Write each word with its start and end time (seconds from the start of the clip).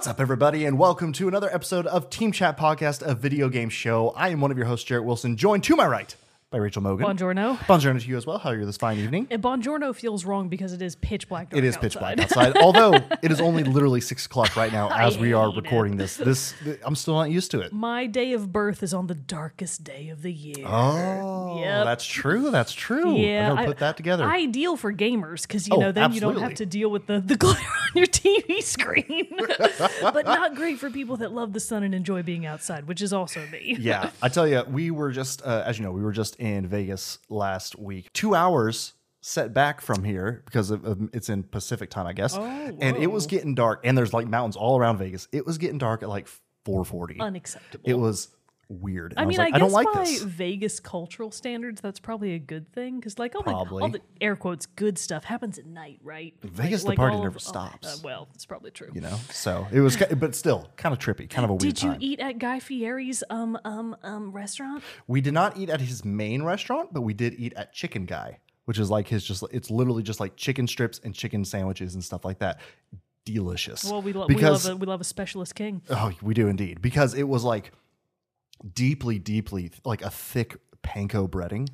What's 0.00 0.08
up, 0.08 0.18
everybody, 0.18 0.64
and 0.64 0.78
welcome 0.78 1.12
to 1.12 1.28
another 1.28 1.54
episode 1.54 1.86
of 1.86 2.08
Team 2.08 2.32
Chat 2.32 2.56
Podcast, 2.56 3.02
a 3.02 3.14
video 3.14 3.50
game 3.50 3.68
show. 3.68 4.14
I 4.16 4.30
am 4.30 4.40
one 4.40 4.50
of 4.50 4.56
your 4.56 4.64
hosts, 4.64 4.86
Jarrett 4.86 5.04
Wilson, 5.04 5.36
joined 5.36 5.62
to 5.64 5.76
my 5.76 5.86
right 5.86 6.16
by 6.50 6.58
Rachel 6.58 6.82
Mogan. 6.82 7.06
Buongiorno. 7.06 7.56
Buongiorno 7.58 8.00
to 8.02 8.08
you 8.08 8.16
as 8.16 8.26
well. 8.26 8.38
How 8.38 8.50
are 8.50 8.56
you 8.58 8.66
this 8.66 8.76
fine 8.76 8.98
evening? 8.98 9.28
And 9.30 9.40
Buongiorno 9.40 9.94
feels 9.94 10.24
wrong 10.24 10.48
because 10.48 10.72
it 10.72 10.82
is 10.82 10.96
pitch 10.96 11.28
black. 11.28 11.54
It 11.54 11.62
is 11.62 11.76
pitch 11.76 11.96
black 11.96 12.18
outside. 12.18 12.48
outside, 12.56 12.60
although 12.62 12.92
it 13.22 13.30
is 13.30 13.40
only 13.40 13.62
literally 13.62 14.00
six 14.00 14.26
o'clock 14.26 14.56
right 14.56 14.72
now 14.72 14.90
as 14.92 15.16
we 15.16 15.32
are 15.32 15.46
hate 15.48 15.58
it. 15.58 15.62
recording 15.62 15.96
this. 15.96 16.16
This 16.16 16.54
I'm 16.84 16.96
still 16.96 17.14
not 17.14 17.30
used 17.30 17.52
to 17.52 17.60
it. 17.60 17.72
My 17.72 18.06
day 18.06 18.32
of 18.32 18.50
birth 18.52 18.82
is 18.82 18.92
on 18.92 19.06
the 19.06 19.14
darkest 19.14 19.84
day 19.84 20.08
of 20.08 20.22
the 20.22 20.32
year. 20.32 20.66
Oh, 20.66 21.60
Yep. 21.62 21.84
that's 21.84 22.04
true. 22.04 22.50
That's 22.50 22.72
true. 22.72 23.16
yeah, 23.16 23.52
I 23.52 23.64
put 23.64 23.78
that 23.78 23.96
together. 23.96 24.24
Ideal 24.24 24.76
for 24.76 24.92
gamers 24.92 25.42
because 25.42 25.68
you 25.68 25.74
Oh, 25.76 25.80
know 25.80 25.92
then 25.92 26.12
you 26.12 26.20
don't 26.20 26.40
have 26.40 26.54
to 26.54 26.66
deal 26.66 26.90
with 26.90 27.06
the, 27.06 27.20
the 27.20 27.36
glare 27.36 27.54
on 27.60 27.90
your 27.94 28.06
TV 28.06 28.60
screen. 28.60 29.28
but 30.02 30.24
not 30.26 30.56
great 30.56 30.80
for 30.80 30.90
people 30.90 31.16
that 31.18 31.30
love 31.30 31.52
the 31.52 31.60
sun 31.60 31.84
and 31.84 31.94
enjoy 31.94 32.24
being 32.24 32.44
outside, 32.44 32.88
which 32.88 33.00
is 33.00 33.12
also 33.12 33.40
me. 33.52 33.76
yeah, 33.78 34.10
I 34.20 34.28
tell 34.28 34.48
you, 34.48 34.64
we 34.68 34.90
were 34.90 35.12
just, 35.12 35.42
uh, 35.46 35.62
as 35.64 35.78
you 35.78 35.84
know, 35.84 35.92
we 35.92 36.02
were 36.02 36.10
just 36.10 36.39
in 36.40 36.66
Vegas 36.66 37.18
last 37.28 37.78
week. 37.78 38.10
Two 38.12 38.34
hours 38.34 38.94
set 39.20 39.52
back 39.52 39.80
from 39.82 40.02
here 40.04 40.42
because 40.46 40.70
of, 40.70 40.84
of- 40.84 41.10
it's 41.12 41.28
in 41.28 41.42
Pacific 41.44 41.90
time, 41.90 42.06
I 42.06 42.14
guess. 42.14 42.36
Oh, 42.36 42.42
and 42.80 42.96
it 42.96 43.08
was 43.12 43.26
getting 43.26 43.54
dark, 43.54 43.80
and 43.84 43.96
there's 43.96 44.12
like 44.14 44.26
mountains 44.26 44.56
all 44.56 44.78
around 44.78 44.96
Vegas. 44.98 45.28
It 45.30 45.46
was 45.46 45.58
getting 45.58 45.78
dark 45.78 46.02
at 46.02 46.08
like 46.08 46.26
4:40. 46.66 47.20
Unacceptable. 47.20 47.88
it 47.88 47.94
was 47.94 48.28
weird. 48.70 49.12
And 49.12 49.20
I 49.20 49.26
was 49.26 49.36
mean, 49.36 49.44
like, 49.44 49.54
I, 49.54 49.56
I, 49.56 49.58
don't 49.58 49.72
like 49.72 49.92
by 49.92 50.04
this. 50.04 50.22
Vegas 50.22 50.80
cultural 50.80 51.30
standards, 51.30 51.80
that's 51.80 51.98
probably 52.00 52.34
a 52.34 52.38
good 52.38 52.72
thing 52.72 53.00
because, 53.00 53.18
like, 53.18 53.34
all 53.34 53.42
the, 53.42 53.50
all 53.52 53.88
the 53.88 54.00
air 54.20 54.36
quotes 54.36 54.66
good 54.66 54.96
stuff 54.96 55.24
happens 55.24 55.58
at 55.58 55.66
night, 55.66 55.98
right? 56.02 56.34
Vegas, 56.42 56.84
the 56.84 56.94
party 56.94 57.16
all 57.16 57.22
never 57.22 57.36
of- 57.36 57.42
stops. 57.42 57.86
uh, 57.86 57.96
well, 58.04 58.28
it's 58.34 58.46
probably 58.46 58.70
true. 58.70 58.90
You 58.94 59.00
know, 59.00 59.16
so 59.30 59.66
it 59.72 59.80
was, 59.80 59.96
ki- 59.96 60.14
but 60.14 60.34
still 60.34 60.70
kind 60.76 60.92
of 60.92 60.98
trippy, 60.98 61.28
kind 61.28 61.44
of 61.44 61.50
a 61.50 61.54
weird 61.54 61.60
time. 61.60 61.68
Did 61.68 61.82
you 61.82 61.90
time. 61.90 61.98
eat 62.00 62.20
at 62.20 62.38
Guy 62.38 62.60
Fieri's 62.60 63.22
um 63.28 63.58
um 63.64 63.96
um 64.02 64.32
restaurant? 64.32 64.82
We 65.06 65.20
did 65.20 65.34
not 65.34 65.56
eat 65.56 65.68
at 65.68 65.80
his 65.80 66.04
main 66.04 66.42
restaurant, 66.42 66.92
but 66.92 67.02
we 67.02 67.12
did 67.12 67.34
eat 67.38 67.52
at 67.54 67.72
Chicken 67.72 68.04
Guy, 68.06 68.38
which 68.66 68.78
is 68.78 68.88
like 68.90 69.08
his 69.08 69.24
just 69.24 69.42
it's 69.50 69.70
literally 69.70 70.02
just 70.02 70.20
like 70.20 70.36
chicken 70.36 70.66
strips 70.66 71.00
and 71.02 71.14
chicken 71.14 71.44
sandwiches 71.44 71.94
and 71.94 72.04
stuff 72.04 72.24
like 72.24 72.38
that. 72.38 72.60
Delicious. 73.26 73.84
Well, 73.84 74.00
we, 74.00 74.12
lo- 74.14 74.26
we 74.28 74.34
love 74.36 74.66
a, 74.66 74.76
we 74.76 74.86
love 74.86 75.00
a 75.00 75.04
specialist 75.04 75.54
king. 75.54 75.82
oh, 75.90 76.10
we 76.22 76.32
do 76.34 76.48
indeed 76.48 76.80
because 76.80 77.14
it 77.14 77.24
was 77.28 77.44
like 77.44 77.70
deeply, 78.74 79.18
deeply 79.18 79.70
like 79.84 80.02
a 80.02 80.10
thick 80.10 80.56
panko 80.82 81.28
breading 81.28 81.68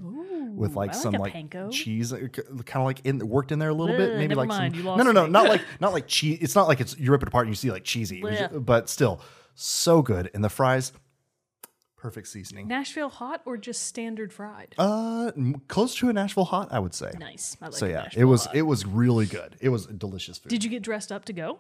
with 0.55 0.75
like 0.75 0.89
like 0.89 0.97
some 0.97 1.15
like 1.15 1.33
panko. 1.33 1.71
cheese, 1.71 2.13
kind 2.13 2.31
of 2.51 2.85
like 2.85 3.01
in 3.05 3.19
worked 3.27 3.53
in 3.53 3.59
there 3.59 3.69
a 3.69 3.75
little 3.75 3.97
bit. 3.97 4.17
Maybe 4.17 4.35
like 4.35 4.49
mind, 4.49 4.77
some 4.77 4.85
no, 4.85 4.97
no, 4.97 5.13
no, 5.13 5.25
me. 5.27 5.31
not 5.31 5.49
like 5.49 5.63
not 5.81 5.93
like 5.93 6.07
cheese. 6.07 6.39
It's 6.41 6.55
not 6.55 6.69
like 6.69 6.81
it's 6.81 6.99
you 6.99 7.11
rip 7.11 7.23
it 7.23 7.29
apart 7.29 7.47
and 7.47 7.53
you 7.53 7.57
see 7.57 7.71
like 7.71 7.85
cheesy, 7.85 8.21
Blech. 8.21 8.65
but 8.65 8.89
still 8.89 9.21
so 9.55 10.03
good. 10.03 10.31
And 10.35 10.43
the 10.43 10.49
fries, 10.49 10.93
perfect 11.97 12.29
seasoning. 12.29 12.69
Nashville 12.69 13.09
hot 13.09 13.43
or 13.45 13.57
just 13.57 13.85
standard 13.85 14.33
fried? 14.33 14.75
Uh, 14.79 15.33
close 15.69 15.95
to 15.97 16.09
a 16.09 16.13
Nashville 16.13 16.45
hot, 16.45 16.69
I 16.71 16.79
would 16.79 16.95
say. 16.95 17.13
nice. 17.19 17.57
I 17.61 17.67
like 17.67 17.75
so 17.75 17.87
yeah, 17.87 18.09
it 18.17 18.25
was 18.25 18.47
hot. 18.47 18.57
it 18.57 18.63
was 18.63 18.87
really 18.87 19.27
good. 19.27 19.57
It 19.61 19.69
was 19.69 19.87
delicious 19.87 20.39
food. 20.39 20.51
Did 20.51 20.65
you 20.65 20.71
get 20.71 20.83
dressed 20.83 21.13
up 21.13 21.25
to 21.27 21.33
go 21.33 21.59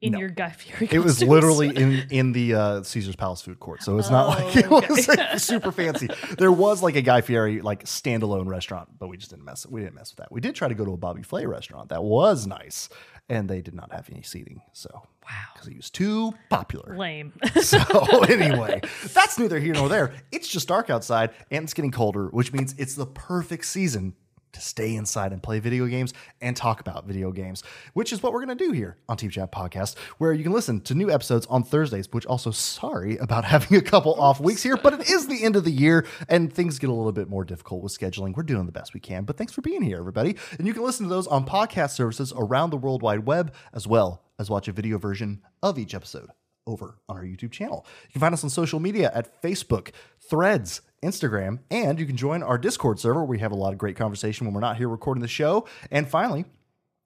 in 0.00 0.14
your 0.14 0.28
Guy 0.28 0.50
Fieri? 0.50 0.88
it 0.90 1.00
was 1.00 1.22
literally 1.22 1.68
in 1.76 2.06
in 2.10 2.32
the 2.32 2.54
uh, 2.54 2.82
Caesar's 2.82 3.16
Palace 3.16 3.42
food 3.42 3.60
court, 3.60 3.82
so 3.82 3.98
it's 3.98 4.10
not 4.10 4.28
like 4.28 4.56
it 4.64 4.66
Oh, 4.70 4.78
okay. 4.78 4.86
was 4.88 5.08
like, 5.08 5.38
super 5.38 5.72
fancy. 5.72 6.08
There 6.38 6.52
was 6.52 6.82
like 6.82 6.96
a 6.96 7.02
Guy 7.02 7.20
Fieri 7.20 7.60
like 7.60 7.84
standalone 7.84 8.46
restaurant, 8.46 8.88
but 8.98 9.08
we 9.08 9.16
just 9.16 9.30
didn't 9.30 9.44
mess. 9.44 9.66
We 9.66 9.80
didn't 9.80 9.94
mess 9.94 10.10
with 10.12 10.18
that. 10.18 10.32
We 10.32 10.40
did 10.40 10.54
try 10.54 10.68
to 10.68 10.74
go 10.74 10.84
to 10.84 10.92
a 10.92 10.96
Bobby 10.96 11.22
Flay 11.22 11.46
restaurant 11.46 11.90
that 11.90 12.02
was 12.02 12.46
nice, 12.46 12.88
and 13.28 13.48
they 13.48 13.60
did 13.60 13.74
not 13.74 13.92
have 13.92 14.08
any 14.10 14.22
seating. 14.22 14.62
So 14.72 14.88
wow, 14.94 15.30
because 15.54 15.68
he 15.68 15.76
was 15.76 15.90
too 15.90 16.32
popular. 16.48 16.96
lame. 16.96 17.32
So 17.60 17.78
anyway, 18.24 18.80
that's 19.12 19.38
neither 19.38 19.60
here 19.60 19.74
nor 19.74 19.88
there. 19.88 20.12
It's 20.32 20.48
just 20.48 20.66
dark 20.68 20.88
outside 20.90 21.30
and 21.50 21.64
it's 21.64 21.74
getting 21.74 21.90
colder, 21.90 22.28
which 22.28 22.52
means 22.52 22.74
it's 22.78 22.94
the 22.94 23.06
perfect 23.06 23.64
season 23.66 24.14
to 24.52 24.60
stay 24.60 24.94
inside 24.94 25.32
and 25.32 25.42
play 25.42 25.60
video 25.60 25.86
games 25.86 26.12
and 26.40 26.56
talk 26.56 26.80
about 26.80 27.06
video 27.06 27.32
games, 27.32 27.62
which 27.94 28.12
is 28.12 28.22
what 28.22 28.32
we're 28.32 28.44
going 28.44 28.56
to 28.56 28.64
do 28.64 28.72
here 28.72 28.96
on 29.08 29.16
Team 29.16 29.30
Chat 29.30 29.52
Podcast, 29.52 29.96
where 30.18 30.32
you 30.32 30.42
can 30.42 30.52
listen 30.52 30.80
to 30.82 30.94
new 30.94 31.10
episodes 31.10 31.46
on 31.46 31.62
Thursdays, 31.62 32.08
which 32.12 32.26
also 32.26 32.50
sorry 32.50 33.16
about 33.18 33.44
having 33.54 33.76
a 33.76 33.82
couple 33.82 34.14
off 34.20 34.40
weeks 34.40 34.62
here, 34.62 34.76
but 34.76 34.94
it 34.94 35.10
is 35.10 35.26
the 35.26 35.44
end 35.44 35.56
of 35.56 35.64
the 35.64 35.70
year 35.70 36.06
and 36.28 36.52
things 36.52 36.78
get 36.78 36.90
a 36.90 36.92
little 36.92 37.12
bit 37.12 37.28
more 37.28 37.44
difficult 37.44 37.82
with 37.82 37.96
scheduling. 37.96 38.36
We're 38.36 38.42
doing 38.42 38.66
the 38.66 38.72
best 38.72 38.94
we 38.94 39.00
can, 39.00 39.24
but 39.24 39.36
thanks 39.36 39.52
for 39.52 39.60
being 39.60 39.82
here, 39.82 39.98
everybody. 39.98 40.36
And 40.58 40.66
you 40.66 40.74
can 40.74 40.82
listen 40.82 41.06
to 41.06 41.10
those 41.10 41.26
on 41.26 41.46
podcast 41.46 41.90
services 41.90 42.32
around 42.36 42.70
the 42.70 42.76
World 42.76 43.02
Wide 43.02 43.26
Web, 43.26 43.54
as 43.72 43.86
well 43.86 44.22
as 44.38 44.50
watch 44.50 44.68
a 44.68 44.72
video 44.72 44.98
version 44.98 45.42
of 45.62 45.78
each 45.78 45.94
episode 45.94 46.30
over 46.66 46.98
on 47.08 47.16
our 47.16 47.24
YouTube 47.24 47.50
channel. 47.50 47.84
You 48.04 48.12
can 48.12 48.20
find 48.20 48.34
us 48.34 48.44
on 48.44 48.50
social 48.50 48.80
media 48.80 49.10
at 49.14 49.42
Facebook, 49.42 49.90
Threads, 50.28 50.82
Instagram, 51.02 51.60
and 51.70 51.98
you 51.98 52.06
can 52.06 52.16
join 52.16 52.42
our 52.42 52.58
Discord 52.58 52.98
server 52.98 53.24
we 53.24 53.38
have 53.38 53.52
a 53.52 53.56
lot 53.56 53.72
of 53.72 53.78
great 53.78 53.96
conversation 53.96 54.46
when 54.46 54.54
we're 54.54 54.60
not 54.60 54.76
here 54.76 54.88
recording 54.88 55.22
the 55.22 55.28
show. 55.28 55.66
And 55.90 56.08
finally, 56.08 56.44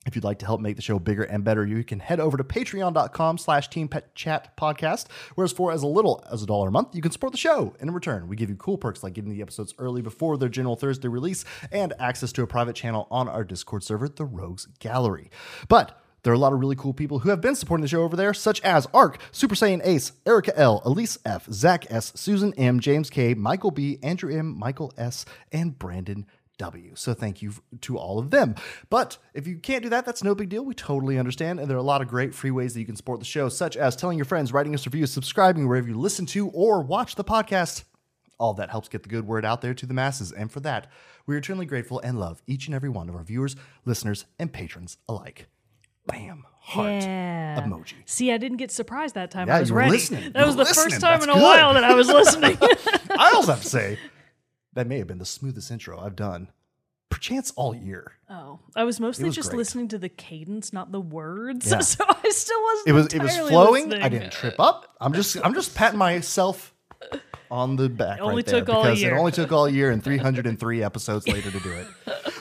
if 0.07 0.15
you'd 0.15 0.25
like 0.25 0.39
to 0.41 0.47
help 0.47 0.61
make 0.61 0.77
the 0.77 0.83
show 0.83 0.99
bigger 0.99 1.23
and 1.23 1.45
better, 1.45 1.65
you 1.65 1.83
can 1.83 1.99
head 1.99 2.21
over 2.21 2.37
to 2.37 2.45
patreon.com 2.45 3.39
slash 3.39 3.69
team 3.69 3.89
pet 3.89 4.15
chat 4.15 4.57
podcast, 4.57 5.07
whereas 5.35 5.53
for 5.53 5.73
as 5.73 5.83
little 5.83 6.23
as 6.31 6.43
a 6.43 6.47
dollar 6.47 6.69
a 6.69 6.73
month, 6.73 6.95
you 6.95 7.01
can 7.01 7.11
support 7.11 7.33
the 7.33 7.39
show. 7.39 7.75
And 7.81 7.89
in 7.89 7.95
return, 7.95 8.29
we 8.29 8.37
give 8.37 8.51
you 8.51 8.57
cool 8.57 8.77
perks 8.77 9.03
like 9.03 9.15
getting 9.15 9.31
the 9.31 9.43
episodes 9.43 9.75
early 9.79 10.03
before 10.03 10.37
their 10.37 10.49
general 10.49 10.77
Thursday 10.77 11.09
release 11.09 11.45
and 11.73 11.95
access 11.99 12.33
to 12.33 12.43
a 12.43 12.47
private 12.47 12.77
channel 12.77 13.07
on 13.11 13.29
our 13.29 13.45
Discord 13.45 13.83
server, 13.83 14.09
the 14.09 14.25
Rogues 14.25 14.67
Gallery. 14.79 15.31
But 15.69 16.04
there 16.25 16.33
are 16.33 16.37
a 16.37 16.39
lot 16.39 16.53
of 16.53 16.59
really 16.59 16.75
cool 16.75 16.93
people 16.93 17.21
who 17.21 17.29
have 17.29 17.41
been 17.41 17.55
supporting 17.55 17.83
the 17.83 17.89
show 17.89 18.03
over 18.03 18.17
there, 18.17 18.35
such 18.35 18.61
as 18.63 18.89
Ark, 18.93 19.19
Super 19.31 19.55
Saiyan 19.55 19.83
Ace, 19.85 20.13
Erica 20.27 20.59
L, 20.59 20.83
Elise 20.85 21.19
F, 21.25 21.47
Zach 21.53 21.87
S, 21.91 22.13
Susan 22.17 22.53
M, 22.55 22.81
James 22.81 23.11
K, 23.11 23.35
Michael 23.35 23.71
B, 23.71 23.99
Andrew 24.03 24.35
M, 24.35 24.59
Michael 24.59 24.93
S, 24.97 25.25
and 25.53 25.79
Brandon 25.79 26.27
W. 26.59 26.93
So 26.95 27.15
thank 27.15 27.43
you 27.43 27.53
to 27.83 27.99
all 27.99 28.19
of 28.19 28.31
them. 28.31 28.55
But 28.89 29.19
if 29.35 29.47
you 29.47 29.59
can't 29.59 29.83
do 29.83 29.91
that, 29.91 30.07
that's 30.07 30.25
no 30.25 30.35
big 30.35 30.49
deal. 30.49 30.65
We 30.65 30.75
totally 30.75 31.19
understand. 31.19 31.61
And 31.61 31.69
there 31.69 31.77
are 31.77 31.81
a 31.81 31.83
lot 31.83 32.01
of 32.01 32.09
great 32.09 32.35
free 32.35 32.51
ways 32.51 32.75
that 32.75 32.81
you 32.81 32.87
can 32.87 32.97
support 32.97 33.19
the 33.19 33.27
show, 33.27 33.49
such 33.49 33.77
as 33.77 33.95
telling 33.95 34.17
your 34.17 34.25
friends, 34.25 34.53
writing 34.53 34.75
us 34.75 34.87
reviews, 34.87 35.13
subscribing 35.13 35.69
wherever 35.69 35.89
you 35.89 35.99
listen 35.99 36.27
to 36.27 36.49
or 36.49 36.81
watch 36.83 37.17
the 37.17 37.25
podcast. 37.25 37.85
All 38.39 38.55
that 38.55 38.71
helps 38.71 38.89
get 38.89 39.03
the 39.03 39.09
good 39.09 39.27
word 39.27 39.45
out 39.45 39.61
there 39.61 39.75
to 39.75 39.87
the 39.87 39.95
masses. 39.95 40.33
And 40.33 40.51
for 40.51 40.61
that, 40.61 40.91
we 41.27 41.35
are 41.35 41.39
eternally 41.39 41.67
grateful 41.67 42.01
and 42.01 42.19
love 42.19 42.41
each 42.47 42.67
and 42.67 42.75
every 42.75 42.89
one 42.89 43.09
of 43.09 43.15
our 43.15 43.25
viewers, 43.25 43.57
listeners, 43.85 44.25
and 44.39 44.53
patrons 44.53 44.97
alike. 45.09 45.47
Bam. 46.07 46.45
Heart 46.61 47.03
Yeah. 47.03 47.63
emoji. 47.67 47.95
See, 48.07 48.33
I 48.33 48.39
didn't 48.39 48.57
get 48.57 48.71
surprised 48.71 49.15
that 49.17 49.31
time. 49.31 49.49
Yeah, 49.49 49.57
I 49.57 49.61
was 49.61 49.69
you 49.69 49.75
were 49.75 49.81
ready. 49.81 49.93
listening. 49.93 50.33
That 50.33 50.41
You 50.41 50.47
was 50.47 50.57
the 50.57 50.63
listening. 50.65 50.91
first 50.91 51.01
time 51.01 51.13
That's 51.21 51.25
in 51.25 51.31
a 51.31 51.35
good. 51.35 51.43
while 51.43 51.75
that 51.75 51.85
I 51.85 51.95
was 51.95 52.09
listening. 52.09 52.57
I 53.19 53.33
also 53.35 53.53
have 53.53 53.63
to 53.63 53.69
say, 53.69 53.99
that 54.73 54.87
may 54.87 54.99
have 54.99 55.07
been 55.07 55.19
the 55.19 55.27
smoothest 55.27 55.71
intro 55.71 56.01
I've 56.01 56.17
done, 56.17 56.49
perchance 57.11 57.53
all 57.57 57.75
year. 57.75 58.13
oh, 58.31 58.61
I 58.75 58.85
was 58.85 58.99
mostly 58.99 59.27
was 59.27 59.35
just 59.37 59.51
great. 59.51 59.59
listening 59.59 59.89
to 59.89 59.99
the 59.99 60.09
cadence, 60.09 60.73
not 60.73 60.91
the 60.91 61.01
words. 61.01 61.71
Yeah. 61.71 61.79
So 61.83 62.05
I 62.09 62.29
still 62.31 62.63
wasn't. 62.63 62.89
It 62.89 62.93
was 62.93 63.07
it 63.15 63.23
was 63.23 63.37
flowing. 63.51 63.85
listening. 63.91 64.03
I 64.03 64.09
didn't 64.09 64.33
trip 64.33 64.59
up. 64.59 64.95
I'm 65.01 65.13
just 65.13 65.37
I'm 65.45 65.53
just 65.55 65.75
patting 65.75 65.99
myself 65.99 66.73
on 67.51 67.77
the 67.77 67.89
back. 67.91 68.21
only 68.21 68.37
right 68.37 68.47
there 68.47 68.61
took 68.61 68.69
all 68.71 68.83
because 68.85 69.03
year. 69.03 69.15
It 69.15 69.19
only 69.19 69.33
took 69.33 69.53
all 69.53 69.69
year 69.69 69.91
and 69.91 70.03
303 70.03 70.83
episodes 70.83 71.29
later 71.29 71.51
to 71.51 71.61
do 71.61 71.71
it. 71.73 71.87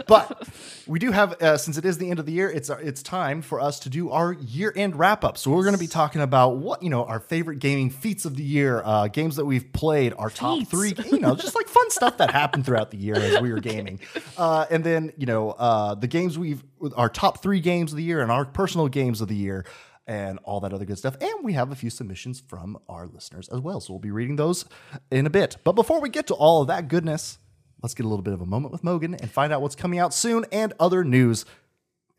But 0.07 0.42
we 0.87 0.99
do 0.99 1.11
have 1.11 1.41
uh, 1.41 1.57
since 1.57 1.77
it 1.77 1.85
is 1.85 1.97
the 1.97 2.09
end 2.09 2.19
of 2.19 2.25
the 2.25 2.31
year, 2.31 2.49
it's 2.49 2.69
it's 2.69 3.01
time 3.01 3.41
for 3.41 3.59
us 3.59 3.79
to 3.81 3.89
do 3.89 4.09
our 4.09 4.33
year 4.33 4.73
end 4.75 4.95
wrap 4.95 5.23
up. 5.23 5.37
So 5.37 5.51
we're 5.51 5.63
going 5.63 5.75
to 5.75 5.79
be 5.79 5.87
talking 5.87 6.21
about 6.21 6.57
what 6.57 6.83
you 6.83 6.89
know 6.89 7.05
our 7.05 7.19
favorite 7.19 7.59
gaming 7.59 7.89
feats 7.89 8.25
of 8.25 8.35
the 8.35 8.43
year, 8.43 8.81
uh, 8.83 9.07
games 9.07 9.35
that 9.37 9.45
we've 9.45 9.71
played, 9.73 10.13
our 10.17 10.29
top 10.29 10.59
Feats. 10.59 10.71
three, 10.71 10.93
you 11.11 11.19
know, 11.19 11.35
just 11.35 11.55
like 11.55 11.67
fun 11.67 11.89
stuff 11.91 12.17
that 12.17 12.31
happened 12.31 12.65
throughout 12.65 12.91
the 12.91 12.97
year 12.97 13.15
as 13.15 13.41
we 13.41 13.51
were 13.51 13.59
gaming, 13.61 13.99
uh, 14.37 14.65
and 14.69 14.83
then 14.83 15.11
you 15.17 15.25
know 15.25 15.51
uh, 15.51 15.95
the 15.95 16.07
games 16.07 16.37
we've 16.37 16.63
our 16.95 17.09
top 17.09 17.41
three 17.41 17.59
games 17.59 17.93
of 17.93 17.97
the 17.97 18.03
year 18.03 18.21
and 18.21 18.31
our 18.31 18.45
personal 18.45 18.87
games 18.87 19.21
of 19.21 19.27
the 19.27 19.35
year 19.35 19.65
and 20.05 20.37
all 20.43 20.59
that 20.59 20.73
other 20.73 20.85
good 20.85 20.97
stuff. 20.97 21.15
And 21.21 21.43
we 21.43 21.53
have 21.53 21.71
a 21.71 21.75
few 21.75 21.89
submissions 21.89 22.43
from 22.45 22.77
our 22.89 23.07
listeners 23.07 23.47
as 23.49 23.59
well. 23.61 23.79
So 23.79 23.93
we'll 23.93 23.99
be 23.99 24.11
reading 24.11 24.35
those 24.35 24.65
in 25.11 25.25
a 25.25 25.29
bit. 25.29 25.57
But 25.63 25.73
before 25.73 26.01
we 26.01 26.09
get 26.09 26.27
to 26.27 26.33
all 26.33 26.61
of 26.61 26.67
that 26.67 26.87
goodness, 26.87 27.39
let's 27.83 27.93
get 27.93 28.05
a 28.05 28.09
little 28.09 28.23
bit 28.23 28.33
of 28.33 28.41
a 28.41 28.45
moment 28.45 28.71
with 28.71 28.83
Mogan 28.83 29.13
and 29.13 29.29
find 29.29 29.53
out 29.53 29.61
what's 29.61 29.75
coming 29.75 29.99
out 29.99 30.13
soon 30.13 30.45
and 30.51 30.73
other 30.79 31.03
news 31.03 31.45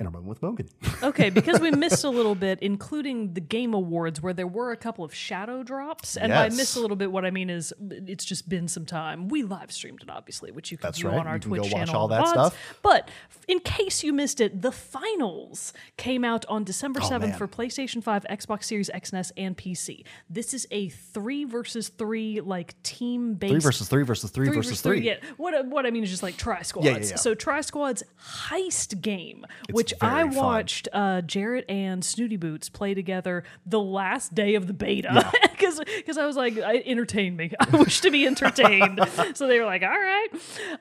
in 0.01 0.07
our 0.07 0.13
moment 0.13 0.29
with 0.29 0.43
Mogan. 0.43 0.69
Okay, 1.05 1.29
because 1.29 1.61
we 1.61 1.71
missed 1.71 2.03
a 2.05 2.09
little 2.09 2.35
bit, 2.35 2.59
including 2.63 3.35
the 3.35 3.41
Game 3.41 3.75
Awards, 3.75 4.23
where 4.23 4.33
there 4.33 4.47
were 4.47 4.73
a 4.73 4.77
couple 4.77 5.05
of 5.05 5.15
shadow 5.15 5.63
drops. 5.63 6.17
And 6.17 6.33
by 6.33 6.45
Yes. 6.45 6.57
miss 6.57 6.77
a 6.77 6.81
little 6.81 6.97
bit, 6.97 7.13
what 7.13 7.27
I 7.27 7.31
mean 7.31 7.51
is 7.51 7.75
it's 7.91 8.25
just 8.25 8.49
been 8.49 8.69
some 8.69 8.87
time. 8.87 9.29
We 9.29 9.43
live 9.43 9.71
streamed 9.71 10.01
it, 10.03 10.09
obviously, 10.09 10.51
which 10.51 10.71
you 10.71 10.79
can 10.79 10.87
That's 10.89 10.99
view 10.99 11.11
right. 11.11 11.19
on 11.19 11.27
our 11.27 11.35
You 11.35 11.41
Twitch 11.41 11.71
channel. 11.71 11.95
all 11.95 12.09
that 12.09 12.27
stuff. 12.29 12.57
But 12.83 13.11
in 13.49 13.59
case 13.61 14.03
you 14.03 14.15
missed 14.15 14.41
it, 14.41 14.63
the 14.63 14.73
finals 14.73 15.75
came 15.99 16.25
out 16.25 16.47
on 16.47 16.65
December 16.65 17.01
7th 17.01 17.13
Oh, 17.25 17.27
man. 17.29 17.37
for 17.39 17.47
PlayStation 17.47 18.03
5, 18.03 18.25
Xbox 18.31 18.65
Series 18.65 18.89
X 18.89 19.11
and 19.11 19.19
S, 19.19 19.31
and 19.37 19.55
PC. 19.59 20.05
This 20.31 20.55
is 20.55 20.67
a 20.71 20.89
three 20.89 21.45
versus 21.45 21.91
three, 21.91 22.41
like 22.41 22.83
team 22.83 23.35
based 23.35 23.53
three 23.53 23.61
versus 23.61 23.89
three 23.89 24.05
versus 24.05 24.31
three, 24.31 24.49
versus 24.49 24.81
three. 24.81 25.03
Yeah. 25.03 25.17
What 25.37 25.67
what 25.67 25.85
I 25.85 25.91
mean 25.91 26.03
is 26.05 26.09
just 26.11 26.23
like 26.23 26.39
Tri 26.39 26.63
Squads. 26.63 26.87
yeah, 26.87 26.97
yeah. 26.97 27.17
So 27.17 27.35
Tri 27.35 27.61
Squads 27.61 28.03
heist 28.49 29.03
game, 29.03 29.45
which 29.71 29.84
which 29.85 29.95
I 30.01 30.23
fun. 30.23 30.35
watched 30.35 30.89
uh, 30.93 31.21
Jarrett 31.23 31.65
and 31.69 32.05
Snooty 32.05 32.37
Boots 32.37 32.69
play 32.69 32.95
together 32.95 33.45
the 33.67 33.81
last 33.81 34.35
day 34.35 34.55
of 34.55 34.67
the 34.67 34.73
beta 34.73 35.31
because 35.51 35.81
because 35.97 36.19
I 36.19 36.27
was 36.27 36.37
like, 36.37 36.59
I, 36.59 36.83
entertain 36.87 37.37
me. 37.37 37.53
I 37.61 37.77
wish 37.77 38.01
to 38.01 38.11
be 38.11 38.27
entertained. 38.27 39.01
so 39.35 39.47
they 39.47 39.59
were 39.59 39.67
like, 39.67 39.83
all 39.83 39.89
right. 39.89 40.29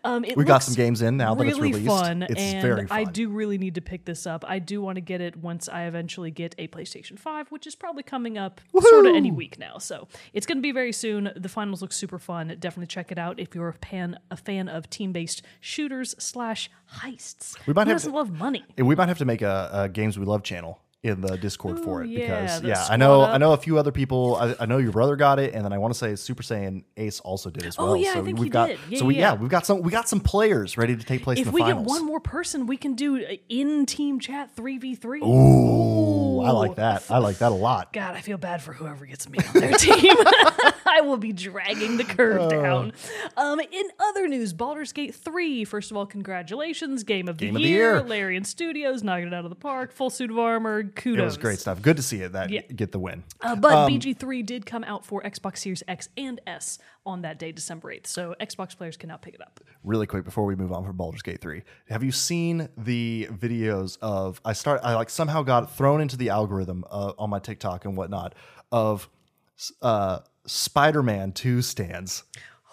Um, 0.04 0.24
it 0.26 0.38
We 0.38 0.46
got 0.46 0.64
some 0.64 0.76
games 0.76 1.02
in 1.02 1.18
now 1.18 1.36
that 1.36 1.46
it's 1.48 1.58
really 1.58 1.74
released. 1.74 1.88
fun, 1.88 2.24
It's 2.24 2.40
and 2.42 2.62
very 2.62 2.88
I 2.90 3.04
do 3.04 3.30
really 3.30 3.58
need 3.58 3.76
to 3.76 3.82
pick 3.82 4.06
this 4.06 4.26
up. 4.26 4.46
I 4.48 4.60
do 4.60 4.82
want 4.82 4.96
to 4.96 5.02
get 5.02 5.22
it 5.22 5.36
once 5.36 5.68
I 5.68 5.84
eventually 5.84 6.32
get 6.32 6.56
a 6.58 6.68
PlayStation 6.70 7.20
Five, 7.20 7.50
which 7.52 7.68
is 7.68 7.76
probably 7.76 8.04
coming 8.04 8.38
up 8.38 8.62
sort 8.80 9.06
of 9.08 9.16
any 9.16 9.32
week 9.32 9.60
now. 9.60 9.78
So 9.80 10.08
it's 10.34 10.46
going 10.46 10.58
to 10.58 10.62
be 10.62 10.72
very 10.72 10.94
soon. 10.94 11.32
The 11.36 11.50
finals 11.50 11.82
look 11.82 11.92
super 11.94 12.20
fun. 12.20 12.56
Definitely 12.60 12.88
check 12.88 13.12
it 13.12 13.18
out 13.18 13.40
if 13.40 13.54
you're 13.56 13.70
a 13.70 13.74
fan 13.74 14.18
a 14.32 14.38
fan 14.38 14.68
of 14.70 14.90
team 14.90 15.12
based 15.12 15.42
shooters 15.60 16.16
slash 16.20 16.70
heists. 17.02 17.56
We 17.68 17.74
might 17.74 17.84
Who 17.86 17.90
have 17.92 17.96
doesn't 17.98 18.12
to- 18.12 18.18
love 18.18 18.32
money? 18.32 18.64
And 18.78 18.88
we 18.94 18.96
might 18.96 19.10
have 19.10 19.18
to 19.18 19.26
make 19.26 19.42
a, 19.42 19.70
a 19.74 19.90
games 19.90 20.20
we 20.20 20.26
love 20.26 20.44
channel 20.44 20.80
in 21.04 21.20
the 21.20 21.38
Discord 21.38 21.82
for 21.82 22.02
it 22.02 22.10
yeah, 22.10 22.20
because 22.48 22.64
yeah, 22.64 22.86
I 22.90 22.96
know 22.96 23.22
up. 23.24 23.32
I 23.34 23.38
know 23.38 23.52
a 23.52 23.58
few 23.58 23.78
other 23.78 23.92
people. 23.92 24.38
I, 24.38 24.56
I 24.62 24.66
know 24.66 24.78
your 24.78 24.94
brother 24.94 25.18
got 25.18 25.38
it, 25.38 25.54
and 25.54 25.66
then 25.66 25.74
I 25.74 25.78
want 25.78 25.94
to 25.94 25.98
say 25.98 26.16
Super 26.16 26.44
Saiyan 26.44 26.84
Ace 26.96 27.20
also 27.20 27.50
did 27.50 27.66
as 27.66 27.76
Oh, 27.78 27.88
well. 27.88 27.98
yeah, 27.98 28.12
I 28.12 28.14
so 28.14 28.24
think 28.24 28.38
we've 28.40 28.46
he 28.46 28.50
got 28.50 28.68
did. 28.70 28.80
Yeah, 28.90 29.00
so 29.00 29.06
we, 29.06 29.16
yeah. 29.16 29.34
yeah, 29.34 29.34
we've 29.34 29.50
got 29.50 29.66
some 29.66 29.82
we 29.82 29.92
got 29.92 30.08
some 30.08 30.22
players 30.22 30.78
ready 30.78 30.96
to 30.96 31.04
take 31.04 31.22
place 31.22 31.40
If 31.40 31.48
in 31.48 31.52
the 31.52 31.56
we 31.56 31.62
finals. 31.62 31.86
get 31.86 31.90
one 31.90 32.06
more 32.06 32.22
person, 32.22 32.68
we 32.68 32.78
can 32.78 32.94
do 32.94 33.22
in 33.50 33.86
team 33.86 34.20
chat 34.22 34.56
three 34.56 34.78
v 34.78 34.96
three. 34.96 35.20
Ooh, 35.22 36.40
I 36.40 36.52
like 36.52 36.76
that. 36.76 37.04
I 37.12 37.18
like 37.18 37.38
that 37.40 37.52
a 37.52 37.56
lot. 37.56 37.92
God, 37.94 38.16
I 38.16 38.22
feel 38.22 38.38
bad 38.38 38.62
for 38.62 38.72
whoever 38.74 39.06
gets 39.06 39.28
me 39.30 39.40
on 39.40 39.60
their 39.62 39.74
team. 39.78 40.16
I 40.86 41.02
will 41.02 41.18
be 41.18 41.34
dragging 41.34 41.98
the 41.98 42.04
Oh. 42.04 42.16
curve 42.16 42.50
down. 42.52 42.94
Um, 43.38 43.60
in 43.60 43.86
other 44.00 44.28
news, 44.28 44.54
Baldur's 44.54 44.92
Gate 44.92 45.16
3, 45.16 45.64
first 45.66 45.90
of 45.90 45.98
all, 45.98 46.06
congratulations. 46.06 47.04
Game 47.04 47.28
of 47.28 47.38
the, 47.40 47.48
Game 47.48 47.56
of 47.56 47.62
the 47.62 47.68
year. 47.68 47.94
year. 47.96 48.04
Larian 48.04 48.44
Studios 48.44 49.04
knocking 49.04 49.28
it 49.28 49.34
out 49.34 49.44
of 49.46 49.50
the 49.50 49.56
park. 49.56 49.92
Full 49.92 50.10
suit 50.10 50.30
of 50.30 50.38
armor. 50.38 50.84
Kudos. 50.96 51.22
It 51.22 51.26
was 51.26 51.38
great 51.38 51.60
stuff. 51.60 51.82
Good 51.82 51.98
to 51.98 52.04
see 52.04 52.22
it 52.22 52.34
that 52.34 52.50
Yeah. 52.50 52.62
get 52.62 52.92
the 52.92 53.00
win. 53.00 53.24
Uh, 53.42 53.56
but 53.56 53.88
BG3 53.88 54.46
did 54.46 54.66
come 54.66 54.84
out 54.84 55.06
for 55.06 55.22
Xbox 55.24 55.58
Series 55.60 55.84
X 55.88 56.10
and 56.18 56.40
S 56.48 56.80
on 57.06 57.22
that 57.24 57.38
day, 57.40 57.52
December 57.52 57.92
8th. 57.94 58.08
So 58.08 58.36
Xbox 58.40 58.78
players 58.78 58.96
can 58.98 59.10
now 59.10 59.18
pick 59.18 59.34
it 59.36 59.42
up. 59.42 59.60
really 59.84 60.08
quick 60.08 60.24
before 60.24 60.46
we 60.46 60.56
move 60.56 60.72
on 60.72 60.86
from 60.86 60.96
Baldur's 60.96 61.22
Gate 61.22 61.42
3. 61.42 61.62
Have 61.90 62.04
you 62.04 62.12
seen 62.12 62.70
the 62.78 63.28
videos 63.32 63.98
of 64.02 64.40
I 64.46 64.54
start 64.54 64.80
I 64.84 64.96
like 64.96 65.10
somehow 65.10 65.42
got 65.44 65.76
thrown 65.76 66.00
into 66.02 66.16
the 66.16 66.30
algorithm 66.30 66.86
uh, 66.90 67.12
on 67.18 67.30
my 67.30 67.40
TikTok 67.40 67.84
and 67.86 67.98
whatnot 67.98 68.34
of 68.72 69.10
uh 69.82 70.20
Spider-Man 70.46 71.32
2 71.34 71.62
stands 71.62 72.24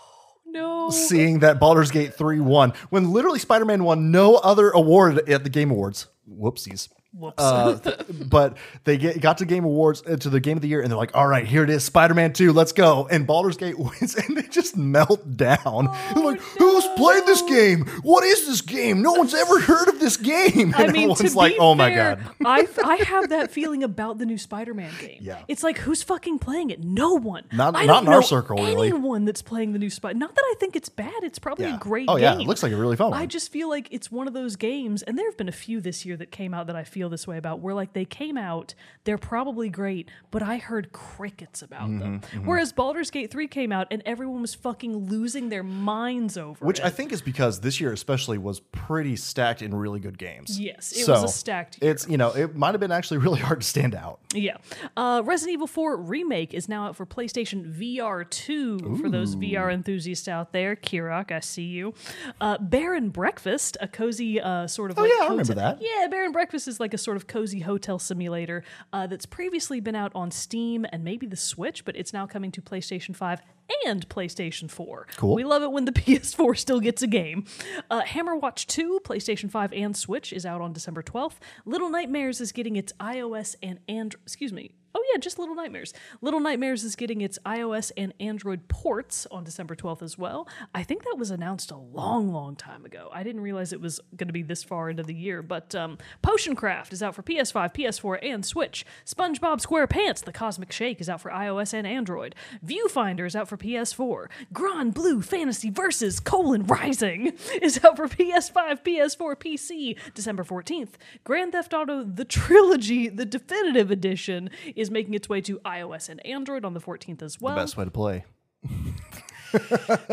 No. 0.46 0.90
seeing 0.90 1.40
that 1.40 1.61
Baldur's 1.61 1.90
Gate 1.90 2.14
3 2.14 2.40
won 2.40 2.72
when 2.90 3.11
literally 3.12 3.38
Spider-Man 3.38 3.84
won 3.84 4.11
no 4.11 4.37
other 4.37 4.70
award 4.70 5.28
at 5.28 5.44
the 5.44 5.50
Game 5.50 5.70
Awards. 5.70 6.06
Whoopsies. 6.28 6.88
Whoops. 7.12 7.35
Uh, 7.43 7.77
th- 7.77 7.97
but 8.29 8.57
they 8.85 8.97
get, 8.97 9.21
got 9.21 9.39
to 9.39 9.45
Game 9.45 9.65
Awards 9.65 10.01
uh, 10.07 10.17
to 10.17 10.31
the 10.31 10.39
Game 10.39 10.57
of 10.57 10.62
the 10.62 10.69
Year, 10.69 10.81
and 10.81 10.89
they're 10.91 10.97
like, 10.97 11.11
"All 11.17 11.27
right, 11.27 11.45
here 11.45 11.65
it 11.65 11.71
is, 11.71 11.83
Spider-Man 11.85 12.33
Two, 12.33 12.53
let's 12.53 12.71
go!" 12.71 13.09
And 13.11 13.27
Baldur's 13.27 13.57
Gate 13.57 13.77
wins, 13.79 14.15
and 14.15 14.37
they 14.37 14.43
just 14.43 14.77
melt 14.77 15.37
down. 15.37 15.89
They're 16.15 16.23
like, 16.25 16.41
"Who's 16.41 16.87
played 16.97 17.27
this 17.27 17.43
game? 17.43 17.85
What 18.03 18.23
is 18.23 18.47
this 18.47 18.61
game? 18.61 19.03
No 19.03 19.12
one's 19.15 19.35
ever 19.35 19.59
heard 19.61 19.89
of 19.89 19.99
this 19.99 20.17
game." 20.17 20.73
And 20.81 20.89
I 20.89 20.93
mean, 20.93 20.93
to 20.93 20.99
everyone's 20.99 21.23
be 21.23 21.29
like, 21.31 21.55
"Oh 21.59 21.75
my 21.75 21.91
fair, 21.93 22.17
god!" 22.17 22.35
I 22.47 22.69
I 22.85 22.97
have 22.99 23.31
that 23.31 23.51
feeling 23.51 23.83
about 23.83 24.19
the 24.19 24.25
new 24.27 24.39
Spider-Man 24.39 24.93
game. 25.01 25.19
Yeah. 25.21 25.43
it's 25.49 25.65
like 25.65 25.79
who's 25.79 26.05
fucking 26.05 26.39
playing 26.39 26.71
it? 26.71 26.85
No 26.85 27.15
one. 27.15 27.45
Not- 27.53 27.75
I 27.75 27.87
not 27.87 28.03
in 28.05 28.09
our 28.09 28.15
know 28.17 28.21
circle, 28.21 28.56
really. 28.56 28.89
Anyone 28.89 29.25
that's 29.25 29.43
playing 29.43 29.73
the 29.73 29.81
new 29.81 29.91
Spider. 29.91 30.17
Not 30.17 30.35
that 30.37 30.43
I 30.45 30.55
think 30.61 30.77
it's 30.77 30.89
bad. 30.89 31.13
It's 31.23 31.41
probably 31.41 31.65
Yeah. 31.67 31.75
a 31.75 31.79
great. 31.81 32.06
Oh, 32.09 32.15
game. 32.15 32.23
yeah, 32.23 32.35
it 32.35 32.47
looks 32.47 32.63
like 32.63 32.71
a 32.71 32.77
really 32.77 32.95
fun 32.97 33.11
one. 33.11 33.21
I 33.21 33.27
just 33.27 33.51
feel 33.51 33.69
like 33.69 33.89
it's 33.91 34.13
one 34.13 34.29
of 34.29 34.33
those 34.35 34.55
games, 34.55 35.03
and 35.03 35.19
there 35.19 35.29
have 35.29 35.37
been 35.37 35.49
a 35.49 35.53
few 35.53 35.81
this 35.81 36.06
year 36.06 36.17
that 36.19 36.31
came 36.31 36.55
out 36.55 36.69
that 36.69 36.77
I 36.77 36.85
feel 36.85 37.00
this 37.08 37.26
way 37.26 37.38
about. 37.38 37.61
Where 37.61 37.75
like 37.75 37.93
they 37.93 38.05
came 38.05 38.37
out, 38.37 38.75
they're 39.05 39.19
probably 39.19 39.69
great, 39.69 40.08
but 40.31 40.43
I 40.43 40.58
heard 40.58 40.93
crickets 40.93 41.62
about 41.62 41.88
them. 41.99 42.20
Mm-hmm, 42.20 42.47
Whereas 42.47 42.73
Baldur's 42.73 43.11
Gate 43.11 43.31
Three 43.31 43.49
came 43.49 43.73
out, 43.73 43.87
and 43.91 44.02
everyone 44.06 44.41
was 44.43 44.55
fucking 44.55 45.06
losing 45.08 45.49
their 45.49 45.62
minds 45.62 46.37
over 46.37 46.64
it. 46.64 46.67
Which 46.67 46.79
it. 46.81 46.85
I 46.85 46.91
think 46.91 47.12
is 47.12 47.23
because 47.23 47.61
this 47.61 47.81
year, 47.81 47.93
especially, 47.93 48.38
was 48.38 48.61
pretty 48.61 49.17
stacked 49.17 49.62
in 49.62 49.75
really 49.75 50.00
good 50.00 50.19
games. 50.19 50.58
Yes, 50.61 50.93
it 50.93 51.08
was 51.08 51.25
a 51.25 51.29
stacked 51.29 51.79
year. 51.81 51.91
It's 51.93 52.06
you 52.08 52.17
know, 52.19 52.31
it 52.32 52.55
might 52.56 52.73
have 52.75 52.81
been 52.81 52.93
actually 52.93 53.19
really 53.26 53.41
hard 53.41 53.61
to 53.62 53.67
stand 53.67 53.94
out. 53.94 54.20
Yeah. 54.35 54.56
Uh, 54.96 55.23
Resident 55.25 55.55
Evil 55.55 55.67
4 55.67 55.96
Remake 55.96 56.55
is 56.55 56.69
now 56.69 56.87
out 56.87 56.96
for 56.96 57.06
PlayStation 57.06 57.73
VR 57.73 58.29
2 58.29 58.99
for 59.00 59.08
those 59.08 59.35
VR 59.37 59.73
enthusiasts 59.73 60.29
out 60.29 60.53
there. 60.53 60.76
Kirok, 60.76 61.32
I 61.32 61.41
see 61.41 61.64
you. 61.64 61.94
Uh, 62.41 62.58
Bear 62.58 62.94
and 62.94 63.12
Breakfast, 63.12 63.76
a 63.81 63.88
cozy 63.88 64.41
uh, 64.41 64.67
sort 64.67 64.91
of 64.91 64.99
Oh, 64.99 65.03
like. 65.03 65.11
yeah, 65.19 65.25
I 65.25 65.29
remember 65.29 65.55
that. 65.55 65.79
Yeah, 65.81 66.06
Bear 66.08 66.25
and 66.25 66.32
Breakfast 66.32 66.69
is 66.69 66.79
like 66.81 66.90
a 66.95 66.99
sort 66.99 67.17
of 67.17 67.27
cozy 67.27 67.61
hotel 67.61 67.99
simulator 67.99 68.63
uh, 68.93 69.07
that's 69.07 69.27
previously 69.27 69.81
been 69.81 69.95
out 69.95 70.13
on 70.15 70.31
Steam 70.31 70.87
and 70.93 71.05
maybe 71.05 71.27
the 71.27 71.37
Switch, 71.37 71.85
but 71.85 71.97
it's 71.97 72.13
now 72.13 72.27
coming 72.27 72.51
to 72.53 72.63
PlayStation 72.63 73.15
5 73.15 73.41
and 73.87 74.09
PlayStation 74.09 74.71
4. 74.71 75.07
Cool. 75.17 75.35
We 75.35 75.45
love 75.45 75.63
it 75.63 75.73
when 75.73 75.85
the 75.85 75.93
PS4 76.01 76.57
still 76.59 76.81
gets 76.81 77.03
a 77.03 77.07
game. 77.07 77.45
Uh, 77.91 78.03
Hammerwatch 78.03 78.67
2, 78.67 79.01
PlayStation 79.05 79.51
5 79.51 79.73
and 79.73 79.97
Switch, 79.97 80.33
is 80.33 80.45
out 80.47 80.61
on 80.61 80.73
December 80.73 81.03
12th. 81.03 81.37
Little 81.65 81.91
Nightmares 81.91 82.41
is 82.41 82.53
getting 82.53 82.77
its 82.77 82.93
iOS 83.01 83.57
and 83.63 83.79
Android. 83.89 84.23
Excuse 84.25 84.53
me. 84.53 84.73
Oh, 84.95 85.05
yeah, 85.13 85.19
just 85.19 85.39
Little 85.39 85.55
Nightmares. 85.55 85.93
Little 86.21 86.41
Nightmares 86.41 86.83
is 86.85 86.97
getting 86.97 87.21
its 87.21 87.39
iOS 87.47 87.93
and 87.97 88.13
Android 88.19 88.69
ports 88.69 89.27
on 89.31 89.45
December 89.45 89.77
12th 89.77 90.03
as 90.03 90.19
well. 90.19 90.49
I 90.75 90.83
think 90.83 91.05
that 91.05 91.17
was 91.17 91.31
announced 91.31 91.71
a 91.71 91.77
long, 91.77 92.33
long 92.33 92.57
time 92.57 92.85
ago. 92.85 93.09
I 93.13 93.23
didn't 93.23 93.43
realize 93.43 93.73
it 93.73 93.81
was 93.81 94.01
going 94.17 94.27
to 94.29 94.33
be 94.33 94.43
this 94.43 94.65
far 94.65 94.91
into 94.91 95.03
the 95.03 95.15
year. 95.15 95.43
But 95.43 95.75
um, 95.75 95.99
Potion 96.23 96.57
Craft 96.57 96.93
is 96.93 97.03
out 97.03 97.15
for 97.15 97.23
PS5, 97.23 97.75
PS4, 97.75 98.19
and 98.23 98.45
Switch. 98.45 98.85
SpongeBob 99.07 99.65
SquarePants, 99.65 100.25
The 100.25 100.33
Cosmic 100.33 100.73
Shake, 100.73 101.01
is 101.01 101.09
out 101.09 101.21
for 101.21 101.31
iOS 101.31 101.73
and 101.73 101.87
Android. 101.87 102.35
Viewfinder 102.65 103.27
is 103.27 103.37
out 103.37 103.49
for 103.49 103.57
PS4. 103.57 104.27
Granblue 104.53 105.23
Fantasy 105.25 105.71
Versus 105.71 106.21
colon 106.21 106.67
Rising 106.67 107.33
is 107.63 107.83
out 107.85 107.97
for 107.97 108.09
PS5, 108.09 108.83
PS4, 108.83 109.37
PC, 109.37 109.97
December 110.15 110.44
14th. 110.44 110.94
Grand 111.25 111.53
Theft 111.53 111.73
Auto 111.75 112.03
The 112.03 112.25
Trilogy, 112.25 113.09
the 113.09 113.25
definitive 113.25 113.91
edition, 113.91 114.51
is 114.81 114.91
making 114.91 115.13
its 115.13 115.29
way 115.29 115.43
to 115.43 115.58
iOS 115.58 116.08
and 116.08 116.25
Android 116.25 116.65
on 116.65 116.72
the 116.72 116.81
14th 116.81 117.22
as 117.22 117.39
well. 117.39 117.55
The 117.55 117.60
Best 117.60 117.77
way 117.77 117.84
to 117.84 117.91
play. 117.91 118.25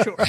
Sure. 0.03 0.15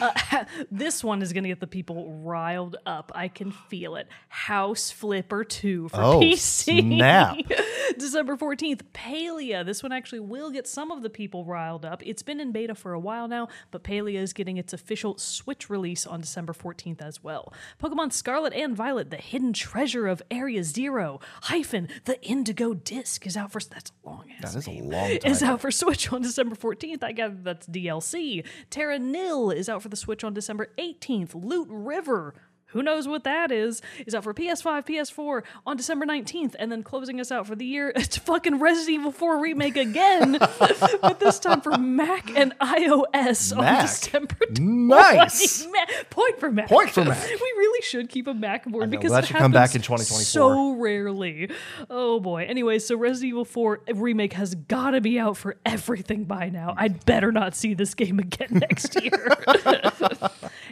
Uh, 0.00 0.44
this 0.70 1.02
one 1.02 1.22
is 1.22 1.32
going 1.32 1.44
to 1.44 1.48
get 1.48 1.60
the 1.60 1.66
people 1.66 2.12
riled 2.22 2.76
up. 2.84 3.10
I 3.14 3.28
can 3.28 3.50
feel 3.50 3.96
it. 3.96 4.08
House 4.28 4.90
Flipper 4.90 5.44
2 5.44 5.88
for 5.88 5.96
Oh, 6.02 6.20
PC. 6.20 6.80
snap. 6.96 7.36
December 7.98 8.36
14th, 8.36 8.82
Palia. 8.92 9.64
This 9.64 9.82
one 9.82 9.92
actually 9.92 10.20
will 10.20 10.50
get 10.50 10.66
some 10.66 10.90
of 10.90 11.02
the 11.02 11.08
people 11.08 11.44
riled 11.44 11.84
up. 11.84 12.02
It's 12.04 12.22
been 12.22 12.40
in 12.40 12.52
beta 12.52 12.74
for 12.74 12.92
a 12.92 12.98
while 13.00 13.28
now, 13.28 13.48
but 13.70 13.84
Palia 13.84 14.18
is 14.20 14.32
getting 14.32 14.56
its 14.58 14.72
official 14.72 15.16
Switch 15.16 15.70
release 15.70 16.06
on 16.06 16.20
December 16.20 16.52
14th 16.52 17.00
as 17.00 17.22
well. 17.22 17.52
Pokemon 17.82 18.12
Scarlet 18.12 18.52
and 18.52 18.76
Violet, 18.76 19.10
the 19.10 19.16
hidden 19.16 19.52
treasure 19.52 20.06
of 20.06 20.22
Area 20.30 20.62
Zero, 20.64 21.20
hyphen, 21.42 21.88
the 22.04 22.20
Indigo 22.22 22.74
Disc 22.74 23.26
is 23.26 23.36
out 23.36 23.52
for. 23.52 23.60
That's 23.60 23.90
a 24.04 24.08
long 24.08 24.24
ass 24.42 24.52
That 24.52 24.58
is 24.58 24.66
a 24.68 24.70
name. 24.72 24.90
long 24.90 25.10
Is 25.32 25.42
out 25.42 25.60
for 25.60 25.70
Switch 25.70 26.12
on 26.12 26.22
December 26.22 26.56
14th. 26.56 27.02
I 27.02 27.12
gather 27.12 27.36
that's 27.40 27.63
DLC. 27.66 28.46
Terra 28.70 28.98
Nil 28.98 29.50
is 29.50 29.68
out 29.68 29.82
for 29.82 29.88
the 29.88 29.96
Switch 29.96 30.24
on 30.24 30.34
December 30.34 30.72
18th. 30.78 31.34
Loot 31.34 31.68
River. 31.70 32.34
Who 32.74 32.82
knows 32.82 33.08
what 33.08 33.24
that 33.24 33.50
is? 33.50 33.80
Is 34.06 34.14
out 34.14 34.24
for 34.24 34.34
PS5, 34.34 34.84
PS4 34.86 35.42
on 35.66 35.76
December 35.76 36.04
19th, 36.04 36.54
and 36.58 36.70
then 36.70 36.82
closing 36.82 37.20
us 37.20 37.32
out 37.32 37.46
for 37.46 37.54
the 37.54 37.64
year, 37.64 37.92
it's 37.96 38.18
fucking 38.18 38.58
Resident 38.58 38.90
Evil 38.90 39.12
4 39.12 39.40
remake 39.40 39.76
again, 39.76 40.32
but 41.00 41.18
this 41.20 41.38
time 41.38 41.60
for 41.60 41.78
Mac 41.78 42.36
and 42.36 42.52
iOS 42.58 43.56
on 43.56 43.62
Mac. 43.64 43.82
December 43.82 44.34
20th. 44.34 44.58
Nice. 44.60 45.66
Ma- 45.66 46.02
Point 46.10 46.38
for 46.40 46.50
Mac. 46.50 46.68
Point 46.68 46.90
for 46.90 47.04
Mac. 47.04 47.24
we 47.24 47.34
really 47.34 47.82
should 47.82 48.08
keep 48.08 48.26
a 48.26 48.34
Mac 48.34 48.64
board 48.66 48.90
know, 48.90 48.98
because 48.98 49.12
that 49.12 49.24
it 49.24 49.28
should 49.28 49.36
come 49.36 49.52
back 49.52 49.74
in 49.74 49.82
2024. 49.82 50.18
So 50.24 50.72
rarely. 50.76 51.50
Oh 51.88 52.20
boy. 52.20 52.44
Anyway, 52.44 52.78
so 52.80 52.96
Resident 52.96 53.28
Evil 53.30 53.44
4 53.44 53.80
remake 53.94 54.32
has 54.34 54.54
got 54.54 54.90
to 54.90 55.00
be 55.00 55.18
out 55.18 55.36
for 55.36 55.56
everything 55.64 56.24
by 56.24 56.48
now. 56.50 56.74
I'd 56.76 57.04
better 57.06 57.30
not 57.32 57.54
see 57.54 57.74
this 57.74 57.94
game 57.94 58.18
again 58.18 58.48
next 58.50 59.00
year. 59.00 59.30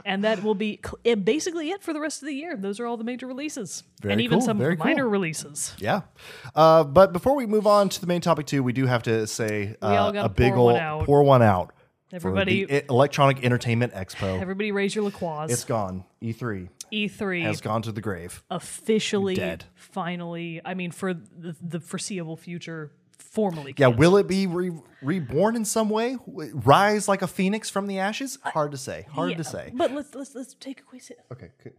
and 0.04 0.24
that 0.24 0.42
will 0.42 0.54
be 0.54 0.80
cl- 0.84 0.98
eh, 1.04 1.14
basically 1.14 1.70
it 1.70 1.82
for 1.82 1.91
the 1.92 2.00
rest 2.00 2.22
of 2.22 2.26
the 2.26 2.34
year. 2.34 2.56
Those 2.56 2.80
are 2.80 2.86
all 2.86 2.96
the 2.96 3.04
major 3.04 3.26
releases, 3.26 3.82
Very 4.00 4.12
and 4.12 4.20
even 4.20 4.38
cool, 4.38 4.46
some 4.46 4.58
very 4.58 4.76
minor 4.76 5.02
cool. 5.04 5.10
releases. 5.12 5.74
Yeah. 5.78 6.02
Uh, 6.54 6.84
but 6.84 7.12
before 7.12 7.34
we 7.36 7.46
move 7.46 7.66
on 7.66 7.88
to 7.90 8.00
the 8.00 8.06
main 8.06 8.20
topic, 8.20 8.46
too, 8.46 8.62
we 8.62 8.72
do 8.72 8.86
have 8.86 9.02
to 9.04 9.26
say 9.26 9.76
uh, 9.82 10.12
a 10.14 10.28
big 10.28 10.54
one 10.54 11.04
pour 11.04 11.22
one 11.22 11.42
out. 11.42 11.72
for 12.10 12.16
Everybody- 12.16 12.64
the 12.66 12.84
Electronic 12.90 13.42
Entertainment 13.44 13.94
Expo. 13.94 14.40
Everybody, 14.40 14.70
raise 14.72 14.94
your 14.94 15.04
LaCroix. 15.04 15.46
it's 15.48 15.64
gone. 15.64 16.04
E3 16.22 16.68
E3 16.92 17.42
has 17.44 17.60
gone 17.62 17.80
to 17.82 17.90
the 17.92 18.02
grave. 18.02 18.42
officially, 18.50 19.34
Dead. 19.34 19.64
finally. 19.74 20.60
I 20.64 20.74
mean, 20.74 20.90
for 20.90 21.14
the, 21.14 21.56
the 21.62 21.80
foreseeable 21.80 22.36
future, 22.36 22.92
formally. 23.22 23.74
Yeah, 23.76 23.86
will 23.88 24.16
it 24.16 24.26
be 24.28 24.46
re- 24.46 24.72
reborn 25.00 25.56
in 25.56 25.64
some 25.64 25.88
way? 25.88 26.16
Rise 26.26 27.08
like 27.08 27.22
a 27.22 27.26
phoenix 27.26 27.70
from 27.70 27.86
the 27.86 27.98
ashes? 27.98 28.38
Hard 28.44 28.72
to 28.72 28.76
say. 28.78 29.06
Hard 29.10 29.30
Yeah, 29.30 29.36
to 29.38 29.44
say. 29.44 29.72
But 29.74 29.92
let's 29.92 30.14
let's 30.14 30.34
let's 30.34 30.54
take 30.54 30.80
a 30.80 30.82
quick. 30.82 31.02
sit. 31.02 31.18
Okay. 31.32 31.50
Good. 31.62 31.72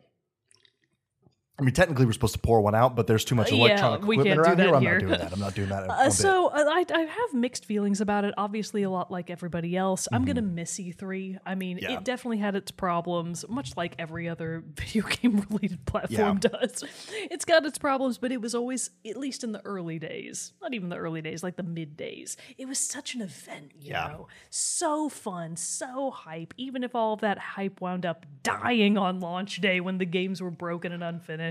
I 1.60 1.62
mean, 1.62 1.74
technically, 1.76 2.08
we're 2.08 2.14
supposed 2.14 2.34
to 2.34 2.40
pour 2.40 2.62
one 2.62 2.74
out, 2.74 2.96
but 2.96 3.06
there's 3.06 3.24
too 3.24 3.36
much 3.36 3.52
Uh, 3.52 3.56
yeah, 3.56 3.62
electronic 3.66 4.02
equipment 4.02 4.40
around 4.40 4.60
here. 4.60 4.74
I'm 4.74 4.82
here. 4.82 4.94
not 4.94 5.00
doing 5.02 5.20
that. 5.20 5.34
I'm 5.34 5.40
not 5.40 5.54
doing 5.54 5.70
that. 5.70 5.88
Uh, 5.94 6.10
so 6.10 6.48
uh, 6.48 6.66
I, 6.68 6.84
I 6.92 7.02
have 7.02 7.34
mixed 7.36 7.66
feelings 7.66 8.02
about 8.02 8.26
it. 8.26 8.34
Obviously, 8.38 8.82
a 8.82 8.90
lot 8.90 9.12
like 9.12 9.30
everybody 9.30 9.78
else. 9.78 10.08
I'm 10.12 10.26
gonna 10.26 10.42
miss 10.42 10.80
E3. 10.80 11.38
I 11.46 11.54
mean, 11.54 11.78
Mm-hmm. 11.78 11.92
Yeah. 11.92 11.98
it 11.98 12.04
definitely 12.04 12.40
had 12.40 12.56
its 12.56 12.72
problems, 12.72 13.46
much 13.48 13.78
like 13.78 13.94
every 14.00 14.28
other 14.28 14.64
video 14.76 15.04
game 15.04 15.46
related 15.50 15.86
platform 15.86 16.40
does. 16.40 16.84
It's 17.14 17.46
got 17.46 17.66
its 17.68 17.78
problems, 17.78 18.18
but 18.18 18.32
it 18.32 18.42
was 18.42 18.56
always, 18.56 18.90
at 19.08 19.18
least 19.18 19.44
in 19.44 19.52
the 19.52 19.64
early 19.64 20.00
days, 20.00 20.54
not 20.62 20.74
even 20.74 20.90
the 20.90 20.98
early 20.98 21.22
days, 21.22 21.44
like 21.44 21.56
the 21.56 21.64
mid 21.64 21.96
days, 21.96 22.36
it 22.58 22.68
was 22.68 22.80
such 22.80 23.14
an 23.14 23.22
event. 23.22 23.74
You 23.80 23.92
Yeah. 23.92 24.08
know, 24.08 24.28
so 24.50 25.08
fun, 25.08 25.56
so 25.56 26.10
hype. 26.10 26.54
Even 26.58 26.84
if 26.84 26.96
all 26.96 27.14
of 27.14 27.22
that 27.22 27.38
hype 27.38 27.80
wound 27.80 28.06
up 28.08 28.26
dying 28.42 28.98
on 28.98 29.20
launch 29.20 29.62
day 29.62 29.80
when 29.80 30.00
the 30.00 30.06
games 30.06 30.42
were 30.42 30.50
broken 30.52 30.92
and 30.92 31.04
unfinished, 31.04 31.43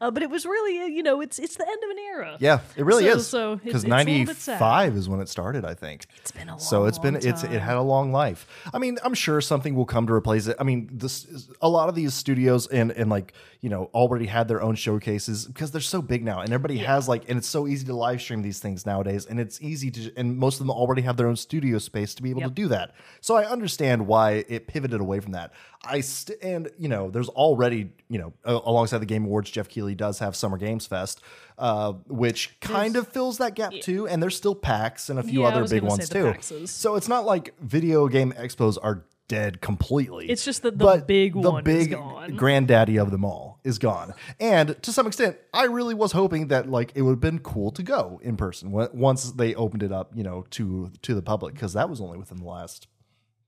uh, 0.00 0.10
but 0.10 0.22
it 0.22 0.30
was 0.30 0.44
really, 0.46 0.80
uh, 0.80 0.86
you 0.86 1.02
know, 1.02 1.20
it's 1.20 1.38
it's 1.38 1.56
the 1.56 1.66
end 1.66 1.82
of 1.84 1.90
an 1.90 1.98
era. 1.98 2.36
Yeah, 2.40 2.60
it 2.76 2.84
really 2.84 3.04
So- 3.04 3.16
is. 3.16 3.26
so 3.26 3.56
because 3.56 3.84
it's 3.84 3.92
a 3.92 3.96
little 3.96 4.24
bit 4.26 4.36
sad. 4.36 4.60
'95 4.60 4.96
is 4.96 5.08
when 5.08 5.20
it 5.20 5.28
started, 5.28 5.64
I 5.64 5.74
think. 5.74 6.06
It's 6.18 6.30
been 6.30 6.48
a 6.48 6.52
long, 6.52 6.58
so 6.60 6.84
it's 6.86 6.98
been 6.98 7.14
long 7.14 7.26
it's 7.26 7.42
it 7.44 7.60
had 7.60 7.76
a 7.76 7.82
long 7.82 8.12
life. 8.12 8.46
I 8.74 8.78
mean, 8.78 8.98
I'm 9.04 9.14
sure 9.14 9.40
something 9.40 9.74
will 9.74 9.86
come 9.86 10.06
to 10.06 10.12
replace 10.12 10.46
it. 10.46 10.56
I 10.60 10.64
mean, 10.64 10.88
this 10.92 11.24
is- 11.24 11.48
a 11.60 11.68
lot 11.68 11.88
of 11.88 11.94
these 11.94 12.14
studios 12.14 12.66
and 12.66 12.90
and 12.92 13.08
like 13.10 13.32
you 13.60 13.68
know 13.68 13.90
already 13.94 14.26
had 14.26 14.48
their 14.48 14.62
own 14.62 14.74
showcases 14.74 15.46
because 15.46 15.70
they're 15.70 15.80
so 15.80 16.00
big 16.02 16.24
now, 16.24 16.40
and 16.40 16.52
everybody 16.52 16.78
has 16.78 17.08
like, 17.08 17.28
and 17.28 17.36
it's 17.38 17.48
so 17.48 17.66
easy 17.66 17.86
to 17.86 17.94
live 17.94 18.20
stream 18.20 18.42
these 18.42 18.58
things 18.58 18.86
nowadays, 18.86 19.26
and 19.26 19.38
it's 19.38 19.60
easy 19.60 19.90
to, 19.90 20.12
and 20.16 20.36
most 20.36 20.54
of 20.54 20.58
them 20.66 20.70
already 20.70 21.02
have 21.02 21.16
their 21.16 21.26
own 21.28 21.36
studio 21.36 21.78
space 21.78 22.14
to 22.14 22.22
be 22.22 22.30
able 22.30 22.40
Yep. 22.40 22.48
to 22.50 22.54
do 22.54 22.68
that. 22.68 22.92
So 23.20 23.36
I 23.36 23.44
understand 23.44 24.06
why 24.06 24.44
it 24.48 24.66
pivoted 24.66 25.00
away 25.00 25.20
from 25.20 25.32
that. 25.32 25.52
I 25.84 26.00
st- 26.00 26.38
and 26.42 26.70
you 26.78 26.88
know, 26.88 27.10
there's 27.10 27.28
already 27.30 27.90
you 28.08 28.18
know 28.18 28.32
alongside 28.44 28.98
the 28.98 29.06
Game 29.06 29.26
Awards, 29.30 29.50
Geoff 29.50 29.68
Keighley 29.68 29.94
does 29.94 30.18
have 30.18 30.34
Summer 30.36 30.58
Games 30.58 30.86
Fest, 30.86 31.20
uh, 31.56 31.92
which 32.08 32.58
kind 32.60 32.96
of 32.96 33.08
fills 33.08 33.38
that 33.38 33.54
gap 33.54 33.72
too, 33.80 34.06
and 34.08 34.22
there's 34.22 34.36
still 34.36 34.54
PAX 34.54 35.08
and 35.08 35.18
a 35.18 35.22
few 35.22 35.42
Yeah, 35.42 35.48
other 35.48 35.66
big 35.68 35.82
ones 35.84 36.08
too. 36.08 36.24
PAXs. 36.24 36.68
So 36.68 36.96
it's 36.96 37.08
not 37.08 37.24
like 37.24 37.54
video 37.60 38.08
game 38.08 38.32
expos 38.32 38.76
are 38.82 39.04
dead 39.28 39.60
completely. 39.60 40.28
It's 40.28 40.44
just 40.44 40.62
that 40.62 40.76
the 40.76 40.84
But 40.84 41.06
big 41.06 41.34
the 41.34 41.50
one 41.52 41.60
is 41.60 41.64
big 41.64 41.90
gone. 41.92 42.34
granddaddy 42.34 42.98
of 42.98 43.12
them 43.12 43.24
all 43.24 43.60
is 43.62 43.78
gone. 43.78 44.12
And 44.40 44.82
to 44.82 44.92
some 44.92 45.06
extent, 45.06 45.36
I 45.54 45.66
really 45.66 45.94
was 45.94 46.10
hoping 46.10 46.48
that 46.48 46.68
like 46.68 46.90
it 46.96 47.02
would 47.02 47.12
have 47.12 47.20
been 47.20 47.38
cool 47.38 47.70
to 47.72 47.82
go 47.84 48.18
in 48.24 48.36
person 48.36 48.72
once 48.72 49.30
they 49.30 49.54
opened 49.54 49.84
it 49.84 49.92
up, 49.92 50.10
you 50.16 50.24
know, 50.24 50.46
to 50.50 50.90
to 51.02 51.14
the 51.14 51.22
public 51.22 51.54
because 51.54 51.74
that 51.74 51.88
was 51.88 52.00
only 52.00 52.18
within 52.18 52.38
the 52.38 52.44
last 52.44 52.88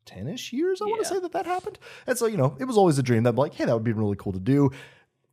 10ish 0.06 0.52
years 0.52 0.80
I 0.82 0.86
want 0.86 1.02
to 1.02 1.08
say 1.08 1.18
that 1.20 1.32
that 1.32 1.46
happened. 1.46 1.78
And 2.06 2.16
so, 2.18 2.26
you 2.26 2.36
know, 2.36 2.56
it 2.60 2.64
was 2.64 2.76
always 2.76 2.98
a 2.98 3.02
dream 3.02 3.22
that 3.24 3.34
like, 3.36 3.54
hey, 3.54 3.64
that 3.64 3.74
would 3.74 3.84
be 3.84 3.92
really 3.92 4.16
cool 4.16 4.32
to 4.32 4.40
do. 4.40 4.70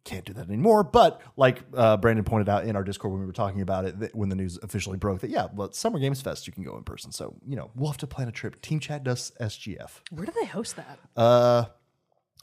Can't 0.10 0.26
do 0.26 0.34
that 0.34 0.48
anymore. 0.48 0.84
But 0.84 1.22
like 1.38 1.62
uh, 1.76 1.98
Brandon 1.98 2.26
pointed 2.26 2.50
out 2.50 2.66
in 2.66 2.76
our 2.76 2.84
Discord 2.84 3.12
when 3.12 3.20
we 3.22 3.28
were 3.28 3.32
talking 3.32 3.62
about 3.62 3.86
it, 3.86 4.00
that 4.00 4.16
when 4.16 4.30
the 4.30 4.36
news 4.36 4.58
officially 4.64 4.98
broke, 4.98 5.22
that 5.22 5.30
yeah, 5.30 5.48
well, 5.54 5.72
Summer 5.72 6.00
Games 6.00 6.20
Fest 6.20 6.48
you 6.48 6.54
can 6.54 6.64
go 6.64 6.76
in 6.78 6.84
person. 6.84 7.12
So 7.12 7.36
you 7.46 7.56
know 7.56 7.70
we'll 7.76 7.92
have 7.92 8.00
to 8.00 8.08
plan 8.08 8.28
a 8.28 8.32
trip. 8.32 8.60
Team 8.62 8.80
Chat 8.80 9.04
does 9.04 9.32
SGF. 9.40 10.02
Where 10.10 10.26
do 10.26 10.32
they 10.40 10.48
host 10.48 10.76
that? 10.78 10.98
Uh, 11.16 11.66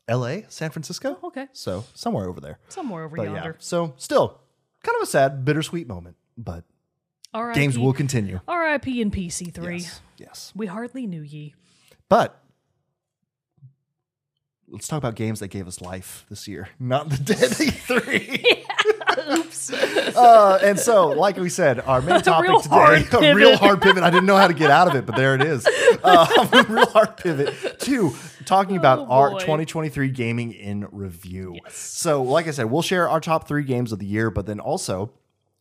L.A., 0.06 0.44
San 0.48 0.70
Francisco. 0.70 1.18
okay. 1.24 1.48
so 1.52 1.84
somewhere 1.94 2.28
over 2.28 2.40
there. 2.40 2.60
Somewhere 2.68 3.02
over 3.04 3.16
But 3.16 3.24
yeah, 3.24 3.34
yonder. 3.34 3.56
so 3.58 3.94
still 3.96 4.40
kind 4.84 4.94
of 4.96 5.02
a 5.02 5.06
sad, 5.06 5.44
bittersweet 5.44 5.88
moment. 5.88 6.16
But 6.38 6.62
R.I.P. 7.34 7.58
games 7.58 7.76
will 7.76 7.92
continue. 7.92 8.38
R.I.P. 8.46 9.02
and 9.02 9.12
PC3. 9.12 9.80
Yes, 9.80 10.00
yes. 10.18 10.52
We 10.54 10.66
hardly 10.66 11.06
knew 11.08 11.22
ye. 11.22 11.54
But 12.08 12.40
let's 14.68 14.88
talk 14.88 14.98
about 14.98 15.14
games 15.14 15.40
that 15.40 15.48
gave 15.48 15.66
us 15.66 15.80
life 15.80 16.26
this 16.28 16.46
year, 16.48 16.68
not 16.78 17.08
the 17.08 17.16
Dead 17.16 17.50
Three. 17.50 18.64
Oops. 19.38 19.72
uh, 20.16 20.58
and 20.62 20.78
so, 20.78 21.08
like 21.08 21.36
we 21.36 21.48
said, 21.48 21.80
our 21.80 22.02
main 22.02 22.20
topic 22.20 22.48
real 22.50 22.60
today, 22.60 23.30
a 23.30 23.34
real 23.34 23.56
hard 23.56 23.80
pivot. 23.80 24.02
I 24.02 24.10
didn't 24.10 24.26
know 24.26 24.36
how 24.36 24.46
to 24.46 24.54
get 24.54 24.70
out 24.70 24.88
of 24.88 24.94
it, 24.94 25.06
but 25.06 25.16
there 25.16 25.34
it 25.34 25.42
is. 25.42 25.66
Uh, 26.02 26.26
a 26.52 26.62
real 26.68 26.86
hard 26.86 27.16
pivot 27.16 27.80
to 27.80 28.14
talking 28.44 28.76
about 28.76 29.00
Oh, 29.00 29.06
our 29.10 29.30
2023 29.40 30.10
gaming 30.10 30.52
in 30.52 30.86
review. 30.90 31.56
So, 31.70 32.22
like 32.22 32.46
I 32.46 32.50
said, 32.50 32.70
we'll 32.70 32.82
share 32.82 33.08
our 33.08 33.20
top 33.20 33.48
three 33.48 33.64
games 33.64 33.92
of 33.92 33.98
the 33.98 34.06
year, 34.06 34.30
but 34.30 34.46
then 34.46 34.60
also. 34.60 35.12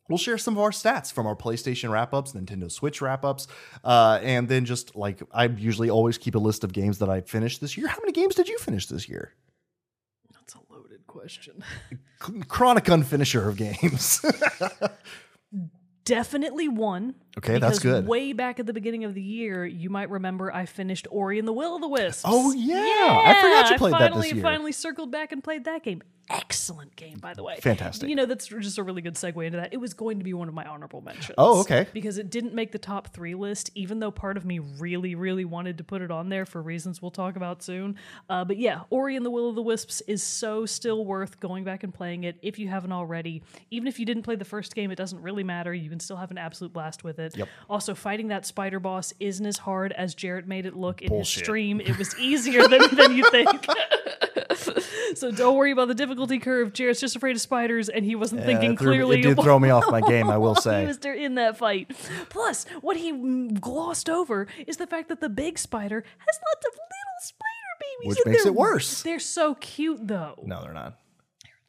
We'll 0.07 0.19
share 0.19 0.37
some 0.37 0.55
of 0.55 0.61
our 0.61 0.69
stats 0.69 1.11
from 1.11 1.25
our 1.25 1.35
PlayStation 1.35 1.89
wrap 1.89 2.13
ups, 2.13 2.33
Nintendo 2.33 2.71
Switch 2.71 3.01
wrap 3.01 3.25
ups, 3.25 3.47
uh, 3.83 4.19
and 4.21 4.47
then 4.47 4.65
just 4.65 4.95
like 4.95 5.21
I 5.31 5.45
usually 5.45 5.89
always 5.89 6.17
keep 6.17 6.35
a 6.35 6.39
list 6.39 6.63
of 6.63 6.73
games 6.73 6.99
that 6.99 7.09
I 7.09 7.21
finished 7.21 7.59
this 7.59 7.75
year. 7.75 7.87
How 7.87 7.97
many 8.01 8.11
games 8.11 8.35
did 8.35 8.47
you 8.47 8.57
finish 8.59 8.85
this 8.85 9.09
year? 9.09 9.33
That's 10.31 10.53
a 10.53 10.59
loaded 10.71 11.07
question. 11.07 11.63
Chronic 12.47 12.85
unfinisher 12.85 13.47
of 13.47 13.57
games. 13.57 14.23
Definitely 16.05 16.67
one. 16.67 17.15
Okay, 17.37 17.59
that's 17.59 17.79
good. 17.79 18.07
Way 18.07 18.33
back 18.33 18.59
at 18.59 18.65
the 18.65 18.73
beginning 18.73 19.03
of 19.03 19.13
the 19.13 19.21
year, 19.21 19.65
you 19.65 19.89
might 19.89 20.09
remember 20.09 20.53
I 20.53 20.65
finished 20.65 21.07
Ori 21.11 21.37
and 21.37 21.47
the 21.47 21.53
Will 21.53 21.75
of 21.75 21.81
the 21.81 21.87
Wisps. 21.87 22.23
Oh, 22.23 22.53
yeah. 22.53 22.75
yeah, 22.75 23.21
I 23.25 23.41
forgot 23.41 23.69
you 23.69 23.75
I 23.75 23.77
played 23.77 23.93
that 23.93 23.99
this 23.99 24.09
finally, 24.09 24.31
year. 24.31 24.41
Finally 24.41 24.71
circled 24.71 25.11
back 25.11 25.31
and 25.31 25.43
played 25.43 25.65
that 25.65 25.83
game. 25.83 26.01
Excellent 26.27 26.95
game, 26.95 27.19
by 27.19 27.35
the 27.35 27.43
way. 27.43 27.57
Fantastic. 27.57 28.09
You 28.09 28.15
know, 28.15 28.25
that's 28.25 28.47
just 28.47 28.79
a 28.79 28.83
really 28.83 29.03
good 29.03 29.13
segue 29.13 29.45
into 29.45 29.59
that. 29.59 29.73
It 29.73 29.77
was 29.77 29.93
going 29.93 30.17
to 30.17 30.23
be 30.23 30.33
one 30.33 30.47
of 30.47 30.55
my 30.55 30.65
honorable 30.65 31.01
mentions. 31.01 31.35
Oh, 31.37 31.59
okay. 31.61 31.85
Because 31.93 32.17
it 32.17 32.31
didn't 32.31 32.55
make 32.55 32.71
the 32.71 32.79
top 32.79 33.13
three 33.13 33.35
list, 33.35 33.69
even 33.75 33.99
though 33.99 34.09
part 34.09 34.35
of 34.35 34.43
me 34.43 34.57
really, 34.57 35.13
really 35.13 35.45
wanted 35.45 35.77
to 35.77 35.83
put 35.83 36.01
it 36.01 36.09
on 36.09 36.29
there 36.29 36.47
for 36.47 36.63
reasons 36.63 36.99
we'll 36.99 37.11
talk 37.11 37.35
about 37.35 37.61
soon. 37.61 37.95
Uh, 38.27 38.43
but 38.43 38.57
yeah, 38.57 38.81
Ori 38.89 39.15
and 39.15 39.23
the 39.23 39.29
Will 39.29 39.49
of 39.49 39.55
the 39.55 39.61
Wisps 39.61 40.01
is 40.07 40.23
so 40.23 40.65
still 40.65 41.05
worth 41.05 41.39
going 41.39 41.63
back 41.63 41.83
and 41.83 41.93
playing 41.93 42.23
it 42.23 42.37
if 42.41 42.57
you 42.57 42.69
haven't 42.69 42.91
already. 42.91 43.43
Even 43.69 43.87
if 43.87 43.99
you 43.99 44.05
didn't 44.07 44.23
play 44.23 44.35
the 44.35 44.45
first 44.45 44.73
game, 44.73 44.89
it 44.89 44.95
doesn't 44.95 45.21
really 45.21 45.43
matter. 45.43 45.75
You 45.75 45.91
can 45.91 45.99
still 45.99 46.17
have 46.17 46.31
an 46.31 46.39
absolute 46.39 46.73
blast 46.73 47.03
with 47.03 47.19
it. 47.19 47.24
Yep. 47.35 47.47
Also, 47.69 47.95
fighting 47.95 48.27
that 48.29 48.45
spider 48.45 48.79
boss 48.79 49.13
isn't 49.19 49.45
as 49.45 49.57
hard 49.59 49.91
as 49.93 50.13
Jarrett 50.15 50.47
made 50.47 50.65
it 50.65 50.75
look 50.75 51.01
in 51.01 51.09
Bullshit. 51.09 51.39
his 51.39 51.43
stream. 51.45 51.81
It 51.81 51.97
was 51.97 52.17
easier 52.19 52.67
than, 52.67 52.81
than 52.95 53.15
you 53.15 53.29
think. 53.29 53.65
so 55.15 55.31
don't 55.31 55.55
worry 55.55 55.71
about 55.71 55.87
the 55.87 55.95
difficulty 55.95 56.39
curve. 56.39 56.73
Jarrett's 56.73 56.99
just 56.99 57.15
afraid 57.15 57.35
of 57.35 57.41
spiders, 57.41 57.89
and 57.89 58.05
he 58.05 58.15
wasn't 58.15 58.43
thinking 58.43 58.73
it, 58.73 58.79
threw 58.79 58.91
clearly. 58.91 59.19
it 59.19 59.23
did 59.23 59.41
throw 59.41 59.59
me 59.59 59.69
off 59.69 59.89
my 59.89 60.01
game, 60.01 60.29
I 60.29 60.37
will 60.37 60.55
say. 60.55 60.81
he 60.81 60.87
was 60.87 60.99
there 60.99 61.13
in 61.13 61.35
that 61.35 61.57
fight. 61.57 61.91
Plus, 62.29 62.65
what 62.81 62.97
he 62.97 63.11
mm, 63.11 63.59
glossed 63.59 64.09
over 64.09 64.47
is 64.67 64.77
the 64.77 64.87
fact 64.87 65.09
that 65.09 65.21
the 65.21 65.29
big 65.29 65.57
spider 65.57 66.03
has 66.17 66.39
lots 66.53 66.65
of 66.67 66.73
little 66.73 67.21
spider 67.21 68.01
babies, 68.01 68.17
Which 68.17 68.25
makes 68.25 68.45
it 68.45 68.55
worse. 68.55 69.01
They're 69.03 69.19
so 69.19 69.55
cute, 69.55 70.07
though. 70.07 70.35
No, 70.45 70.61
they're 70.61 70.73
not. 70.73 70.99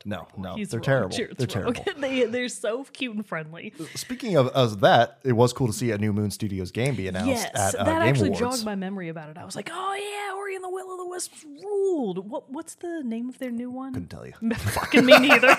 No, 0.08 0.28
no, 0.38 0.54
He's 0.54 0.68
they're 0.68 0.78
wrong. 0.78 0.84
terrible. 0.84 1.16
Jarrett's 1.16 1.44
they're 1.52 1.62
wrong. 1.64 1.74
terrible. 1.74 2.00
they 2.00 2.24
they're 2.24 2.48
so 2.48 2.84
cute 2.84 3.14
and 3.16 3.26
friendly. 3.26 3.74
Speaking 3.96 4.36
of, 4.36 4.46
of 4.48 4.80
that, 4.80 5.18
it 5.24 5.32
was 5.32 5.52
cool 5.52 5.66
to 5.66 5.72
see 5.72 5.90
a 5.90 5.98
new 5.98 6.12
Moon 6.12 6.30
Studios 6.30 6.70
game 6.70 6.94
be 6.94 7.08
announced 7.08 7.28
Yes, 7.28 7.74
at 7.74 7.74
uh, 7.74 7.84
that 7.84 7.98
Game 8.00 8.08
actually 8.08 8.28
Awards. 8.28 8.56
jogged 8.58 8.64
my 8.64 8.76
memory 8.76 9.08
about 9.08 9.30
it. 9.30 9.36
I 9.36 9.44
was 9.44 9.56
like, 9.56 9.68
oh 9.72 9.94
yeah, 9.94 10.36
Ori 10.36 10.54
and 10.54 10.62
the 10.62 10.68
Will 10.70 10.92
of 10.92 10.98
the 10.98 11.06
Wisps 11.08 11.44
ruled. 11.44 12.30
What 12.30 12.48
what's 12.50 12.76
the 12.76 13.02
name 13.04 13.28
of 13.28 13.38
their 13.40 13.50
new 13.50 13.68
one? 13.70 13.94
Couldn't 13.94 14.08
tell 14.10 14.24
you. 14.24 14.32
Fucking 14.54 15.04
me 15.04 15.18
neither. 15.18 15.48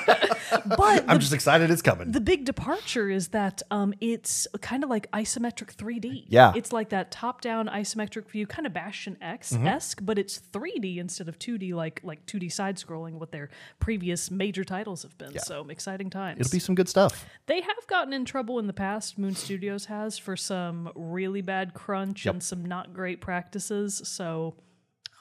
but 0.77 1.03
I'm 1.09 1.15
the, 1.15 1.19
just 1.19 1.33
excited 1.33 1.69
it's 1.69 1.81
coming. 1.81 2.11
the 2.13 2.21
big 2.21 2.45
departure 2.45 3.09
is 3.09 3.27
that 3.29 3.61
um, 3.69 3.93
it's 3.99 4.47
kind 4.61 4.83
of 4.83 4.89
like 4.89 5.11
isometric 5.11 5.75
3D. 5.75 6.23
Yeah. 6.29 6.53
it's 6.55 6.71
like 6.71 6.89
that 6.89 7.11
top-down 7.11 7.67
isometric 7.67 8.29
view, 8.29 8.47
kind 8.47 8.65
of 8.65 8.73
Bastion 8.73 9.17
X 9.21 9.51
esque, 9.53 9.99
but 10.01 10.17
it's 10.17 10.39
3D 10.53 10.97
instead 10.99 11.27
of 11.27 11.37
2D, 11.37 11.73
like 11.73 11.99
like 12.03 12.25
2D 12.25 12.49
side 12.51 12.77
scrolling. 12.77 13.13
What 13.13 13.31
their 13.31 13.49
previous 13.79 14.31
major 14.37 14.63
titles 14.63 15.03
have 15.03 15.17
been. 15.17 15.37
So 15.39 15.67
exciting 15.69 16.09
times. 16.09 16.39
It'll 16.39 16.51
be 16.51 16.59
some 16.59 16.75
good 16.75 16.87
stuff. 16.89 17.25
They 17.47 17.61
have 17.61 17.87
gotten 17.87 18.13
in 18.13 18.25
trouble 18.25 18.59
in 18.59 18.67
the 18.67 18.73
past, 18.73 19.17
Moon 19.17 19.35
Studios 19.35 19.85
has, 19.85 20.17
for 20.17 20.35
some 20.37 20.91
really 20.95 21.41
bad 21.41 21.73
crunch 21.73 22.25
Yep. 22.25 22.33
and 22.35 22.43
some 22.43 22.65
not 22.65 22.93
great 22.93 23.21
practices. 23.21 24.01
So 24.05 24.55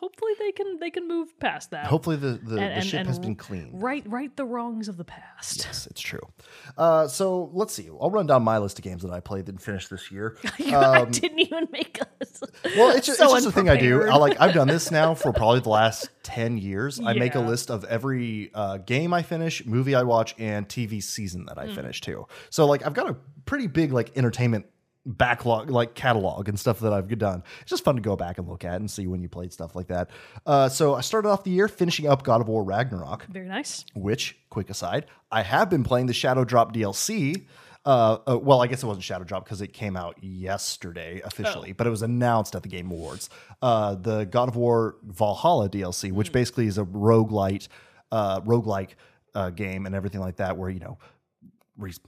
hopefully 0.00 0.32
they 0.38 0.52
can 0.52 0.78
they 0.78 0.90
can 0.90 1.08
move 1.08 1.38
past 1.40 1.70
that. 1.70 1.86
Hopefully 1.86 2.16
the, 2.16 2.32
the, 2.42 2.54
the 2.56 2.60
And- 2.60 2.74
and- 2.74 2.84
ship 2.86 3.00
and 3.00 3.08
has 3.08 3.18
been 3.18 3.34
cleaned. 3.36 3.82
Right 3.82 4.04
right 4.08 4.34
the 4.36 4.44
wrongs 4.44 4.88
of 4.88 4.96
the 4.96 5.04
past. 5.04 5.64
Yes, 5.64 5.86
it's 5.90 6.00
true. 6.00 6.20
Uh, 6.78 7.08
so 7.08 7.50
let's 7.52 7.74
see. 7.74 7.88
I'll 8.00 8.10
run 8.10 8.26
down 8.26 8.42
my 8.42 8.58
list 8.58 8.78
of 8.78 8.84
games 8.84 9.02
that 9.02 9.10
I 9.12 9.20
played 9.20 9.48
and 9.48 9.60
finished 9.60 9.90
this 9.90 10.10
year. 10.12 10.36
I 10.58 11.04
didn't 11.06 11.38
even 11.40 11.68
make 11.70 11.98
us. 12.20 12.42
Well, 12.76 12.96
it's 12.96 13.06
just, 13.06 13.18
so 13.18 13.24
it's 13.34 13.44
just 13.44 13.46
a 13.48 13.52
thing 13.52 13.68
I 13.68 13.76
do. 13.76 14.02
I 14.04 14.16
like 14.16 14.40
I've 14.40 14.54
done 14.54 14.68
this 14.68 14.90
now 14.90 15.14
for 15.14 15.32
probably 15.32 15.60
the 15.60 15.68
last 15.70 16.08
ten 16.22 16.58
years. 16.58 17.00
I 17.00 17.12
make 17.14 17.34
a 17.34 17.40
list 17.40 17.70
of 17.70 17.84
every 17.84 18.50
uh, 18.54 18.78
game 18.78 19.12
I 19.14 19.22
finish, 19.22 19.64
movie 19.66 19.94
I 19.94 20.02
watch, 20.02 20.34
and 20.38 20.68
TV 20.68 21.02
season 21.02 21.46
that 21.46 21.58
I 21.58 21.66
Hmm. 21.66 21.74
finish 21.74 22.00
too. 22.00 22.26
So 22.50 22.66
like 22.66 22.84
I've 22.86 22.94
got 22.94 23.08
a 23.10 23.16
pretty 23.46 23.66
big 23.66 23.92
like 23.92 24.16
entertainment 24.16 24.66
backlog, 25.06 25.70
like 25.70 25.94
catalog 25.94 26.48
and 26.48 26.58
stuff 26.58 26.80
that 26.80 26.92
I've 26.92 27.06
done. 27.18 27.42
It's 27.62 27.70
just 27.70 27.84
fun 27.84 27.94
to 27.94 28.02
go 28.02 28.16
back 28.16 28.38
and 28.38 28.48
look 28.48 28.64
at 28.64 28.76
and 28.80 28.90
see 28.90 29.06
when 29.06 29.22
you 29.22 29.28
played 29.28 29.52
stuff 29.52 29.76
like 29.76 29.86
that. 29.86 30.10
Uh, 30.44 30.68
so 30.68 30.94
I 30.94 31.00
started 31.00 31.28
off 31.28 31.44
the 31.44 31.50
year 31.50 31.68
finishing 31.68 32.06
up 32.08 32.24
God 32.24 32.40
of 32.40 32.48
War 32.48 32.64
Ragnarok 32.64 33.26
Very 33.26 33.48
nice. 33.48 33.84
which, 33.94 34.36
quick 34.50 34.68
aside, 34.68 35.06
I 35.30 35.42
have 35.42 35.70
been 35.70 35.84
playing 35.84 36.06
the 36.06 36.12
Shadow 36.12 36.44
Drop 36.44 36.74
DLC. 36.74 37.46
Uh, 37.84 38.18
uh, 38.28 38.36
well, 38.36 38.60
I 38.60 38.66
guess 38.66 38.82
it 38.82 38.86
wasn't 38.86 39.04
Shadow 39.04 39.22
Drop 39.22 39.44
because 39.44 39.62
it 39.62 39.72
came 39.72 39.96
out 39.96 40.16
yesterday 40.20 41.20
officially, 41.24 41.70
but 41.72 41.86
it 41.86 41.90
was 41.90 42.02
announced 42.02 42.56
at 42.56 42.64
the 42.64 42.68
Game 42.68 42.90
Awards. 42.90 43.30
Uh, 43.62 43.94
the 43.94 44.24
God 44.24 44.48
of 44.48 44.56
War 44.56 44.96
Valhalla 45.04 45.68
DLC, 45.68 46.10
which 46.10 46.32
basically 46.32 46.66
is 46.66 46.78
a 46.78 46.84
roguelite, 46.84 47.68
uh, 48.10 48.40
roguelike 48.40 48.90
uh, 49.36 49.50
game 49.50 49.86
and 49.86 49.94
everything 49.94 50.20
like 50.20 50.36
that, 50.36 50.56
where 50.56 50.68
you 50.68 50.80
know. 50.80 50.98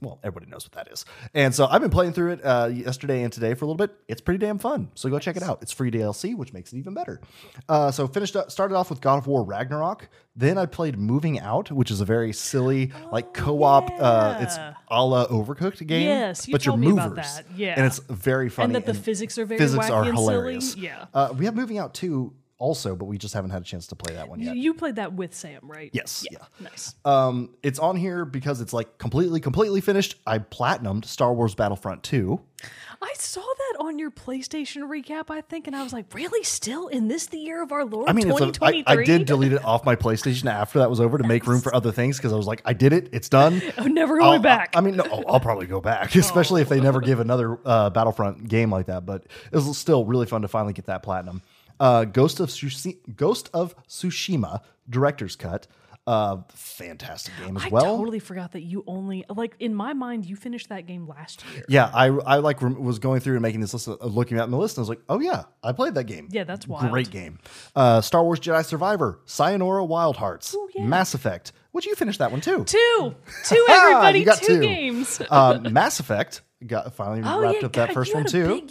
Well, 0.01 0.19
everybody 0.23 0.49
knows 0.51 0.65
what 0.65 0.71
that 0.73 0.91
is, 0.91 1.05
and 1.33 1.53
so 1.53 1.67
I've 1.67 1.81
been 1.81 1.91
playing 1.91 2.13
through 2.13 2.31
it 2.33 2.41
uh, 2.43 2.69
yesterday 2.73 3.23
and 3.23 3.31
today 3.31 3.53
for 3.53 3.65
a 3.65 3.67
little 3.67 3.77
bit. 3.77 3.95
It's 4.07 4.21
pretty 4.21 4.39
damn 4.39 4.57
fun, 4.57 4.89
so 4.95 5.09
go 5.09 5.19
check 5.19 5.37
it 5.37 5.43
out. 5.43 5.59
It's 5.61 5.71
free 5.71 5.91
DLC, 5.91 6.35
which 6.35 6.53
makes 6.53 6.73
it 6.73 6.77
even 6.77 6.93
better. 6.93 7.21
Uh, 7.67 7.91
so 7.91 8.07
finished, 8.07 8.35
up, 8.35 8.51
started 8.51 8.75
off 8.75 8.89
with 8.89 9.01
God 9.01 9.17
of 9.19 9.27
War 9.27 9.43
Ragnarok. 9.43 10.09
Then 10.35 10.57
I 10.57 10.65
played 10.65 10.97
Moving 10.97 11.39
Out, 11.39 11.71
which 11.71 11.91
is 11.91 12.01
a 12.01 12.05
very 12.05 12.31
silly, 12.33 12.91
like 13.11 13.33
co-op. 13.33 13.89
Uh, 13.99 14.37
it's 14.41 14.55
yeah. 14.57 14.73
a 14.89 15.05
la 15.05 15.27
Overcooked 15.27 15.85
game. 15.85 16.07
Yes, 16.07 16.47
you 16.47 16.53
but 16.53 16.65
you're 16.65 16.75
told 16.77 16.93
about 16.93 17.09
movers. 17.09 17.35
that. 17.35 17.45
Yeah. 17.55 17.73
and 17.75 17.85
it's 17.85 17.99
very 17.99 18.49
funny. 18.49 18.65
and 18.65 18.75
that 18.75 18.85
the 18.85 18.93
physics 18.93 19.37
are 19.37 19.45
very 19.45 19.59
physics 19.59 19.85
wacky 19.87 19.91
are 19.91 20.03
and 20.05 20.15
hilarious. 20.17 20.73
silly. 20.73 20.85
Yeah. 20.87 21.05
Uh, 21.13 21.33
we 21.37 21.45
have 21.45 21.55
Moving 21.55 21.77
Out 21.77 21.93
too, 21.93 22.33
also, 22.59 22.95
but 22.95 23.05
we 23.05 23.17
just 23.17 23.33
haven't 23.33 23.49
had 23.51 23.61
a 23.61 23.65
chance 23.65 23.87
to 23.87 23.95
play 23.95 24.13
that 24.15 24.27
one 24.29 24.41
yet. 24.41 24.55
You 24.55 24.73
played 24.73 24.97
that 24.97 25.13
with 25.13 25.33
Sam, 25.33 25.61
right? 25.63 25.89
Yes, 25.93 26.25
Yeah. 26.29 26.39
Nice. 26.59 26.93
Um, 27.05 27.55
it's 27.63 27.79
on 27.79 27.95
here 27.95 28.25
because 28.25 28.59
it's 28.61 28.73
like 28.73 28.97
completely, 28.97 29.39
completely 29.39 29.79
finished. 29.81 30.15
I 30.27 30.39
platinumed 30.39 31.05
Star 31.05 31.33
Wars 31.33 31.55
Battlefront 31.55 32.03
2. 32.03 32.39
I 33.01 33.13
saw 33.15 33.39
that 33.39 33.77
on 33.79 33.97
your 33.97 34.11
PlayStation 34.11 34.81
recap, 34.89 35.29
I 35.29 35.39
think, 35.39 35.67
and 35.67 35.75
I 35.75 35.83
was 35.83 35.93
like, 35.93 36.13
really? 36.13 36.43
Still 36.43 36.89
in 36.89 37.07
this 37.07 37.27
the 37.27 37.37
year 37.37 37.63
of 37.63 37.71
our 37.71 37.85
Lord 37.85 38.09
I 38.09 38.13
mean, 38.13 38.29
it's 38.29 38.41
a, 38.41 38.43
I, 38.43 38.51
2023? 38.51 39.03
I 39.03 39.05
did 39.05 39.25
delete 39.25 39.53
it 39.53 39.63
off 39.63 39.85
my 39.85 39.95
PlayStation 39.95 40.51
after 40.51 40.79
that 40.79 40.89
was 40.89 40.99
over 40.99 41.17
to 41.17 41.25
make 41.25 41.47
room 41.47 41.61
for 41.61 41.73
other 41.73 41.93
things 41.93 42.17
because 42.17 42.33
I 42.33 42.35
was 42.35 42.47
like, 42.47 42.61
I 42.65 42.73
did 42.73 42.91
it, 42.91 43.07
it's 43.13 43.29
done. 43.29 43.61
I'm 43.77 43.93
never 43.93 44.21
I'll- 44.21 44.31
going 44.31 44.41
back. 44.41 44.71
I, 44.75 44.79
I 44.79 44.81
mean, 44.81 44.97
no, 44.97 45.05
I'll, 45.05 45.23
I'll 45.29 45.39
probably 45.39 45.67
go 45.67 45.79
back, 45.79 46.13
especially 46.15 46.61
if 46.61 46.67
they 46.67 46.81
never 46.81 46.99
give 46.99 47.21
another 47.21 47.57
uh, 47.63 47.89
Battlefront 47.89 48.49
game 48.49 48.69
like 48.69 48.87
that. 48.87 49.05
But 49.05 49.23
it 49.49 49.55
was 49.55 49.77
still 49.77 50.03
really 50.03 50.25
fun 50.25 50.41
to 50.41 50.49
finally 50.49 50.73
get 50.73 50.87
that 50.87 51.01
platinum. 51.01 51.41
Uh, 51.79 52.05
Ghost 52.05 52.39
of 52.39 52.49
Tsushi- 52.49 52.99
Ghost 53.15 53.49
of 53.53 53.75
Tsushima 53.87 54.61
director's 54.89 55.35
cut, 55.35 55.67
uh, 56.07 56.37
fantastic 56.55 57.33
game 57.43 57.55
as 57.55 57.65
I 57.65 57.67
well. 57.69 57.85
I 57.85 57.87
totally 57.97 58.19
forgot 58.19 58.53
that 58.53 58.61
you 58.63 58.83
only 58.87 59.23
like 59.29 59.55
in 59.59 59.75
my 59.75 59.93
mind 59.93 60.25
you 60.25 60.35
finished 60.35 60.69
that 60.69 60.87
game 60.87 61.07
last 61.07 61.43
year. 61.53 61.63
Yeah, 61.69 61.91
I 61.93 62.07
I 62.07 62.37
like 62.37 62.61
rem- 62.61 62.81
was 62.83 62.97
going 62.99 63.19
through 63.19 63.35
and 63.35 63.41
making 63.43 63.61
this 63.61 63.73
list, 63.73 63.87
uh, 63.87 63.95
looking 64.01 64.39
at 64.39 64.49
my 64.49 64.57
list, 64.57 64.77
and 64.77 64.81
I 64.81 64.83
was 64.83 64.89
like, 64.89 65.01
oh 65.07 65.19
yeah, 65.19 65.43
I 65.63 65.71
played 65.71 65.93
that 65.95 66.05
game. 66.05 66.27
Yeah, 66.31 66.45
that's 66.45 66.67
wild. 66.67 66.89
Great 66.91 67.11
game. 67.11 67.37
Uh, 67.75 68.01
Star 68.01 68.23
Wars 68.23 68.39
Jedi 68.39 68.65
Survivor, 68.65 69.19
Sayonara 69.25 69.85
Wild 69.85 70.17
Hearts, 70.17 70.53
Ooh, 70.55 70.67
yeah. 70.73 70.83
Mass 70.83 71.13
Effect. 71.13 71.51
Would 71.73 71.85
you 71.85 71.93
finish 71.95 72.17
that 72.17 72.31
one 72.31 72.41
too? 72.41 72.63
Two, 72.65 73.15
two, 73.45 73.65
everybody, 73.69 74.23
got 74.23 74.39
two, 74.39 74.55
two. 74.55 74.59
games. 74.61 75.21
uh, 75.29 75.59
Mass 75.69 75.99
Effect 75.99 76.41
got 76.65 76.93
finally 76.95 77.21
Oh 77.23 77.39
wrapped 77.39 77.59
yeah, 77.59 77.65
up 77.67 77.73
that 77.73 77.93
first 77.93 78.13
one 78.15 78.25
too. 78.25 78.67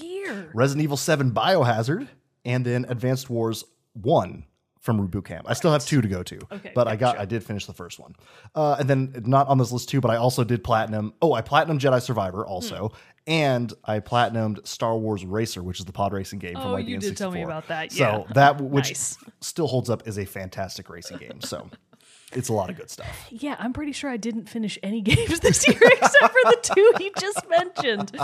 Resident 0.53 0.83
Evil 0.83 0.97
Seven 0.97 1.31
Biohazard, 1.31 2.09
and 2.45 2.65
then 2.65 2.85
Advanced 2.89 3.29
Wars 3.31 3.65
One 3.95 4.45
from 4.81 5.07
Reboot 5.07 5.25
Camp. 5.25 5.45
I 5.49 5.55
still 5.55 5.73
have 5.73 5.85
two 5.85 6.01
to 6.01 6.09
go 6.09 6.23
to, 6.23 6.39
Okay, 6.53 6.73
but 6.75 6.87
I 6.89 6.97
got 6.97 7.15
gotcha. 7.17 7.23
I 7.23 7.25
did 7.25 7.43
finish 7.45 7.67
the 7.67 7.73
first 7.75 7.99
one, 7.99 8.15
uh, 8.55 8.77
and 8.79 8.89
then 8.89 9.23
not 9.27 9.49
on 9.49 9.59
this 9.59 9.73
list 9.73 9.89
too, 9.89 10.01
but 10.01 10.11
I 10.11 10.17
also 10.17 10.45
did 10.45 10.63
platinum. 10.65 11.13
Oh, 11.21 11.33
I 11.33 11.43
platinum 11.43 11.79
Jedi 11.79 12.01
Survivor 12.01 12.47
also, 12.47 12.89
Hmm. 12.89 12.95
and 13.27 13.73
I 13.85 14.01
platinumed 14.01 14.67
Star 14.67 14.97
Wars 14.97 15.25
Racer, 15.25 15.63
which 15.63 15.81
is 15.81 15.85
the 15.85 15.93
pod 15.93 16.13
racing 16.13 16.39
game 16.39 16.55
from 16.55 16.69
Oh, 16.69 16.73
like 16.73 16.87
the 16.87 16.93
you 16.93 16.99
N64. 16.99 17.17
tell 17.17 17.31
me 17.33 17.43
about 17.43 17.67
that, 17.69 17.93
So 17.93 18.27
that 18.35 18.61
which 18.61 18.91
Nice. 18.91 19.19
still 19.41 19.67
holds 19.67 19.91
up 19.91 20.05
as 20.07 20.17
a 20.19 20.25
fantastic 20.25 20.89
racing 20.89 21.19
game. 21.19 21.41
So 21.41 21.69
it's 22.35 22.49
a 22.49 22.53
lot 22.53 22.69
of 22.71 22.77
good 22.77 22.91
stuff. 22.91 23.27
Yeah, 23.31 23.57
I'm 23.59 23.73
pretty 23.73 23.93
sure 23.93 24.11
I 24.11 24.17
didn't 24.19 24.49
finish 24.49 24.79
any 24.83 25.01
games 25.03 25.41
this 25.41 25.67
year 25.67 25.79
except 25.83 26.33
for 26.33 26.51
the 26.51 26.59
two 26.75 26.93
he 26.99 27.11
just 27.19 27.49
mentioned. 27.49 28.17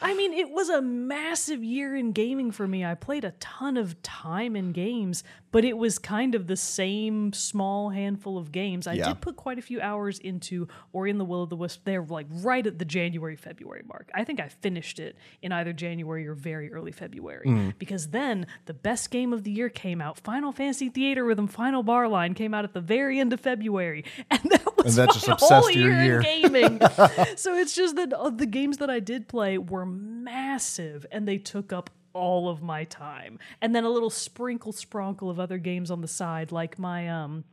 I 0.00 0.14
mean, 0.14 0.32
it 0.32 0.50
was 0.50 0.68
a 0.70 0.80
massive 0.80 1.62
year 1.62 1.94
in 1.94 2.12
gaming 2.12 2.50
for 2.50 2.66
me. 2.66 2.84
I 2.84 2.94
played 2.94 3.24
a 3.24 3.32
ton 3.40 3.76
of 3.76 4.00
time 4.02 4.56
in 4.56 4.72
games, 4.72 5.24
but 5.52 5.64
it 5.64 5.76
was 5.76 5.98
kind 5.98 6.34
of 6.34 6.46
the 6.46 6.56
same 6.56 7.32
small 7.32 7.90
handful 7.90 8.38
of 8.38 8.50
games. 8.50 8.86
I 8.86 8.94
Yeah. 8.94 9.08
did 9.08 9.20
put 9.20 9.36
quite 9.36 9.58
a 9.58 9.62
few 9.62 9.80
hours 9.80 10.18
into 10.18 10.66
Ori 10.92 11.10
and 11.10 11.20
the 11.20 11.24
Will 11.24 11.42
of 11.42 11.50
the 11.50 11.56
Wisp. 11.56 11.82
They're 11.84 12.02
like 12.02 12.26
right 12.30 12.66
at 12.66 12.78
the 12.78 12.84
January 12.84 13.36
February 13.36 13.82
mark. 13.86 14.10
I 14.14 14.24
think 14.24 14.40
I 14.40 14.48
finished 14.48 14.98
it 14.98 15.16
in 15.42 15.52
either 15.52 15.72
January 15.72 16.26
or 16.26 16.34
very 16.34 16.72
early 16.72 16.92
February 16.92 17.46
Mm. 17.46 17.74
because 17.78 18.08
then 18.08 18.46
the 18.66 18.74
best 18.74 19.10
game 19.10 19.32
of 19.32 19.44
the 19.44 19.50
year 19.50 19.68
came 19.68 20.00
out. 20.00 20.18
Final 20.18 20.50
Fantasy 20.52 20.88
Theatrhythm 20.90 21.48
Final 21.50 21.82
Bar 21.82 22.08
Line 22.08 22.32
came 22.34 22.54
out 22.54 22.64
at 22.64 22.72
the 22.72 22.80
very 22.80 23.20
end 23.20 23.33
of 23.34 23.40
February, 23.40 24.04
and 24.30 24.40
that 24.50 24.76
was 24.76 24.96
And 24.96 25.08
that 25.08 25.14
my 25.14 25.20
just 25.34 25.42
whole 25.42 25.70
year, 25.70 26.02
year. 26.02 26.20
in 26.20 26.42
gaming. 26.42 26.80
so 27.36 27.54
it's 27.54 27.74
just 27.74 27.96
that 27.96 28.12
uh, 28.14 28.30
the 28.30 28.46
games 28.46 28.78
that 28.78 28.88
I 28.88 29.00
did 29.00 29.28
play 29.28 29.58
were 29.58 29.84
massive, 29.84 31.04
and 31.12 31.28
they 31.28 31.36
took 31.38 31.72
up 31.72 31.90
all 32.14 32.48
of 32.48 32.62
my 32.62 32.84
time, 32.84 33.38
and 33.60 33.74
then 33.74 33.84
a 33.84 33.90
little 33.90 34.10
sprinkle 34.10 34.72
spronkle 34.72 35.28
of 35.30 35.38
other 35.38 35.58
games 35.58 35.90
on 35.90 36.00
the 36.00 36.08
side, 36.08 36.52
like 36.52 36.78
my 36.78 37.08
um. 37.08 37.44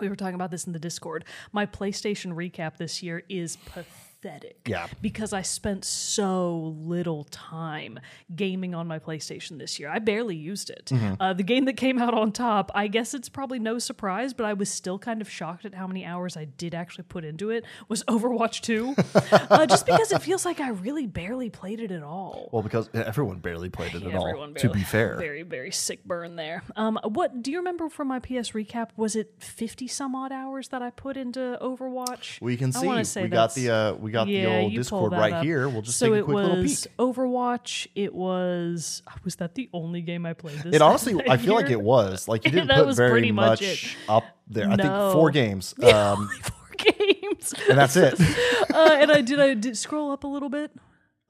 We 0.00 0.08
were 0.08 0.14
talking 0.14 0.36
about 0.36 0.52
this 0.52 0.64
in 0.64 0.72
the 0.72 0.78
Discord. 0.78 1.24
My 1.50 1.66
PlayStation 1.66 2.32
recap 2.34 2.76
this 2.76 3.02
year 3.02 3.24
is 3.28 3.56
pathetic. 3.56 3.90
Yeah. 4.66 4.86
Because 5.00 5.32
I 5.32 5.42
spent 5.42 5.84
so 5.84 6.74
little 6.78 7.24
time 7.24 7.98
gaming 8.34 8.74
on 8.74 8.86
my 8.86 8.98
PlayStation 8.98 9.58
this 9.58 9.78
year. 9.78 9.88
I 9.88 9.98
barely 9.98 10.36
used 10.36 10.70
it. 10.70 10.86
Mm-hmm. 10.86 11.20
Uh, 11.20 11.32
the 11.32 11.42
game 11.42 11.64
that 11.66 11.76
came 11.76 11.98
out 11.98 12.14
on 12.14 12.32
top, 12.32 12.70
I 12.74 12.88
guess 12.88 13.14
it's 13.14 13.28
probably 13.28 13.58
no 13.58 13.78
surprise, 13.78 14.34
but 14.34 14.46
I 14.46 14.52
was 14.54 14.68
still 14.68 14.98
kind 14.98 15.20
of 15.20 15.30
shocked 15.30 15.64
at 15.64 15.74
how 15.74 15.86
many 15.86 16.04
hours 16.04 16.36
I 16.36 16.44
did 16.44 16.74
actually 16.74 17.04
put 17.04 17.24
into 17.24 17.50
it, 17.50 17.64
was 17.88 18.02
Overwatch 18.04 18.60
2. 18.62 18.94
uh, 19.50 19.66
just 19.66 19.86
because 19.86 20.12
it 20.12 20.22
feels 20.22 20.44
like 20.44 20.60
I 20.60 20.70
really 20.70 21.06
barely 21.06 21.50
played 21.50 21.80
it 21.80 21.90
at 21.90 22.02
all. 22.02 22.48
Well, 22.52 22.62
because 22.62 22.88
everyone 22.94 23.38
barely 23.38 23.68
played 23.68 23.94
it 23.94 24.02
at 24.02 24.14
all. 24.14 24.52
To 24.54 24.70
be 24.70 24.82
fair, 24.82 25.16
Very, 25.16 25.42
very 25.42 25.70
sick 25.70 26.04
burn 26.04 26.36
there. 26.36 26.62
Um, 26.76 26.98
what 27.04 27.42
do 27.42 27.50
you 27.50 27.58
remember 27.58 27.88
from 27.88 28.08
my 28.08 28.18
PS 28.18 28.52
recap? 28.52 28.90
Was 28.96 29.16
it 29.16 29.34
50 29.38 29.86
some 29.86 30.14
odd 30.14 30.32
hours 30.32 30.68
that 30.68 30.82
I 30.82 30.90
put 30.90 31.16
into 31.16 31.58
Overwatch? 31.60 32.40
we 32.40 32.56
can 32.56 32.72
I 32.74 33.02
see 33.02 33.22
we 33.22 33.28
got 33.28 33.54
the 33.54 33.70
uh, 33.70 33.92
we 33.94 34.07
got 34.12 34.26
the 34.26 34.32
yeah, 34.32 34.58
old 34.58 34.72
you 34.72 34.78
pull 34.78 34.82
Discord 34.82 35.12
that 35.12 35.18
right 35.18 35.32
up. 35.34 35.44
here. 35.44 35.68
We'll 35.68 35.82
just 35.82 35.98
so 35.98 36.12
take 36.12 36.20
a 36.20 36.24
quick 36.24 36.36
little 36.36 36.56
peek. 36.56 36.64
was 36.64 36.88
Overwatch. 36.98 37.86
It 37.94 38.14
was 38.14 39.02
was 39.24 39.36
that 39.36 39.54
the 39.54 39.68
only 39.72 40.02
game 40.02 40.26
I 40.26 40.34
played 40.34 40.58
this? 40.58 40.74
It 40.74 40.82
honestly, 40.82 41.14
that 41.14 41.30
I 41.30 41.36
feel 41.36 41.54
like 41.54 41.70
it 41.70 41.80
was 41.80 42.28
like 42.28 42.44
you 42.44 42.50
didn't 42.52 42.68
put 42.68 42.96
very 42.96 43.32
much, 43.32 43.60
much 43.60 43.96
up 44.08 44.24
there. 44.48 44.68
I 44.68 44.76
think 44.76 44.88
four 45.12 45.30
games, 45.30 45.74
um, 45.82 46.28
four 46.28 46.76
games. 46.78 47.54
and 47.68 47.78
that's 47.78 47.96
it. 47.96 48.20
uh, 48.74 48.98
and 49.00 49.10
I 49.10 49.20
did 49.20 49.40
I 49.40 49.54
did 49.54 49.76
scroll 49.76 50.10
up 50.10 50.24
a 50.24 50.28
little 50.28 50.48
bit. 50.48 50.72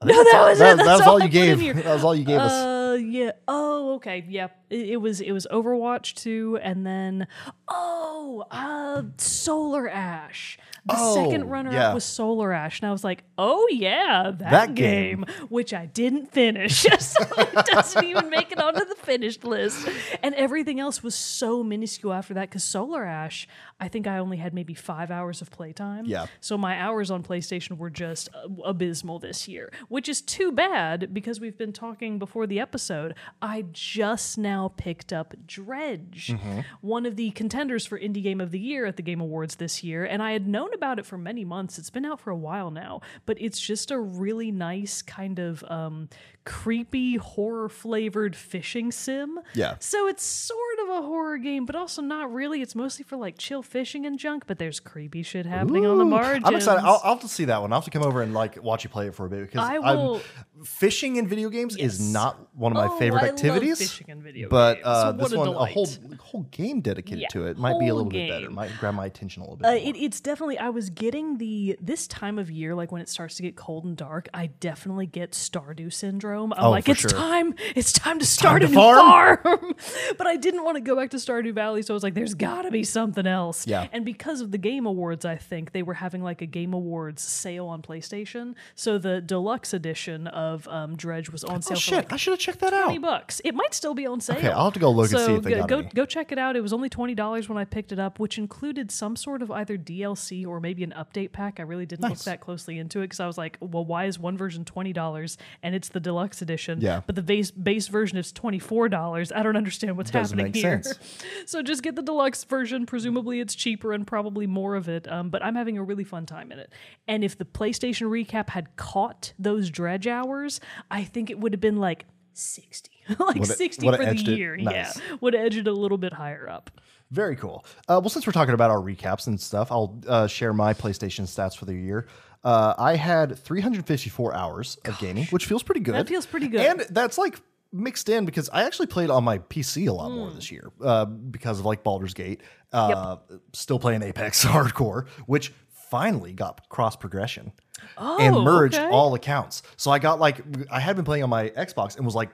No, 0.03 0.13
that 0.13 0.45
was 0.49 0.57
it. 0.59 0.63
that, 0.63 0.77
That's 0.77 0.99
was 0.99 1.01
all 1.01 1.13
all 1.13 1.23
you 1.23 1.27
gave. 1.27 1.59
That 1.59 1.85
was 1.85 2.03
all 2.05 2.15
you 2.15 2.23
gave 2.23 2.39
us. 2.39 2.51
Uh, 2.51 2.97
yeah. 3.01 3.31
Oh, 3.49 3.95
okay. 3.95 4.25
Yeah. 4.29 4.47
It, 4.69 5.01
was 5.01 5.19
it 5.21 5.31
was 5.31 5.47
Overwatch 5.51 6.13
2 6.15 6.59
and 6.61 6.85
then 6.85 7.27
oh, 7.67 8.45
uh 8.51 9.03
Solar 9.17 9.89
Ash. 9.89 10.57
The 10.85 10.95
Oh, 10.97 11.15
second 11.15 11.49
runner 11.49 11.71
yeah. 11.71 11.89
up 11.89 11.93
was 11.95 12.03
Solar 12.05 12.53
Ash. 12.53 12.79
And 12.81 12.87
I 12.87 12.91
was 12.91 13.03
like, 13.03 13.23
"Oh 13.37 13.67
yeah, 13.71 14.31
that, 14.33 14.51
That 14.51 14.75
game. 14.75 15.23
game. 15.23 15.25
which 15.49 15.73
I 15.73 15.85
didn't 15.87 16.31
finish. 16.31 16.83
so 16.99 17.23
it 17.37 17.65
doesn't 17.65 18.03
even 18.05 18.29
make 18.29 18.51
it 18.51 18.59
onto 18.61 18.85
the 18.85 18.95
finished 18.95 19.43
list. 19.43 19.87
And 20.23 20.33
everything 20.35 20.79
else 20.79 21.03
was 21.03 21.15
so 21.15 21.63
minuscule 21.63 22.13
after 22.13 22.33
that 22.35 22.49
cuz 22.51 22.63
Solar 22.63 23.03
Ash, 23.05 23.47
I 23.79 23.87
think 23.87 24.07
I 24.07 24.17
only 24.19 24.37
had 24.37 24.53
maybe 24.53 24.73
5 24.73 25.11
hours 25.11 25.41
of 25.41 25.49
playtime. 25.51 26.05
Yeah. 26.05 26.27
So 26.39 26.57
my 26.57 26.79
hours 26.79 27.11
on 27.11 27.23
PlayStation 27.23 27.77
were 27.77 27.89
just 27.89 28.29
uh, 28.33 28.47
abysmal 28.63 29.19
this 29.19 29.47
year, 29.47 29.71
which 29.89 30.07
is 30.07 30.21
too 30.21 30.51
bad 30.51 31.13
because 31.13 31.39
we've 31.39 31.57
been 31.57 31.73
talking 31.73 32.19
before 32.19 32.47
the 32.47 32.59
episode. 32.59 33.15
I 33.41 33.65
just 33.71 34.37
now 34.37 34.58
picked 34.67 35.13
up 35.13 35.33
Dredge, 35.47 36.27
Mm-hmm. 36.33 36.59
one 36.81 37.05
of 37.05 37.15
the 37.15 37.31
contenders 37.31 37.85
for 37.85 37.97
Indie 37.97 38.21
Game 38.21 38.41
of 38.41 38.51
the 38.51 38.59
Year 38.59 38.85
at 38.85 38.97
the 38.97 39.01
Game 39.03 39.21
Awards 39.21 39.55
this 39.55 39.81
year, 39.83 40.03
and 40.03 40.21
I 40.21 40.33
had 40.33 40.45
known 40.47 40.73
about 40.73 40.99
it 40.99 41.05
for 41.05 41.17
many 41.17 41.45
months. 41.45 41.79
It's 41.79 41.89
been 41.89 42.03
out 42.05 42.19
for 42.19 42.31
a 42.31 42.35
while 42.35 42.71
now, 42.71 42.99
but 43.25 43.37
it's 43.39 43.59
just 43.61 43.91
a 43.91 43.99
really 43.99 44.51
nice 44.51 45.01
kind 45.01 45.39
of 45.39 45.63
um, 45.69 46.09
creepy 46.43 47.15
horror 47.15 47.69
flavored 47.69 48.35
fishing 48.35 48.91
sim. 48.91 49.39
Yeah. 49.53 49.75
So 49.79 50.07
it's 50.07 50.23
sort 50.23 50.68
of 50.83 51.03
a 51.03 51.07
horror 51.07 51.37
game, 51.37 51.65
but 51.65 51.75
also 51.75 52.01
not 52.01 52.31
really. 52.33 52.61
It's 52.61 52.75
mostly 52.75 53.03
for 53.03 53.17
like 53.17 53.37
chill 53.37 53.61
fishing 53.63 54.05
and 54.05 54.17
junk, 54.19 54.43
but 54.47 54.59
there's 54.59 54.79
creepy 54.79 55.23
shit 55.23 55.45
happening 55.45 55.85
on 55.85 55.97
the 55.97 56.05
Ooh, 56.05 56.09
margins. 56.09 56.43
I'm 56.45 56.55
excited. 56.55 56.83
I'll, 56.83 57.01
I'll 57.03 57.13
have 57.15 57.21
to 57.21 57.27
see 57.27 57.45
that 57.45 57.61
one. 57.61 57.71
I'll 57.73 57.79
have 57.79 57.85
to 57.85 57.91
come 57.91 58.03
over 58.03 58.21
and 58.21 58.33
like 58.33 58.61
watch 58.63 58.83
you 58.83 58.89
play 58.89 59.07
it 59.07 59.15
for 59.15 59.25
a 59.25 59.29
bit 59.29 59.41
because 59.51 59.67
I 59.67 59.75
I'm- 59.75 60.19
fishing 60.63 61.15
in 61.15 61.27
video 61.27 61.49
games 61.49 61.75
is 61.77 61.99
not 62.01 62.37
one 62.55 62.71
of 62.71 62.75
my 62.77 62.87
Oh, 62.87 62.97
favorite 62.99 63.23
activities. 63.23 63.77
fishing 63.77 64.07
in 64.09 64.21
video 64.21 64.49
but 64.49 64.81
uh, 64.83 65.11
this 65.13 65.31
a 65.31 65.37
one, 65.37 65.47
a 65.47 65.65
whole 65.65 65.87
whole 66.19 66.43
game 66.51 66.81
dedicated 66.81 67.21
Yeah, 67.21 67.27
to 67.31 67.45
it, 67.47 67.57
might 67.57 67.79
be 67.79 67.87
a 67.87 67.95
little 67.95 68.09
bit 68.09 68.29
better. 68.29 68.47
game. 68.47 68.55
Might 68.55 68.71
grab 68.79 68.93
my 68.95 69.05
attention 69.05 69.41
a 69.41 69.45
little 69.45 69.57
bit. 69.57 69.65
Uh, 69.67 69.71
it, 69.71 69.95
it's 69.95 70.19
definitely. 70.19 70.57
I 70.57 70.69
was 70.69 70.89
getting 70.89 71.37
the 71.37 71.77
this 71.81 72.07
time 72.07 72.37
of 72.39 72.49
year, 72.51 72.75
like 72.75 72.91
when 72.91 73.01
it 73.01 73.07
starts 73.09 73.35
to 73.35 73.41
get 73.43 73.55
cold 73.55 73.85
and 73.85 73.95
dark. 73.95 74.27
I 74.33 74.47
definitely 74.47 75.05
get 75.05 75.31
Stardew 75.31 75.93
syndrome. 75.93 76.53
I'm 76.53 76.65
Oh, 76.65 76.69
like, 76.71 76.89
it's 76.89 77.01
sure. 77.01 77.09
time. 77.09 77.53
It's 77.75 77.93
time 77.93 78.19
to 78.19 78.25
start 78.25 78.61
to 78.61 78.67
a 78.67 78.69
new 78.69 78.75
farm." 78.75 79.37
farm. 79.43 79.73
but 80.17 80.27
I 80.27 80.35
didn't 80.35 80.63
want 80.73 80.85
to 80.85 80.87
go 80.89 80.95
back 80.95 81.09
to 81.11 81.17
Stardew 81.17 81.53
Valley, 81.53 81.81
so 81.81 81.93
I 81.93 81.95
was 81.95 82.03
like, 82.03 82.13
there's 82.13 82.33
got 82.35 82.63
to 82.63 82.71
be 82.71 82.83
something 82.83 83.25
else. 83.25 83.65
Yeah. 83.67 83.87
And 83.91 84.05
because 84.05 84.41
of 84.41 84.51
the 84.51 84.57
Game 84.57 84.85
Awards, 84.85 85.25
I 85.25 85.35
think 85.35 85.71
they 85.71 85.83
were 85.83 85.95
having 85.95 86.21
like 86.23 86.41
a 86.41 86.45
Game 86.45 86.73
Awards 86.73 87.21
sale 87.21 87.67
on 87.67 87.81
PlayStation. 87.81 88.53
So 88.75 88.97
the 88.97 89.21
deluxe 89.21 89.73
edition 89.73 90.27
of 90.27 90.67
um, 90.67 90.95
Dredge 90.95 91.29
was 91.29 91.43
on 91.43 91.61
sale 91.61 91.73
Oh 91.73 91.75
for 91.75 91.81
shit! 91.81 91.95
like 91.95 92.13
I 92.13 92.17
should 92.17 92.31
have 92.31 92.39
checked 92.39 92.59
that 92.59 92.73
out. 92.73 92.85
20 92.85 92.99
bucks. 92.99 93.41
It 93.43 93.55
might 93.55 93.73
still 93.73 93.93
be 93.93 94.05
on 94.05 94.21
sale. 94.21 94.37
Okay, 94.37 94.49
I'll 94.49 94.65
have 94.65 94.73
to 94.73 94.79
go 94.79 94.91
look 94.91 95.11
and 95.11 95.19
so 95.19 95.25
see 95.25 95.33
if 95.33 95.43
they 95.43 95.49
go, 95.51 95.57
got 95.59 95.69
go, 95.69 95.77
any. 95.79 95.89
go 95.89 96.05
check 96.05 96.31
it 96.31 96.37
out. 96.37 96.55
It 96.55 96.61
was 96.61 96.73
only 96.73 96.89
twenty 96.89 97.15
dollars 97.15 97.49
when 97.49 97.57
I 97.57 97.65
picked 97.65 97.91
it 97.91 97.99
up, 97.99 98.19
which 98.19 98.37
included 98.37 98.91
some 98.91 99.15
sort 99.15 99.41
of 99.41 99.49
either 99.51 99.77
DLC 99.77 100.45
or 100.45 100.59
maybe 100.59 100.83
an 100.83 100.93
update 100.97 101.31
pack. 101.31 101.59
I 101.59 101.63
really 101.63 101.85
didn't 101.85 102.07
look 102.07 102.19
that 102.19 102.41
closely 102.41 102.77
into 102.77 102.99
it 102.99 103.05
because 103.05 103.19
I 103.19 103.27
was 103.27 103.37
like, 103.37 103.57
well, 103.59 103.85
why 103.85 104.05
is 104.05 104.19
one 104.19 104.37
version 104.37 104.65
twenty 104.65 104.93
dollars 104.93 105.37
and 105.63 105.73
it's 105.75 105.89
the 105.89 105.99
deluxe 105.99 106.41
edition? 106.41 106.79
Yeah. 106.81 107.01
but 107.05 107.15
the 107.15 107.23
base 107.23 107.51
base 107.51 107.87
version 107.87 108.17
is 108.17 108.31
twenty 108.31 108.59
four 108.59 108.89
dollars. 108.89 109.31
I 109.31 109.43
don't 109.43 109.57
understand 109.57 109.97
what's 109.97 110.11
Doesn't 110.11 110.37
happening 110.37 110.53
here. 110.61 110.83
sense. 110.83 110.99
so 111.45 111.61
just 111.61 111.83
get 111.83 111.95
the 111.95 112.01
deluxe 112.01 112.43
version. 112.43 112.85
Presumably 112.85 113.39
it's 113.39 113.55
cheaper 113.55 113.93
and 113.93 114.05
probably 114.05 114.47
more 114.47 114.75
of 114.75 114.87
it. 114.89 115.11
Um, 115.11 115.29
but 115.29 115.43
I'm 115.43 115.55
having 115.55 115.77
a 115.77 115.83
really 115.83 116.03
fun 116.03 116.25
time 116.25 116.51
in 116.51 116.59
it. 116.59 116.71
And 117.07 117.23
if 117.23 117.37
the 117.37 117.45
PlayStation 117.45 118.07
recap 118.09 118.49
had 118.49 118.75
caught 118.75 119.33
those 119.39 119.69
dredge 119.69 120.07
hours, 120.07 120.59
I 120.91 121.03
think 121.03 121.29
it 121.29 121.39
would 121.39 121.53
have 121.53 121.61
been 121.61 121.77
like. 121.77 122.05
60 122.33 122.89
like 123.19 123.35
Would've- 123.35 123.47
60 123.47 123.85
would've 123.85 123.99
for 123.99 124.13
the 124.13 124.31
year 124.31 124.55
Nice. 124.55 124.97
yeah 124.97 125.17
would 125.19 125.33
have 125.33 125.43
edged 125.45 125.57
it 125.57 125.67
a 125.67 125.73
little 125.73 125.97
bit 125.97 126.13
higher 126.13 126.47
up 126.47 126.69
Very 127.11 127.35
cool. 127.35 127.65
Uh, 127.89 127.99
well, 128.01 128.09
since 128.09 128.25
we're 128.25 128.31
talking 128.31 128.53
about 128.53 128.69
our 128.71 128.77
recaps 128.77 129.27
and 129.27 129.41
stuff, 129.41 129.71
I'll 129.73 129.99
uh, 130.07 130.27
share 130.27 130.53
my 130.53 130.73
PlayStation 130.73 131.23
stats 131.23 131.57
for 131.57 131.65
the 131.65 131.73
year. 131.73 132.07
Uh, 132.43 132.75
I 132.77 132.95
had 132.95 133.37
354 133.37 134.33
hours 134.33 134.77
of 134.85 134.97
gaming, 134.99 135.25
which 135.31 135.47
feels 135.47 135.63
pretty 135.63 135.81
good. 135.81 135.95
That 135.95 136.07
feels 136.07 136.25
pretty 136.27 136.47
good. 136.47 136.61
And 136.61 136.85
that's 136.91 137.17
like 137.17 137.39
mixed 137.71 138.09
in 138.09 138.25
because 138.25 138.49
I 138.51 138.63
actually 138.63 138.87
played 138.87 139.09
on 139.09 139.23
my 139.23 139.37
PC 139.39 139.87
a 139.87 139.93
lot 139.93 140.09
Hmm. 140.09 140.15
more 140.17 140.31
this 140.31 140.51
year 140.51 140.71
uh, 140.83 141.05
because 141.05 141.59
of 141.59 141.65
like 141.65 141.83
Baldur's 141.83 142.13
Gate. 142.13 142.41
Uh, 142.73 143.17
Still 143.53 143.79
playing 143.79 144.03
Apex 144.03 144.43
Hardcore, 144.45 145.07
which 145.25 145.53
finally 145.89 146.33
got 146.33 146.67
cross 146.69 146.95
progression 146.95 147.51
and 147.97 148.35
Oh, 148.35 148.43
merged 148.43 148.75
okay. 148.77 148.89
all 148.91 149.15
accounts. 149.15 149.63
So 149.77 149.89
I 149.91 149.97
got 149.99 150.19
like 150.19 150.41
I 150.71 150.79
had 150.79 150.95
been 150.95 151.05
playing 151.05 151.23
on 151.23 151.29
my 151.29 151.49
Xbox 151.49 151.95
and 151.97 152.05
was 152.05 152.13
like 152.15 152.29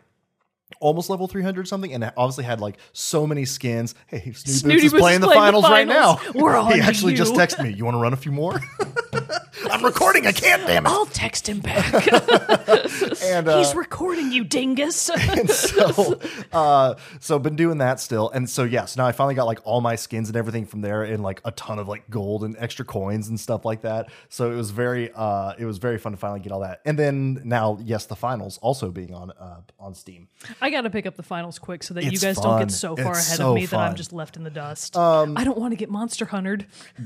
almost 0.82 1.10
level 1.10 1.28
300 1.28 1.68
something 1.68 1.94
and 1.94 2.12
obviously 2.18 2.44
had 2.44 2.60
like 2.60 2.78
so 2.92 3.26
many 3.28 3.46
skins 3.46 3.94
hey 4.08 4.20
snooty, 4.34 4.52
Snooty 4.52 4.76
boots 4.82 4.86
is 4.86 4.92
playing 5.00 5.16
is 5.18 5.22
the 5.22 5.28
playing 5.28 5.54
the 5.54 5.62
finals, 5.62 5.70
right 5.70 5.88
now. 5.88 6.20
We're 6.34 6.56
on 6.58 6.74
he 6.74 6.82
actually 6.82 7.14
just 7.14 7.34
texted 7.36 7.64
me 7.64 7.72
you 7.72 7.86
want 7.86 7.96
to 7.96 8.00
run 8.00 8.14
a 8.14 8.18
few 8.18 8.32
more 8.32 8.60
recording 9.86 10.26
i 10.28 10.32
can't 10.32 10.66
damn 10.68 10.86
it 10.86 10.90
I'll 10.90 11.06
text 11.08 11.48
him 11.48 11.60
back. 11.60 11.94
and 13.24 13.48
uh, 13.48 13.58
He's 13.58 13.76
recording 13.76 14.32
you, 14.32 14.44
dingus. 14.44 15.10
and 15.30 15.50
so 15.50 16.20
uh 16.52 16.96
so 17.20 17.40
been 17.40 17.56
doing 17.56 17.78
that 17.80 18.00
still 18.00 18.30
and 18.32 18.50
so 18.50 18.64
yes 18.64 18.98
now 18.98 19.06
i 19.06 19.12
finally 19.12 19.36
got 19.36 19.46
like 19.46 19.60
all 19.64 19.82
my 19.82 19.96
skins 19.96 20.30
and 20.30 20.36
everything 20.36 20.66
from 20.66 20.82
there 20.82 21.04
and 21.04 21.24
like 21.24 21.42
a 21.46 21.52
ton 21.52 21.80
of 21.80 21.88
like 21.88 22.10
gold 22.10 22.44
and 22.44 22.56
extra 22.58 22.84
coins 22.86 23.28
and 23.30 23.40
stuff 23.40 23.66
like 23.66 23.82
that 23.82 24.10
so 24.30 24.52
it 24.52 24.56
was 24.56 24.72
very 24.72 25.12
uh 25.14 25.54
it 25.58 25.66
was 25.66 25.78
very 25.78 25.98
fun 25.98 26.12
to 26.12 26.18
finally 26.18 26.40
get 26.40 26.52
all 26.52 26.62
that 26.62 26.82
and 26.86 26.98
then 26.98 27.42
now 27.44 27.78
yes 27.84 28.06
the 28.06 28.16
finals 28.16 28.58
also 28.62 28.90
being 28.92 29.14
on 29.14 29.32
uh 29.32 29.62
on 29.80 29.94
steam 29.94 30.28
I 30.62 30.70
got 30.70 30.82
to 30.82 30.90
pick 30.90 31.06
up 31.06 31.16
the 31.16 31.24
finals 31.24 31.60
quick 31.60 31.84
so 31.84 31.94
that 31.96 32.04
you 32.04 32.12
It's 32.12 32.24
guys 32.24 32.38
don't 32.38 32.60
get 32.60 32.72
so 32.72 32.96
far 32.96 33.12
It's 33.18 33.28
ahead 33.28 33.38
so 33.38 33.50
of 33.50 33.56
me 33.56 33.66
that 33.66 33.80
I'm 33.80 33.96
just 33.96 34.14
left 34.14 34.38
in 34.38 34.44
the 34.44 34.50
dust. 34.50 34.96
I 34.98 35.44
don't 35.44 35.58
want 35.58 35.72
to 35.72 35.76
get 35.76 35.90
monster 35.90 36.26
huntered. 36.26 36.66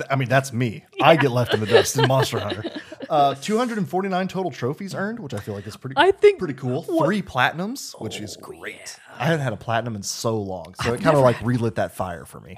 I 0.09 0.15
mean, 0.15 0.29
that's 0.29 0.51
me. 0.53 0.83
I 1.01 1.15
get 1.15 1.31
left 1.31 1.53
in 1.53 1.59
the 1.59 1.65
dust 1.65 1.97
in 1.97 2.07
Monster 2.07 2.39
Hunter. 2.39 2.63
Uh, 3.09 3.33
249 3.33 4.27
total 4.27 4.51
trophies 4.51 4.93
earned, 4.93 5.19
which 5.19 5.33
I 5.33 5.39
feel 5.39 5.55
like 5.55 5.65
is 5.65 5.75
pretty. 5.75 5.95
I 5.97 6.11
think- 6.11 6.37
pretty 6.37 6.53
cool. 6.53 6.83
what- 6.83 7.05
Three 7.07 7.23
platinums, 7.23 7.99
which 7.99 8.19
is 8.21 8.37
great. 8.37 8.99
I 9.17 9.25
haven't 9.25 9.39
had 9.39 9.51
a 9.51 9.57
platinum 9.57 9.95
in 9.95 10.03
so 10.03 10.37
long, 10.39 10.75
so 10.83 10.93
it 10.93 11.01
kind 11.01 11.17
of 11.17 11.23
like 11.23 11.41
relit 11.41 11.73
that 11.75 11.95
fire 11.95 12.23
for 12.25 12.39
me. 12.39 12.57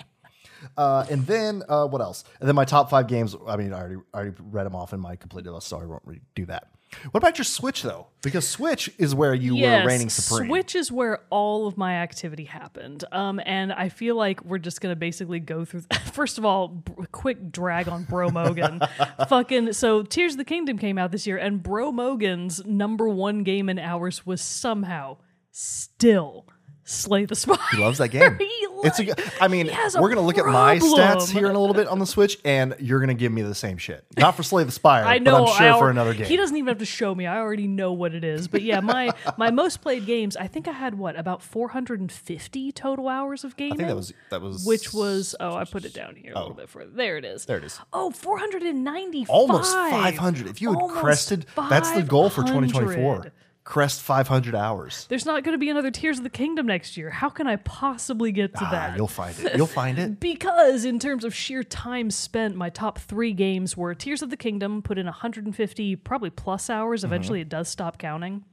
Uh, 0.77 1.05
and 1.09 1.25
then 1.25 1.63
uh, 1.69 1.87
what 1.87 2.01
else? 2.01 2.25
And 2.41 2.49
then 2.49 2.55
my 2.55 2.65
top 2.65 2.89
five 2.89 3.07
games. 3.07 3.33
I 3.47 3.55
mean, 3.55 3.71
I 3.71 3.79
already 3.79 3.95
I 4.13 4.17
already 4.17 4.35
read 4.41 4.65
them 4.65 4.75
off 4.75 4.91
in 4.93 4.99
my 4.99 5.15
completed 5.15 5.51
list, 5.51 5.67
so 5.67 5.79
I 5.79 5.85
won't 5.85 6.05
redo 6.05 6.45
that. 6.47 6.67
What 7.11 7.23
about 7.23 7.37
your 7.37 7.45
Switch 7.45 7.81
though? 7.81 8.07
Because 8.21 8.47
Switch 8.47 8.89
is 8.97 9.15
where 9.15 9.33
you 9.33 9.55
were 9.55 9.85
reigning 9.85 10.09
supreme. 10.09 10.49
Switch 10.49 10.75
is 10.75 10.91
where 10.91 11.21
all 11.29 11.67
of 11.67 11.77
my 11.77 11.95
activity 11.95 12.43
happened. 12.43 13.03
Um, 13.11 13.39
and 13.45 13.71
I 13.73 13.89
feel 13.89 14.15
like 14.15 14.43
we're 14.43 14.59
just 14.59 14.81
gonna 14.81 14.95
basically 14.95 15.39
go 15.39 15.65
through. 15.65 15.83
First 16.11 16.37
of 16.37 16.45
all, 16.45 16.67
b- 16.67 16.93
quick 17.11 17.51
drag 17.51 17.87
on 17.87 18.03
Bro 18.03 18.31
Mogan. 18.31 18.81
Fucking 19.29 19.73
so, 19.73 20.03
Tears 20.03 20.33
of 20.33 20.37
the 20.37 20.45
Kingdom 20.45 20.77
came 20.77 20.97
out 20.97 21.11
this 21.11 21.25
year, 21.25 21.37
and 21.37 21.63
Bro 21.63 21.93
Mogan's 21.93 22.63
number 22.65 23.07
one 23.07 23.43
game 23.43 23.69
in 23.69 23.79
hours 23.79 24.25
was 24.25 24.41
somehow 24.41 25.17
still 25.51 26.45
Slay 26.91 27.25
the 27.25 27.35
Spire. 27.35 27.57
He 27.71 27.77
loves 27.77 27.97
that 27.97 28.09
game. 28.09 28.37
He 28.51 28.67
it's 28.83 28.99
a. 28.99 29.43
I 29.43 29.47
mean, 29.47 29.67
he 29.67 29.71
has 29.71 29.95
a 29.95 30.01
we're 30.01 30.09
gonna 30.09 30.25
look 30.25 30.37
at 30.37 30.45
my 30.45 30.77
stats 30.77 31.29
here 31.29 31.49
in 31.49 31.55
a 31.55 31.59
little 31.59 31.75
bit 31.75 31.87
on 31.87 31.99
the 31.99 32.05
Switch, 32.05 32.37
and 32.43 32.75
you're 32.79 32.99
gonna 32.99 33.13
give 33.13 33.31
me 33.31 33.41
the 33.41 33.55
same 33.55 33.77
shit. 33.77 34.05
Not 34.17 34.35
for 34.35 34.43
Slay 34.43 34.63
the 34.63 34.71
Spire, 34.71 35.03
I 35.03 35.19
know. 35.19 35.31
but 35.31 35.51
I'm 35.51 35.57
sure 35.57 35.67
al- 35.67 35.79
for 35.79 35.89
another 35.89 36.13
game. 36.13 36.25
He 36.25 36.37
doesn't 36.37 36.55
even 36.55 36.67
have 36.67 36.79
to 36.79 36.85
show 36.85 37.13
me. 37.13 37.27
I 37.27 37.37
already 37.37 37.67
know 37.67 37.93
what 37.93 38.13
it 38.13 38.23
is. 38.23 38.47
But 38.47 38.61
yeah, 38.61 38.79
my 38.79 39.11
my 39.37 39.51
most 39.51 39.81
played 39.81 40.05
games. 40.05 40.35
I 40.35 40.47
think 40.47 40.67
I 40.67 40.71
had 40.71 40.95
what 40.95 41.17
about 41.17 41.41
450 41.41 42.71
total 42.71 43.07
hours 43.07 43.43
of 43.43 43.55
gaming. 43.55 43.73
I 43.73 43.75
think 43.77 43.89
that 43.89 43.95
was 43.95 44.13
that 44.29 44.41
was 44.41 44.65
which 44.65 44.93
was 44.93 45.35
oh 45.39 45.55
I 45.55 45.65
put 45.65 45.85
it 45.85 45.93
down 45.93 46.15
here 46.15 46.33
a 46.33 46.39
little 46.39 46.51
oh. 46.51 46.55
bit 46.55 46.69
further. 46.69 46.91
There 46.91 47.17
it 47.17 47.25
is. 47.25 47.45
There 47.45 47.57
it 47.57 47.63
is. 47.63 47.79
Oh, 47.93 48.11
495. 48.11 49.29
almost 49.29 49.73
500. 49.73 50.47
If 50.47 50.61
you 50.61 50.69
had 50.69 50.81
Almost 50.81 50.99
crested, 50.99 51.45
that's 51.69 51.91
the 51.91 52.03
goal 52.03 52.29
for 52.29 52.41
2024. 52.41 53.31
500. 53.63 53.71
Crest 53.71 54.01
500 54.01 54.55
hours. 54.55 55.05
There's 55.09 55.25
not 55.25 55.43
going 55.43 55.53
to 55.53 55.59
be 55.59 55.69
another 55.69 55.91
Tears 55.91 56.17
of 56.17 56.23
the 56.23 56.29
Kingdom 56.29 56.65
next 56.65 56.97
year. 56.97 57.09
How 57.09 57.29
can 57.29 57.47
I 57.47 57.57
possibly 57.57 58.31
get 58.31 58.53
to 58.55 58.63
Ah, 58.65 58.71
that? 58.71 58.97
you'll 58.97 59.07
find 59.07 59.37
it. 59.39 59.55
You'll 59.55 59.67
find 59.67 59.99
it. 59.99 60.19
because 60.19 60.83
in 60.85 60.99
terms 60.99 61.23
of 61.23 61.33
sheer 61.33 61.63
time 61.63 62.09
spent, 62.11 62.55
my 62.55 62.69
top 62.69 62.97
three 62.99 63.33
games 63.33 63.77
were 63.77 63.93
Tears 63.93 64.21
of 64.21 64.29
the 64.29 64.37
Kingdom, 64.37 64.81
put 64.81 64.97
in 64.97 65.05
150 65.05 65.95
probably 65.97 66.29
plus 66.29 66.69
hours. 66.69 67.01
Mm-hmm. 67.01 67.13
Eventually, 67.13 67.41
it 67.41 67.49
does 67.49 67.69
stop 67.69 67.97
counting. 67.97 68.43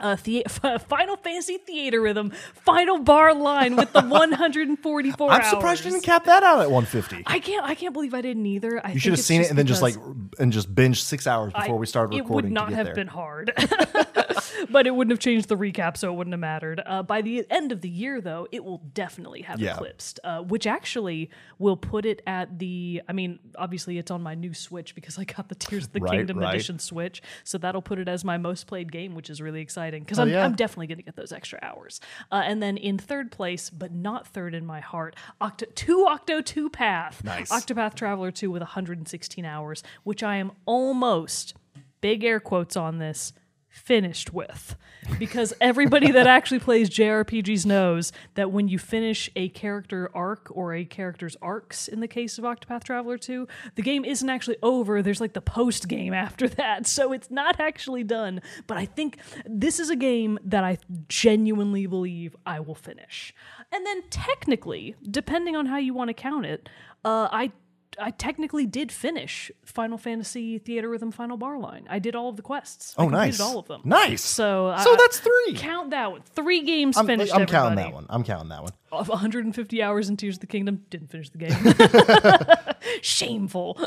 Uh, 0.00 0.16
the- 0.22 0.44
Final 0.88 1.16
Fantasy 1.16 1.58
Theatrhythm, 1.68 2.34
Final 2.54 2.98
Bar 3.00 3.34
Line 3.34 3.76
with 3.76 3.92
the 3.92 4.02
144 4.06 5.30
I'm 5.30 5.42
surprised 5.44 5.84
you 5.84 5.90
hours. 5.90 5.94
didn't 5.94 6.04
cap 6.04 6.24
that 6.24 6.42
out 6.42 6.60
at 6.60 6.70
150. 6.70 7.24
I 7.26 7.38
can't. 7.40 7.64
I 7.64 7.74
can't 7.74 7.92
believe 7.92 8.14
I 8.14 8.20
didn't 8.20 8.46
either. 8.46 8.80
I 8.84 8.92
You 8.92 8.98
should 9.00 9.12
have 9.12 9.20
seen 9.20 9.40
it 9.42 9.50
and 9.50 9.58
then 9.58 9.66
just 9.66 9.82
like 9.82 9.94
and 10.38 10.52
just 10.52 10.74
binge 10.74 11.02
six 11.02 11.26
hours 11.26 11.52
before 11.52 11.78
we 11.78 11.86
started 11.86 12.16
It 12.16 12.20
recording 12.22 12.50
would 12.50 12.54
not 12.54 12.64
to 12.66 12.70
get 12.70 12.76
have 12.76 12.86
there. 12.86 12.94
been 12.94 13.06
hard, 13.08 13.52
but 14.70 14.86
it 14.86 14.94
wouldn't 14.94 15.10
have 15.12 15.18
changed 15.18 15.48
the 15.48 15.56
recap, 15.56 15.96
so 15.96 16.12
it 16.12 16.16
wouldn't 16.16 16.32
have 16.32 16.40
mattered. 16.40 16.80
Uh, 16.84 17.02
by 17.02 17.22
the 17.22 17.44
end 17.50 17.72
of 17.72 17.80
the 17.80 17.88
year, 17.88 18.20
though, 18.20 18.46
it 18.52 18.64
will 18.64 18.78
definitely 18.94 19.42
have 19.42 19.60
Yeah. 19.60 19.74
eclipsed, 19.74 20.20
uh, 20.24 20.40
which 20.42 20.66
actually 20.66 21.30
will 21.58 21.76
put 21.76 22.04
it 22.06 22.22
at 22.26 22.58
the. 22.58 23.02
I 23.08 23.12
mean, 23.12 23.38
obviously, 23.56 23.98
it's 23.98 24.10
on 24.10 24.22
my 24.22 24.34
new 24.34 24.54
Switch 24.54 24.94
because 24.94 25.18
I 25.18 25.24
got 25.24 25.48
the 25.48 25.54
Tears 25.54 25.84
of 25.86 25.92
the 25.92 26.00
Right, 26.00 26.12
Kingdom 26.18 26.38
right. 26.38 26.54
Edition 26.54 26.78
Switch, 26.78 27.22
so 27.44 27.58
that'll 27.58 27.82
put 27.82 27.98
it 27.98 28.08
as 28.08 28.24
my 28.24 28.38
most 28.38 28.66
played 28.66 28.92
game, 28.92 29.14
which 29.14 29.30
is 29.30 29.40
really 29.40 29.60
exciting 29.60 29.87
because 29.92 30.18
Oh, 30.18 30.22
I'm, 30.22 30.28
yeah. 30.30 30.44
I'm 30.44 30.54
definitely 30.54 30.86
going 30.88 30.98
to 30.98 31.04
get 31.04 31.16
those 31.16 31.32
extra 31.32 31.58
hours. 31.62 32.00
Uh, 32.32 32.42
and 32.44 32.62
then 32.62 32.76
in 32.76 32.98
third 32.98 33.30
place, 33.32 33.70
but 33.70 33.92
not 33.92 34.26
third 34.26 34.54
in 34.54 34.64
my 34.66 34.80
heart, 34.80 35.16
Octo 35.40 35.66
two 35.74 36.06
Octo 36.08 36.40
two 36.40 36.68
Path, 36.70 37.22
Nice. 37.24 37.50
Octopath 37.50 37.94
Traveler 37.94 38.30
2 38.30 38.50
with 38.50 38.62
116 38.62 39.44
hours, 39.44 39.82
which 40.04 40.22
I 40.22 40.36
am 40.36 40.52
almost, 40.66 41.54
big 42.00 42.24
air 42.24 42.40
quotes 42.40 42.76
on 42.76 42.98
this, 42.98 43.32
finished 43.68 44.32
with. 44.32 44.76
Because 45.18 45.54
everybody 45.60 46.10
that 46.10 46.26
actually 46.26 46.58
plays 46.58 46.90
JRPGs 46.90 47.64
knows 47.64 48.12
that 48.34 48.50
when 48.50 48.68
you 48.68 48.78
finish 48.78 49.30
a 49.36 49.48
character 49.50 50.10
arc 50.14 50.48
or 50.50 50.74
a 50.74 50.84
character's 50.84 51.36
arcs 51.40 51.88
in 51.88 52.00
the 52.00 52.08
case 52.08 52.38
of 52.38 52.44
Octopath 52.44 52.84
Traveler 52.84 53.16
2, 53.16 53.46
the 53.74 53.82
game 53.82 54.04
isn't 54.04 54.28
actually 54.28 54.58
over. 54.62 55.02
There's 55.02 55.20
like 55.20 55.32
the 55.32 55.40
post 55.40 55.88
game 55.88 56.12
after 56.12 56.48
that. 56.48 56.86
So 56.86 57.12
it's 57.12 57.30
not 57.30 57.60
actually 57.60 58.04
done. 58.04 58.40
But 58.66 58.76
I 58.76 58.86
think 58.86 59.18
this 59.46 59.78
is 59.80 59.90
a 59.90 59.96
game 59.96 60.38
that 60.44 60.64
I 60.64 60.78
genuinely 61.08 61.86
believe 61.86 62.36
I 62.44 62.60
will 62.60 62.74
finish. 62.74 63.34
And 63.72 63.86
then 63.86 64.02
technically, 64.10 64.94
depending 65.10 65.56
on 65.56 65.66
how 65.66 65.76
you 65.78 65.94
want 65.94 66.08
to 66.08 66.14
count 66.14 66.46
it, 66.46 66.68
uh, 67.04 67.28
I 67.30 67.52
I 68.00 68.10
technically 68.12 68.66
did 68.66 68.92
finish 68.92 69.50
Final 69.64 69.98
Fantasy 69.98 70.58
Theatrhythm 70.60 71.12
Final 71.12 71.36
Bar 71.36 71.58
Line. 71.58 71.86
I 71.90 71.98
did 71.98 72.14
all 72.14 72.28
of 72.28 72.36
the 72.36 72.42
quests. 72.42 72.94
I 72.96 73.02
Oh, 73.02 73.06
completed 73.06 73.38
nice. 73.38 73.40
all 73.40 73.58
of 73.58 73.66
them. 73.66 73.80
Nice. 73.84 74.22
So 74.22 74.74
So 74.82 74.92
I- 74.92 74.96
that's 74.96 75.18
three. 75.20 75.54
Count 75.56 75.90
that 75.90 76.10
one. 76.12 76.22
Three 76.34 76.62
games 76.62 76.96
I'm, 76.96 77.06
finished. 77.06 77.34
I'm 77.34 77.46
counting 77.46 77.76
that 77.76 77.92
one. 77.92 78.06
I'm 78.08 78.24
counting 78.24 78.50
that 78.50 78.62
one. 78.62 78.72
Of 78.90 79.08
150 79.08 79.82
hours 79.82 80.08
in 80.08 80.16
Tears 80.16 80.36
of 80.36 80.40
the 80.40 80.46
Kingdom, 80.46 80.84
didn't 80.88 81.08
finish 81.08 81.28
the 81.28 81.38
game. 81.38 82.74
Shameful. 83.02 83.78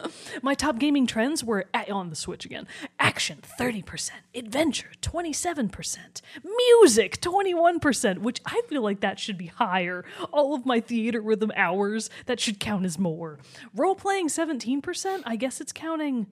My 0.44 0.54
top 0.54 0.78
gaming 0.78 1.08
trends 1.08 1.44
were 1.44 1.66
on 1.90 2.10
the 2.10 2.16
Switch 2.16 2.46
again. 2.46 2.68
Action 3.00 3.40
30%, 3.60 4.12
adventure 4.36 4.92
27%, 5.02 6.22
music 6.44 7.20
21%, 7.20 8.20
which 8.20 8.42
I 8.46 8.62
feel 8.70 8.84
like 8.84 9.00
that 9.00 9.20
should 9.20 9.38
be 9.40 9.48
higher. 9.48 10.06
All 10.32 10.54
of 10.54 10.68
my 10.68 10.80
Theatrhythm 10.80 11.50
hours, 11.56 12.12
that 12.28 12.40
should 12.40 12.60
count 12.60 12.86
as 12.86 13.00
more. 13.00 13.40
Role 13.76 13.96
playing 13.96 14.28
17%, 14.28 15.24
I 15.26 15.36
guess 15.36 15.60
it's 15.60 15.74
counting. 15.74 16.28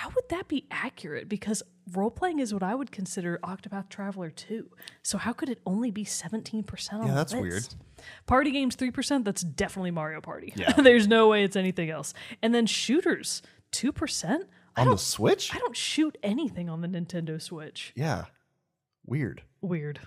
How 0.00 0.10
would 0.14 0.28
that 0.28 0.46
be 0.46 0.66
accurate? 0.70 1.26
Because 1.26 1.62
role 1.94 2.10
playing 2.10 2.38
is 2.38 2.52
what 2.52 2.62
I 2.62 2.74
would 2.74 2.92
consider 2.92 3.38
Octopath 3.42 3.88
Traveler 3.88 4.28
2. 4.28 4.68
So 5.02 5.16
how 5.16 5.32
could 5.32 5.48
it 5.48 5.58
only 5.64 5.90
be 5.90 6.04
17% 6.04 6.92
on 6.92 7.00
Yeah, 7.02 7.08
the 7.08 7.14
that's 7.14 7.32
list? 7.32 7.42
weird. 7.42 7.64
Party 8.26 8.50
games 8.50 8.76
3%, 8.76 9.24
that's 9.24 9.40
definitely 9.40 9.92
Mario 9.92 10.20
Party. 10.20 10.52
Yeah. 10.54 10.72
There's 10.76 11.08
no 11.08 11.28
way 11.28 11.44
it's 11.44 11.56
anything 11.56 11.88
else. 11.88 12.12
And 12.42 12.54
then 12.54 12.66
shooters 12.66 13.40
2%? 13.72 14.24
I 14.76 14.82
On 14.82 14.86
don't, 14.86 14.96
the 14.96 14.98
Switch? 14.98 15.54
I 15.54 15.58
don't 15.58 15.74
shoot 15.74 16.18
anything 16.22 16.68
on 16.68 16.82
the 16.82 16.88
Nintendo 16.88 17.40
Switch. 17.40 17.94
Yeah. 17.96 18.26
Weird. 19.06 19.44
Weird. 19.62 20.00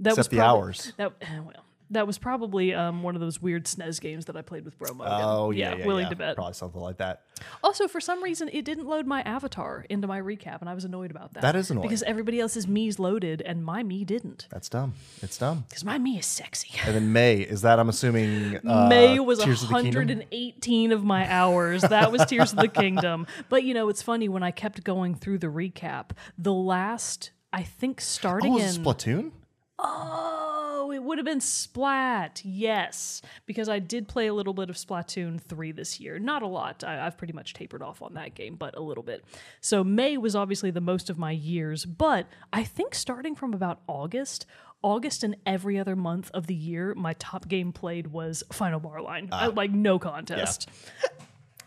That 0.00 0.10
Except 0.10 0.18
was 0.18 0.28
the 0.28 0.36
probably- 0.36 0.60
hours. 0.60 0.92
That 0.98 1.12
eh, 1.22 1.38
well, 1.38 1.64
that 1.90 2.06
was 2.06 2.18
probably 2.18 2.74
um, 2.74 3.02
one 3.02 3.14
of 3.14 3.20
those 3.20 3.40
weird 3.40 3.64
SNES 3.64 4.00
games 4.00 4.24
that 4.26 4.36
I 4.36 4.42
played 4.42 4.64
with 4.64 4.78
Bro 4.78 4.94
Mogan. 4.94 5.12
Oh 5.14 5.50
yeah, 5.50 5.76
yeah, 5.76 5.86
willing 5.86 6.04
yeah. 6.04 6.10
to 6.10 6.16
bet. 6.16 6.36
Probably 6.36 6.54
something 6.54 6.80
like 6.80 6.98
that. 6.98 7.22
Also, 7.64 7.88
for 7.88 8.00
some 8.00 8.22
reason, 8.22 8.48
it 8.52 8.64
didn't 8.64 8.86
load 8.86 9.06
my 9.06 9.22
avatar 9.22 9.84
into 9.88 10.06
my 10.06 10.20
recap, 10.20 10.60
and 10.60 10.68
I 10.68 10.74
was 10.74 10.84
annoyed 10.84 11.10
about 11.10 11.34
that. 11.34 11.42
That 11.42 11.56
is 11.56 11.70
annoying. 11.70 11.88
because 11.88 12.02
everybody 12.02 12.38
else's 12.40 12.66
Mii's 12.66 12.98
loaded, 12.98 13.40
and 13.42 13.64
my 13.64 13.82
Mii 13.82 14.04
didn't. 14.06 14.46
That's 14.50 14.68
dumb. 14.68 14.94
It's 15.22 15.38
dumb. 15.38 15.64
Because 15.68 15.84
my 15.84 15.98
Mii 15.98 16.18
is 16.18 16.26
sexy. 16.26 16.70
And 16.84 16.94
then 16.94 17.12
May 17.12 17.36
is 17.40 17.62
that 17.62 17.78
I'm 17.78 17.88
assuming 17.88 18.58
uh, 18.66 18.88
May 18.88 19.18
was 19.18 19.38
Tears 19.38 19.62
of 19.62 19.68
the 19.68 19.74
Kingdom? 19.74 20.18
118 20.18 20.92
of 20.92 21.04
my 21.04 21.30
hours. 21.30 21.82
That 21.82 22.12
was 22.12 22.24
Tears 22.26 22.52
of 22.52 22.58
the 22.58 22.68
Kingdom. 22.68 23.26
But 23.48 23.64
you 23.64 23.74
know, 23.74 23.88
it's 23.88 24.02
funny 24.02 24.28
when 24.28 24.42
I 24.42 24.50
kept 24.50 24.84
going 24.84 25.14
through 25.14 25.38
the 25.38 25.48
recap. 25.48 26.10
The 26.38 26.52
last, 26.52 27.30
I 27.52 27.62
think, 27.62 28.00
starting 28.00 28.54
Oh, 28.54 28.58
in 28.58 28.68
Splatoon? 28.68 29.32
Oh, 29.82 30.90
it 30.94 31.02
would 31.02 31.18
have 31.18 31.24
been 31.24 31.40
Splat. 31.40 32.42
Yes, 32.44 33.22
because 33.46 33.68
I 33.68 33.78
did 33.78 34.08
play 34.08 34.26
a 34.26 34.34
little 34.34 34.52
bit 34.52 34.70
of 34.70 34.76
Splatoon 34.76 35.40
3 35.40 35.72
this 35.72 36.00
year. 36.00 36.18
Not 36.18 36.42
a 36.42 36.46
lot. 36.46 36.84
I, 36.84 37.06
I've 37.06 37.16
pretty 37.16 37.32
much 37.32 37.54
tapered 37.54 37.82
off 37.82 38.02
on 38.02 38.14
that 38.14 38.34
game, 38.34 38.56
but 38.56 38.76
a 38.76 38.80
little 38.80 39.02
bit. 39.02 39.24
So 39.60 39.82
May 39.82 40.16
was 40.16 40.36
obviously 40.36 40.70
the 40.70 40.80
most 40.80 41.08
of 41.10 41.18
my 41.18 41.30
years, 41.30 41.84
but 41.84 42.26
I 42.52 42.64
think 42.64 42.94
starting 42.94 43.34
from 43.34 43.54
about 43.54 43.80
August, 43.86 44.46
August 44.82 45.24
and 45.24 45.36
every 45.46 45.78
other 45.78 45.96
month 45.96 46.30
of 46.32 46.46
the 46.46 46.54
year, 46.54 46.94
my 46.94 47.14
top 47.14 47.48
game 47.48 47.72
played 47.72 48.08
was 48.08 48.42
Final 48.52 48.80
Bar 48.80 49.02
Line. 49.02 49.28
Ah. 49.32 49.44
I, 49.44 49.46
like 49.48 49.70
no 49.70 49.98
contest. 49.98 50.68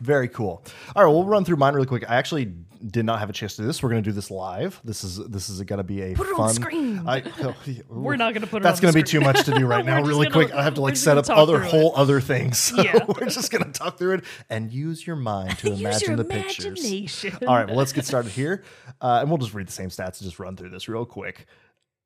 Very 0.04 0.28
cool. 0.28 0.64
All 0.96 1.04
right, 1.06 1.10
we'll 1.10 1.24
run 1.24 1.46
through 1.46 1.56
mine 1.56 1.74
really 1.74 1.88
quick. 1.88 2.04
I 2.10 2.16
actually 2.16 2.54
did 2.86 3.06
not 3.06 3.20
have 3.20 3.30
a 3.30 3.34
chance 3.34 3.56
to 3.56 3.62
do 3.62 3.68
this. 3.68 3.82
We're 3.82 3.90
going 3.90 4.04
to 4.04 4.10
do 4.10 4.14
this 4.14 4.30
live. 4.30 4.82
This 4.84 5.06
is 5.06 5.16
this 5.30 5.48
is 5.48 5.62
going 5.62 5.78
to 5.78 5.84
be 5.86 6.02
a 6.02 6.14
Put 6.14 6.28
it 6.28 6.32
fun. 6.36 6.42
on 6.42 6.54
screen. 6.54 7.04
I, 7.08 7.24
oh, 7.40 7.56
We're 7.88 8.18
not 8.18 8.34
gonna 8.34 8.46
put 8.48 8.58
it 8.62 8.64
That's 8.64 8.82
going 8.82 8.94
to 8.94 9.00
be 9.00 9.04
too 9.04 9.22
much 9.22 9.46
to 9.46 9.52
do 9.54 9.66
right 9.74 9.86
now. 9.86 10.02
Really 10.02 10.28
gonna- 10.28 10.48
quick, 10.48 10.52
I 10.54 10.62
have 10.64 10.74
to 10.74 10.82
like 10.82 10.98
set 10.98 11.18
up 11.18 11.30
other 11.30 11.60
through 11.60 11.68
it. 11.68 11.72
whole 11.72 11.94
other 11.96 12.20
things. 12.20 12.58
So 12.58 12.82
Yeah. 12.84 13.06
we're 13.08 13.30
just 13.30 13.50
going 13.50 13.64
to 13.64 13.72
talk 13.72 13.98
through 13.98 14.16
it 14.16 14.26
and 14.50 14.70
use 14.74 15.08
your 15.08 15.16
mind 15.16 15.58
to 15.60 15.72
imagine 15.72 16.18
the 16.18 16.26
pictures. 16.26 17.26
All 17.48 17.56
right, 17.56 17.68
well, 17.68 17.78
let's 17.78 17.94
get 17.94 18.06
started 18.06 18.32
here, 18.34 18.64
uh, 19.00 19.20
and 19.22 19.30
we'll 19.30 19.38
just 19.38 19.54
read 19.54 19.68
the 19.70 19.72
same 19.72 19.88
stats 19.88 20.20
and 20.20 20.24
just 20.30 20.38
run 20.40 20.58
through 20.58 20.72
this 20.72 20.90
real 20.90 21.06
quick. 21.06 21.46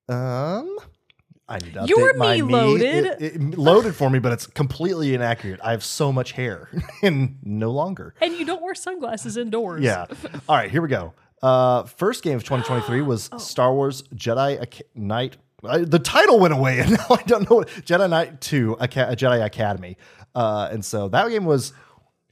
Um, 0.08 0.78
I 1.50 1.60
need 1.60 1.74
to 1.74 1.80
update 1.82 1.88
Your 1.90 2.14
my 2.16 2.38
Mii 2.40 2.52
loaded. 2.52 3.06
It, 3.06 3.22
it 3.22 3.58
loaded 3.58 3.96
for 3.96 4.10
me, 4.10 4.20
but 4.20 4.32
it's 4.34 4.48
completely 4.48 5.14
inaccurate. 5.14 5.60
I 5.64 5.72
have 5.72 5.84
so 5.84 6.12
much 6.12 6.34
hair, 6.34 6.70
and 7.02 7.38
no 7.44 7.72
longer. 7.72 8.14
And 8.22 8.34
you 8.34 8.46
don't 8.46 8.62
wear 8.62 8.76
sunglasses 8.76 9.38
indoors. 9.38 9.82
Yeah. 9.84 10.06
All 10.50 10.56
right, 10.58 10.70
here 10.70 10.82
we 10.82 10.90
go. 10.90 11.14
Uh, 11.42 11.84
first 11.84 12.24
game 12.24 12.36
of 12.36 12.44
2023 12.46 13.02
was 13.02 13.30
Oh. 13.32 13.38
Star 13.38 13.74
Wars 13.74 14.02
Jedi 14.16 14.62
Ac- 14.62 14.84
Knight. 14.96 15.38
I, 15.64 15.80
the 15.80 16.00
title 16.00 16.40
went 16.40 16.54
away, 16.54 16.80
and 16.82 16.92
now 16.92 17.06
I 17.10 17.24
don't 17.24 17.50
know 17.50 17.58
what 17.58 17.68
Jedi 17.70 18.10
Knight 18.10 18.42
2 18.42 18.78
Aca- 18.80 19.16
Jedi 19.16 19.44
Academy. 19.46 19.98
Uh, 20.36 20.68
and 20.72 20.84
so 20.84 21.08
that 21.10 21.30
game 21.30 21.46
was 21.46 21.72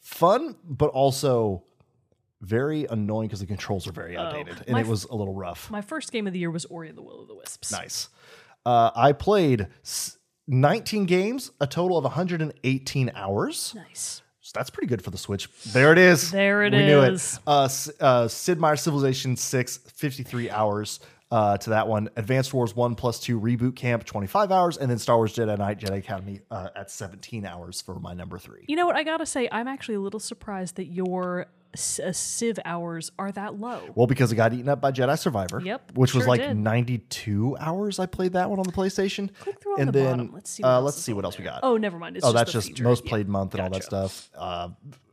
fun, 0.01 0.55
but 0.63 0.87
also 0.91 1.63
very 2.41 2.85
annoying 2.85 3.27
because 3.27 3.39
the 3.39 3.45
controls 3.47 3.87
are 3.87 3.91
very 3.91 4.15
outdated, 4.17 4.55
and 4.67 4.69
Oh, 4.69 4.71
my 4.73 4.81
it 4.81 4.87
was 4.87 5.05
a 5.05 5.15
little 5.15 5.33
rough. 5.33 5.71
My 5.71 5.81
first 5.81 6.11
game 6.11 6.27
of 6.27 6.33
the 6.33 6.39
year 6.39 6.51
was 6.51 6.65
Ori 6.65 6.89
and 6.89 6.97
the 6.97 7.01
Will 7.01 7.21
of 7.21 7.27
the 7.27 7.35
Wisps. 7.35 7.71
Nice. 7.71 8.09
Uh, 8.65 8.91
I 8.95 9.11
played 9.11 9.67
19 10.47 11.05
games, 11.05 11.51
a 11.59 11.67
total 11.67 11.97
of 11.97 12.03
118 12.03 13.11
hours. 13.15 13.73
Nice. 13.75 14.21
So 14.41 14.51
that's 14.53 14.69
pretty 14.69 14.87
good 14.87 15.01
for 15.01 15.09
the 15.09 15.17
Switch. 15.17 15.49
There 15.73 15.91
it 15.91 15.97
is. 15.97 16.29
There 16.29 16.63
it 16.63 16.73
we 16.73 16.85
knew 16.85 17.01
it. 17.01 17.39
Uh, 17.47 17.67
uh, 17.99 18.27
Sid 18.27 18.59
Meier's 18.59 18.81
Civilization 18.81 19.35
6, 19.35 19.77
53 19.77 20.51
hours 20.51 20.99
uh, 21.31 21.57
to 21.57 21.71
that 21.71 21.87
one. 21.87 22.09
Advanced 22.15 22.53
Wars 22.53 22.75
1 22.75 22.93
plus 22.93 23.19
2 23.19 23.39
Reboot 23.39 23.75
Camp, 23.75 24.05
25 24.05 24.51
hours. 24.51 24.77
And 24.77 24.89
then 24.89 24.99
Star 24.99 25.17
Wars 25.17 25.35
Jedi 25.35 25.57
Knight, 25.57 25.79
Jedi 25.79 25.97
Academy 25.97 26.41
uh, 26.51 26.69
at 26.75 26.91
17 26.91 27.43
hours 27.43 27.81
for 27.81 27.99
my 27.99 28.13
number 28.13 28.37
three. 28.37 28.65
You 28.67 28.75
know 28.75 28.85
what? 28.85 28.95
I 28.95 29.03
gotta 29.03 29.25
say, 29.25 29.49
I'm 29.51 29.67
actually 29.67 29.95
a 29.95 29.99
little 30.01 30.19
surprised 30.19 30.75
that 30.75 30.85
your 30.85 31.47
uh, 31.75 32.11
Civ 32.11 32.59
hours 32.65 33.11
are 33.17 33.31
that 33.31 33.59
low. 33.59 33.81
Well, 33.95 34.07
because 34.07 34.31
it 34.31 34.35
got 34.35 34.53
eaten 34.53 34.69
up 34.69 34.81
by 34.81 34.91
Jedi 34.91 35.17
Survivor. 35.17 35.61
Yep, 35.63 35.93
Which 35.95 36.13
was 36.13 36.27
like 36.27 36.41
did. 36.41 36.57
92 36.57 37.57
hours 37.59 37.99
I 37.99 38.05
played 38.05 38.33
that 38.33 38.49
one 38.49 38.59
on 38.59 38.65
the 38.65 38.71
PlayStation. 38.71 39.33
Click 39.39 39.59
through 39.61 39.73
on 39.73 39.81
and 39.81 39.87
the 39.89 39.91
then, 39.91 40.17
bottom. 40.17 40.31
Let's 40.33 40.49
see 40.49 40.63
what 40.63 40.69
uh, 40.69 40.73
else 40.75 40.85
let's 40.85 41.01
see 41.01 41.13
what 41.13 41.25
else 41.25 41.37
we 41.37 41.43
got. 41.43 41.59
Oh, 41.63 41.77
never 41.77 41.99
mind. 41.99 42.17
It's 42.17 42.25
oh, 42.25 42.29
just 42.29 42.35
that's 42.35 42.51
just 42.51 42.67
featured. 42.69 42.83
most 42.83 43.03
Yeah. 43.05 43.09
played 43.09 43.29
month 43.29 43.53
and 43.53 43.61
all 43.61 43.69
that 43.69 43.83
stuff. 43.83 44.29
Uh, 44.35 44.69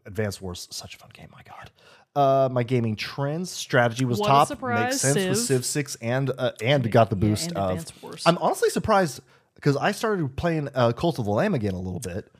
Advanced 0.06 0.42
Wars, 0.42 0.68
such 0.70 0.96
a 0.96 0.98
fun 0.98 1.10
game. 1.12 1.28
My 1.32 1.42
God. 1.44 1.70
Uh, 2.14 2.48
my 2.52 2.62
gaming 2.62 2.94
trends 2.94 3.50
strategy 3.50 4.04
was 4.04 4.18
What 4.18 4.26
top. 4.26 4.62
Makes 4.62 5.00
sense 5.00 5.16
with 5.16 5.38
Civ. 5.38 5.38
Civ 5.38 5.64
six 5.64 5.96
and 6.02 6.30
uh, 6.36 6.52
and 6.60 6.90
got 6.90 7.08
the 7.08 7.16
boost 7.16 7.48
and 7.48 7.58
of. 7.58 7.86
I'm 8.26 8.36
honestly 8.38 8.68
surprised 8.68 9.20
because 9.54 9.76
I 9.76 9.92
started 9.92 10.36
playing 10.36 10.68
uh, 10.74 10.92
Cult 10.92 11.18
of 11.18 11.24
the 11.24 11.30
Lamb 11.30 11.54
again 11.54 11.72
a 11.72 11.80
little 11.80 12.00
bit, 12.00 12.30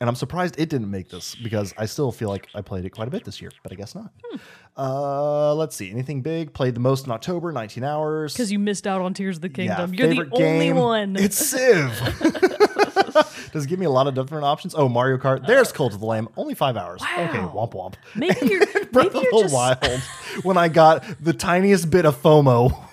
and 0.00 0.08
I'm 0.08 0.14
surprised 0.16 0.58
it 0.58 0.68
didn't 0.70 0.90
make 0.90 1.10
this 1.10 1.34
because 1.34 1.74
I 1.76 1.84
still 1.86 2.10
feel 2.10 2.30
like 2.30 2.48
I 2.54 2.62
played 2.62 2.84
it 2.84 2.90
quite 2.90 3.06
a 3.08 3.10
bit 3.10 3.24
this 3.24 3.40
year, 3.42 3.50
but 3.62 3.70
I 3.70 3.74
guess 3.74 3.94
not. 3.94 4.10
Hmm. 4.24 4.36
Uh, 4.76 5.54
let's 5.54 5.76
see, 5.76 5.90
anything 5.90 6.22
big? 6.22 6.54
Played 6.54 6.74
the 6.74 6.80
most 6.80 7.04
in 7.04 7.12
October, 7.12 7.52
19 7.52 7.84
hours. 7.84 8.32
Because 8.32 8.50
you 8.50 8.58
missed 8.58 8.86
out 8.86 9.02
on 9.02 9.12
Tears 9.12 9.36
of 9.36 9.42
the 9.42 9.48
Yeah, 9.48 9.76
Kingdom. 9.76 9.94
You're 9.94 10.08
the 10.08 10.14
favorite 10.16 10.30
only 10.32 10.72
one. 10.72 11.16
It's 11.16 11.36
Civ. 11.36 11.90
Does 13.52 13.64
it 13.64 13.68
give 13.68 13.78
me 13.78 13.86
a 13.86 13.90
lot 13.90 14.06
of 14.06 14.14
different 14.14 14.44
options? 14.44 14.74
Oh, 14.74 14.88
Mario 14.88 15.18
Kart. 15.18 15.46
There's 15.46 15.72
Cult 15.72 15.92
of 15.92 16.00
the 16.00 16.06
Lamb. 16.06 16.28
Only 16.36 16.54
five 16.54 16.76
hours. 16.76 17.02
Wow. 17.02 17.24
Okay, 17.28 17.38
womp 17.38 17.72
womp. 17.72 17.94
maybe 18.14 18.38
you're 18.46 18.60
Breath 18.92 19.12
maybe 19.12 19.26
you're 19.30 19.42
the 19.42 19.48
just 19.50 19.54
Wild. 19.54 20.00
When 20.44 20.56
I 20.56 20.68
got 20.68 21.04
the 21.22 21.32
tiniest 21.32 21.90
bit 21.90 22.06
of 22.06 22.16
FOMO. 22.22 22.86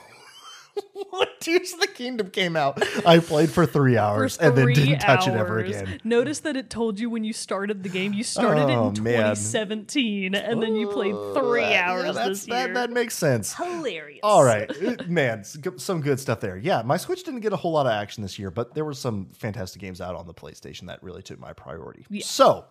when 1.10 1.28
Tears 1.40 1.74
of 1.74 1.80
the 1.80 1.88
Kingdom 1.88 2.30
came 2.30 2.56
out, 2.56 2.82
I 3.06 3.20
played 3.20 3.50
for 3.50 3.66
three 3.66 3.94
for 3.96 4.00
hours 4.00 4.38
and 4.38 4.56
then 4.56 4.68
didn't 4.74 5.00
touch 5.00 5.28
it 5.28 5.34
ever 5.34 5.60
again. 5.60 6.00
Notice 6.04 6.40
that 6.42 6.56
it 6.56 6.70
told 6.70 7.00
you 7.00 7.10
when 7.10 7.24
you 7.24 7.34
started 7.34 7.84
the 7.84 7.90
game. 7.90 8.14
You 8.14 8.24
started 8.24 8.64
Oh, 8.64 8.90
it 8.90 8.98
in 8.98 9.04
man. 9.04 9.36
2017, 9.36 10.36
and 10.36 10.62
then 10.62 10.76
you 10.76 10.88
played 10.90 11.16
three 11.36 11.62
yeah, 11.62 11.90
hours 11.92 12.16
this 12.16 12.48
year. 12.48 12.68
That, 12.68 12.74
that 12.74 12.90
makes 12.92 13.16
sense. 13.16 13.54
Hilarious. 13.56 14.20
All 14.24 14.44
right, 14.44 14.70
Uh, 14.70 15.04
man, 15.08 15.44
some 15.44 16.02
good 16.02 16.20
stuff 16.20 16.40
there. 16.40 16.58
Yeah, 16.58 16.82
my 16.84 16.98
Switch 16.98 17.24
didn't 17.24 17.42
get 17.42 17.54
a 17.54 17.58
whole 17.58 17.72
lot 17.72 17.86
of 17.86 17.92
action 17.92 18.24
this 18.24 18.38
year, 18.40 18.52
but 18.52 18.74
there 18.74 18.86
were 18.86 18.94
some 18.94 19.28
fantastic 19.34 19.82
games 19.82 20.02
out 20.02 20.16
on 20.16 20.26
the 20.28 20.34
PlayStation 20.34 20.88
that 20.88 21.02
really 21.04 21.22
took 21.22 21.40
my 21.40 21.54
priority. 21.54 22.06
So, 22.22 22.66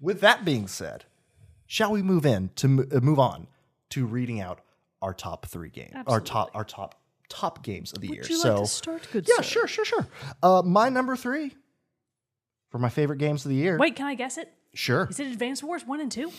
with 0.00 0.20
that 0.20 0.44
being 0.44 0.66
said, 0.68 1.04
shall 1.66 1.92
we 1.92 2.02
move 2.02 2.26
in 2.26 2.50
to 2.56 2.86
uh, 2.92 3.00
move 3.00 3.18
on 3.18 3.46
to 3.90 4.06
reading 4.06 4.40
out 4.40 4.60
our 5.00 5.14
top 5.14 5.46
three 5.46 5.70
games, 5.70 5.92
our 6.06 6.20
top 6.20 6.50
our 6.54 6.64
top 6.64 6.94
top 7.32 7.62
games 7.62 7.92
of 7.92 8.00
the 8.00 8.08
year. 8.08 8.20
Would 8.22 8.30
you 8.30 8.36
so, 8.36 8.54
like 8.54 8.62
to 8.64 8.68
start, 8.70 9.08
good 9.12 9.26
yeah, 9.28 9.36
sir? 9.36 9.42
sure, 9.42 9.66
sure, 9.66 9.84
sure. 9.84 10.06
Uh, 10.42 10.62
my 10.64 10.88
number 10.88 11.16
three 11.16 11.54
for 12.70 12.78
my 12.78 12.88
favorite 12.88 13.18
games 13.18 13.44
of 13.44 13.48
the 13.50 13.56
year. 13.56 13.78
Wait, 13.78 13.96
can 13.96 14.06
I 14.06 14.14
guess 14.14 14.38
it? 14.38 14.52
sure, 14.74 15.06
Is 15.10 15.20
it 15.20 15.26
Advanced 15.26 15.62
Wars 15.62 15.84
1 15.86 16.00
and 16.00 16.10
2? 16.12 16.30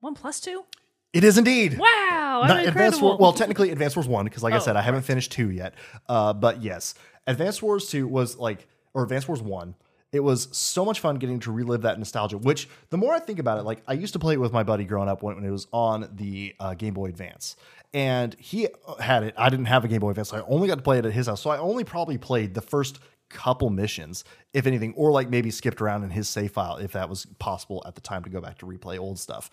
1 0.00 0.14
plus 0.14 0.40
2? 0.40 0.64
it 1.12 1.22
is 1.24 1.38
indeed. 1.38 1.78
Wow, 1.78 2.42
Not 2.46 2.58
Advanced 2.58 2.66
incredible. 2.68 3.08
War, 3.10 3.16
well, 3.18 3.32
technically 3.32 3.70
Advanced 3.70 3.94
Wars 3.96 4.08
one 4.08 4.24
because, 4.24 4.42
like 4.42 4.52
I 4.52 4.56
Oh, 4.56 4.60
said, 4.60 4.74
I 4.76 4.82
haven't 4.82 5.02
finished 5.02 5.30
two 5.30 5.50
yet. 5.50 5.74
Uh, 6.08 6.32
but 6.32 6.60
yes, 6.62 6.94
Advanced 7.28 7.62
Wars 7.62 7.88
two 7.88 8.08
was 8.08 8.36
like, 8.36 8.66
or 8.94 9.04
Advanced 9.04 9.28
Wars 9.28 9.40
one. 9.40 9.76
It 10.12 10.20
was 10.20 10.48
so 10.56 10.84
much 10.84 11.00
fun 11.00 11.16
getting 11.16 11.40
to 11.40 11.50
relive 11.52 11.82
that 11.82 11.98
nostalgia. 11.98 12.38
Which 12.38 12.68
the 12.90 12.96
more 12.96 13.12
I 13.12 13.18
think 13.18 13.38
about 13.40 13.58
it, 13.58 13.62
like 13.64 13.82
I 13.88 13.92
used 13.94 14.12
to 14.12 14.18
play 14.20 14.34
it 14.34 14.40
with 14.40 14.52
my 14.52 14.62
buddy 14.62 14.84
growing 14.84 15.08
up 15.08 15.22
when, 15.24 15.34
when 15.36 15.44
it 15.44 15.50
was 15.50 15.66
on 15.72 16.08
the 16.14 16.54
uh, 16.60 16.74
Game 16.74 16.94
Boy 16.94 17.06
Advance, 17.06 17.56
and 17.94 18.34
he 18.40 18.68
had 18.98 19.22
it. 19.22 19.34
I 19.38 19.48
didn't 19.48 19.66
have 19.66 19.84
a 19.84 19.88
Game 19.88 20.00
Boy 20.00 20.10
Advance, 20.10 20.30
so 20.30 20.36
I 20.36 20.42
only 20.42 20.66
got 20.68 20.74
to 20.74 20.82
play 20.82 20.98
it 20.98 21.06
at 21.06 21.12
his 21.12 21.28
house. 21.28 21.40
So 21.40 21.50
I 21.50 21.58
only 21.58 21.84
probably 21.84 22.18
played 22.18 22.52
the 22.52 22.60
first 22.60 22.98
couple 23.30 23.70
missions, 23.70 24.24
if 24.52 24.66
anything, 24.66 24.92
or 24.96 25.12
like 25.12 25.30
maybe 25.30 25.50
skipped 25.50 25.80
around 25.80 26.02
in 26.02 26.10
his 26.10 26.28
save 26.28 26.52
file 26.52 26.76
if 26.76 26.92
that 26.92 27.08
was 27.08 27.24
possible 27.38 27.82
at 27.86 27.94
the 27.94 28.00
time 28.00 28.24
to 28.24 28.30
go 28.30 28.40
back 28.40 28.58
to 28.58 28.66
replay 28.66 28.98
old 28.98 29.18
stuff. 29.18 29.48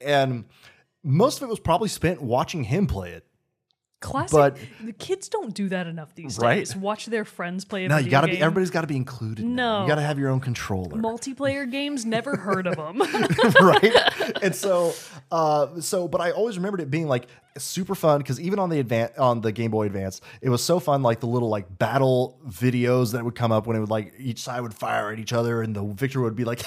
And 0.00 0.44
most 1.02 1.38
of 1.38 1.48
it 1.48 1.50
was 1.50 1.58
probably 1.58 1.88
spent 1.88 2.20
watching 2.20 2.64
him 2.64 2.86
play 2.86 3.12
it. 3.12 3.26
Classic. 4.00 4.30
but- 4.30 4.56
the 4.84 4.92
kids 4.92 5.28
don't 5.28 5.54
do 5.54 5.68
that 5.70 5.86
enough 5.86 6.14
these 6.14 6.38
Right? 6.38 6.56
days. 6.58 6.76
Watch 6.76 7.06
their 7.06 7.24
friends 7.24 7.64
play 7.64 7.86
a 7.86 7.88
No, 7.88 7.96
you 7.96 8.10
gotta 8.10 8.26
game. 8.26 8.36
be. 8.36 8.42
Everybody's 8.42 8.70
got 8.70 8.82
to 8.82 8.86
be 8.86 8.94
included. 8.96 9.44
now. 9.44 9.78
No. 9.78 9.82
you 9.82 9.88
got 9.88 9.94
to 9.96 10.02
have 10.02 10.18
your 10.18 10.28
own 10.28 10.40
controller, 10.40 10.96
Multiplayer 11.00 11.68
games, 11.70 12.04
never 12.04 12.36
heard 12.36 12.66
of 12.66 12.76
them. 12.76 12.98
right? 13.60 13.92
And 14.42 14.54
so, 14.54 14.92
uh, 15.32 15.80
so, 15.80 16.08
but 16.08 16.20
I 16.20 16.30
always 16.32 16.56
remembered 16.58 16.80
it 16.82 16.90
being 16.90 17.06
like 17.08 17.26
super 17.56 17.94
fun 17.94 18.18
because 18.18 18.38
even 18.40 18.58
on 18.58 18.68
the 18.68 18.82
advan 18.84 19.18
on 19.18 19.40
the 19.40 19.50
Game 19.50 19.70
Boy 19.70 19.86
Advance, 19.86 20.20
it 20.42 20.50
was 20.50 20.62
so 20.62 20.78
fun. 20.78 21.02
Like 21.02 21.20
the 21.20 21.26
little 21.26 21.48
like 21.48 21.78
battle 21.78 22.38
videos 22.46 23.12
that 23.12 23.24
would 23.24 23.34
come 23.34 23.50
up 23.52 23.66
when 23.66 23.76
it 23.76 23.80
would 23.80 23.90
like 23.90 24.12
each 24.18 24.40
side 24.40 24.60
would 24.60 24.74
fire 24.74 25.10
at 25.10 25.18
each 25.18 25.32
other, 25.32 25.62
and 25.62 25.74
the 25.74 25.82
victor 25.82 26.20
would 26.20 26.36
be 26.36 26.44
like, 26.44 26.62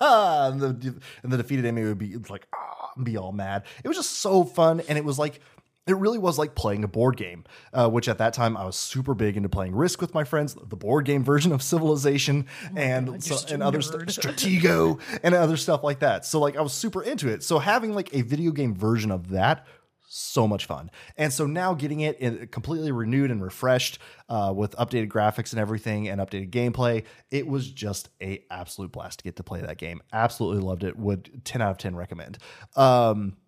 and 0.00 0.60
the 0.60 0.94
and 1.22 1.32
the 1.32 1.36
defeated 1.36 1.64
enemy 1.66 1.86
would 1.86 1.98
be 1.98 2.16
like, 2.30 2.46
ah, 2.54 2.90
be 3.02 3.16
all 3.16 3.32
mad. 3.32 3.64
It 3.84 3.88
was 3.88 3.96
just 3.96 4.12
so 4.20 4.44
fun, 4.44 4.80
and 4.88 4.96
it 4.96 5.04
was 5.04 5.18
like. 5.18 5.40
It 5.86 5.96
really 5.96 6.18
was 6.18 6.38
like 6.38 6.54
playing 6.54 6.84
a 6.84 6.88
board 6.88 7.16
game, 7.16 7.44
uh, 7.72 7.90
which 7.90 8.08
at 8.08 8.18
that 8.18 8.34
time 8.34 8.56
I 8.56 8.64
was 8.64 8.76
super 8.76 9.14
big 9.14 9.36
into 9.36 9.48
playing 9.48 9.74
Risk 9.74 10.00
with 10.00 10.14
my 10.14 10.22
friends, 10.22 10.54
the 10.54 10.76
board 10.76 11.04
game 11.04 11.24
version 11.24 11.50
of 11.50 11.60
Civilization, 11.60 12.46
and 12.76 13.06
God, 13.08 13.22
so, 13.22 13.30
you're 13.30 13.38
such 13.38 13.50
a 13.50 13.54
and 13.54 13.62
other 13.64 13.82
stuff. 13.82 14.02
Stratego, 14.02 15.00
and 15.24 15.34
other 15.34 15.56
stuff 15.56 15.82
like 15.82 15.98
that. 16.00 16.24
So 16.24 16.38
like 16.38 16.56
I 16.56 16.60
was 16.60 16.72
super 16.72 17.02
into 17.02 17.28
it. 17.28 17.42
So 17.42 17.58
having 17.58 17.94
like 17.94 18.14
a 18.14 18.22
video 18.22 18.52
game 18.52 18.76
version 18.76 19.10
of 19.10 19.30
that, 19.30 19.66
so 20.14 20.46
much 20.46 20.66
fun. 20.66 20.90
And 21.16 21.32
so 21.32 21.46
now 21.46 21.72
getting 21.72 22.00
it 22.00 22.18
in, 22.18 22.46
completely 22.48 22.92
renewed 22.92 23.30
and 23.30 23.42
refreshed 23.42 23.98
uh, 24.28 24.52
with 24.54 24.72
updated 24.76 25.08
graphics 25.08 25.52
and 25.52 25.58
everything 25.60 26.08
and 26.08 26.20
updated 26.20 26.50
gameplay, 26.50 27.04
it 27.30 27.46
was 27.46 27.70
just 27.70 28.10
a 28.20 28.44
absolute 28.50 28.92
blast 28.92 29.20
to 29.20 29.24
get 29.24 29.36
to 29.36 29.42
play 29.42 29.62
that 29.62 29.78
game. 29.78 30.02
Absolutely 30.12 30.62
loved 30.62 30.84
it. 30.84 30.98
Would 30.98 31.44
10 31.46 31.62
out 31.62 31.70
of 31.70 31.78
10 31.78 31.96
recommend. 31.96 32.38
Um, 32.76 33.38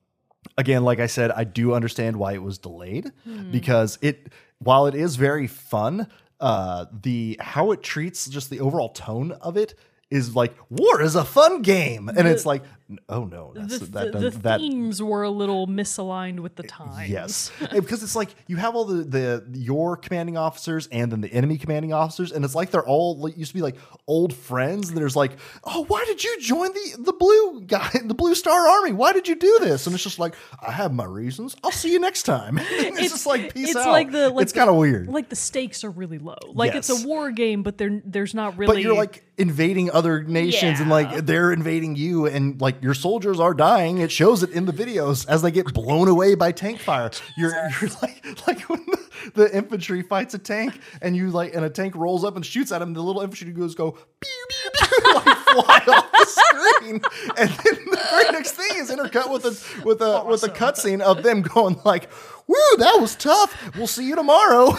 again, 0.56 0.84
like 0.84 1.00
I 1.00 1.06
said, 1.06 1.30
I 1.30 1.44
do 1.44 1.74
understand 1.74 2.16
why 2.16 2.32
it 2.34 2.42
was 2.42 2.58
delayed 2.58 3.10
because 3.50 3.98
it, 4.02 4.32
while 4.58 4.86
it 4.86 4.94
is 4.94 5.16
very 5.16 5.46
fun, 5.46 6.06
uh, 6.40 6.86
the 7.02 7.36
how 7.40 7.72
it 7.72 7.82
treats 7.82 8.28
just 8.28 8.50
the 8.50 8.60
overall 8.60 8.90
tone 8.90 9.32
of 9.32 9.56
it 9.56 9.74
is 10.10 10.36
like 10.36 10.54
war 10.70 11.00
is 11.00 11.14
a 11.16 11.24
fun 11.24 11.62
game, 11.62 12.08
and 12.08 12.28
it's 12.28 12.46
like, 12.46 12.62
oh 13.08 13.24
no, 13.24 13.52
that's 13.54 13.78
The, 13.78 13.86
that 13.86 14.12
the, 14.12 14.30
that 14.30 14.60
themes 14.60 15.02
were 15.02 15.22
a 15.22 15.30
little 15.30 15.66
misaligned 15.66 16.40
with 16.40 16.56
the 16.56 16.62
times. 16.62 17.08
Yes, 17.08 17.50
because 17.72 18.02
it's 18.02 18.16
like 18.16 18.34
you 18.46 18.56
have 18.56 18.74
all 18.74 18.84
the 18.84 19.04
the 19.04 19.44
your 19.52 19.96
commanding 19.96 20.36
officers 20.36 20.88
and 20.92 21.10
then 21.10 21.20
the 21.20 21.32
enemy 21.32 21.58
commanding 21.58 21.92
officers, 21.92 22.32
and 22.32 22.44
it's 22.44 22.54
like 22.54 22.70
they're 22.70 22.86
all 22.86 23.16
like, 23.18 23.36
used 23.36 23.50
to 23.50 23.54
be 23.54 23.62
like 23.62 23.76
old 24.06 24.34
friends. 24.34 24.88
And 24.88 24.98
there's 24.98 25.16
like, 25.16 25.32
oh, 25.64 25.84
why 25.86 26.04
did 26.06 26.22
you 26.22 26.40
join 26.40 26.72
the 26.72 26.96
the 26.98 27.12
blue 27.12 27.62
guy, 27.62 27.90
the 28.04 28.14
Blue 28.14 28.34
Star 28.34 28.68
Army? 28.68 28.92
Why 28.92 29.12
did 29.12 29.28
you 29.28 29.34
do 29.34 29.58
this? 29.60 29.86
And 29.86 29.94
it's 29.94 30.04
just 30.04 30.18
like, 30.18 30.34
I 30.60 30.72
have 30.72 30.92
my 30.92 31.04
reasons. 31.04 31.56
I'll 31.64 31.70
see 31.70 31.92
you 31.92 32.00
next 32.00 32.24
time. 32.24 32.58
it's, 32.62 33.12
just 33.12 33.26
like 33.26 33.54
peace 33.54 33.70
it's 33.70 33.78
out. 33.78 33.92
like 33.92 34.10
the 34.10 34.30
like 34.30 34.42
it's 34.42 34.52
kind 34.52 34.68
of 34.68 34.76
weird. 34.76 35.08
Like 35.08 35.28
the 35.28 35.36
stakes 35.36 35.84
are 35.84 35.90
really 35.90 36.18
low. 36.18 36.36
Like 36.52 36.74
it's 36.74 36.90
a 36.90 37.06
war 37.06 37.30
game, 37.30 37.62
but 37.62 37.78
there 37.78 38.02
there's 38.04 38.34
not 38.34 38.58
really. 38.58 38.74
but 38.74 38.82
you're 38.82 38.96
like 38.96 39.24
invading 39.36 39.90
other 39.90 40.22
nations 40.22 40.80
and 40.80 40.88
like 40.88 41.26
they're 41.26 41.52
invading 41.52 41.96
you 41.96 42.26
and 42.26 42.60
like 42.60 42.73
your 42.82 42.94
soldiers 42.94 43.40
are 43.40 43.54
dying. 43.54 43.98
It 43.98 44.10
shows 44.10 44.42
it 44.42 44.50
in 44.50 44.66
the 44.66 44.72
videos 44.72 45.26
as 45.28 45.42
they 45.42 45.50
get 45.50 45.72
blown 45.72 46.08
away 46.08 46.34
by 46.34 46.52
tank 46.52 46.80
fire. 46.80 47.10
You're 47.36 47.52
you're 47.80 47.90
like 48.02 48.46
like 48.46 48.60
when 48.68 48.84
the, 48.86 49.30
the 49.34 49.56
infantry 49.56 50.02
fights 50.02 50.34
a 50.34 50.38
tank 50.38 50.78
and 51.02 51.16
you 51.16 51.30
like 51.30 51.54
and 51.54 51.64
a 51.64 51.70
tank 51.70 51.94
rolls 51.94 52.24
up 52.24 52.36
and 52.36 52.44
shoots 52.44 52.72
at 52.72 52.82
him 52.82 52.94
the 52.94 53.02
little 53.02 53.22
infantry 53.22 53.52
goes 53.52 53.74
go 53.74 53.92
pew 53.92 54.46
pew 54.48 54.70
pew 54.74 55.14
like 55.14 55.38
fly 55.38 55.82
off 55.88 56.12
the 56.12 56.26
screen. 56.26 57.00
And 57.36 57.50
then 57.50 57.84
the 57.90 58.06
very 58.10 58.32
next 58.32 58.52
thing 58.52 58.76
is 58.76 58.90
intercut 58.90 59.32
with 59.32 59.44
a 59.44 59.84
with 59.84 60.00
a 60.00 60.24
with 60.24 60.42
a 60.42 60.48
cutscene 60.48 61.00
of 61.00 61.22
them 61.22 61.42
going 61.42 61.80
like 61.84 62.10
woo 62.46 62.56
that 62.78 62.98
was 63.00 63.16
tough. 63.16 63.74
We'll 63.76 63.86
see 63.86 64.06
you 64.08 64.16
tomorrow. 64.16 64.72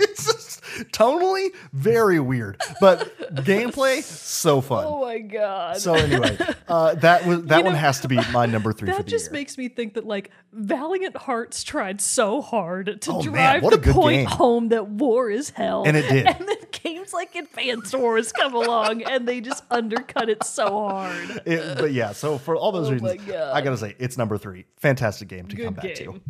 It's 0.00 0.26
just 0.26 0.47
tonally 0.92 1.48
very 1.72 2.20
weird, 2.20 2.60
but 2.80 3.16
gameplay 3.44 4.02
so 4.02 4.60
fun. 4.60 4.84
oh 4.86 5.02
my 5.04 5.18
god. 5.18 5.76
So 5.78 5.94
anyway, 5.94 6.38
uh, 6.68 6.94
that 6.96 7.26
was 7.26 7.42
that 7.44 7.58
You 7.58 7.64
one 7.64 7.72
know, 7.74 7.78
has 7.78 8.00
to 8.00 8.08
be 8.08 8.18
my 8.32 8.46
number 8.46 8.72
three 8.72 8.90
for 8.90 8.96
that 8.96 9.06
just 9.06 9.26
year. 9.26 9.32
makes 9.32 9.58
me 9.58 9.68
think 9.68 9.94
that 9.94 10.06
like 10.06 10.30
Valiant 10.52 11.16
Hearts 11.16 11.62
tried 11.62 12.00
so 12.00 12.40
hard 12.40 13.00
to 13.02 13.12
Oh, 13.12 13.22
drive 13.22 13.64
a 13.64 13.70
the 13.76 13.92
point 13.92 14.16
game. 14.20 14.26
home 14.26 14.68
that 14.70 14.88
war 14.88 15.30
is 15.30 15.50
hell, 15.50 15.84
And 15.86 15.96
it 15.96 16.08
did. 16.08 16.26
And 16.38 16.48
then 16.48 16.56
games 16.70 17.12
like 17.12 17.34
Advanced 17.34 17.94
Wars 17.94 18.32
come 18.32 18.54
along 18.54 19.02
and 19.02 19.26
they 19.26 19.40
just 19.40 19.64
undercut 19.70 20.28
it 20.28 20.44
so 20.44 20.66
hard. 20.88 21.42
It- 21.44 21.78
but 21.78 21.92
yeah, 21.92 22.12
so 22.12 22.38
for 22.38 22.56
all 22.56 22.72
those 22.72 22.88
Oh 22.88 22.92
reasons. 22.92 23.28
I 23.30 23.60
gotta 23.60 23.76
say 23.76 23.94
it's 23.98 24.16
number 24.16 24.38
three. 24.38 24.64
Fantastic 24.78 25.28
game 25.28 25.46
to 25.48 25.56
come 25.56 25.74
back 25.74 25.94
game. 25.94 25.96
to. 25.96 26.20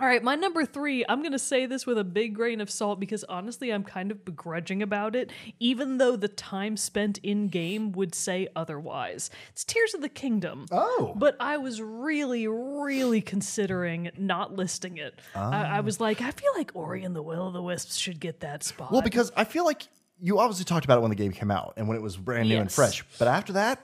All 0.00 0.06
right, 0.06 0.22
my 0.22 0.36
number 0.36 0.64
three, 0.64 1.04
I'm 1.08 1.22
going 1.22 1.32
to 1.32 1.40
say 1.40 1.66
this 1.66 1.84
with 1.84 1.98
a 1.98 2.04
big 2.04 2.34
grain 2.34 2.60
of 2.60 2.70
salt 2.70 3.00
because 3.00 3.24
honestly, 3.24 3.70
I'm 3.70 3.82
kind 3.82 4.12
of 4.12 4.24
begrudging 4.24 4.80
about 4.80 5.16
it, 5.16 5.32
even 5.58 5.98
though 5.98 6.14
the 6.14 6.28
time 6.28 6.76
spent 6.76 7.18
in 7.18 7.48
game 7.48 7.90
would 7.92 8.14
say 8.14 8.46
otherwise. 8.54 9.28
It's 9.50 9.64
Tears 9.64 9.94
of 9.94 10.00
the 10.00 10.08
Kingdom. 10.08 10.66
Oh. 10.70 11.14
But 11.16 11.36
I 11.40 11.56
was 11.56 11.82
really, 11.82 12.46
really 12.46 13.20
considering 13.20 14.10
not 14.16 14.54
listing 14.54 14.98
it. 14.98 15.18
I, 15.34 15.40
I 15.40 15.78
ah. 15.78 15.80
was 15.80 16.00
like, 16.00 16.20
I 16.20 16.30
feel 16.30 16.52
like 16.56 16.70
Ori 16.74 17.02
and 17.02 17.16
the 17.16 17.22
Will 17.22 17.48
of 17.48 17.52
the 17.52 17.62
Wisps 17.62 17.96
should 17.96 18.20
get 18.20 18.40
that 18.40 18.62
spot. 18.62 18.92
Well, 18.92 19.02
because 19.02 19.32
I 19.36 19.42
feel 19.42 19.64
like 19.64 19.88
you 20.20 20.38
obviously 20.38 20.64
talked 20.64 20.84
about 20.84 20.98
it 20.98 21.00
when 21.00 21.10
the 21.10 21.16
game 21.16 21.32
came 21.32 21.50
out 21.50 21.74
and 21.76 21.88
when 21.88 21.96
it 21.96 22.02
was 22.02 22.16
brand 22.16 22.48
new 22.48 22.58
and 22.58 22.70
fresh, 22.70 23.04
but 23.18 23.26
after 23.26 23.54
that, 23.54 23.80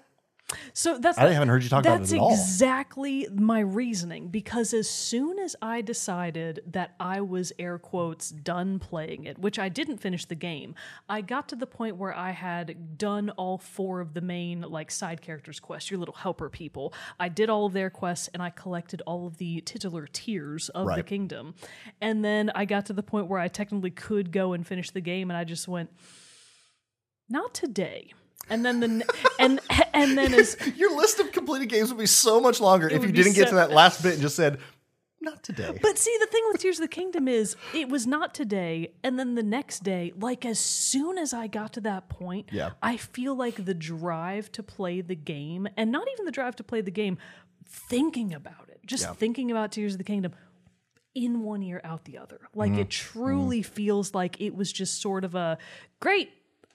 So 0.73 0.99
that's 0.99 1.17
I 1.17 1.31
haven't 1.33 1.49
heard 1.49 1.63
you 1.63 1.69
talk 1.69 1.85
about 1.85 2.03
it 2.03 2.13
at 2.13 2.19
all. 2.19 2.33
exactly 2.33 3.27
my 3.33 3.61
reasoning 3.61 4.29
because 4.29 4.75
as 4.75 4.89
soon 4.89 5.39
as 5.39 5.57
I 5.63 5.81
decided 5.81 6.61
that 6.67 6.95
I 7.01 7.23
was 7.23 7.53
air 7.59 7.79
quotes 7.79 8.31
done 8.31 8.79
playing 8.79 9.25
it, 9.25 9.39
which 9.39 9.59
I 9.59 9.69
didn't 9.69 9.99
finish 9.99 10.27
the 10.27 10.35
game, 10.35 10.75
I 11.09 11.23
got 11.23 11.49
to 11.49 11.57
the 11.57 11.67
point 11.67 11.97
where 11.97 12.15
I 12.15 12.33
had 12.33 12.99
done 12.99 13.31
all 13.31 13.57
four 13.59 14.01
of 14.01 14.13
the 14.13 14.21
main 14.21 14.61
like 14.61 14.91
side 14.91 15.23
characters 15.23 15.61
quests, 15.61 15.91
your 15.91 15.99
little 15.99 16.15
helper 16.15 16.51
people. 16.51 16.93
I 17.19 17.29
did 17.29 17.49
all 17.49 17.67
of 17.67 17.73
their 17.73 17.91
quests 17.91 18.29
and 18.35 18.43
I 18.43 18.51
collected 18.51 19.03
all 19.07 19.27
of 19.27 19.39
the 19.39 19.61
titular 19.63 20.07
tiers 20.07 20.69
of 20.71 20.95
the 20.95 21.03
kingdom. 21.03 21.55
And 22.01 22.25
then 22.25 22.51
I 22.55 22.67
got 22.67 22.87
to 22.87 22.93
the 22.93 23.03
point 23.03 23.29
where 23.29 23.41
I 23.41 23.49
technically 23.49 23.91
could 23.91 24.31
go 24.31 24.53
and 24.53 24.67
finish 24.67 24.91
the 24.91 25.01
game 25.01 25.31
and 25.31 25.39
I 25.39 25.45
just 25.45 25.69
went 25.69 25.91
not 27.29 27.55
today. 27.55 28.13
And 28.51 28.65
then 28.65 28.81
the 28.81 29.15
and 29.39 29.61
and 29.93 30.17
then 30.19 30.35
as 30.35 30.57
your 30.77 30.95
list 30.97 31.19
of 31.21 31.33
completed 31.33 31.69
games 31.69 31.89
would 31.91 31.99
be 31.99 32.07
so 32.07 32.41
much 32.41 32.61
longer 32.61 32.89
if 32.89 33.03
you 33.05 33.13
didn't 33.13 33.35
get 33.35 33.45
so- 33.45 33.51
to 33.51 33.55
that 33.57 33.71
last 33.71 34.03
bit 34.03 34.13
and 34.15 34.23
just 34.23 34.37
said, 34.37 34.59
"Not 35.21 35.43
today." 35.43 35.79
But 35.81 35.97
see, 35.99 36.15
the 36.21 36.27
thing 36.27 36.43
with 36.53 36.61
Tears 36.61 36.79
of 36.79 36.83
the 36.83 36.89
Kingdom 36.89 37.27
is 37.29 37.57
it 37.73 37.89
was 37.89 38.07
not 38.07 38.35
today, 38.35 38.93
and 39.03 39.19
then 39.19 39.35
the 39.35 39.43
next 39.43 39.83
day, 39.83 40.13
like 40.19 40.45
as 40.45 40.59
soon 40.59 41.17
as 41.19 41.33
I 41.33 41.47
got 41.47 41.73
to 41.75 41.81
that 41.83 42.09
point, 42.09 42.51
Yeah. 42.53 42.71
I 42.83 42.97
feel 42.99 43.35
like 43.35 43.65
the 43.65 43.75
drive 43.75 44.53
to 44.53 44.63
play 44.63 45.01
the 45.01 45.17
game, 45.17 45.67
and 45.77 45.91
not 45.91 46.07
even 46.13 46.27
the 46.27 46.33
drive 46.33 46.57
to 46.57 46.65
play 46.65 46.81
the 46.83 46.91
game, 46.91 47.17
thinking 47.67 48.35
about 48.35 48.69
it, 48.69 48.81
just 48.87 49.05
Yeah. 49.05 49.13
thinking 49.15 49.51
about 49.51 49.73
Tears 49.73 49.93
of 49.95 49.99
the 49.99 50.05
Kingdom, 50.05 50.33
in 51.15 51.43
one 51.43 51.63
ear, 51.63 51.81
out 51.85 52.05
the 52.05 52.19
other. 52.19 52.41
Like 52.55 52.73
Mm-hmm. 52.73 52.81
it 52.81 52.91
truly 52.91 53.63
feels 53.63 54.13
like 54.15 54.41
it 54.41 54.55
was 54.55 54.71
just 54.73 55.01
sort 55.01 55.25
of 55.25 55.35
a 55.35 55.57
great, 56.01 56.31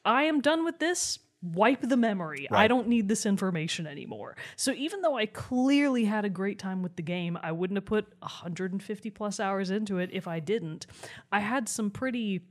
I 0.06 0.24
am 0.24 0.42
done 0.42 0.64
with 0.64 0.80
this. 0.80 1.20
Wipe 1.42 1.82
the 1.82 1.98
memory. 1.98 2.48
I 2.52 2.68
don't 2.68 2.88
need 2.88 3.08
this 3.08 3.26
information 3.26 3.88
anymore. 3.88 4.36
So 4.58 4.74
even 4.74 5.02
though 5.02 5.18
I 5.18 5.26
clearly 5.26 6.04
had 6.06 6.26
a 6.26 6.30
great 6.30 6.60
time 6.60 6.84
with 6.84 6.98
the 6.98 7.02
game, 7.02 7.38
I 7.42 7.54
wouldn't 7.54 7.78
have 7.78 7.86
put 7.86 8.08
150 8.20 9.10
plus 9.12 9.40
hours 9.40 9.70
into 9.70 10.00
it 10.00 10.10
if 10.12 10.28
I 10.28 10.40
didn't. 10.40 10.86
I 11.32 11.40
had 11.40 11.70
some 11.70 11.92
pretty 11.92 12.42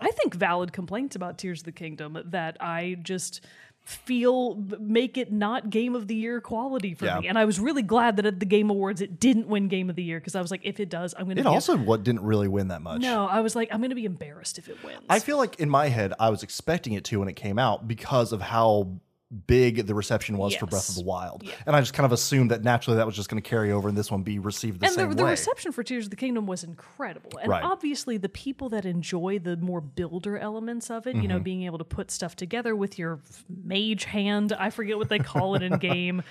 I 0.00 0.10
think 0.10 0.34
valid 0.34 0.72
complaints 0.72 1.16
about 1.16 1.38
Tears 1.38 1.60
of 1.60 1.64
the 1.64 1.72
Kingdom 1.72 2.18
that 2.26 2.56
I 2.60 2.96
just 3.02 3.44
feel 3.86 4.56
make 4.80 5.16
it 5.16 5.30
not 5.30 5.70
game 5.70 5.94
of 5.94 6.08
the 6.08 6.14
year 6.16 6.40
quality 6.40 6.92
for 6.92 7.04
Yeah. 7.06 7.20
me. 7.20 7.28
And 7.28 7.38
I 7.38 7.44
was 7.44 7.60
really 7.60 7.82
glad 7.82 8.16
that 8.16 8.26
at 8.26 8.40
the 8.40 8.44
Game 8.46 8.68
Awards 8.68 9.00
it 9.00 9.20
didn't 9.20 9.46
win 9.46 9.68
game 9.68 9.88
of 9.88 9.94
the 9.94 10.02
year 10.02 10.18
because 10.18 10.34
I 10.34 10.40
was 10.40 10.50
like 10.50 10.60
if 10.64 10.80
it 10.80 10.88
does, 10.88 11.14
I'm 11.16 11.26
going 11.26 11.36
to 11.36 11.42
it 11.42 11.46
also 11.46 11.76
what 11.76 12.02
didn't 12.02 12.22
really 12.22 12.48
win 12.48 12.66
that 12.68 12.82
much. 12.82 13.00
No, 13.00 13.26
I 13.26 13.40
was 13.40 13.54
like 13.54 13.68
I'm 13.72 13.78
going 13.78 13.90
to 13.90 13.94
be 13.96 14.04
embarrassed 14.04 14.58
if 14.58 14.68
it 14.68 14.82
wins. 14.82 15.02
I 15.08 15.20
feel 15.20 15.36
like 15.36 15.60
in 15.60 15.70
my 15.70 15.86
head, 15.86 16.12
I 16.18 16.30
was 16.30 16.42
expecting 16.42 16.94
it 16.94 17.04
to 17.04 17.20
when 17.20 17.28
it 17.28 17.36
came 17.36 17.60
out 17.60 17.86
because 17.86 18.32
of 18.32 18.40
how 18.42 18.98
big 19.46 19.86
the 19.86 19.94
reception 19.94 20.36
was 20.38 20.54
for 20.56 20.66
Breath 20.66 20.88
of 20.88 20.94
the 20.94 21.02
Wild. 21.02 21.42
Yeah. 21.44 21.52
And 21.66 21.76
I 21.76 21.80
just 21.80 21.94
kind 21.94 22.04
of 22.06 22.12
assumed 22.12 22.50
that 22.50 22.62
naturally 22.64 22.96
that 22.96 23.06
was 23.06 23.14
just 23.16 23.28
going 23.28 23.42
to 23.42 23.48
carry 23.48 23.72
over 23.72 23.88
and 23.88 23.96
this 23.96 24.10
one 24.10 24.22
be 24.22 24.38
received 24.38 24.80
the 24.80 24.86
and 24.86 24.94
same 24.94 25.08
the, 25.10 25.14
the 25.16 25.24
way. 25.24 25.30
reception 25.30 25.72
for 25.72 25.82
Tears 25.82 26.04
of 26.06 26.10
the 26.10 26.16
Kingdom 26.16 26.46
was 26.46 26.64
incredible. 26.64 27.38
And 27.38 27.50
Right. 27.50 27.62
obviously, 27.64 28.16
the 28.16 28.28
people 28.28 28.68
that 28.70 28.84
enjoy 28.86 29.38
the 29.38 29.56
more 29.56 29.80
builder 29.80 30.38
elements 30.38 30.90
of 30.90 31.06
it, 31.06 31.14
you 31.14 31.22
Mm-hmm. 31.22 31.28
know, 31.28 31.38
being 31.40 31.62
able 31.64 31.78
to 31.78 31.84
put 31.84 32.10
stuff 32.10 32.36
together 32.36 32.74
with 32.74 32.98
your 32.98 33.20
mage 33.48 34.04
hand, 34.04 34.52
I 34.58 34.70
forget 34.70 34.96
what 34.98 35.08
they 35.08 35.18
call 35.18 35.54
it 35.54 35.62
in 35.62 35.76
game, 35.78 36.22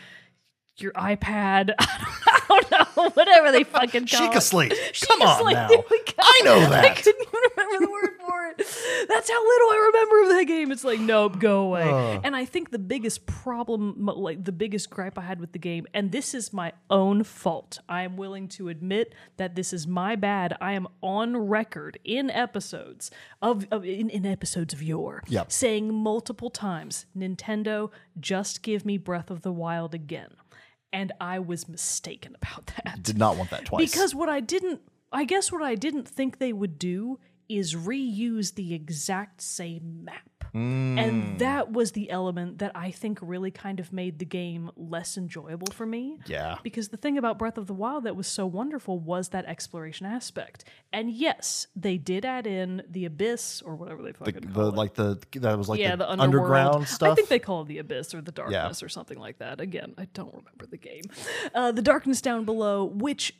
your 0.77 0.91
iPad, 0.93 1.73
I 1.79 2.41
don't 2.47 2.71
know, 2.97 3.09
whatever 3.11 3.51
they 3.51 3.63
fucking 3.63 4.07
call 4.07 4.27
Sheikah 4.29 4.37
it. 4.37 4.41
Slate. 4.41 4.73
Come 5.07 5.21
on 5.21 5.53
now. 5.53 5.67
go. 5.69 5.83
I 6.19 6.41
know 6.43 6.59
that. 6.59 6.85
I 6.85 6.89
couldn't 6.95 7.21
even 7.21 7.39
remember 7.55 7.85
the 7.85 7.91
word 7.91 8.09
That's 8.57 9.29
how 9.29 9.47
little 9.47 9.69
I 9.69 9.91
remember 9.93 10.21
of 10.23 10.29
that 10.37 10.43
game. 10.45 10.71
It's 10.71 10.83
like, 10.83 10.99
nope, 10.99 11.39
go 11.39 11.59
away. 11.61 12.19
And 12.23 12.35
I 12.35 12.45
think 12.45 12.71
the 12.71 12.79
biggest 12.79 13.25
problem, 13.25 13.95
like 14.05 14.43
the 14.43 14.51
biggest 14.51 14.89
gripe 14.89 15.17
I 15.17 15.21
had 15.21 15.39
with 15.39 15.51
the 15.51 15.59
game, 15.59 15.85
and 15.93 16.11
this 16.11 16.33
is 16.33 16.51
my 16.53 16.73
own 16.89 17.23
fault. 17.23 17.79
I 17.89 18.03
am 18.03 18.17
willing 18.17 18.47
to 18.49 18.69
admit 18.69 19.13
that 19.37 19.55
this 19.55 19.73
is 19.73 19.87
my 19.87 20.15
bad. 20.15 20.55
I 20.61 20.73
am 20.73 20.87
on 21.01 21.35
record 21.37 21.99
in 22.03 22.29
episodes 22.29 23.11
of, 23.41 23.65
of 23.71 23.85
in, 23.85 24.09
in 24.09 24.25
episodes 24.25 24.73
of 24.73 24.81
yore, 24.81 25.23
Yep. 25.27 25.51
saying 25.51 25.93
multiple 25.93 26.49
times, 26.49 27.05
Nintendo, 27.17 27.89
just 28.19 28.61
give 28.61 28.85
me 28.85 28.97
Breath 28.97 29.29
of 29.29 29.41
the 29.41 29.51
Wild 29.51 29.93
again. 29.93 30.29
And 30.93 31.11
I 31.19 31.39
was 31.39 31.67
mistaken 31.67 32.35
about 32.41 32.67
that. 32.83 33.03
Did 33.03 33.17
not 33.17 33.35
want 33.37 33.49
that 33.49 33.65
twice. 33.65 33.91
Because 33.91 34.15
what 34.15 34.29
I 34.29 34.39
didn't, 34.39 34.81
I 35.11 35.25
guess 35.25 35.51
what 35.51 35.61
I 35.61 35.75
didn't 35.75 36.07
think 36.07 36.37
they 36.39 36.53
would 36.53 36.79
do 36.79 37.19
is 37.49 37.75
reuse 37.75 38.55
the 38.55 38.73
exact 38.73 39.41
same 39.41 40.03
map. 40.05 40.35
Mm. 40.55 40.97
And 40.97 41.39
that 41.39 41.73
was 41.73 41.91
the 41.91 42.09
element 42.09 42.59
that 42.59 42.71
I 42.73 42.89
think 42.89 43.19
really 43.21 43.51
kind 43.51 43.81
of 43.81 43.91
made 43.91 44.19
the 44.19 44.25
game 44.25 44.71
less 44.77 45.17
enjoyable 45.17 45.67
for 45.73 45.85
me. 45.85 46.17
Yeah. 46.27 46.57
Because 46.63 46.87
the 46.89 46.97
thing 46.97 47.17
about 47.17 47.37
Breath 47.37 47.57
of 47.57 47.67
the 47.67 47.73
Wild 47.73 48.05
that 48.05 48.15
was 48.15 48.25
so 48.25 48.45
wonderful 48.45 48.97
was 48.97 49.29
that 49.29 49.43
exploration 49.45 50.05
aspect. 50.05 50.63
And 50.93 51.11
yes, 51.11 51.67
they 51.75 51.97
did 51.97 52.23
add 52.23 52.47
in 52.47 52.83
the 52.89 53.03
abyss 53.03 53.61
or 53.63 53.75
whatever 53.75 54.01
they 54.01 54.13
fucking 54.13 54.33
the 54.33 54.47
call 54.47 54.69
it. 54.69 54.75
like 54.75 54.93
the 54.93 55.19
that 55.33 55.57
was 55.57 55.67
like 55.67 55.79
yeah, 55.81 55.91
the, 55.91 56.05
the, 56.05 56.11
underworld. 56.11 56.45
underground 56.45 56.87
stuff. 56.87 57.11
I 57.11 57.15
think 57.15 57.27
they 57.27 57.39
call 57.39 57.63
it 57.63 57.67
the 57.67 57.79
abyss 57.79 58.15
or 58.15 58.21
the 58.21 58.31
darkness 58.31 58.81
or 58.81 58.87
something 58.87 59.19
like 59.19 59.39
that. 59.39 59.59
Again, 59.59 59.93
I 59.97 60.05
don't 60.13 60.33
remember 60.33 60.65
the 60.69 60.77
game. 60.77 61.03
Uh, 61.53 61.71
the 61.71 61.81
darkness 61.81 62.21
down 62.21 62.45
below, 62.45 62.85
which 62.85 63.33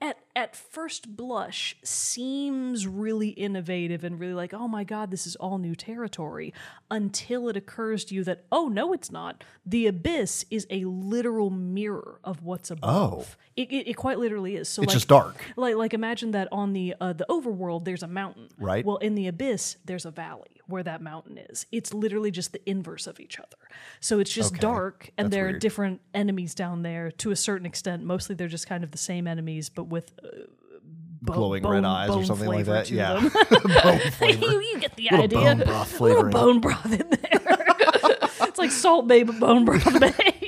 at 0.00 0.18
at 0.36 0.56
first 0.56 1.16
blush 1.16 1.76
seems 1.84 2.86
really 2.86 3.28
innovative 3.28 4.02
and 4.04 4.18
really 4.18 4.34
like 4.34 4.52
oh 4.52 4.66
my 4.66 4.82
god 4.84 5.10
this 5.10 5.26
is 5.26 5.36
all 5.36 5.58
new 5.58 5.74
territory 5.74 6.52
until 6.90 7.48
it 7.48 7.56
occurs 7.56 8.04
to 8.04 8.14
you 8.14 8.24
that 8.24 8.44
oh 8.52 8.68
no 8.68 8.92
it's 8.92 9.10
not. 9.10 9.44
The 9.66 9.86
abyss 9.86 10.44
is 10.50 10.66
a 10.68 10.84
literal 10.84 11.48
mirror 11.48 12.20
of 12.22 12.42
what's 12.42 12.70
above. 12.70 13.36
It, 13.56 13.70
it, 13.72 13.88
it 13.88 13.94
quite 13.94 14.18
literally 14.18 14.56
is. 14.56 14.68
So 14.68 14.82
It's 14.82 14.90
like 14.90 14.94
just 14.96 15.08
dark. 15.08 15.42
like 15.56 15.74
like 15.76 15.94
imagine 15.94 16.32
that 16.32 16.48
on 16.52 16.72
the 16.72 16.94
uh, 17.00 17.12
the 17.14 17.24
overworld 17.30 17.84
there's 17.84 18.02
a 18.02 18.08
mountain. 18.08 18.48
Right. 18.58 18.84
well 18.84 18.98
in 18.98 19.14
the 19.14 19.26
abyss 19.28 19.76
there's 19.84 20.04
a 20.04 20.10
valley 20.10 20.60
where 20.66 20.82
that 20.82 21.00
mountain 21.02 21.38
is. 21.38 21.66
It's 21.72 21.92
literally 21.94 22.30
just 22.30 22.52
the 22.52 22.68
inverse 22.68 23.06
of 23.06 23.20
each 23.20 23.38
other. 23.38 23.56
So 24.00 24.18
it's 24.18 24.32
just 24.32 24.52
Okay. 24.54 24.60
dark 24.60 25.10
and 25.16 25.26
That's 25.26 25.34
there 25.36 25.48
are 25.48 25.52
different 25.58 26.00
enemies 26.14 26.54
down 26.54 26.82
there. 26.82 27.10
To 27.12 27.30
a 27.30 27.36
certain 27.36 27.66
extent 27.66 28.02
mostly 28.04 28.34
they're 28.34 28.48
just 28.48 28.66
kind 28.68 28.84
of 28.84 28.90
the 28.90 28.98
same 28.98 29.26
enemies 29.26 29.68
but 29.70 29.83
with 29.88 30.12
uh, 30.22 30.28
bo- 31.22 31.34
Glowing 31.34 31.62
bone- 31.62 31.72
red 31.72 31.84
eyes 31.84 32.10
or 32.10 32.24
something 32.24 32.48
like 32.48 32.66
that. 32.66 32.90
Yeah. 32.90 33.20
you, 34.20 34.60
you 34.60 34.78
get 34.80 34.96
the 34.96 35.08
Little 35.10 35.24
idea 35.24 35.38
bone 35.38 35.58
broth 35.66 35.92
flavoring, 35.92 36.24
little 36.26 36.40
bone 36.40 36.60
broth 36.60 36.92
in 36.92 37.08
there 37.10 37.66
it's 38.48 38.58
like 38.58 38.70
salt 38.70 39.06
bay 39.06 39.22
but 39.22 39.38
bone 39.38 39.64
broth 39.64 40.00
bay 40.00 40.44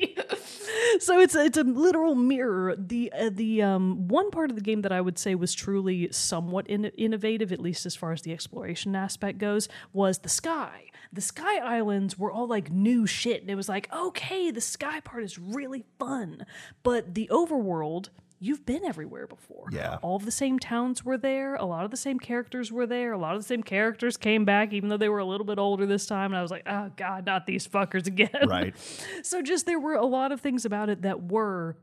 so 1.01 1.18
it's 1.20 1.34
a, 1.34 1.45
it's 1.45 1.57
a 1.59 1.62
literal 1.64 2.14
mirror. 2.14 2.74
The 2.76 3.12
uh, 3.12 3.30
the 3.32 3.62
um, 3.62 4.09
one 4.09 4.30
part 4.30 4.51
of 4.51 4.57
the 4.57 4.62
game 4.62 4.82
that 4.82 4.93
I 4.93 5.01
would 5.01 5.18
say 5.18 5.34
was 5.34 5.55
truly 5.55 6.11
somewhat 6.12 6.66
in- 6.68 6.87
innovative, 6.97 7.53
at 7.53 7.61
least 7.61 7.87
as 7.87 7.95
far 7.95 8.12
as 8.12 8.22
the 8.22 8.32
exploration 8.32 8.97
aspect 8.97 9.39
goes, 9.39 9.68
was 9.93 10.18
the 10.18 10.28
sky. 10.28 10.87
The 11.12 11.20
sky 11.20 11.59
islands 11.59 12.18
were 12.18 12.30
all 12.30 12.47
like 12.47 12.70
new 12.70 13.07
shit, 13.07 13.41
and 13.41 13.51
it 13.51 13.55
was 13.55 13.68
like, 13.68 13.93
okay, 13.93 14.51
the 14.51 14.61
sky 14.61 15.01
part 15.01 15.22
is 15.22 15.39
really 15.39 15.84
fun, 15.99 16.45
but 16.82 17.14
the 17.14 17.28
overworld. 17.30 18.09
You've 18.39 18.66
been 18.66 18.84
everywhere 18.84 19.26
before. 19.26 19.68
Yeah. 19.72 19.97
All 20.03 20.16
of 20.16 20.24
the 20.26 20.30
same 20.30 20.59
towns 20.59 21.05
were 21.05 21.16
there. 21.16 21.55
A 21.55 21.64
lot 21.64 21.84
of 21.87 21.91
the 21.91 21.97
same 21.97 22.18
characters 22.18 22.70
were 22.70 22.87
there. 22.87 23.12
A 23.12 23.18
lot 23.18 23.34
of 23.34 23.41
the 23.41 23.47
same 23.47 23.62
characters 23.62 24.16
came 24.18 24.45
back, 24.45 24.72
even 24.74 24.91
though 24.91 24.99
they 24.99 25.09
were 25.09 25.20
a 25.20 25.24
little 25.24 25.47
bit 25.47 25.59
older 25.59 25.87
this 25.87 26.07
time. 26.07 26.32
And 26.32 26.37
I 26.39 26.43
was 26.43 26.51
like, 26.51 26.64
oh, 26.66 26.91
God, 26.97 27.24
not 27.24 27.47
these 27.47 27.66
fuckers 27.66 28.07
again. 28.07 28.30
Right. 28.47 28.74
So 29.22 29.43
just 29.43 29.66
there 29.66 29.80
were 29.80 29.95
a 29.95 30.05
lot 30.07 30.30
of 30.32 30.41
things 30.41 30.64
about 30.64 30.89
it 30.89 31.03
that 31.03 31.22
were, 31.24 31.76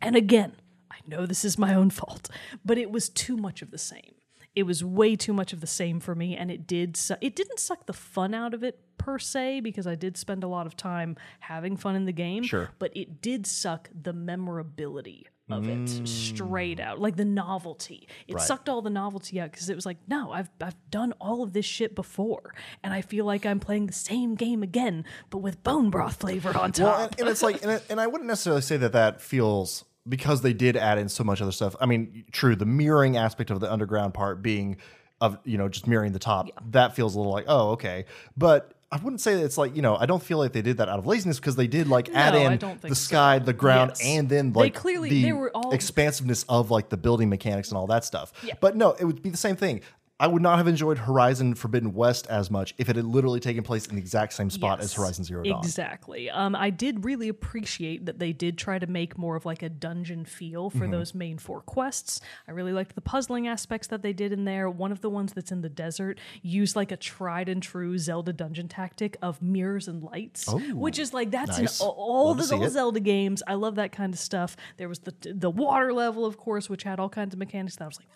and 0.00 0.16
again, 0.16 0.52
I 0.90 0.96
know 1.06 1.24
this 1.24 1.44
is 1.44 1.56
my 1.56 1.74
own 1.74 1.90
fault, 1.90 2.28
but 2.64 2.76
it 2.78 2.90
was 2.90 3.08
too 3.08 3.36
much 3.36 3.62
of 3.62 3.70
the 3.70 3.78
same. 3.78 4.14
It 4.54 4.64
was 4.64 4.84
way 4.84 5.16
too 5.16 5.32
much 5.32 5.54
of 5.54 5.60
the 5.62 5.66
same 5.66 6.00
for 6.00 6.14
me, 6.14 6.36
and 6.36 6.50
it 6.50 6.66
did. 6.66 6.96
Su- 6.96 7.16
it 7.22 7.34
didn't 7.34 7.58
suck 7.58 7.86
the 7.86 7.94
fun 7.94 8.34
out 8.34 8.52
of 8.52 8.62
it 8.62 8.78
per 8.98 9.18
se 9.18 9.60
because 9.60 9.86
I 9.86 9.94
did 9.94 10.18
spend 10.18 10.44
a 10.44 10.48
lot 10.48 10.66
of 10.66 10.76
time 10.76 11.16
having 11.40 11.76
fun 11.78 11.96
in 11.96 12.04
the 12.04 12.12
game. 12.12 12.42
Sure. 12.42 12.70
but 12.78 12.94
it 12.94 13.22
did 13.22 13.46
suck 13.46 13.88
the 13.98 14.12
memorability 14.12 15.26
of 15.52 15.68
it 15.68 16.08
straight 16.08 16.80
out, 16.80 16.98
like 17.00 17.16
the 17.16 17.24
novelty. 17.24 18.08
It 18.26 18.32
Mm. 18.32 18.36
Right. 18.36 18.42
sucked 18.46 18.68
all 18.68 18.82
the 18.82 18.90
novelty 18.90 19.40
out 19.40 19.50
because 19.52 19.68
it 19.70 19.74
was 19.76 19.86
like, 19.86 19.98
no, 20.08 20.32
I've 20.32 20.50
I've 20.60 20.76
done 20.90 21.12
all 21.20 21.42
of 21.42 21.52
this 21.52 21.64
shit 21.66 21.94
before, 21.94 22.54
and 22.82 22.92
I 22.92 23.02
feel 23.02 23.24
like 23.24 23.44
I'm 23.46 23.60
playing 23.60 23.86
the 23.86 23.92
same 23.92 24.34
game 24.34 24.62
again, 24.62 25.04
but 25.30 25.38
with 25.38 25.62
bone 25.62 25.90
broth 25.90 26.16
flavor 26.20 26.56
on 26.56 26.72
top. 26.72 26.96
Well, 26.96 27.06
and, 27.06 27.20
and 27.20 27.28
it's 27.28 27.42
like, 27.42 27.62
and, 27.62 27.70
it, 27.72 27.84
and 27.90 28.00
I 28.00 28.06
wouldn't 28.06 28.28
necessarily 28.28 28.62
say 28.62 28.76
that 28.78 28.92
that 28.92 29.20
feels 29.20 29.84
because 30.08 30.42
they 30.42 30.52
did 30.52 30.76
add 30.76 30.98
in 30.98 31.08
so 31.08 31.22
much 31.22 31.40
other 31.40 31.52
stuff. 31.52 31.76
I 31.80 31.86
mean, 31.86 32.24
true, 32.32 32.56
the 32.56 32.66
mirroring 32.66 33.16
aspect 33.16 33.50
of 33.50 33.60
the 33.60 33.72
underground 33.72 34.14
part 34.14 34.42
being 34.42 34.78
of 35.20 35.38
you 35.44 35.56
know 35.58 35.68
just 35.68 35.86
mirroring 35.86 36.12
the 36.12 36.18
top 36.18 36.48
that 36.72 36.96
feels 36.96 37.14
a 37.14 37.18
little 37.18 37.32
like 37.32 37.44
oh 37.48 37.70
okay, 37.72 38.06
but. 38.36 38.72
I 38.92 38.96
wouldn't 38.98 39.20
say 39.22 39.34
that 39.36 39.44
it's 39.44 39.56
like 39.56 39.74
you 39.74 39.80
know 39.82 39.96
I 39.96 40.04
don't 40.06 40.22
feel 40.22 40.36
like 40.38 40.52
they 40.52 40.60
did 40.62 40.76
that 40.76 40.88
out 40.88 40.98
of 40.98 41.06
laziness 41.06 41.40
because 41.40 41.56
they 41.56 41.66
did 41.66 41.88
like 41.88 42.10
add 42.14 42.34
No, 42.34 42.40
I 42.40 42.52
in 42.52 42.58
the 42.58 42.88
so. 42.88 42.94
sky, 42.94 43.38
the 43.38 43.54
ground, 43.54 43.92
Yes. 43.98 44.02
and 44.06 44.28
then 44.28 44.52
They 44.52 44.60
like 44.60 44.74
clearly- 44.74 45.08
the 45.08 45.22
they 45.22 45.32
were 45.32 45.50
all- 45.54 45.72
expansiveness 45.72 46.44
of 46.48 46.70
like 46.70 46.90
the 46.90 46.96
building 46.98 47.28
mechanics 47.30 47.70
and 47.70 47.78
all 47.78 47.86
that 47.86 48.04
stuff. 48.04 48.32
Yeah. 48.44 48.54
But 48.60 48.76
no, 48.76 48.92
it 48.92 49.04
would 49.04 49.22
be 49.22 49.30
the 49.30 49.36
same 49.38 49.56
thing. 49.56 49.80
I 50.22 50.28
would 50.28 50.40
not 50.40 50.58
have 50.58 50.68
enjoyed 50.68 50.98
Horizon 50.98 51.56
Forbidden 51.56 51.94
West 51.94 52.28
as 52.28 52.48
much 52.48 52.74
if 52.78 52.88
it 52.88 52.94
had 52.94 53.04
literally 53.04 53.40
taken 53.40 53.64
place 53.64 53.86
in 53.86 53.96
the 53.96 54.00
exact 54.00 54.34
same 54.34 54.50
spot 54.50 54.80
as 54.80 54.94
Horizon 54.94 55.24
Zero 55.24 55.42
Dawn. 55.42 55.58
Exactly. 55.64 56.30
Um, 56.30 56.54
I 56.54 56.70
did 56.70 57.04
really 57.04 57.28
appreciate 57.28 58.06
that 58.06 58.20
they 58.20 58.32
did 58.32 58.56
try 58.56 58.78
to 58.78 58.86
make 58.86 59.18
more 59.18 59.34
of 59.34 59.44
like 59.44 59.62
a 59.62 59.68
dungeon 59.68 60.24
feel 60.24 60.70
for 60.70 60.78
Mm-hmm. 60.84 60.92
those 60.92 61.12
main 61.14 61.38
four 61.38 61.60
quests. 61.60 62.20
I 62.46 62.52
really 62.52 62.72
liked 62.72 62.94
the 62.94 63.00
puzzling 63.00 63.48
aspects 63.48 63.88
that 63.88 64.02
they 64.02 64.12
did 64.12 64.30
in 64.32 64.44
there. 64.44 64.70
One 64.70 64.92
of 64.92 65.00
the 65.00 65.10
ones 65.10 65.32
that's 65.32 65.50
in 65.50 65.60
the 65.62 65.68
desert 65.68 66.20
used 66.40 66.76
like 66.76 66.92
a 66.92 66.96
tried 66.96 67.48
and 67.48 67.60
true 67.60 67.98
Zelda 67.98 68.32
dungeon 68.32 68.68
tactic 68.68 69.16
of 69.22 69.42
mirrors 69.42 69.88
and 69.88 70.04
lights, 70.04 70.46
which 70.72 71.00
is 71.00 71.12
like 71.12 71.32
that's 71.32 71.58
nice. 71.58 71.80
in 71.80 71.86
all, 71.88 72.28
Love 72.36 72.48
the 72.48 72.54
old. 72.54 72.70
Zelda 72.70 73.00
games. 73.00 73.42
I 73.46 73.54
love 73.54 73.74
that 73.74 73.90
kind 73.90 74.14
of 74.14 74.20
stuff. 74.20 74.56
There 74.76 74.88
was 74.88 75.00
the 75.00 75.14
the 75.34 75.50
water 75.50 75.92
level, 75.92 76.24
of 76.24 76.36
course, 76.36 76.70
which 76.70 76.84
had 76.84 77.00
all 77.00 77.08
kinds 77.08 77.34
of 77.34 77.40
mechanics 77.40 77.74
that 77.76 77.84
I 77.84 77.88
was 77.88 77.98
like. 77.98 78.06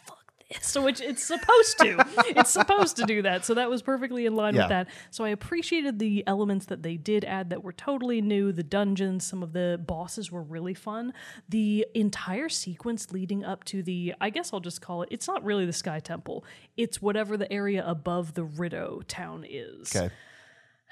So 0.61 0.83
which 0.85 1.01
it's 1.01 1.25
supposed 1.25 1.79
to, 1.81 2.05
it's 2.29 2.51
supposed 2.51 2.97
to 2.99 3.05
do 3.05 3.23
that. 3.23 3.45
So 3.45 3.55
that 3.55 3.69
was 3.69 3.83
perfectly 3.83 4.27
in 4.27 4.37
line 4.37 4.55
Yeah. 4.55 4.63
with 4.63 4.69
that. 4.69 4.89
So 5.11 5.25
I 5.25 5.31
appreciated 5.31 5.99
the 5.99 6.23
elements 6.27 6.67
that 6.67 6.83
they 6.85 6.97
did 6.97 7.25
add 7.25 7.51
that 7.51 7.65
were 7.65 7.73
totally 7.73 8.21
new. 8.21 8.53
The 8.53 8.63
dungeons, 8.63 9.27
some 9.27 9.43
of 9.43 9.53
the 9.53 9.81
bosses 9.85 10.31
were 10.31 10.43
really 10.43 10.75
fun. 10.75 11.13
The 11.49 11.85
entire 11.95 12.49
sequence 12.49 13.11
leading 13.11 13.45
up 13.45 13.65
to 13.65 13.83
the, 13.83 14.15
I 14.21 14.31
guess 14.31 14.53
I'll 14.53 14.61
just 14.61 14.81
call 14.81 15.03
it, 15.03 15.09
it's 15.11 15.27
not 15.27 15.43
really 15.45 15.67
the 15.67 15.73
Sky 15.73 15.99
Temple. 15.99 16.45
It's 16.77 17.03
whatever 17.03 17.37
the 17.37 17.53
area 17.53 17.85
above 17.85 18.35
the 18.35 18.45
Rito 18.45 19.03
town 19.09 19.45
is. 19.49 19.95
Okay. 19.97 20.15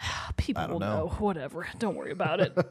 People 0.37 0.67
will 0.67 0.81
know. 0.81 0.97
know. 0.97 1.07
Whatever. 1.19 1.69
Don't 1.79 1.95
worry 1.95 2.11
about 2.13 2.41
it. 2.41 2.57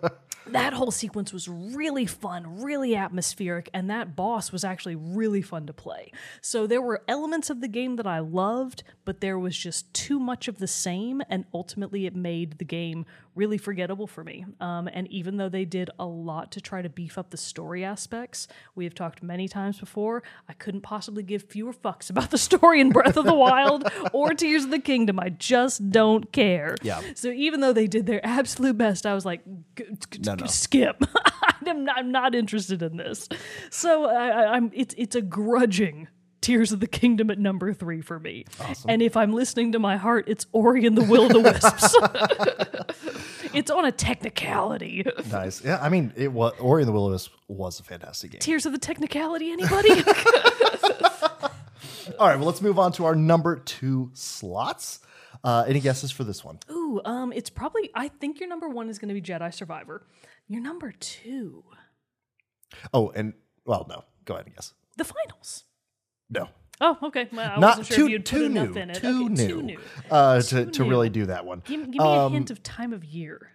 that 0.48 0.74
whole 0.74 0.91
sequence 0.91 1.32
was 1.32 1.48
really 1.48 2.06
fun, 2.06 2.62
really 2.62 2.96
atmospheric, 2.96 3.70
and 3.74 3.89
that 3.89 4.16
boss 4.16 4.52
was 4.52 4.64
actually 4.64 4.96
really 4.96 5.41
fun 5.41 5.66
to 5.68 5.74
play. 5.74 6.12
So 6.41 6.68
there 6.68 6.82
were 6.82 7.04
elements 7.08 7.50
of 7.50 7.62
the 7.62 7.68
game 7.68 7.96
that 7.96 8.08
I 8.08 8.20
loved, 8.20 8.84
but 9.06 9.22
there 9.22 9.39
was 9.39 9.58
just 9.58 9.94
too 9.94 10.20
much 10.20 10.48
of 10.48 10.60
the 10.60 10.68
same, 10.68 11.22
and 11.30 11.46
ultimately 11.54 12.06
it 12.06 12.16
made 12.16 12.58
the 12.60 12.66
game 12.66 13.06
really 13.36 13.58
forgettable 13.58 14.06
for 14.06 14.24
me. 14.24 14.46
Um, 14.60 14.88
and 14.91 15.08
even 15.08 15.38
though 15.38 15.50
they 15.50 15.66
did 15.66 15.89
a 15.98 16.06
lot 16.06 16.52
to 16.52 16.62
try 16.62 16.82
to 16.82 16.89
beef 16.89 17.18
up 17.18 17.32
the 17.32 17.38
story 17.38 17.84
aspects, 17.84 18.48
we 18.76 18.84
have 18.84 18.94
talked 18.94 19.24
many 19.24 19.48
times 19.48 19.80
before, 19.80 20.24
I 20.48 20.54
couldn't 20.54 20.82
possibly 20.82 21.24
give 21.24 21.44
fewer 21.44 21.74
fucks 21.74 22.10
about 22.10 22.30
the 22.32 22.38
story 22.38 22.80
in 22.80 22.89
Breath 22.91 23.18
of 23.18 23.26
the 23.26 23.34
Wild 23.34 23.91
or 24.14 24.34
Tears 24.34 24.66
of 24.66 24.72
the 24.72 24.80
Kingdom. 24.80 25.20
I 25.20 25.30
just 25.30 25.89
don't 25.89 26.32
care. 26.32 26.76
Yeah. 26.84 27.02
So 27.16 27.30
even 27.30 27.62
though 27.62 27.74
they 27.74 27.88
did 27.88 28.06
their 28.06 28.24
absolute 28.26 28.78
best, 28.78 29.06
I 29.06 29.14
was 29.16 29.26
like, 29.26 29.41
g- 29.76 29.86
No, 30.39 30.45
no. 30.45 30.47
skip. 30.47 31.03
I'm, 31.65 31.86
not, 31.86 31.97
I'm 31.97 32.11
not 32.11 32.36
interested 32.36 32.81
in 32.81 32.97
this. 32.97 33.29
So 33.69 34.05
I, 34.05 34.27
I, 34.27 34.45
I'm 34.55 34.71
it's 34.73 34.93
it's 34.97 35.15
a 35.15 35.21
grudging 35.21 36.07
Tears 36.43 36.73
of 36.73 36.81
the 36.81 36.88
Kingdom 36.88 37.31
at 37.31 37.39
number 37.39 37.73
three 37.73 38.01
for 38.01 38.19
me. 38.19 38.43
Awesome. 38.59 38.89
And 38.89 39.01
if 39.01 39.15
I'm 39.15 39.31
listening 39.31 39.71
to 39.71 39.79
my 39.79 39.95
heart, 39.95 40.25
it's 40.27 40.45
Ori 40.51 40.86
and 40.86 40.97
the 40.97 41.03
Will 41.03 41.23
o' 41.23 41.29
the 41.29 41.39
Wisps. 41.39 41.95
it's 43.53 43.71
on 43.71 43.86
a 43.86 43.91
technicality. 43.93 45.05
Nice. 45.31 45.63
Yeah, 45.63 45.79
I 45.81 45.88
mean, 45.88 46.11
it 46.17 46.34
was 46.34 46.53
Ori 46.59 46.81
and 46.81 46.89
the 46.89 46.91
Will 46.91 47.05
of 47.05 47.11
the 47.11 47.15
Wisp 47.15 47.31
was 47.47 47.79
a 47.79 47.84
fantastic 47.84 48.31
game. 48.31 48.39
Tears 48.39 48.65
of 48.65 48.73
the 48.73 48.77
Technicality, 48.77 49.51
anybody? 49.51 50.03
All 52.19 52.27
right, 52.27 52.36
well, 52.36 52.45
let's 52.45 52.61
move 52.61 52.77
on 52.77 52.91
to 52.93 53.05
our 53.05 53.15
number 53.15 53.55
two 53.55 54.11
slots. 54.13 54.99
Uh, 55.44 55.66
any 55.68 55.80
guesses 55.82 56.10
for 56.12 56.24
this 56.24 56.44
one? 56.44 56.58
Ooh, 56.72 57.02
um, 57.06 57.34
it's 57.34 57.50
probably 57.50 57.89
I 57.94 58.08
think 58.08 58.39
your 58.39 58.48
number 58.50 58.70
one 58.70 58.89
is 58.89 58.98
gonna 59.00 59.14
be 59.14 59.22
Jedi 59.22 59.54
Survivor. 59.54 60.06
Your 60.48 60.62
number 60.62 60.91
two. 61.00 61.64
Oh, 62.94 63.10
and 63.16 63.34
well, 63.66 63.86
no. 63.89 64.04
Go 64.26 64.36
ahead 64.36 64.46
and 64.46 64.56
guess. 64.56 64.74
the 64.98 65.04
finals. 65.04 65.66
No, 66.30 66.50
Oh, 66.82 66.98
okay. 67.04 67.28
Well, 67.32 67.52
I 67.56 67.60
not 67.60 67.78
wasn't 67.78 67.88
sure 67.88 67.98
too 67.98 68.06
if 68.06 68.12
you'd 68.12 68.26
too 68.26 68.39
put 68.44 68.52
new. 68.52 68.62
enough 68.64 68.78
in 68.78 68.89
it. 68.89 68.96
Too, 68.96 69.26
okay, 69.26 69.34
new. 69.34 69.48
too 69.48 69.62
new. 69.62 69.80
Uh, 70.10 70.41
to 70.41 70.66
Too 70.66 70.72
to 70.72 70.84
new. 70.84 70.89
really 70.89 71.10
do 71.10 71.26
that 71.28 71.46
one. 71.46 71.62
Give, 71.66 71.82
give 71.82 71.89
me 71.89 72.00
Um, 72.00 72.32
a 72.32 72.36
hint 72.36 72.50
of 72.52 72.64
time 72.64 72.94
of 72.94 73.04
year. 73.06 73.52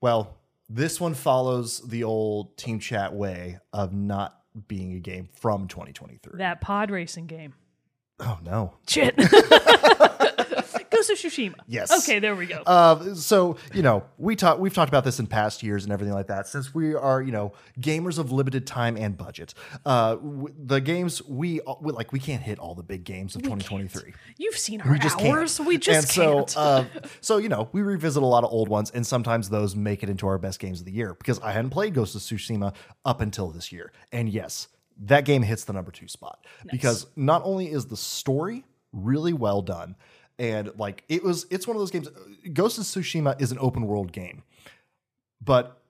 Well, 0.00 0.36
this 0.68 1.00
one 1.00 1.14
follows 1.14 1.80
the 1.86 2.04
old 2.04 2.56
team 2.56 2.80
chat 2.80 3.14
way 3.14 3.58
of 3.72 3.92
not 3.92 4.40
being 4.68 4.94
a 4.94 4.98
game 5.00 5.28
from 5.34 5.68
2023. 5.68 6.38
That 6.38 6.60
pod 6.60 6.90
racing 6.90 7.26
game. 7.26 7.54
oh 8.20 8.38
no. 8.42 8.74
Shit. 8.88 9.14
Ghost 10.90 11.10
of 11.10 11.18
Tsushima. 11.18 11.54
Yes. 11.66 11.90
Okay, 12.04 12.18
there 12.18 12.34
we 12.36 12.46
go. 12.46 12.62
Uh, 12.66 13.14
so 13.14 13.56
you 13.72 13.82
know 13.82 14.04
we 14.18 14.36
talk 14.36 14.58
we've 14.58 14.74
talked 14.74 14.88
about 14.88 15.04
this 15.04 15.18
in 15.18 15.26
past 15.26 15.62
years 15.62 15.84
and 15.84 15.92
everything 15.92 16.14
like 16.14 16.28
that. 16.28 16.46
Since 16.48 16.74
we 16.74 16.94
are 16.94 17.20
you 17.22 17.32
know 17.32 17.52
gamers 17.80 18.18
of 18.18 18.32
limited 18.32 18.66
time 18.66 18.96
and 18.96 19.16
budget, 19.16 19.54
uh, 19.84 20.14
w- 20.16 20.54
the 20.56 20.80
games 20.80 21.22
we, 21.26 21.60
we 21.80 21.92
like 21.92 22.12
we 22.12 22.18
can't 22.20 22.42
hit 22.42 22.58
all 22.58 22.74
the 22.74 22.82
big 22.82 23.04
games 23.04 23.34
of 23.36 23.42
2023. 23.42 24.12
You've 24.38 24.56
seen 24.56 24.80
our 24.80 24.92
We 24.92 24.98
just 24.98 25.20
hours. 25.20 25.56
can't. 25.58 25.68
We 25.68 25.78
just 25.78 25.98
and 25.98 26.08
so, 26.08 26.34
can't. 26.44 26.56
uh, 26.56 26.84
so 27.20 27.38
you 27.38 27.48
know, 27.48 27.68
we 27.72 27.82
revisit 27.82 28.22
a 28.22 28.26
lot 28.26 28.44
of 28.44 28.52
old 28.52 28.68
ones, 28.68 28.90
and 28.90 29.06
sometimes 29.06 29.48
those 29.50 29.74
make 29.76 30.02
it 30.02 30.08
into 30.08 30.26
our 30.26 30.38
best 30.38 30.60
games 30.60 30.80
of 30.80 30.86
the 30.86 30.92
year 30.92 31.14
because 31.14 31.40
I 31.40 31.52
hadn't 31.52 31.70
played 31.70 31.94
Ghost 31.94 32.14
of 32.14 32.20
Tsushima 32.22 32.74
up 33.04 33.20
until 33.20 33.50
this 33.50 33.72
year, 33.72 33.92
and 34.12 34.28
yes, 34.28 34.68
that 35.06 35.24
game 35.24 35.42
hits 35.42 35.64
the 35.64 35.72
number 35.72 35.90
two 35.90 36.06
spot 36.08 36.44
because 36.70 37.06
not 37.16 37.42
only 37.44 37.66
is 37.70 37.86
the 37.86 37.96
story 37.96 38.64
really 38.92 39.32
well 39.32 39.60
done, 39.60 39.96
and 40.38 40.72
like 40.78 41.04
it 41.08 41.22
was, 41.22 41.46
it's 41.50 41.66
one 41.66 41.76
of 41.76 41.80
those 41.80 41.90
games. 41.90 42.08
Uh, 42.08 42.50
Ghost 42.52 42.78
of 42.78 42.84
Tsushima 42.84 43.40
is 43.40 43.52
an 43.52 43.58
open 43.60 43.86
world 43.86 44.12
game, 44.12 44.42
but 45.42 45.80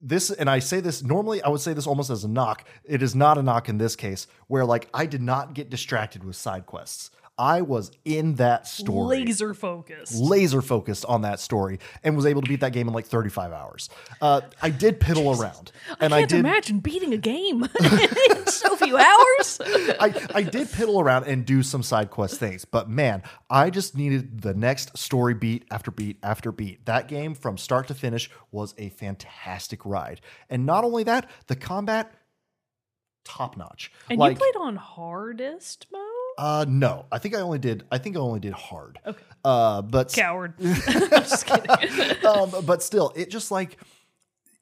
this 0.00 0.30
and 0.30 0.48
I 0.48 0.60
say 0.60 0.80
this 0.80 1.02
normally 1.02 1.42
I 1.42 1.48
would 1.48 1.60
say 1.60 1.72
this 1.72 1.86
almost 1.86 2.10
as 2.10 2.24
a 2.24 2.28
knock. 2.28 2.64
It 2.84 3.02
is 3.02 3.14
not 3.14 3.38
a 3.38 3.42
knock 3.42 3.68
in 3.68 3.78
this 3.78 3.96
case 3.96 4.26
where 4.46 4.64
like 4.64 4.88
I 4.94 5.06
did 5.06 5.22
not 5.22 5.54
get 5.54 5.70
distracted 5.70 6.24
with 6.24 6.36
side 6.36 6.66
quests. 6.66 7.10
I 7.38 7.62
was 7.62 7.92
in 8.04 8.34
that 8.34 8.66
story. 8.66 9.20
Laser 9.20 9.54
focused. 9.54 10.14
laser 10.14 10.60
focused 10.60 11.04
on 11.04 11.22
that 11.22 11.40
story 11.40 11.78
and 12.02 12.16
was 12.16 12.26
able 12.26 12.42
to 12.42 12.48
beat 12.48 12.60
that 12.60 12.72
game 12.72 12.88
in 12.88 12.94
like 12.94 13.06
35 13.06 13.52
hours. 13.52 13.88
Uh, 14.20 14.40
I 14.60 14.70
did 14.70 15.00
piddle 15.00 15.38
around 15.38 15.72
and 16.00 16.12
I 16.12 16.18
I, 16.18 16.20
can't 16.22 16.30
did 16.30 16.40
imagine 16.40 16.80
beating 16.80 17.12
a 17.12 17.18
game 17.18 17.64
in 18.30 18.46
so 18.46 18.76
few 18.76 18.96
hours. 18.96 19.60
I, 20.00 20.28
I 20.34 20.42
did 20.42 20.68
piddle 20.68 21.00
around 21.00 21.24
and 21.26 21.44
do 21.44 21.62
some 21.62 21.82
side 21.82 22.10
quest 22.10 22.40
things, 22.40 22.64
but 22.64 22.90
man, 22.90 23.22
I 23.48 23.70
just 23.70 23.96
needed 23.96 24.42
the 24.42 24.54
next 24.54 24.98
story 24.98 25.34
beat 25.34 25.64
after 25.70 25.90
beat 25.90 26.18
after 26.22 26.50
beat. 26.50 26.86
That 26.86 27.06
game 27.08 27.34
from 27.34 27.56
start 27.56 27.86
to 27.88 27.94
finish 27.94 28.30
was 28.50 28.74
a 28.78 28.88
fantastic 28.90 29.84
ride. 29.84 30.20
And 30.50 30.66
not 30.66 30.84
only 30.84 31.04
that, 31.04 31.30
the 31.46 31.56
combat 31.56 32.12
top 33.28 33.56
notch. 33.56 33.92
And 34.10 34.18
like 34.18 34.32
you 34.32 34.38
played 34.38 34.56
on 34.56 34.76
hardest 34.76 35.86
mode? 35.92 36.02
Uh 36.38 36.64
no, 36.68 37.04
I 37.12 37.18
think 37.18 37.34
I 37.34 37.40
only 37.40 37.58
did 37.58 37.84
I 37.90 37.98
think 37.98 38.16
I 38.16 38.20
only 38.20 38.40
did 38.40 38.54
hard. 38.54 38.98
Okay. 39.04 39.24
Uh 39.44 39.82
but 39.82 40.12
Coward. 40.12 40.54
I'm 40.64 41.10
just 41.10 41.46
kidding. 41.46 42.24
um, 42.24 42.52
but 42.64 42.82
still, 42.82 43.12
it 43.14 43.28
just 43.28 43.50
like 43.50 43.76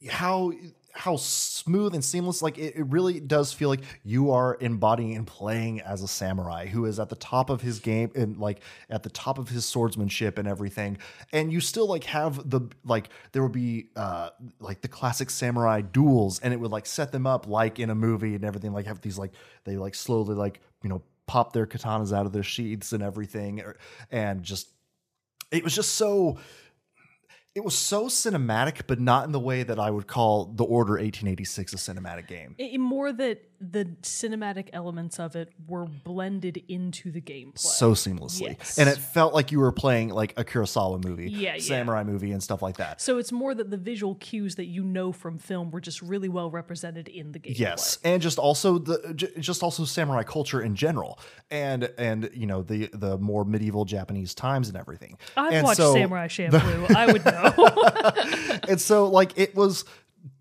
how 0.08 0.52
how 0.96 1.16
smooth 1.16 1.94
and 1.94 2.02
seamless. 2.04 2.40
Like 2.40 2.58
it, 2.58 2.76
it 2.76 2.86
really 2.86 3.20
does 3.20 3.52
feel 3.52 3.68
like 3.68 3.82
you 4.02 4.30
are 4.30 4.56
embodying 4.60 5.14
and 5.14 5.26
playing 5.26 5.80
as 5.82 6.02
a 6.02 6.08
samurai 6.08 6.66
who 6.66 6.86
is 6.86 6.98
at 6.98 7.10
the 7.10 7.16
top 7.16 7.50
of 7.50 7.60
his 7.60 7.78
game 7.78 8.10
and 8.14 8.38
like 8.38 8.60
at 8.88 9.02
the 9.02 9.10
top 9.10 9.38
of 9.38 9.50
his 9.50 9.66
swordsmanship 9.66 10.38
and 10.38 10.48
everything. 10.48 10.96
And 11.32 11.52
you 11.52 11.60
still 11.60 11.86
like 11.86 12.04
have 12.04 12.48
the 12.48 12.62
like 12.84 13.10
there 13.32 13.42
would 13.42 13.52
be 13.52 13.90
uh 13.96 14.30
like 14.58 14.80
the 14.80 14.88
classic 14.88 15.28
samurai 15.30 15.82
duels, 15.82 16.40
and 16.40 16.54
it 16.54 16.58
would 16.58 16.70
like 16.70 16.86
set 16.86 17.12
them 17.12 17.26
up 17.26 17.46
like 17.46 17.78
in 17.78 17.90
a 17.90 17.94
movie 17.94 18.34
and 18.34 18.44
everything. 18.44 18.72
Like 18.72 18.86
have 18.86 19.02
these 19.02 19.18
like 19.18 19.32
they 19.64 19.76
like 19.76 19.94
slowly 19.94 20.34
like 20.34 20.60
you 20.82 20.88
know 20.88 21.02
pop 21.26 21.52
their 21.52 21.66
katanas 21.66 22.16
out 22.16 22.26
of 22.26 22.32
their 22.32 22.42
sheaths 22.42 22.92
and 22.92 23.02
everything, 23.02 23.60
er, 23.60 23.76
and 24.10 24.42
just 24.42 24.68
it 25.50 25.62
was 25.62 25.74
just 25.74 25.94
so 25.94 26.38
it 27.56 27.64
was 27.64 27.74
so 27.74 28.04
cinematic, 28.06 28.82
but 28.86 29.00
not 29.00 29.24
in 29.24 29.32
the 29.32 29.40
way 29.40 29.62
that 29.62 29.78
I 29.78 29.90
would 29.90 30.06
call 30.06 30.44
The 30.44 30.62
Order 30.64 30.92
1886 30.92 31.72
a 31.72 31.76
cinematic 31.76 32.26
game. 32.28 32.54
It- 32.58 32.78
more 32.78 33.10
that 33.10 33.42
the 33.58 33.86
cinematic 34.02 34.68
elements 34.74 35.18
of 35.18 35.34
it 35.34 35.48
were 35.66 35.86
blended 35.86 36.62
into 36.68 37.10
the 37.10 37.22
gameplay. 37.22 37.58
So 37.58 37.92
seamlessly. 37.92 38.56
Yes. 38.58 38.76
And 38.78 38.86
it 38.86 38.98
felt 38.98 39.32
like 39.32 39.50
you 39.50 39.60
were 39.60 39.72
playing 39.72 40.10
like 40.10 40.34
a 40.38 40.44
Kurosawa 40.44 41.02
movie, 41.02 41.30
Yeah, 41.30 41.54
yeah. 41.54 41.60
samurai 41.62 42.04
movie, 42.04 42.32
and 42.32 42.42
stuff 42.42 42.60
like 42.60 42.76
that. 42.76 43.00
So 43.00 43.16
it's 43.16 43.32
more 43.32 43.54
that 43.54 43.70
the 43.70 43.78
visual 43.78 44.16
cues 44.16 44.56
that 44.56 44.66
you 44.66 44.84
know 44.84 45.10
from 45.10 45.38
film 45.38 45.70
were 45.70 45.80
just 45.80 46.02
really 46.02 46.28
well 46.28 46.50
represented 46.50 47.08
in 47.08 47.32
the 47.32 47.38
game. 47.38 47.54
Yes, 47.56 47.98
and 48.04 48.20
just 48.20 48.38
also 48.38 48.76
the 48.78 49.14
just 49.38 49.62
also 49.62 49.86
samurai 49.86 50.22
culture 50.22 50.60
in 50.60 50.74
general, 50.76 51.18
and 51.50 51.90
and 51.96 52.28
you 52.34 52.46
know 52.46 52.62
the 52.62 52.90
the 52.92 53.16
more 53.16 53.46
medieval 53.46 53.86
Japanese 53.86 54.34
times 54.34 54.68
and 54.68 54.76
everything. 54.76 55.16
I've 55.34 55.54
and 55.54 55.64
watched 55.64 55.78
so, 55.78 55.94
Samurai 55.94 56.28
Champloo. 56.28 56.94
I 56.94 57.10
would 57.10 57.24
know. 57.24 57.45
and 58.68 58.80
so 58.80 59.08
like 59.08 59.38
it 59.38 59.54
was 59.54 59.84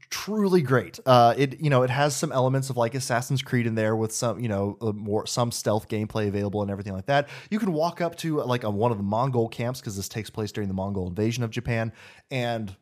truly 0.10 0.62
great. 0.62 1.00
Uh, 1.06 1.34
it 1.38 1.60
you 1.60 1.70
know 1.70 1.84
it 1.84 1.90
has 1.90 2.16
some 2.16 2.32
elements 2.32 2.70
of 2.70 2.78
like 2.78 2.96
Assassin's 2.96 3.42
Creed 3.42 3.68
in 3.68 3.76
there 3.76 3.96
with 3.96 4.14
some 4.14 4.40
you 4.40 4.48
know 4.48 4.78
uh, 4.82 4.92
more 4.94 5.28
some 5.28 5.52
stealth 5.52 5.90
gameplay 5.90 6.28
available 6.28 6.62
and 6.62 6.72
everything 6.72 6.94
like 6.94 7.08
that. 7.08 7.28
You 7.50 7.60
can 7.60 7.74
walk 7.74 8.02
up 8.02 8.16
to 8.18 8.42
like 8.44 8.64
on 8.64 8.76
one 8.76 8.92
of 8.92 8.98
the 8.98 9.04
Mongol 9.04 9.50
camps 9.50 9.82
because 9.82 9.96
this 9.98 10.08
takes 10.08 10.30
place 10.30 10.52
during 10.52 10.68
the 10.68 10.74
Mongol 10.74 11.08
invasion 11.08 11.44
of 11.44 11.52
Japan, 11.52 11.92
and 12.32 12.76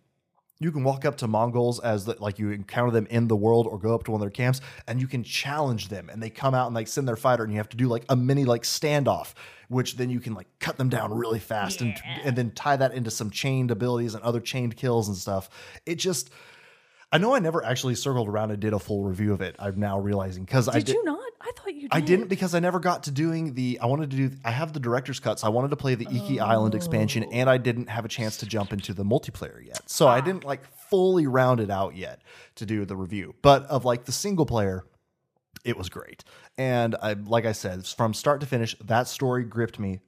you 0.60 0.72
can 0.72 0.84
walk 0.84 1.04
up 1.04 1.18
to 1.18 1.28
Mongols 1.28 1.80
as 1.80 2.06
the, 2.06 2.16
like 2.20 2.40
you 2.40 2.52
encounter 2.52 2.92
them 2.92 3.06
in 3.08 3.28
the 3.28 3.36
world 3.36 3.68
or 3.68 3.78
go 3.78 3.94
up 3.94 4.04
to 4.06 4.12
one 4.12 4.20
of 4.20 4.22
their 4.22 4.30
camps 4.30 4.62
and 4.88 5.02
you 5.02 5.08
can 5.08 5.24
challenge 5.24 5.90
them 5.90 6.10
and 6.10 6.22
they 6.22 6.30
come 6.30 6.54
out 6.54 6.68
and 6.68 6.76
like 6.76 6.88
send 6.88 7.08
their 7.08 7.16
fighter 7.16 7.44
and 7.44 7.52
you 7.52 7.58
have 7.58 7.70
to 7.70 7.78
do 7.78 7.88
like 7.88 8.06
a 8.10 8.16
mini 8.16 8.46
like 8.46 8.64
standoff 8.64 9.34
which 9.70 9.98
then 9.98 10.10
you 10.10 10.20
can 10.20 10.34
like 10.34 10.48
cut 10.60 10.78
them 10.78 10.90
down 10.90 11.12
really 11.14 11.40
fast 11.40 11.82
and 11.82 12.00
and 12.24 12.36
then 12.36 12.52
tie 12.52 12.76
that 12.76 12.94
into 12.94 13.10
some 13.10 13.30
chained 13.30 13.72
abilities 13.72 14.14
and 14.14 14.24
other 14.24 14.40
chained 14.40 14.78
kills 14.78 15.08
and 15.08 15.18
stuff. 15.18 15.50
It 15.86 15.96
just 15.96 16.30
I 17.14 17.20
know 17.20 17.36
I 17.36 17.40
never 17.40 17.64
actually 17.64 17.94
circled 17.94 18.28
around 18.28 18.50
and 18.50 18.60
did 18.60 18.74
a 18.74 18.80
full 18.80 19.04
review 19.04 19.34
of 19.34 19.42
it. 19.42 19.56
I'm 19.60 19.80
now 19.80 20.00
realizing 20.00 20.46
because 20.46 20.68
I 20.68 20.74
Did 20.74 20.86
did 20.86 20.96
you 20.96 21.04
not? 21.04 21.20
I 21.40 21.52
thought 21.56 21.76
you 21.76 21.82
did. 21.82 21.90
I 21.92 22.00
didn't 22.00 22.28
because 22.28 22.56
I 22.56 22.60
never 22.60 22.80
got 22.80 23.04
to 23.04 23.12
doing 23.12 23.54
the. 23.54 23.80
I 23.80 23.86
wanted 23.86 24.10
to 24.10 24.18
do. 24.18 24.32
I 24.44 24.50
have 24.50 24.74
the 24.74 24.80
director's 24.80 25.20
cut, 25.20 25.40
so 25.40 25.46
I 25.46 25.52
wanted 25.52 25.70
to 25.70 25.76
play 25.76 25.94
the 25.94 26.08
Iki 26.10 26.40
Island 26.40 26.74
expansion, 26.74 27.26
and 27.32 27.52
I 27.52 27.58
didn't 27.58 27.88
have 27.88 28.04
a 28.04 28.08
chance 28.08 28.38
to 28.38 28.48
jump 28.48 28.74
into 28.74 28.96
the 28.96 29.04
multiplayer 29.04 29.64
yet. 29.64 29.88
So 29.88 30.08
I 30.08 30.18
ah. 30.18 30.22
didn't 30.22 30.44
like 30.44 30.66
fully 30.90 31.28
round 31.28 31.60
it 31.60 31.70
out 31.70 31.96
yet 31.96 32.24
to 32.56 32.66
do 32.66 32.84
the 32.84 32.96
review. 32.96 33.36
But 33.44 33.68
of 33.68 33.86
like 33.86 34.06
the 34.06 34.12
single 34.12 34.48
player, 34.48 34.84
it 35.64 35.78
was 35.78 35.90
great, 35.90 36.24
and 36.58 36.96
I 37.00 37.14
like 37.14 37.46
I 37.46 37.52
said 37.52 37.86
from 37.86 38.16
start 38.16 38.42
to 38.42 38.48
finish, 38.48 38.76
that 38.84 39.08
story 39.08 39.44
gripped 39.44 39.78
me 39.78 40.00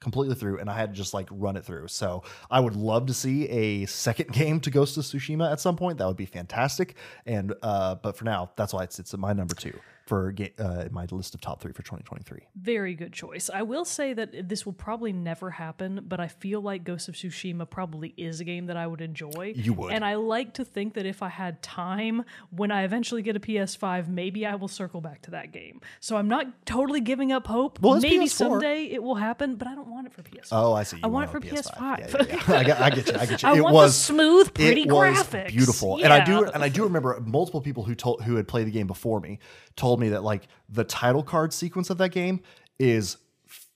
completely 0.00 0.34
through 0.34 0.58
and 0.58 0.68
I 0.68 0.76
had 0.76 0.90
to 0.90 0.96
just 0.96 1.14
like 1.14 1.28
run 1.30 1.56
it 1.56 1.64
through. 1.64 1.88
So 1.88 2.22
I 2.50 2.60
would 2.60 2.76
love 2.76 3.06
to 3.06 3.14
see 3.14 3.48
a 3.48 3.86
second 3.86 4.32
game 4.32 4.60
to 4.60 4.70
Ghost 4.70 4.96
of 4.96 5.04
Tsushima 5.04 5.50
at 5.50 5.60
some 5.60 5.76
point. 5.76 5.98
That 5.98 6.06
would 6.06 6.16
be 6.16 6.26
fantastic. 6.26 6.96
And 7.24 7.54
uh 7.62 7.96
but 7.96 8.16
for 8.16 8.24
now, 8.24 8.50
that's 8.56 8.72
why 8.72 8.84
it's 8.84 8.98
it's 8.98 9.16
my 9.16 9.32
number 9.32 9.54
2 9.54 9.72
for 10.06 10.32
uh 10.58 10.84
my 10.90 11.06
list 11.10 11.34
of 11.34 11.40
top 11.40 11.60
3 11.60 11.72
for 11.72 11.82
2023. 11.82 12.38
Very 12.54 12.94
good 12.94 13.12
choice. 13.12 13.50
I 13.52 13.62
will 13.62 13.84
say 13.84 14.14
that 14.14 14.48
this 14.48 14.64
will 14.64 14.72
probably 14.72 15.12
never 15.12 15.50
happen, 15.50 16.00
but 16.06 16.20
I 16.20 16.28
feel 16.28 16.60
like 16.60 16.84
Ghost 16.84 17.08
of 17.08 17.16
Tsushima 17.16 17.68
probably 17.68 18.14
is 18.16 18.40
a 18.40 18.44
game 18.44 18.66
that 18.66 18.76
I 18.76 18.86
would 18.86 19.00
enjoy. 19.00 19.52
You 19.56 19.72
would. 19.74 19.92
And 19.92 20.04
I 20.04 20.14
like 20.14 20.54
to 20.54 20.64
think 20.64 20.94
that 20.94 21.06
if 21.06 21.22
I 21.22 21.28
had 21.28 21.60
time, 21.60 22.24
when 22.50 22.70
I 22.70 22.84
eventually 22.84 23.22
get 23.22 23.36
a 23.36 23.40
PS5, 23.40 24.08
maybe 24.08 24.46
I 24.46 24.54
will 24.54 24.68
circle 24.68 25.00
back 25.00 25.22
to 25.22 25.32
that 25.32 25.52
game. 25.52 25.80
So 25.98 26.16
I'm 26.16 26.28
not 26.28 26.66
totally 26.66 27.00
giving 27.00 27.32
up 27.32 27.48
hope. 27.48 27.80
Well, 27.80 28.00
maybe 28.00 28.26
PS4. 28.26 28.30
someday 28.30 28.84
it 28.84 29.02
will 29.02 29.16
happen, 29.16 29.56
but 29.56 29.66
I 29.66 29.74
don't 29.74 29.88
want 29.88 30.06
it 30.06 30.12
for 30.12 30.22
PS5. 30.22 30.48
Oh, 30.52 30.72
I 30.72 30.84
see. 30.84 30.98
You 30.98 31.02
I 31.04 31.06
want 31.08 31.28
it 31.28 31.32
for 31.32 31.40
PS5. 31.40 32.10
PS5. 32.10 32.28
Yeah, 32.28 32.36
yeah, 32.36 32.36
yeah. 32.46 32.54
I, 32.58 32.64
get, 32.64 32.80
I 32.80 32.90
get 32.90 33.06
you. 33.08 33.18
I 33.18 33.26
get 33.26 33.42
you. 33.42 33.48
I 33.48 33.56
it 33.56 33.60
want 33.60 33.74
was 33.74 33.92
the 33.94 34.04
smooth, 34.04 34.54
pretty 34.54 34.82
it 34.82 34.92
was 34.92 35.18
graphics. 35.18 35.48
beautiful, 35.48 36.02
and 36.02 36.12
I 36.12 36.24
do 36.24 36.44
and 36.44 36.62
I 36.62 36.68
do 36.68 36.84
remember 36.84 37.20
multiple 37.26 37.60
people 37.60 37.82
who 37.82 37.94
told 37.96 38.22
who 38.22 38.36
had 38.36 38.46
played 38.46 38.68
the 38.68 38.70
game 38.70 38.86
before 38.86 39.20
me 39.20 39.40
told 39.74 39.95
me 40.00 40.10
that 40.10 40.22
like 40.24 40.48
the 40.68 40.84
title 40.84 41.22
card 41.22 41.52
sequence 41.52 41.90
of 41.90 41.98
that 41.98 42.10
game 42.10 42.40
is 42.78 43.16
f- 43.48 43.66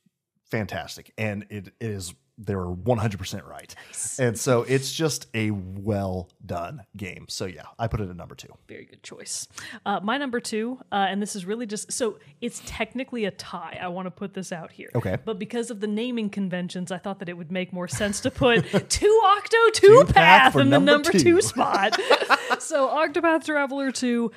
fantastic, 0.51 1.13
and 1.19 1.47
it, 1.51 1.69
it 1.69 1.75
is 1.81 2.15
they're 2.43 2.65
one 2.65 2.97
hundred 2.97 3.19
percent 3.19 3.45
right, 3.45 3.75
and 4.19 4.39
so 4.39 4.63
it's 4.63 4.91
just 4.95 5.27
a 5.35 5.51
well 5.51 6.31
done 6.47 6.83
game. 6.97 7.27
So 7.29 7.45
yeah, 7.45 7.65
I 7.79 7.87
put 7.87 8.01
it 8.01 8.09
at 8.09 8.17
number 8.17 8.35
two. 8.35 8.49
Very 8.67 8.87
good 8.87 9.03
choice. 9.03 9.47
Uh, 9.85 10.01
my 10.03 10.17
number 10.17 10.41
two, 10.41 10.79
uh, 10.91 11.07
and 11.11 11.21
this 11.21 11.37
is 11.37 11.45
really 11.45 11.67
just 11.67 11.93
so 11.93 12.19
it's 12.41 12.63
technically 12.65 13.27
a 13.27 13.31
tie. 13.31 13.79
I 13.79 13.89
want 13.89 14.07
to 14.07 14.11
put 14.11 14.33
this 14.33 14.53
out 14.53 14.73
here. 14.73 14.89
Okay. 14.95 15.19
But 15.23 15.39
because 15.39 15.71
of 15.71 15.81
the 15.81 15.87
naming 15.87 16.31
conventions, 16.31 16.91
I 16.91 16.97
thought 16.97 17.19
that 17.19 17.29
it 17.29 17.37
would 17.37 17.53
make 17.53 17.75
more 17.75 17.89
sense 17.89 18.21
to 18.21 18.31
put 18.31 18.65
two 18.89 19.21
Octo 19.23 19.71
Two 19.75 20.05
Path 20.09 20.57
in 20.57 20.71
the 20.71 20.81
number 20.81 21.13
two. 21.13 21.19
two 21.19 21.43
spot. 21.43 22.01
so 22.59 22.89
Octopath 22.89 23.45
Traveler 23.45 23.91
2, 23.91 24.31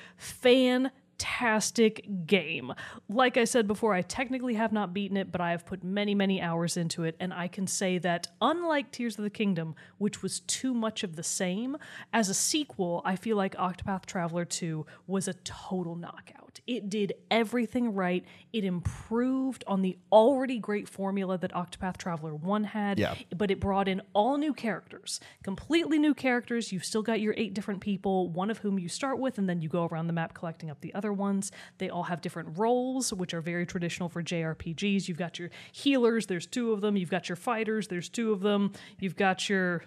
fantastic 1.24 2.06
game. 2.26 2.74
Like 3.08 3.38
I 3.38 3.46
said 3.46 3.68
before, 3.68 3.94
I 3.94 4.02
technically 4.02 4.56
have 4.56 4.74
not 4.74 4.94
beaten 4.94 5.18
it, 5.18 5.32
but 5.32 5.42
I 5.42 5.52
have 5.52 5.66
put 5.66 5.84
many, 5.84 6.14
many 6.14 6.42
hours 6.42 6.76
into 6.78 7.04
it, 7.04 7.16
and 7.20 7.34
I 7.34 7.48
can 7.48 7.66
say 7.66 7.98
that 8.00 8.28
unlike 8.42 8.92
Tears 8.92 9.18
of 9.18 9.24
the 9.24 9.30
Kingdom, 9.30 9.76
which 9.98 10.22
was 10.22 10.42
too 10.42 10.74
much 10.74 11.04
of 11.04 11.16
the 11.16 11.24
same, 11.24 11.78
as 12.12 12.30
a 12.30 12.34
sequel, 12.34 13.02
I 13.06 13.16
feel 13.16 13.38
like 13.38 13.56
Octopath 13.56 14.06
Traveler 14.06 14.46
2 14.46 14.86
was 15.08 15.28
a 15.28 15.34
total 15.34 15.96
knockout. 15.96 16.53
It 16.68 16.90
did 16.90 17.14
everything 17.32 17.94
right. 17.94 18.24
It 18.52 18.64
improved 18.64 19.64
on 19.68 19.82
the 19.82 19.98
already 20.12 20.60
great 20.60 20.88
formula 20.88 21.38
that 21.38 21.52
Octopath 21.54 21.98
Traveler 21.98 22.34
1 22.36 22.64
had, 22.66 23.00
Yeah. 23.00 23.16
but 23.36 23.52
it 23.52 23.60
brought 23.60 23.88
in 23.88 24.02
all 24.14 24.38
new 24.38 24.54
characters, 24.54 25.20
completely 25.44 26.00
new 26.00 26.14
characters. 26.14 26.72
You've 26.72 26.86
still 26.86 27.02
got 27.02 27.20
your 27.20 27.34
eight 27.38 27.54
different 27.54 27.82
people, 27.82 28.30
one 28.30 28.50
of 28.50 28.60
whom 28.60 28.80
you 28.80 28.88
start 28.90 29.20
with, 29.20 29.38
and 29.38 29.50
then 29.50 29.62
you 29.62 29.70
go 29.70 29.86
around 29.86 30.08
the 30.08 30.14
map 30.14 30.34
collecting 30.34 30.70
up 30.70 30.82
the 30.82 30.94
other 30.94 31.12
ones. 31.12 31.52
They 31.80 31.90
all 31.90 32.04
have 32.04 32.22
different 32.22 32.58
roles, 32.58 33.12
which 33.14 33.34
are 33.34 33.42
very 33.42 33.66
traditional 33.66 34.10
for 34.10 34.22
JRPGs. 34.24 35.08
You've 35.08 35.18
got 35.18 35.40
your 35.40 35.50
healers, 35.72 36.28
there's 36.28 36.46
two 36.48 36.72
of 36.72 36.82
them. 36.82 36.96
You've 36.98 37.10
got 37.12 37.30
your 37.30 37.36
fighters, 37.36 37.88
there's 37.88 38.10
two 38.10 38.32
of 38.32 38.42
them. 38.42 38.72
You've 39.00 39.16
got 39.16 39.50
your 39.50 39.84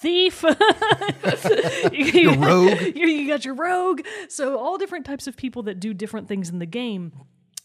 thief 0.00 0.42
your 1.92 2.36
rogue. 2.38 2.80
you, 2.96 3.06
you 3.06 3.28
got 3.28 3.44
your 3.44 3.54
rogue 3.54 4.00
so 4.28 4.58
all 4.58 4.78
different 4.78 5.04
types 5.04 5.26
of 5.26 5.36
people 5.36 5.62
that 5.64 5.78
do 5.78 5.92
different 5.92 6.26
things 6.28 6.48
in 6.48 6.58
the 6.58 6.66
game 6.66 7.12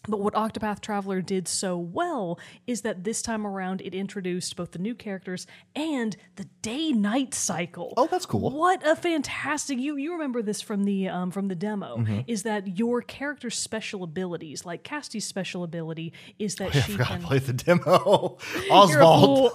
but 0.07 0.19
what 0.19 0.33
Octopath 0.33 0.81
Traveler 0.81 1.21
did 1.21 1.47
so 1.47 1.77
well 1.77 2.39
is 2.67 2.81
that 2.81 3.03
this 3.03 3.21
time 3.21 3.45
around 3.45 3.81
it 3.81 3.93
introduced 3.95 4.55
both 4.55 4.71
the 4.71 4.79
new 4.79 4.93
characters 4.95 5.47
and 5.75 6.15
the 6.35 6.45
day-night 6.61 7.33
cycle. 7.33 7.93
Oh, 7.97 8.07
that's 8.07 8.25
cool. 8.25 8.51
What 8.51 8.85
a 8.85 8.95
fantastic 8.95 9.79
you 9.79 9.97
you 9.97 10.13
remember 10.13 10.41
this 10.41 10.61
from 10.61 10.83
the 10.83 11.09
um, 11.09 11.31
from 11.31 11.47
the 11.47 11.55
demo 11.55 11.97
Mm-hmm. 11.97 12.19
is 12.27 12.43
that 12.43 12.77
your 12.77 13.01
character's 13.01 13.57
special 13.57 14.03
abilities, 14.03 14.65
like 14.65 14.83
Cassie's 14.83 15.25
special 15.25 15.63
ability, 15.63 16.13
is 16.39 16.55
that 16.55 16.75
I 16.75 16.81
she 16.81 16.91
forgot 16.93 17.07
can 17.07 17.21
to 17.21 17.27
play 17.27 17.39
the 17.39 17.53
demo. 17.53 18.37
Oswald. 18.69 19.53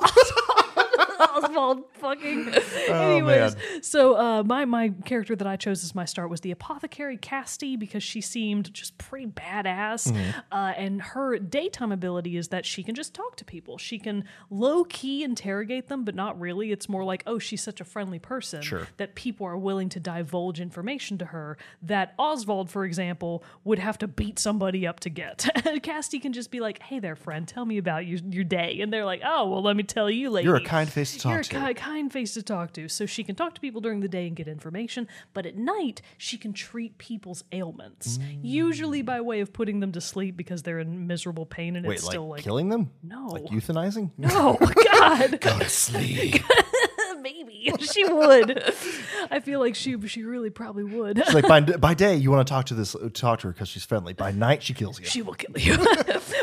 Oswald 1.20 1.84
fucking. 1.94 2.48
Anyways, 2.88 3.56
man. 3.56 3.82
so 3.82 4.16
uh, 4.16 4.42
my 4.42 4.64
my 4.64 4.88
character 5.04 5.36
that 5.36 5.46
I 5.46 5.56
chose 5.56 5.84
as 5.84 5.94
my 5.94 6.04
start 6.04 6.30
was 6.30 6.40
the 6.40 6.50
apothecary 6.50 7.16
Castti 7.18 7.78
because 7.78 8.02
she 8.02 8.20
seemed 8.20 8.72
just 8.72 8.96
pretty 8.98 9.26
badass, 9.26 10.14
uh, 10.50 10.54
and 10.76 11.02
her 11.02 11.38
daytime 11.38 11.92
ability 11.92 12.36
is 12.36 12.48
that 12.48 12.64
she 12.66 12.82
can 12.82 12.94
just 12.94 13.14
talk 13.14 13.36
to 13.36 13.44
people. 13.44 13.78
She 13.78 13.98
can 13.98 14.24
low 14.50 14.84
key 14.84 15.22
interrogate 15.22 15.88
them, 15.88 16.04
but 16.04 16.14
not 16.14 16.38
really. 16.40 16.72
It's 16.72 16.88
more 16.88 17.04
like, 17.04 17.22
oh, 17.26 17.38
she's 17.38 17.62
such 17.62 17.80
a 17.80 17.84
friendly 17.84 18.18
person 18.18 18.62
Sure. 18.62 18.88
that 18.96 19.14
people 19.14 19.46
are 19.46 19.56
willing 19.58 19.88
to 19.90 20.00
divulge 20.00 20.60
information 20.60 21.18
to 21.18 21.26
her 21.26 21.56
that 21.82 22.14
Oswald, 22.18 22.70
for 22.70 22.84
example, 22.84 23.42
would 23.64 23.78
have 23.78 23.98
to 23.98 24.08
beat 24.08 24.38
somebody 24.38 24.86
up 24.86 25.00
to 25.00 25.10
get. 25.10 25.38
Castti 25.82 26.20
can 26.20 26.32
just 26.32 26.50
be 26.50 26.60
like, 26.60 26.80
hey 26.82 26.98
there, 26.98 27.16
friend, 27.16 27.46
tell 27.46 27.64
me 27.64 27.78
about 27.78 28.06
your, 28.06 28.18
your 28.30 28.44
day. 28.44 28.80
And 28.80 28.92
they're 28.92 29.04
like, 29.04 29.22
oh, 29.24 29.48
well, 29.48 29.62
let 29.62 29.76
me 29.76 29.82
tell 29.82 30.10
you, 30.10 30.30
lady. 30.30 30.46
You're 30.46 30.56
a 30.56 30.64
kind 30.64 30.90
face 30.90 31.09
to 31.12 31.18
talk 31.18 31.32
You're 31.32 31.42
to. 31.42 31.64
a 31.64 31.68
ki- 31.68 31.74
kind 31.74 32.12
face 32.12 32.34
to 32.34 32.42
talk 32.42 32.72
to. 32.74 32.88
So 32.88 33.06
she 33.06 33.24
can 33.24 33.34
talk 33.34 33.54
to 33.54 33.60
people 33.60 33.80
during 33.80 34.00
the 34.00 34.08
day 34.08 34.26
and 34.26 34.36
get 34.36 34.48
information, 34.48 35.08
but 35.34 35.46
at 35.46 35.56
night, 35.56 36.02
she 36.18 36.36
can 36.36 36.52
treat 36.52 36.98
people's 36.98 37.44
ailments, 37.52 38.18
mm. 38.18 38.38
usually 38.42 39.02
by 39.02 39.20
way 39.20 39.40
of 39.40 39.52
putting 39.52 39.80
them 39.80 39.92
to 39.92 40.00
sleep 40.00 40.36
because 40.36 40.62
they're 40.62 40.78
in 40.78 41.06
miserable 41.06 41.46
pain 41.46 41.76
and 41.76 41.86
Wait, 41.86 41.94
it's 41.94 42.04
like, 42.04 42.12
still 42.12 42.28
like, 42.28 42.42
killing 42.42 42.68
them? 42.68 42.90
No. 43.02 43.26
Like 43.26 43.44
euthanizing? 43.44 44.10
No, 44.16 44.58
God. 44.92 45.40
Go 45.40 45.58
to 45.58 45.68
sleep. 45.68 46.42
Maybe 47.22 47.72
she 47.80 48.04
would. 48.04 48.62
I 49.30 49.40
feel 49.40 49.60
like 49.60 49.74
she 49.74 49.96
she 50.08 50.22
really 50.24 50.50
probably 50.50 50.84
would. 50.84 51.22
She's 51.24 51.34
like 51.34 51.46
by, 51.48 51.60
by 51.78 51.94
day 51.94 52.16
you 52.16 52.30
want 52.30 52.46
to 52.46 52.50
talk 52.52 52.66
to 52.66 52.74
this 52.74 52.96
talk 53.14 53.40
to 53.40 53.48
her 53.48 53.52
because 53.52 53.68
she's 53.68 53.84
friendly. 53.84 54.12
By 54.12 54.32
night 54.32 54.62
she 54.62 54.74
kills 54.74 54.98
you. 54.98 55.06
she 55.06 55.22
will 55.22 55.34
kill 55.34 55.56
you. 55.58 55.76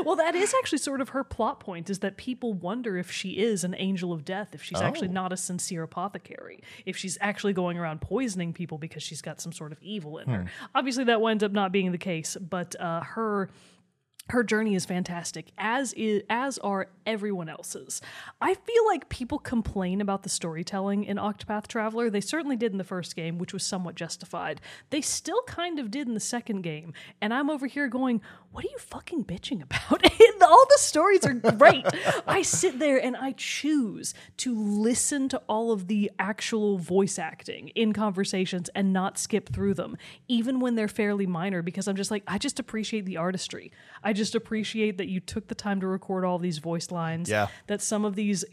well, 0.05 0.15
that 0.15 0.35
is 0.35 0.53
actually 0.59 0.77
sort 0.79 1.01
of 1.01 1.09
her 1.09 1.23
plot 1.23 1.59
point 1.59 1.89
is 1.89 1.99
that 1.99 2.17
people 2.17 2.53
wonder 2.53 2.97
if 2.97 3.11
she 3.11 3.31
is 3.31 3.63
an 3.63 3.75
angel 3.77 4.13
of 4.13 4.25
death, 4.25 4.49
if 4.53 4.63
she's 4.63 4.81
actually 4.81 5.07
Oh. 5.09 5.11
not 5.11 5.33
a 5.33 5.37
sincere 5.37 5.83
apothecary, 5.83 6.61
if 6.85 6.95
she's 6.97 7.17
actually 7.21 7.53
going 7.53 7.77
around 7.77 8.01
poisoning 8.01 8.53
people 8.53 8.77
because 8.77 9.03
she's 9.03 9.21
got 9.21 9.39
some 9.41 9.51
sort 9.51 9.71
of 9.71 9.81
evil 9.81 10.17
in 10.17 10.27
her. 10.29 10.45
Obviously, 10.75 11.03
that 11.05 11.21
winds 11.21 11.43
up 11.43 11.51
not 11.51 11.71
being 11.71 11.91
the 11.91 11.97
case, 11.97 12.37
but 12.39 12.75
uh, 12.79 13.01
her 13.01 13.49
her 14.29 14.43
journey 14.43 14.75
is 14.75 14.85
fantastic 14.85 15.51
as 15.57 15.93
is 15.93 16.23
as 16.29 16.57
are 16.59 16.87
everyone 17.05 17.49
else's. 17.49 18.01
I 18.41 18.53
feel 18.53 18.85
like 18.85 19.09
people 19.09 19.39
complain 19.39 20.01
about 20.01 20.23
the 20.23 20.29
storytelling 20.29 21.03
in 21.03 21.17
octopath 21.17 21.67
traveler. 21.67 22.09
They 22.09 22.21
certainly 22.21 22.57
did 22.57 22.71
in 22.71 22.77
the 22.77 22.83
first 22.83 23.15
game 23.15 23.37
which 23.37 23.53
was 23.53 23.63
somewhat 23.63 23.95
justified. 23.95 24.61
They 24.89 25.01
still 25.01 25.41
kind 25.43 25.79
of 25.79 25.91
did 25.91 26.07
in 26.07 26.13
the 26.13 26.19
second 26.19 26.61
game 26.61 26.93
and 27.21 27.33
i'm 27.33 27.49
over 27.49 27.67
here 27.67 27.87
going 27.87 28.21
what 28.57 28.65
are 28.65 28.69
you 28.69 28.79
fucking 28.79 29.23
bitching 29.23 29.61
about? 29.61 30.03
All 30.41 30.65
the 30.69 30.77
stories 30.79 31.23
are 31.25 31.33
great. 31.33 31.85
I 32.27 32.41
sit 32.41 32.79
there 32.79 32.97
and 32.97 33.15
i 33.17 33.33
choose 33.33 34.13
to 34.37 34.55
listen 34.57 35.27
to 35.29 35.41
all 35.47 35.71
of 35.71 35.87
the 35.87 36.09
actual 36.17 36.77
voice 36.77 37.19
acting 37.19 37.67
in 37.69 37.91
conversations 37.93 38.69
and 38.73 38.93
not 38.93 39.17
skip 39.17 39.49
through 39.53 39.73
them 39.73 39.97
even 40.29 40.59
when 40.61 40.75
they're 40.75 40.87
fairly 40.87 41.25
minor 41.27 41.61
because 41.61 41.87
i'm 41.87 41.95
just 41.97 42.09
like 42.11 42.23
i 42.27 42.37
just 42.37 42.59
appreciate 42.59 43.05
the 43.05 43.17
artistry. 43.17 43.71
I 44.03 44.13
just 44.13 44.35
appreciate 44.35 44.97
that 44.99 45.07
you 45.09 45.19
took 45.19 45.47
the 45.49 45.55
time 45.55 45.81
to 45.81 45.87
record 45.87 46.23
all 46.23 46.39
these 46.39 46.59
voice 46.59 46.91
lines 46.91 47.29
Yeah. 47.29 47.47
that 47.67 47.81
some 47.81 48.05
of 48.05 48.15
these 48.15 48.45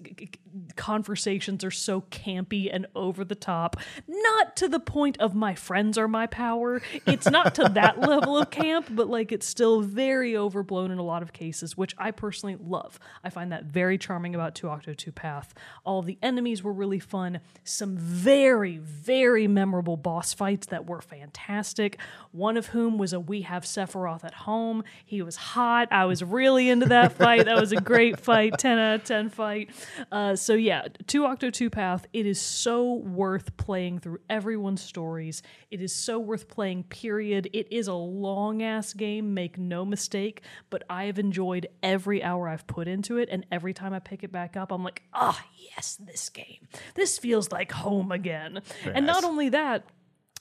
conversations 0.77 1.63
are 1.65 1.71
so 1.71 2.01
campy 2.03 2.69
and 2.73 2.87
over 2.97 3.25
the 3.25 3.35
top 3.35 3.77
not 4.09 4.57
to 4.57 4.69
the 4.69 4.81
point 4.81 5.17
of 5.21 5.35
my 5.35 5.55
friends 5.55 5.97
are 5.99 6.09
my 6.09 6.27
power. 6.27 6.81
It's 7.07 7.29
not 7.31 7.55
to 7.57 7.69
that 7.71 8.01
level 8.13 8.39
of 8.39 8.51
camp 8.51 8.87
but 8.91 9.09
like 9.09 9.31
it's 9.33 9.47
still 9.47 9.81
very 9.95 10.37
overblown 10.37 10.91
in 10.91 10.99
a 10.99 11.03
lot 11.03 11.23
of 11.23 11.33
cases 11.33 11.77
which 11.77 11.95
i 11.99 12.11
personally 12.11 12.57
love. 12.61 12.99
I 13.23 13.31
find 13.31 13.53
that 13.53 13.65
very 13.65 13.99
charming 13.99 14.35
about 14.35 14.55
2 14.55 14.69
octo 14.69 14.95
2 14.95 15.13
path. 15.13 15.55
All 15.85 16.03
the 16.03 16.19
enemies 16.23 16.63
were 16.63 16.73
really 16.73 16.99
fun. 16.99 17.41
Some 17.63 17.97
very 17.97 18.79
very 18.79 19.47
memorable 19.47 19.97
boss 19.97 20.33
fights 20.33 20.67
that 20.69 20.87
were 20.87 21.01
fantastic. 21.01 21.99
One 22.33 22.57
of 22.57 22.67
whom 22.69 22.99
was 22.99 23.13
a 23.13 23.21
we 23.21 23.43
have 23.43 23.65
sephiroth 23.65 24.25
at 24.25 24.35
home. 24.35 24.85
He 25.05 25.23
was 25.23 25.37
hot. 25.37 25.89
I 25.91 26.05
was 26.05 26.23
really 26.23 26.69
into 26.69 26.87
that 26.87 27.13
fight. 27.19 27.45
That 27.47 27.61
was 27.61 27.73
a 27.73 27.81
great 27.81 28.21
fight. 28.21 28.59
10 28.59 28.79
out 28.79 28.95
of 28.97 29.05
10 29.05 29.31
fight. 29.31 29.71
Uh, 30.11 30.37
so 30.37 30.55
yeah 30.55 30.89
2 31.07 31.25
octo 31.25 31.51
2 31.51 31.71
path 31.71 32.07
it 32.13 32.27
is 32.27 32.41
so 32.41 32.95
worth 32.95 33.57
playing 33.57 34.01
through 34.01 34.19
everyone's 34.29 34.83
stories. 34.83 35.43
It 35.71 35.81
is 35.81 35.93
so 35.93 36.19
worth 36.19 36.49
playing 36.49 36.85
period. 36.85 37.49
It 37.53 37.73
is 37.73 37.89
a 37.89 37.95
long 37.95 38.63
ass 38.63 38.93
game. 38.93 39.35
Make 39.35 39.59
no 39.59 39.84
mistake, 39.85 40.43
but 40.71 40.83
I 40.89 41.05
have 41.05 41.19
enjoyed 41.19 41.69
every 41.83 42.23
hour 42.23 42.49
I've 42.49 42.67
put 42.67 42.89
into 42.89 43.19
it. 43.19 43.29
And 43.31 43.47
every 43.51 43.75
time 43.75 43.93
I 43.93 43.99
pick 43.99 44.23
it 44.23 44.33
back 44.33 44.57
up, 44.57 44.73
I'm 44.73 44.85
like, 44.85 45.03
ah, 45.13 45.39
oh, 45.39 45.49
yes, 45.75 45.97
this 45.97 46.29
game. 46.29 46.69
This 46.95 47.19
feels 47.19 47.51
like 47.51 47.73
home 47.73 48.13
again. 48.13 48.63
And 48.85 49.07
not 49.07 49.25
only 49.25 49.49
that, 49.51 49.85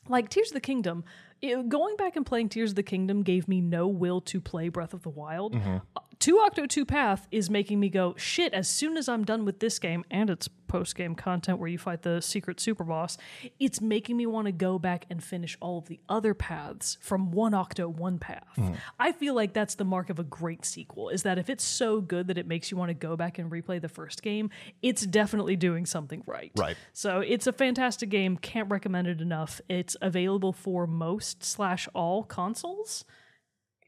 like 0.07 0.29
Tears 0.29 0.49
of 0.49 0.55
the 0.55 0.61
Kingdom, 0.61 1.03
it, 1.41 1.67
going 1.69 1.95
back 1.97 2.15
and 2.15 2.25
playing 2.25 2.49
Tears 2.49 2.71
of 2.71 2.75
the 2.75 2.83
Kingdom 2.83 3.23
gave 3.23 3.47
me 3.47 3.61
no 3.61 3.87
will 3.87 4.21
to 4.21 4.39
play 4.39 4.69
Breath 4.69 4.93
of 4.93 5.03
the 5.03 5.09
Wild. 5.09 5.55
Mm-hmm. 5.55 5.77
2 6.19 6.39
Octo 6.39 6.65
2 6.65 6.85
Path 6.85 7.27
is 7.31 7.49
making 7.49 7.79
me 7.79 7.89
go, 7.89 8.15
shit, 8.17 8.53
as 8.53 8.67
soon 8.67 8.97
as 8.97 9.09
I'm 9.09 9.23
done 9.23 9.45
with 9.45 9.59
this 9.59 9.79
game 9.79 10.03
and 10.11 10.29
its 10.29 10.47
post 10.67 10.95
game 10.95 11.13
content 11.13 11.59
where 11.59 11.69
you 11.69 11.77
fight 11.77 12.01
the 12.01 12.21
secret 12.21 12.59
super 12.59 12.83
boss, 12.83 13.17
it's 13.59 13.79
making 13.79 14.17
me 14.17 14.25
want 14.25 14.47
to 14.47 14.51
go 14.51 14.79
back 14.79 15.05
and 15.09 15.23
finish 15.23 15.55
all 15.61 15.77
of 15.77 15.87
the 15.87 15.99
other 16.09 16.33
paths 16.33 16.97
from 16.99 17.31
one 17.31 17.53
Octo 17.53 17.87
1 17.87 18.19
Path. 18.19 18.47
Mm. 18.57 18.75
I 18.99 19.11
feel 19.11 19.35
like 19.35 19.53
that's 19.53 19.75
the 19.75 19.85
mark 19.85 20.09
of 20.09 20.19
a 20.19 20.23
great 20.23 20.65
sequel, 20.65 21.09
is 21.09 21.23
that 21.23 21.37
if 21.37 21.49
it's 21.49 21.63
so 21.63 22.01
good 22.01 22.27
that 22.27 22.37
it 22.37 22.47
makes 22.47 22.71
you 22.71 22.77
want 22.77 22.89
to 22.89 22.95
go 22.95 23.15
back 23.15 23.37
and 23.37 23.51
replay 23.51 23.79
the 23.79 23.89
first 23.89 24.23
game, 24.23 24.49
it's 24.81 25.05
definitely 25.05 25.55
doing 25.55 25.85
something 25.85 26.23
right. 26.25 26.51
Right. 26.57 26.77
So 26.91 27.19
it's 27.19 27.47
a 27.47 27.53
fantastic 27.53 28.09
game. 28.09 28.37
Can't 28.37 28.69
recommend 28.71 29.07
it 29.07 29.21
enough. 29.21 29.61
It's 29.69 29.95
available 30.01 30.53
for 30.53 30.87
most 30.87 31.43
slash 31.43 31.87
all 31.93 32.23
consoles. 32.23 33.05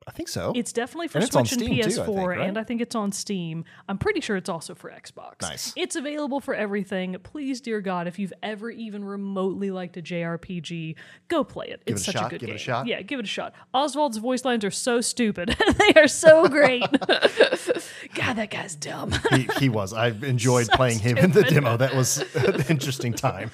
I 0.07 0.11
think 0.11 0.29
so. 0.29 0.53
It's 0.55 0.71
definitely 0.71 1.07
for 1.07 1.17
And 1.17 1.27
Switch 1.31 1.51
and 1.53 1.61
Steam, 1.61 1.75
too, 1.81 1.81
I 1.81 2.05
PS4, 2.05 2.05
think, 2.05 2.27
right? 2.27 2.41
and 2.47 2.57
I 2.59 2.63
think 2.63 2.79
it's 2.79 2.93
on 2.93 3.11
Steam. 3.11 3.65
I'm 3.89 3.97
pretty 3.97 4.21
sure 4.21 4.35
it's 4.37 4.49
also 4.49 4.75
for 4.75 4.91
Xbox. 4.91 5.41
Nice. 5.41 5.73
It's 5.75 5.95
available 5.95 6.39
for 6.39 6.53
everything. 6.53 7.15
Please, 7.23 7.59
dear 7.59 7.81
God, 7.81 8.07
if 8.07 8.19
you've 8.19 8.33
ever 8.43 8.69
even 8.69 9.03
remotely 9.03 9.71
liked 9.71 9.97
a 9.97 10.03
JRPG, 10.03 10.95
go 11.27 11.43
play 11.43 11.69
it. 11.69 11.83
Give 11.85 11.95
it's 11.95 12.03
it 12.03 12.09
a 12.09 12.11
such 12.11 12.21
shot, 12.21 12.27
a 12.27 12.29
good 12.29 12.39
give 12.41 12.49
it 12.49 12.51
a 12.51 12.55
game. 12.55 12.63
shot. 12.63 12.85
Yeah, 12.85 13.01
give 13.01 13.19
it 13.19 13.25
a 13.25 13.27
shot. 13.27 13.53
Oswald's 13.73 14.17
voice 14.17 14.45
lines 14.45 14.63
are 14.63 14.69
so 14.71 15.01
stupid. 15.01 15.55
they 15.79 15.99
are 15.99 16.07
so 16.07 16.47
great. 16.49 16.81
God, 18.13 18.33
that 18.35 18.49
guy's 18.51 18.75
dumb. 18.75 19.11
he, 19.31 19.47
he 19.59 19.69
was. 19.69 19.91
I 19.91 20.09
enjoyed 20.09 20.67
playing 20.69 20.99
him 20.99 21.17
in 21.17 21.31
the 21.31 21.41
demo. 21.43 21.77
That 21.77 21.95
was 21.95 22.19
an 22.35 22.63
interesting 22.69 23.13
time. 23.13 23.49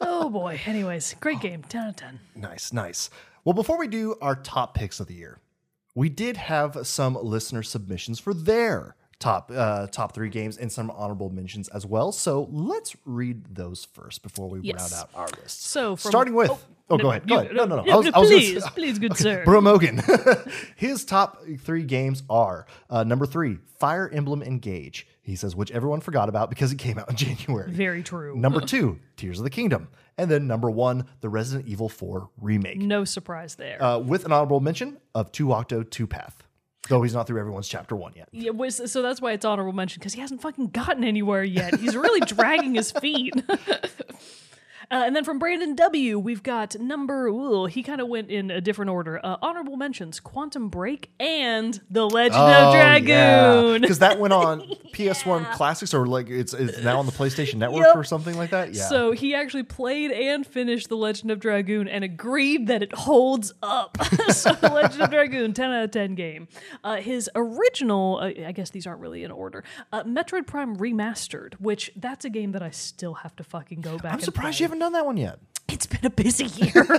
oh 0.00 0.30
boy. 0.30 0.58
Anyways, 0.64 1.14
great 1.20 1.40
game. 1.40 1.62
10 1.62 1.82
out 1.82 1.88
of 1.90 1.96
10. 1.96 2.20
Nice, 2.36 2.72
nice. 2.72 3.10
Well, 3.44 3.52
before 3.54 3.78
we 3.78 3.86
do 3.88 4.16
our 4.22 4.34
top 4.34 4.74
picks 4.74 4.98
of 5.00 5.06
the 5.06 5.14
year, 5.14 5.38
we 5.94 6.08
did 6.08 6.36
have 6.36 6.78
some 6.86 7.14
listener 7.20 7.62
submissions 7.62 8.18
for 8.20 8.32
their 8.34 8.96
top 9.18 9.50
uh, 9.54 9.86
top 9.88 10.14
three 10.14 10.30
games 10.30 10.56
and 10.56 10.72
some 10.72 10.90
honorable 10.90 11.28
mentions 11.30 11.68
as 11.68 11.84
well. 11.84 12.10
So 12.12 12.48
let's 12.50 12.96
read 13.04 13.54
those 13.54 13.84
first 13.84 14.22
before 14.22 14.48
we 14.48 14.60
Yes. 14.62 14.92
round 14.92 15.02
out 15.02 15.10
our 15.14 15.28
list. 15.42 15.64
So 15.64 15.96
starting 15.96 16.34
with. 16.34 16.50
oh, 16.50 16.58
Oh, 16.92 16.96
no, 16.96 17.02
go 17.04 17.10
ahead. 17.10 17.28
Go 17.28 17.38
ahead. 17.38 17.54
No, 17.54 17.64
no, 17.66 17.76
no. 17.76 17.82
no, 17.84 17.92
I 17.92 17.96
was, 17.98 18.06
I 18.12 18.18
was 18.18 18.28
please, 18.30 18.64
say- 18.64 18.70
please, 18.70 18.98
good 18.98 19.16
sir. 19.16 19.44
Bro 19.44 19.60
Mogan. 19.60 20.02
His 20.76 21.04
top 21.04 21.44
three 21.60 21.84
games 21.84 22.24
are 22.28 22.66
uh, 22.88 23.04
number 23.04 23.26
three, 23.26 23.58
Fire 23.78 24.08
Emblem 24.08 24.42
Engage. 24.42 25.06
He 25.22 25.36
says, 25.36 25.54
which 25.54 25.70
everyone 25.70 26.00
forgot 26.00 26.28
about 26.28 26.50
because 26.50 26.72
it 26.72 26.78
came 26.78 26.98
out 26.98 27.08
in 27.08 27.14
January. 27.36 27.70
Very 27.70 28.02
true. 28.02 28.34
Number 28.36 28.60
two, 28.60 28.98
Tears 29.16 29.38
of 29.38 29.44
the 29.44 29.50
Kingdom. 29.50 29.86
And 30.20 30.30
then 30.30 30.46
number 30.46 30.70
one, 30.70 31.06
the 31.22 31.30
Resident 31.30 31.66
Evil 31.66 31.88
4 31.88 32.28
remake. 32.38 32.76
No 32.76 33.04
surprise 33.04 33.54
there. 33.54 33.82
Uh, 33.82 33.98
with 33.98 34.26
an 34.26 34.32
honorable 34.32 34.60
mention 34.60 34.98
of 35.14 35.32
2 35.32 35.50
Octo 35.50 35.82
2 35.82 36.06
Path. 36.06 36.42
Though 36.90 37.02
he's 37.02 37.14
not 37.14 37.26
through 37.26 37.40
everyone's 37.40 37.68
chapter 37.68 37.96
one 37.96 38.12
yet. 38.14 38.28
Yeah, 38.32 38.68
so 38.68 39.00
that's 39.00 39.22
why 39.22 39.32
it's 39.32 39.44
honorable 39.46 39.72
mention 39.72 40.00
because 40.00 40.12
he 40.12 40.20
hasn't 40.20 40.42
fucking 40.42 40.68
gotten 40.68 41.04
anywhere 41.04 41.42
yet. 41.42 41.78
He's 41.78 41.96
really 41.96 42.20
dragging 42.26 42.74
his 42.74 42.90
feet. 42.90 43.32
Uh, 44.90 45.02
and 45.06 45.14
then 45.14 45.24
from 45.24 45.38
Brandon 45.38 45.74
W, 45.76 46.18
we've 46.18 46.42
got 46.42 46.78
number. 46.80 47.26
Ooh, 47.26 47.66
he 47.66 47.82
kind 47.82 48.00
of 48.00 48.08
went 48.08 48.30
in 48.30 48.50
a 48.50 48.60
different 48.60 48.90
order. 48.90 49.20
Uh, 49.24 49.36
honorable 49.40 49.76
mentions: 49.76 50.18
Quantum 50.20 50.68
Break 50.68 51.10
and 51.20 51.80
The 51.90 52.08
Legend 52.08 52.40
of 52.42 52.72
Dragoon. 52.74 53.80
Because 53.82 54.00
that 54.00 54.18
went 54.18 54.32
on 54.32 54.60
PS1 54.92 55.52
Classics 55.52 55.94
or 55.94 56.06
like 56.06 56.28
it's, 56.28 56.52
it's 56.52 56.82
now 56.82 56.98
on 56.98 57.06
the 57.06 57.12
PlayStation 57.12 57.54
Network 57.58 57.86
Yep. 57.86 57.96
or 57.96 58.04
something 58.04 58.36
like 58.36 58.50
that. 58.50 58.74
Yeah. 58.74 58.88
So 58.88 59.12
he 59.12 59.34
actually 59.34 59.62
played 59.62 60.10
and 60.10 60.44
finished 60.46 60.88
The 60.88 60.96
Legend 60.96 61.30
of 61.30 61.38
Dragoon 61.40 61.86
and 61.88 62.02
agreed 62.02 62.66
that 62.66 62.82
it 62.82 62.92
holds 62.92 63.52
up. 63.62 63.96
so 64.30 64.52
The 64.54 64.70
Legend 64.72 65.02
of 65.02 65.10
Dragoon, 65.10 65.52
10 65.54 65.70
out 65.70 65.84
of 65.84 65.90
10 65.92 66.14
game. 66.16 66.48
Uh, 66.82 66.96
his 66.96 67.30
original, 67.36 68.18
uh, 68.20 68.26
I 68.46 68.52
guess 68.52 68.70
these 68.70 68.86
aren't 68.86 69.00
really 69.00 69.22
in 69.24 69.30
order, 69.30 69.62
uh, 69.92 70.02
Metroid 70.02 70.46
Prime 70.48 70.76
Remastered, 70.76 71.54
which 71.54 71.92
that's 71.96 72.24
a 72.24 72.30
game 72.30 72.52
that 72.52 72.62
I 72.62 72.70
still 72.70 73.14
have 73.14 73.36
to 73.36 73.44
fucking 73.44 73.80
go 73.82 73.96
back 73.96 74.06
I'm 74.06 74.12
and 74.14 74.22
surprised 74.24 74.56
play. 74.58 74.64
you 74.64 74.68
haven't 74.68 74.79
done 74.80 74.92
that 74.94 75.06
one 75.06 75.16
yet. 75.16 75.38
It's 75.72 75.86
been 75.86 76.04
a 76.04 76.10
busy 76.10 76.44
year. 76.46 76.86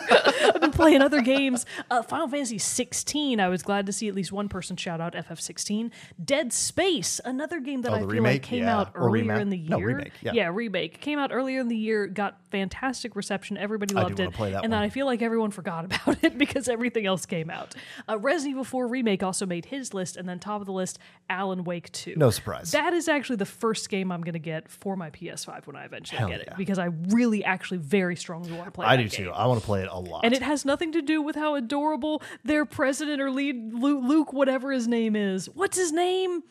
I've 0.53 0.61
been 0.61 0.71
playing 0.71 1.01
other 1.01 1.21
games. 1.21 1.65
Uh, 1.89 2.01
Final 2.03 2.27
Fantasy 2.27 2.57
16. 2.57 3.39
I 3.39 3.49
was 3.49 3.61
glad 3.63 3.85
to 3.87 3.91
see 3.93 4.07
at 4.07 4.15
least 4.15 4.31
one 4.31 4.47
person 4.49 4.75
shout 4.77 5.01
out 5.01 5.13
FF16. 5.13 5.91
Dead 6.23 6.51
Space, 6.53 7.19
another 7.25 7.59
game 7.59 7.81
that 7.81 7.91
Oh, 7.91 7.95
I 7.95 7.99
feel 7.99 8.07
remake? 8.07 8.33
like 8.35 8.41
came 8.43 8.63
Yeah. 8.63 8.77
out 8.79 8.91
Or 8.95 9.07
earlier 9.07 9.23
remake? 9.23 9.41
in 9.41 9.49
the 9.49 9.57
year. 9.57 9.69
No, 9.69 9.79
remake, 9.79 10.13
yeah. 10.21 10.49
remake 10.51 10.99
came 11.01 11.19
out 11.19 11.31
earlier 11.33 11.59
in 11.59 11.67
the 11.67 11.75
year. 11.75 12.07
Got 12.07 12.39
fantastic 12.49 13.15
reception. 13.15 13.57
Everybody 13.57 13.95
I 13.95 14.01
do 14.01 14.03
loved 14.07 14.19
it. 14.19 14.33
play 14.33 14.51
that 14.51 14.63
and 14.63 14.71
then. 14.73 14.81
I 14.81 14.89
feel 14.89 15.05
like 15.05 15.21
everyone 15.21 15.51
forgot 15.51 15.85
about 16.05 16.23
it 16.23 16.37
because 16.37 16.67
everything 16.67 17.05
else 17.05 17.25
came 17.25 17.49
out. 17.49 17.75
Uh, 18.09 18.17
Resident 18.17 18.51
Evil 18.51 18.63
4 18.63 18.87
remake 18.87 19.21
also 19.23 19.45
made 19.45 19.65
his 19.65 19.93
list, 19.93 20.15
and 20.17 20.27
then 20.27 20.39
top 20.39 20.61
of 20.61 20.65
the 20.65 20.73
list, 20.73 20.97
Alan 21.29 21.63
Wake 21.65 21.91
2. 21.91 22.13
No 22.17 22.29
surprise. 22.29 22.71
That 22.71 22.93
is 22.93 23.07
actually 23.07 23.35
the 23.37 23.45
first 23.45 23.89
game 23.89 24.11
I'm 24.11 24.21
going 24.21 24.33
to 24.33 24.39
get 24.39 24.69
for 24.69 24.95
my 24.95 25.09
PS5 25.09 25.67
when 25.67 25.75
I 25.75 25.85
eventually 25.85 26.19
Hell 26.19 26.29
get 26.29 26.41
it 26.41 26.47
yeah. 26.51 26.55
because 26.57 26.79
I 26.79 26.85
really 27.09 27.43
actually 27.43 27.77
very 27.77 28.15
strongly 28.15 28.51
want 28.61 28.73
to 28.73 28.75
play. 28.77 28.85
I 28.87 28.95
do 28.97 29.03
game. 29.03 29.25
too. 29.25 29.31
I 29.31 29.45
want 29.47 29.59
to 29.59 29.65
play 29.65 29.81
it 29.81 29.89
a 29.91 29.99
lot. 29.99 30.23
And 30.23 30.33
it 30.33 30.41
has 30.41 30.65
nothing 30.65 30.91
to 30.93 31.01
do 31.01 31.21
with 31.21 31.35
how 31.35 31.55
adorable 31.55 32.21
their 32.43 32.65
president 32.65 33.21
or 33.21 33.31
lead 33.31 33.73
Luke, 33.73 34.03
Luke, 34.03 34.33
whatever 34.33 34.71
his 34.71 34.87
name 34.87 35.15
is. 35.15 35.47
What's 35.47 35.77
his 35.77 35.91
name? 35.91 36.43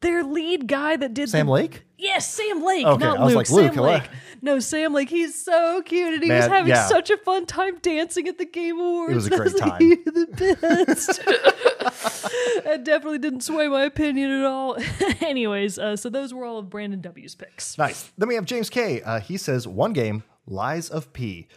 Their 0.00 0.24
lead 0.24 0.66
guy 0.66 0.96
that 0.96 1.14
did 1.14 1.28
Sam 1.28 1.46
the, 1.46 1.52
Lake? 1.52 1.84
Yes, 1.96 2.28
Sam 2.28 2.64
Lake, 2.64 2.84
Okay, 2.84 3.04
not 3.04 3.18
I 3.18 3.24
was 3.24 3.34
Luke. 3.34 3.36
like, 3.36 3.50
Luke, 3.50 3.74
Sam. 3.74 3.82
Lake. 3.84 4.02
No, 4.44 4.58
Sam 4.58 4.92
Lake. 4.92 5.08
He's 5.08 5.40
so 5.40 5.80
cute, 5.82 6.14
and 6.14 6.22
he 6.24 6.28
was 6.28 6.46
having 6.46 6.70
yeah. 6.70 6.86
such 6.88 7.10
a 7.10 7.16
fun 7.18 7.46
time 7.46 7.78
dancing 7.78 8.26
at 8.26 8.38
the 8.38 8.44
Game 8.44 8.80
Awards. 8.80 9.12
It 9.12 9.14
was 9.14 9.26
a 9.26 9.30
great 9.36 9.56
time. 9.56 9.80
"You're 9.80 9.96
the 10.04 10.56
best. 10.60 11.20
that 12.64 12.82
definitely 12.82 13.18
didn't 13.18 13.42
sway 13.42 13.68
my 13.68 13.84
opinion 13.84 14.32
at 14.32 14.44
all. 14.44 14.76
Anyways, 15.20 15.78
uh, 15.78 15.94
so 15.94 16.08
those 16.08 16.34
were 16.34 16.44
all 16.44 16.58
of 16.58 16.68
Brandon 16.68 17.00
W's 17.00 17.36
picks. 17.36 17.78
Nice. 17.78 18.10
Then 18.18 18.28
we 18.28 18.34
have 18.34 18.44
James 18.44 18.68
K. 18.70 19.00
Uh, 19.02 19.20
he 19.20 19.36
says 19.36 19.68
one 19.68 19.92
game, 19.92 20.24
Lies 20.46 20.88
of 20.88 21.12
P, 21.12 21.48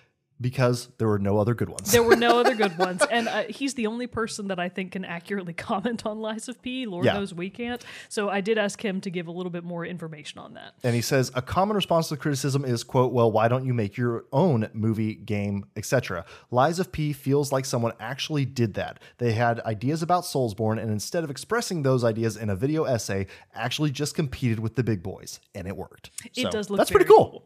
because 0.42 0.90
there 0.98 1.08
were 1.08 1.18
no 1.18 1.38
other 1.40 1.54
good 1.54 1.70
ones. 1.70 1.94
There 1.94 2.04
were 2.04 2.18
no 2.18 2.40
other 2.40 2.56
good 2.56 2.78
ones, 2.88 3.02
and 3.10 3.30
uh, 3.30 3.44
he's 3.44 3.74
the 3.76 3.88
only 3.88 4.06
person 4.06 4.50
that 4.50 4.60
I 4.60 4.68
think 4.68 4.92
can 4.92 5.06
accurately 5.06 5.54
comment 5.70 6.06
on 6.06 6.20
Lies 6.20 6.50
of 6.50 6.62
P. 6.62 6.86
Lord 6.86 7.06
Yeah. 7.06 7.14
knows 7.14 7.34
we 7.34 7.50
can't. 7.50 7.82
So 8.10 8.28
I 8.30 8.42
did 8.42 8.58
ask 8.58 8.84
him 8.84 9.00
to 9.02 9.10
give 9.10 9.28
a 9.28 9.32
little 9.32 9.50
bit 9.50 9.64
more 9.64 9.86
information 9.86 10.40
on 10.40 10.54
that. 10.56 10.74
and 10.84 10.94
he 10.94 11.02
says 11.02 11.32
a 11.36 11.42
common 11.42 11.76
response 11.78 12.10
to 12.10 12.18
criticism 12.18 12.66
is 12.66 12.84
quote 12.84 13.14
well 13.14 13.32
why 13.32 13.48
don't 13.48 13.66
you 13.66 13.74
make 13.74 13.96
your 13.96 14.26
own 14.34 14.70
movie 14.74 15.16
game 15.16 15.66
etc 15.78 16.26
lies 16.52 16.80
of 16.80 16.92
p 16.92 17.14
feels 17.14 17.52
like 17.54 17.64
someone 17.66 17.94
actually 18.00 18.44
did 18.46 18.74
that 18.74 19.00
they 19.18 19.32
had 19.32 19.60
ideas 19.62 20.02
about 20.04 20.24
soulsborne 20.24 20.82
and 20.82 20.92
instead 20.92 21.24
of 21.24 21.30
expressing 21.32 21.82
those 21.84 22.04
ideas 22.04 22.36
in 22.36 22.50
a 22.50 22.56
video 22.56 22.84
essay 22.84 23.26
actually 23.54 23.90
just 23.90 24.16
competed 24.16 24.60
with 24.60 24.76
the 24.76 24.84
big 24.84 25.02
boys 25.02 25.40
and 25.56 25.66
it 25.68 25.76
worked 25.78 26.10
It 26.36 26.44
So, 26.44 26.50
does 26.50 26.70
look 26.70 26.78
that's 26.80 26.92
pretty 26.92 27.06
cool, 27.06 27.46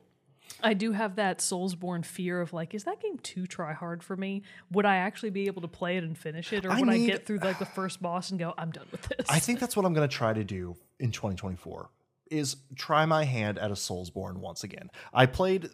I 0.63 0.73
do 0.73 0.91
have 0.91 1.15
that 1.15 1.39
Soulsborne 1.39 2.05
fear 2.05 2.41
of 2.41 2.53
like, 2.53 2.73
is 2.73 2.83
that 2.83 2.99
game 2.99 3.17
too 3.19 3.47
try 3.47 3.73
hard 3.73 4.03
for 4.03 4.15
me? 4.15 4.43
Would 4.71 4.85
I 4.85 4.97
actually 4.97 5.29
be 5.29 5.47
able 5.47 5.61
to 5.61 5.67
play 5.67 5.97
it 5.97 6.03
and 6.03 6.17
finish 6.17 6.53
it, 6.53 6.65
or 6.65 6.71
I 6.71 6.79
would 6.79 6.89
I 6.89 6.97
get 6.97 7.25
through 7.25 7.39
like 7.39 7.59
the 7.59 7.65
first 7.65 8.01
boss 8.01 8.29
and 8.29 8.39
go, 8.39 8.53
I'm 8.57 8.71
done 8.71 8.87
with 8.91 9.01
this? 9.03 9.25
i 9.29 9.39
think 9.39 9.59
that's 9.59 9.75
what 9.75 9.85
i'm 9.85 9.93
going 9.93 10.07
to 10.07 10.15
try 10.15 10.33
to 10.33 10.43
do 10.43 10.75
in 10.99 11.11
2024 11.11 11.89
is 12.31 12.57
try 12.75 13.05
my 13.05 13.23
hand 13.23 13.57
at 13.57 13.71
a 13.71 13.73
soulsborne 13.73 14.37
once 14.37 14.63
again 14.63 14.89
i 15.13 15.25
played 15.25 15.69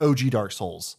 og 0.00 0.18
dark 0.30 0.52
souls 0.52 0.96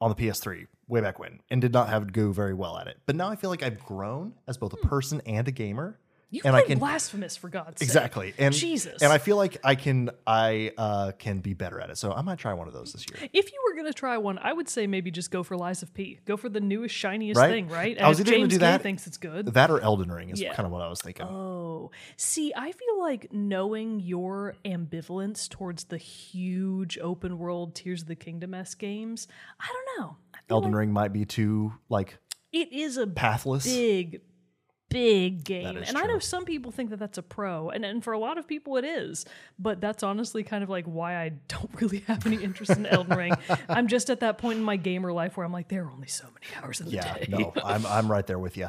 on 0.00 0.10
the 0.10 0.14
PS3 0.14 0.66
way 0.88 1.00
back 1.00 1.18
when 1.18 1.40
and 1.50 1.60
did 1.60 1.72
not 1.72 1.88
have 1.88 2.02
it 2.02 2.12
go 2.12 2.30
very 2.30 2.52
well 2.52 2.76
at 2.76 2.86
it. 2.86 2.98
But 3.06 3.16
now 3.16 3.28
I 3.28 3.36
feel 3.36 3.48
like 3.48 3.62
I've 3.62 3.78
grown 3.78 4.34
as 4.46 4.58
both 4.58 4.74
a 4.74 4.76
hmm. 4.76 4.88
person 4.88 5.22
and 5.24 5.48
a 5.48 5.50
gamer. 5.50 5.98
You 6.28 6.40
and 6.44 6.56
I 6.56 6.62
can 6.62 6.78
blasphemous 6.80 7.36
for 7.36 7.48
God's 7.48 7.78
sake. 7.78 7.86
exactly 7.86 8.34
and 8.36 8.52
Jesus. 8.52 9.00
and 9.00 9.12
I 9.12 9.18
feel 9.18 9.36
like 9.36 9.58
I 9.62 9.76
can 9.76 10.10
I 10.26 10.72
uh, 10.76 11.12
can 11.18 11.38
be 11.40 11.54
better 11.54 11.80
at 11.80 11.88
it. 11.90 11.98
So 11.98 12.12
I 12.12 12.20
might 12.22 12.38
try 12.38 12.52
one 12.52 12.66
of 12.66 12.74
those 12.74 12.92
this 12.92 13.06
year. 13.08 13.28
If 13.32 13.52
you 13.52 13.58
were 13.64 13.76
gonna 13.76 13.92
try 13.92 14.18
one, 14.18 14.38
I 14.38 14.52
would 14.52 14.68
say 14.68 14.86
maybe 14.88 15.10
just 15.12 15.30
go 15.30 15.42
for 15.44 15.56
Lies 15.56 15.82
of 15.82 15.94
P. 15.94 16.18
Go 16.24 16.36
for 16.36 16.48
the 16.48 16.60
newest, 16.60 16.94
shiniest 16.96 17.38
Right? 17.38 17.50
thing, 17.50 17.68
right? 17.68 18.00
I 18.00 18.08
was 18.08 18.18
And 18.18 18.28
either 18.28 18.38
James 18.38 18.52
do 18.54 18.58
that- 18.58 18.82
thinks 18.82 19.06
it's 19.06 19.18
good. 19.18 19.46
That 19.54 19.70
or 19.70 19.80
Elden 19.80 20.10
Ring 20.10 20.30
is 20.30 20.40
Yeah. 20.40 20.52
kind 20.54 20.66
of 20.66 20.72
what 20.72 20.82
I 20.82 20.88
was 20.88 21.00
thinking. 21.00 21.26
Oh, 21.26 21.90
see, 22.16 22.52
I 22.56 22.72
feel 22.72 22.98
like 23.00 23.32
knowing 23.32 24.00
your 24.00 24.54
ambivalence 24.64 25.48
towards 25.48 25.84
the 25.84 25.98
huge 25.98 26.98
open 26.98 27.38
world 27.38 27.74
Tears 27.74 28.02
of 28.02 28.08
the 28.08 28.16
Kingdom 28.16 28.54
s 28.54 28.74
games. 28.74 29.28
I 29.60 29.66
don't 29.72 30.00
know. 30.00 30.16
I 30.34 30.38
Elden 30.50 30.72
like 30.72 30.78
Ring 30.78 30.92
might 30.92 31.12
be 31.12 31.24
too 31.24 31.72
like 31.88 32.18
it 32.52 32.72
is 32.72 32.96
a 32.96 33.06
pathless. 33.06 33.64
big, 33.64 34.20
big 34.88 35.44
game, 35.44 35.76
and 35.76 35.98
I 35.98 36.06
know 36.06 36.18
some 36.18 36.44
people 36.44 36.70
think 36.72 36.90
that 36.90 36.98
that's 36.98 37.18
a 37.18 37.22
pro, 37.22 37.70
and 37.70 37.84
and 37.84 38.02
for 38.02 38.12
a 38.12 38.18
lot 38.18 38.38
of 38.38 38.46
people 38.46 38.76
it 38.76 38.84
is. 38.84 39.24
But 39.58 39.80
that's 39.80 40.02
honestly 40.02 40.42
kind 40.42 40.62
of 40.62 40.70
like 40.70 40.84
why 40.84 41.16
I 41.16 41.28
don't 41.48 41.70
really 41.80 42.00
have 42.06 42.26
any 42.26 42.36
interest 42.36 42.72
in 42.72 42.86
Elden 42.86 43.16
Ring. 43.16 43.36
I'm 43.68 43.88
just 43.88 44.10
at 44.10 44.20
that 44.20 44.38
point 44.38 44.58
in 44.58 44.64
my 44.64 44.76
gamer 44.76 45.12
life 45.12 45.36
where 45.36 45.44
I'm 45.44 45.52
like, 45.52 45.68
there 45.68 45.84
are 45.84 45.90
only 45.90 46.08
so 46.08 46.24
many 46.26 46.46
hours 46.62 46.80
in 46.80 46.86
the 46.86 46.92
Yeah, 46.92 47.14
day. 47.14 47.26
Yeah, 47.28 47.38
no, 47.38 47.52
I'm 47.64 47.84
I'm 47.86 48.10
right 48.10 48.26
there 48.26 48.38
with 48.38 48.56
you. 48.56 48.68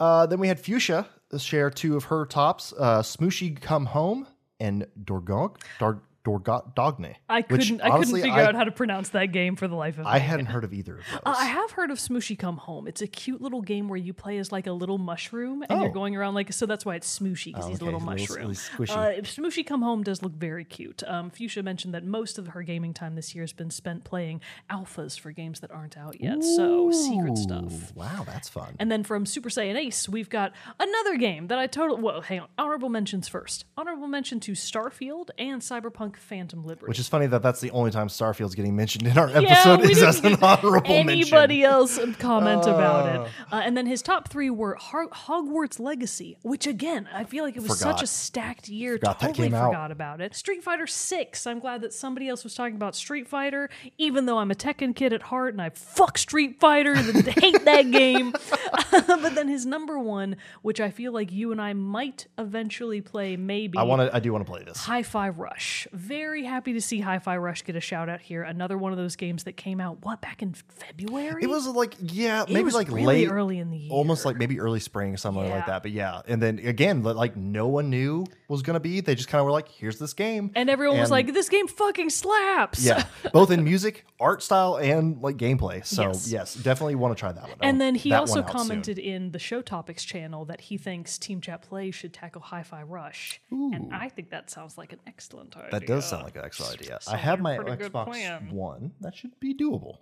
Uh, 0.00 0.26
then 0.26 0.38
we 0.38 0.48
had 0.48 0.60
Fuchsia 0.60 1.06
share 1.38 1.70
two 1.70 1.96
of 1.96 2.04
her 2.04 2.24
tops: 2.26 2.72
uh, 2.78 3.02
Smushi 3.02 3.60
Come 3.60 3.86
Home 3.86 4.26
and 4.60 4.86
Dorgog 5.04 5.56
Dar, 5.78 6.00
Dorgot 6.28 6.74
Dogne. 6.74 7.14
I 7.28 7.42
couldn't. 7.42 7.80
I 7.80 7.88
honestly, 7.88 8.20
couldn't 8.20 8.30
figure 8.34 8.44
I, 8.44 8.48
out 8.48 8.54
how 8.54 8.64
to 8.64 8.70
pronounce 8.70 9.08
that 9.10 9.26
game 9.26 9.56
for 9.56 9.66
the 9.66 9.74
life 9.74 9.94
of 9.98 10.04
me. 10.04 10.10
I 10.10 10.18
hadn't 10.18 10.46
heard 10.46 10.64
of 10.64 10.74
either 10.74 10.98
of 10.98 11.04
those. 11.10 11.20
Uh, 11.24 11.34
I 11.38 11.44
have 11.46 11.70
heard 11.72 11.90
of 11.90 11.98
Smushi 11.98 12.38
Come 12.38 12.58
Home. 12.58 12.86
It's 12.86 13.00
a 13.00 13.06
cute 13.06 13.40
little 13.40 13.62
game 13.62 13.88
where 13.88 13.96
you 13.96 14.12
play 14.12 14.38
as 14.38 14.52
like 14.52 14.66
a 14.66 14.72
little 14.72 14.98
mushroom 14.98 15.62
and 15.68 15.80
you're 15.80 15.90
Oh. 15.90 15.92
going 15.92 16.14
around 16.16 16.34
like 16.34 16.52
so. 16.52 16.66
That's 16.66 16.84
why 16.84 16.96
it's 16.96 17.18
Smushi 17.18 17.46
because 17.46 17.64
Oh, 17.64 17.68
he's 17.68 17.80
a 17.80 17.84
okay, 17.84 17.92
little 17.92 18.00
a 18.00 18.10
little- 18.10 18.36
mushroom. 18.36 18.48
little 18.48 18.54
squishy. 18.86 18.90
Uh, 19.18 19.20
Smushi 19.22 19.66
Come 19.66 19.82
Home 19.82 20.02
does 20.02 20.22
look 20.22 20.32
very 20.32 20.64
cute. 20.64 21.02
Um, 21.06 21.30
Fuchsia 21.30 21.62
mentioned 21.62 21.94
that 21.94 22.04
most 22.04 22.38
of 22.38 22.48
her 22.48 22.62
gaming 22.62 22.92
time 22.92 23.14
this 23.14 23.34
year 23.34 23.42
has 23.42 23.52
been 23.52 23.70
spent 23.70 24.04
playing 24.04 24.40
alphas 24.70 25.18
for 25.18 25.32
games 25.32 25.60
that 25.60 25.70
aren't 25.70 25.96
out 25.96 26.20
yet. 26.20 26.42
So 26.44 26.90
secret 26.92 27.38
stuff. 27.38 27.94
Wow, 27.94 28.24
that's 28.26 28.48
fun. 28.48 28.74
And 28.78 28.90
then 28.92 29.02
from 29.02 29.24
Super 29.26 29.48
Saiyan 29.48 29.76
Ace, 29.76 30.08
we've 30.08 30.28
got 30.28 30.52
another 30.78 31.16
game 31.16 31.46
that 31.48 31.58
I 31.58 31.66
totally. 31.66 32.02
Well, 32.02 32.20
hang 32.20 32.40
on. 32.40 32.48
Honorable 32.58 32.88
mentions 32.90 33.28
first. 33.28 33.64
Honorable 33.76 34.08
mention 34.08 34.40
to 34.40 34.52
Starfield 34.52 35.30
and 35.38 35.62
Cyberpunk 35.62 36.16
Phantom 36.18 36.64
Liberty. 36.64 36.88
Which 36.88 36.98
is 36.98 37.08
funny 37.08 37.26
that 37.26 37.42
that's 37.42 37.60
the 37.60 37.70
only 37.70 37.90
time 37.90 38.08
Starfield's 38.08 38.54
getting 38.54 38.76
mentioned 38.76 39.06
in 39.06 39.16
our 39.16 39.28
episode 39.28 39.80
we 39.80 39.92
is 39.92 40.02
as 40.02 40.24
an 40.24 40.36
honorable 40.42 40.90
anybody 40.92 41.62
mention. 41.62 41.64
else 41.64 41.98
comment 42.18 42.64
about 42.64 43.14
it. 43.26 43.32
Uh, 43.52 43.56
and 43.64 43.76
then 43.76 43.86
his 43.86 44.02
top 44.02 44.28
three 44.28 44.50
were 44.50 44.74
Har- 44.74 45.08
Hogwarts 45.08 45.78
Legacy, 45.80 46.36
which 46.42 46.66
again 46.66 47.08
I 47.12 47.24
feel 47.24 47.44
like 47.44 47.56
it 47.56 47.62
was 47.62 47.78
such 47.78 48.02
a 48.02 48.06
stacked 48.06 48.68
year. 48.68 48.94
Forgot 48.94 49.20
totally 49.20 49.48
came 49.48 49.54
out. 49.54 49.68
forgot 49.68 49.90
about 49.90 50.20
it. 50.20 50.34
Street 50.34 50.62
Fighter 50.62 50.86
Six. 50.86 51.46
I'm 51.46 51.58
glad 51.58 51.80
that 51.82 51.92
somebody 51.92 52.28
else 52.28 52.44
was 52.44 52.54
talking 52.54 52.74
about 52.76 52.94
Street 52.94 53.28
Fighter, 53.28 53.70
even 53.96 54.26
though 54.26 54.38
I'm 54.38 54.50
a 54.50 54.54
Tekken 54.54 54.94
kid 54.94 55.12
at 55.12 55.22
heart 55.22 55.54
and 55.54 55.62
I 55.62 55.70
fuck 55.70 56.18
Street 56.18 56.60
Fighter 56.60 56.92
and 56.92 57.26
hate 57.26 57.64
that 57.64 57.90
game. 57.90 58.32
but 58.90 59.34
then 59.34 59.48
his 59.48 59.66
number 59.66 59.98
one, 59.98 60.36
which 60.62 60.80
I 60.80 60.90
feel 60.90 61.12
like 61.12 61.32
you 61.32 61.52
and 61.52 61.60
I 61.60 61.72
might 61.72 62.26
eventually 62.36 63.00
play, 63.00 63.36
maybe. 63.36 63.78
I 63.78 63.82
want 63.84 64.02
to. 64.02 64.14
I 64.14 64.20
do 64.20 64.32
want 64.32 64.44
to 64.44 64.50
play 64.50 64.62
this. 64.64 64.78
Hi-Fi 64.78 65.28
Rush. 65.30 65.86
Very 65.98 66.44
happy 66.44 66.72
to 66.74 66.80
see 66.80 67.00
Hi-Fi 67.00 67.36
Rush 67.38 67.64
get 67.64 67.74
a 67.74 67.80
shout 67.80 68.08
out 68.08 68.20
here. 68.20 68.42
Another 68.44 68.78
one 68.78 68.92
of 68.92 68.98
those 68.98 69.16
games 69.16 69.44
that 69.44 69.56
came 69.56 69.80
out 69.80 70.04
what 70.04 70.20
back 70.20 70.42
in 70.42 70.54
February. 70.54 71.42
It 71.42 71.48
was 71.48 71.66
like 71.66 71.94
yeah, 72.00 72.44
It 72.44 72.50
maybe 72.50 72.70
like 72.70 72.88
really 72.88 73.04
late, 73.04 73.28
early 73.30 73.58
in 73.58 73.70
the 73.70 73.78
year. 73.78 73.90
almost 73.92 74.24
like 74.24 74.36
maybe 74.36 74.60
early 74.60 74.80
spring 74.80 75.16
something 75.16 75.44
Yeah. 75.44 75.56
like 75.56 75.66
that. 75.66 75.82
But 75.82 75.90
yeah, 75.90 76.22
and 76.28 76.40
then 76.40 76.60
again, 76.60 77.02
like 77.02 77.36
no 77.36 77.66
one 77.66 77.90
knew 77.90 78.26
was 78.48 78.62
gonna 78.62 78.80
be. 78.80 79.00
They 79.00 79.14
just 79.14 79.28
kind 79.28 79.40
of 79.40 79.44
were 79.46 79.52
like, 79.52 79.68
"Here's 79.68 79.98
this 79.98 80.14
game," 80.14 80.50
and 80.56 80.70
everyone 80.70 80.98
was 80.98 81.10
like, 81.10 81.32
"This 81.32 81.48
game 81.48 81.68
fucking 81.68 82.10
slaps." 82.10 82.84
"Yeah," 82.84 83.04
both 83.32 83.50
in 83.50 83.62
music, 83.62 84.04
art 84.18 84.42
style, 84.42 84.76
and 84.76 85.20
like 85.20 85.36
gameplay. 85.36 85.84
So 85.84 86.04
Yes. 86.08 86.32
yes, 86.32 86.54
definitely 86.54 86.94
want 86.94 87.16
to 87.16 87.20
try 87.20 87.30
that 87.32 87.42
one. 87.42 87.58
And 87.60 87.80
then 87.80 87.94
he 87.94 88.12
also 88.12 88.40
out 88.40 88.46
soon. 88.46 88.52
commented 88.56 88.98
in 88.98 89.32
the 89.32 89.38
Show 89.38 89.60
Topics 89.62 90.02
channel 90.04 90.44
that 90.46 90.62
he 90.62 90.78
thinks 90.78 91.18
Team 91.18 91.40
Chat 91.40 91.62
Play 91.62 91.90
should 91.90 92.12
tackle 92.14 92.40
Hi-Fi 92.42 92.82
Rush, 92.82 93.40
and 93.50 93.94
I 93.94 94.08
think 94.08 94.30
that 94.30 94.50
sounds 94.50 94.78
like 94.78 94.92
an 94.92 95.00
excellent 95.06 95.56
idea. 95.56 95.70
That 95.70 95.86
does 95.86 96.08
sound 96.08 96.24
like 96.24 96.36
an 96.36 96.44
excellent 96.44 96.80
idea. 96.80 96.98
So 97.02 97.12
I 97.12 97.16
have 97.16 97.40
my 97.40 97.58
Xbox. 97.58 98.50
One. 98.50 98.92
That 99.00 99.14
should 99.14 99.38
be 99.40 99.54
doable. 99.54 99.98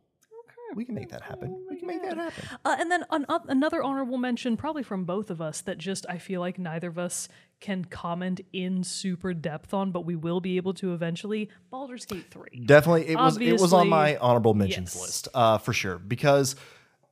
We 0.74 0.84
can 0.84 0.94
make 0.94 1.10
that 1.10 1.22
happen. 1.22 1.64
We 1.70 1.76
can 1.76 1.86
make 1.86 2.02
that 2.02 2.16
happen. 2.16 2.48
Uh, 2.64 2.76
and 2.78 2.90
then 2.90 3.04
an, 3.10 3.26
uh, 3.28 3.38
another 3.48 3.82
honorable 3.82 4.18
mention, 4.18 4.56
probably 4.56 4.82
from 4.82 5.04
both 5.04 5.30
of 5.30 5.40
us, 5.40 5.60
that 5.62 5.78
just 5.78 6.06
I 6.08 6.18
feel 6.18 6.40
like 6.40 6.58
neither 6.58 6.88
of 6.88 6.98
us 6.98 7.28
can 7.60 7.84
comment 7.84 8.40
in 8.52 8.84
super 8.84 9.32
depth 9.32 9.72
on, 9.72 9.90
but 9.90 10.04
we 10.04 10.16
will 10.16 10.40
be 10.40 10.56
able 10.56 10.74
to 10.74 10.92
eventually. 10.92 11.48
Baldur's 11.70 12.04
Gate 12.04 12.30
Three. 12.30 12.62
Definitely, 12.66 13.08
it 13.08 13.16
was 13.16 13.38
it 13.38 13.60
was 13.60 13.72
on 13.72 13.88
my 13.88 14.16
honorable 14.16 14.54
mentions 14.54 14.94
yes. 14.94 15.02
list 15.02 15.28
uh, 15.34 15.58
for 15.58 15.72
sure. 15.72 15.98
Because 15.98 16.56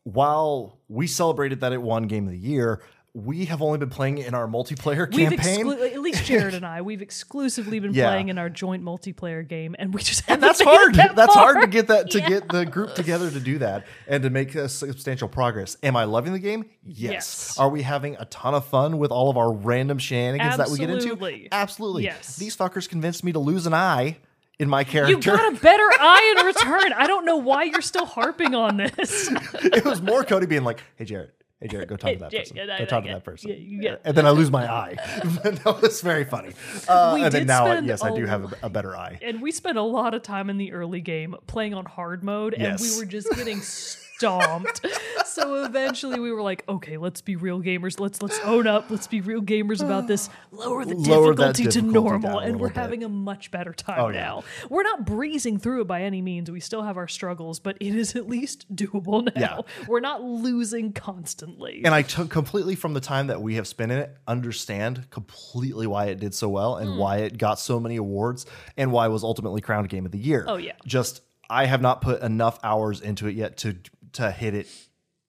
while 0.02 0.78
we 0.88 1.06
celebrated 1.06 1.60
that 1.60 1.72
it 1.72 1.80
won 1.80 2.04
Game 2.04 2.26
of 2.26 2.32
the 2.32 2.38
Year, 2.38 2.82
we 3.16 3.44
have 3.44 3.62
only 3.62 3.78
been 3.78 3.90
playing 3.90 4.18
in 4.18 4.34
our 4.34 4.48
multiplayer 4.48 5.08
We've 5.14 5.28
campaign. 5.30 5.66
exclu- 5.66 5.92
at 5.92 6.00
least 6.00 6.24
Jerrett 6.24 6.52
and 6.54 6.66
I, 6.66 6.82
we've 6.82 7.00
exclusively 7.00 7.78
been 7.78 7.94
Yeah. 7.94 8.08
playing 8.10 8.28
in 8.28 8.38
our 8.38 8.50
joint 8.50 8.82
multiplayer 8.82 9.46
game, 9.46 9.76
and 9.78 9.94
we 9.94 10.02
just 10.02 10.24
and 10.28 10.42
that's 10.42 10.60
hard. 10.60 10.96
that 10.96 11.14
that's 11.14 11.32
hard 11.32 11.60
to 11.60 11.68
get 11.68 11.86
that 11.86 12.10
to 12.10 12.18
Yeah. 12.18 12.28
get 12.28 12.48
the 12.48 12.66
group 12.66 12.94
together 12.96 13.30
to 13.30 13.38
do 13.38 13.58
that 13.58 13.86
and 14.08 14.24
to 14.24 14.30
make 14.30 14.56
a 14.56 14.68
substantial 14.68 15.28
progress. 15.28 15.76
Am 15.84 15.94
I 15.96 16.04
loving 16.04 16.32
the 16.32 16.40
game? 16.40 16.64
Yes. 16.84 17.12
Yes. 17.12 17.58
Are 17.58 17.68
we 17.68 17.82
having 17.82 18.16
a 18.18 18.24
ton 18.24 18.52
of 18.54 18.64
fun 18.66 18.98
with 18.98 19.12
all 19.12 19.30
of 19.30 19.36
our 19.36 19.52
random 19.52 19.98
shenanigans 19.98 20.56
that 20.56 20.70
we 20.70 20.78
get 20.78 20.90
into? 20.90 21.04
Absolutely. 21.12 21.48
Absolutely. 21.52 22.02
Yes. 22.04 22.36
These 22.36 22.56
fuckers 22.56 22.88
convinced 22.88 23.22
me 23.22 23.30
to 23.32 23.38
lose 23.38 23.66
an 23.66 23.74
eye 23.74 24.16
in 24.58 24.68
my 24.68 24.82
character. 24.82 25.12
You 25.12 25.20
got 25.20 25.52
a 25.52 25.56
better 25.60 25.88
eye 26.00 26.34
in 26.38 26.46
return. 26.46 26.92
I 26.94 27.06
don't 27.06 27.24
know 27.24 27.36
why 27.36 27.62
you're 27.64 27.80
still 27.80 28.06
harping 28.06 28.54
on 28.56 28.76
this. 28.76 29.28
it 29.62 29.84
was 29.84 30.02
more 30.02 30.24
Cody 30.24 30.46
being 30.46 30.64
like, 30.64 30.80
"Hey 30.96 31.04
Jerrett, 31.04 31.30
hey 31.60 31.68
Jerrett, 31.68 31.88
go 31.88 31.96
talk 31.96 32.12
to 32.12 32.18
that 32.18 32.32
person. 32.32 32.56
yeah, 32.56 32.78
Go 32.78 32.84
talk 32.84 33.04
to 33.04 33.10
that 33.10 33.24
person." 33.24 33.54
yeah, 33.58 33.96
and 34.04 34.16
then 34.16 34.26
I 34.26 34.30
lose 34.40 34.50
my 34.50 34.70
eye. 34.70 34.94
that 35.42 35.78
was 35.82 36.00
very 36.00 36.24
funny. 36.24 36.52
Uh, 36.88 37.16
and 37.20 37.32
then 37.32 37.46
now, 37.46 37.78
yes, 37.80 38.02
I 38.02 38.14
do 38.14 38.26
have 38.26 38.52
a, 38.52 38.66
a 38.66 38.70
better 38.70 38.96
eye. 38.96 39.18
and 39.22 39.40
we 39.40 39.50
spent 39.52 39.78
a 39.78 39.82
lot 39.82 40.14
of 40.14 40.22
time 40.22 40.50
in 40.50 40.58
the 40.58 40.72
early 40.72 41.00
game 41.00 41.34
playing 41.46 41.74
on 41.74 41.84
hard 41.86 42.22
mode, 42.24 42.54
and 42.54 42.78
we 42.80 42.96
were 42.98 43.04
just 43.04 43.28
getting 43.34 43.60
stomped. 44.24 44.86
so 45.26 45.64
eventually, 45.64 46.20
we 46.20 46.32
were 46.32 46.42
like, 46.42 46.64
"Okay, 46.68 46.96
let's 46.96 47.20
be 47.20 47.36
real 47.36 47.60
gamers. 47.60 48.00
Let's 48.00 48.22
let's 48.22 48.38
own 48.40 48.66
up. 48.66 48.90
Let's 48.90 49.06
be 49.06 49.20
real 49.20 49.42
gamers 49.42 49.82
about 49.82 50.06
this. 50.06 50.30
Lower 50.50 50.84
the 50.84 50.94
Lower 50.94 51.34
that 51.34 51.56
difficulty 51.56 51.80
to 51.80 51.82
normal." 51.82 52.38
And 52.38 52.60
we're 52.60 52.68
bit. 52.68 52.76
having 52.76 53.04
a 53.04 53.08
much 53.08 53.50
better 53.50 53.72
time 53.72 54.00
Oh, 54.00 54.08
yeah. 54.08 54.20
now. 54.20 54.44
We're 54.68 54.82
not 54.82 55.04
breezing 55.04 55.58
through 55.58 55.82
it 55.82 55.86
by 55.86 56.02
any 56.02 56.22
means. 56.22 56.50
We 56.50 56.60
still 56.60 56.82
have 56.82 56.96
our 56.96 57.08
struggles, 57.08 57.60
but 57.60 57.76
it 57.80 57.94
is 57.94 58.16
at 58.16 58.28
least 58.28 58.74
doable 58.74 59.24
now. 59.24 59.64
Yeah. 59.66 59.86
We're 59.86 60.00
not 60.00 60.22
losing 60.22 60.92
constantly. 60.92 61.82
And 61.84 61.94
I 61.94 62.02
took 62.02 62.30
completely 62.30 62.74
from 62.74 62.94
the 62.94 63.00
time 63.00 63.28
that 63.28 63.42
we 63.42 63.56
have 63.56 63.66
spent 63.66 63.92
in 63.92 63.98
it, 63.98 64.16
understand 64.26 65.10
completely 65.10 65.86
why 65.86 66.06
it 66.06 66.18
did 66.20 66.34
so 66.34 66.48
well 66.48 66.76
and 66.76 66.90
hmm. 66.90 66.98
why 66.98 67.18
it 67.18 67.38
got 67.38 67.58
so 67.58 67.78
many 67.80 67.96
awards 67.96 68.46
and 68.76 68.92
why 68.92 69.06
it 69.06 69.10
was 69.10 69.24
ultimately 69.24 69.60
crowned 69.60 69.88
game 69.88 70.06
of 70.06 70.12
the 70.12 70.18
year. 70.18 70.44
Oh, 70.46 70.56
yeah. 70.56 70.72
Just 70.86 71.22
I 71.50 71.66
have 71.66 71.82
not 71.82 72.00
put 72.00 72.22
enough 72.22 72.58
hours 72.62 73.00
into 73.00 73.26
it 73.26 73.34
yet 73.34 73.56
to 73.58 73.76
to 74.14 74.30
hit 74.30 74.54
it 74.54 74.68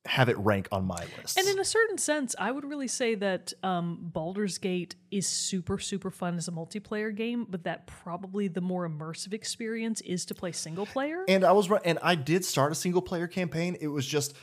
have 0.07 0.29
it 0.29 0.37
rank 0.37 0.67
on 0.71 0.85
my 0.85 1.03
list. 1.19 1.35
And 1.35 1.47
in 1.47 1.57
a 1.59 1.65
certain 1.65 1.97
sense, 1.97 2.35
I 2.37 2.51
would 2.51 2.63
really 2.63 2.87
say 2.87 3.15
that 3.15 3.53
um, 3.63 3.97
Baldur's 4.13 4.59
Gate 4.59 4.95
is 5.09 5.25
super, 5.25 5.79
super 5.79 6.11
fun 6.11 6.37
as 6.37 6.47
a 6.47 6.51
multiplayer 6.51 7.15
game, 7.15 7.47
but 7.49 7.63
that 7.63 7.87
probably 7.87 8.47
the 8.47 8.61
more 8.61 8.87
immersive 8.87 9.33
experience 9.33 10.01
is 10.01 10.23
to 10.25 10.35
play 10.35 10.51
single 10.51 10.85
player. 10.85 11.25
And 11.27 11.43
I 11.43 11.53
was 11.53 11.71
and 11.83 11.97
I 12.03 12.13
did 12.13 12.45
start 12.45 12.71
a 12.71 12.75
single 12.75 13.01
player 13.01 13.25
campaign. 13.25 13.77
It 13.81 13.87
was 13.87 14.05
just 14.05 14.35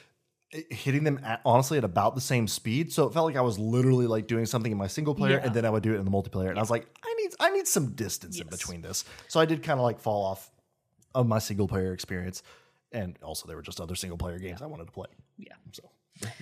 hitting 0.50 1.04
them 1.04 1.20
at, 1.22 1.40
honestly 1.44 1.78
at 1.78 1.84
about 1.84 2.14
the 2.16 2.20
same 2.20 2.48
speed, 2.48 2.92
so 2.92 3.06
it 3.06 3.14
felt 3.14 3.26
like 3.26 3.36
I 3.36 3.40
was 3.40 3.58
literally 3.58 4.06
like 4.08 4.26
doing 4.26 4.46
something 4.46 4.70
in 4.72 4.76
my 4.78 4.88
single 4.88 5.14
player, 5.14 5.36
Yeah. 5.36 5.46
and 5.46 5.54
then 5.54 5.64
I 5.64 5.70
would 5.70 5.82
do 5.84 5.94
it 5.94 5.98
in 5.98 6.04
the 6.04 6.10
multiplayer. 6.10 6.50
And 6.50 6.58
I 6.58 6.62
was 6.62 6.70
like, 6.70 6.86
I 7.04 7.14
need 7.14 7.30
I 7.40 7.50
need 7.50 7.68
some 7.68 7.92
distance 7.92 8.40
in 8.40 8.48
between 8.48 8.82
this. 8.82 9.04
So 9.28 9.38
I 9.38 9.44
did 9.44 9.62
kind 9.62 9.78
of 9.78 9.84
like 9.84 10.00
fall 10.00 10.24
off 10.24 10.50
of 11.14 11.26
my 11.28 11.38
single 11.38 11.68
player 11.68 11.92
experience, 11.92 12.42
and 12.92 13.18
also 13.22 13.46
there 13.46 13.56
were 13.56 13.62
just 13.62 13.80
other 13.80 13.94
single 13.94 14.18
player 14.18 14.38
games 14.38 14.62
I 14.62 14.66
wanted 14.66 14.86
to 14.86 14.92
play. 14.92 15.08
yeah. 15.38 15.54
So 15.72 15.82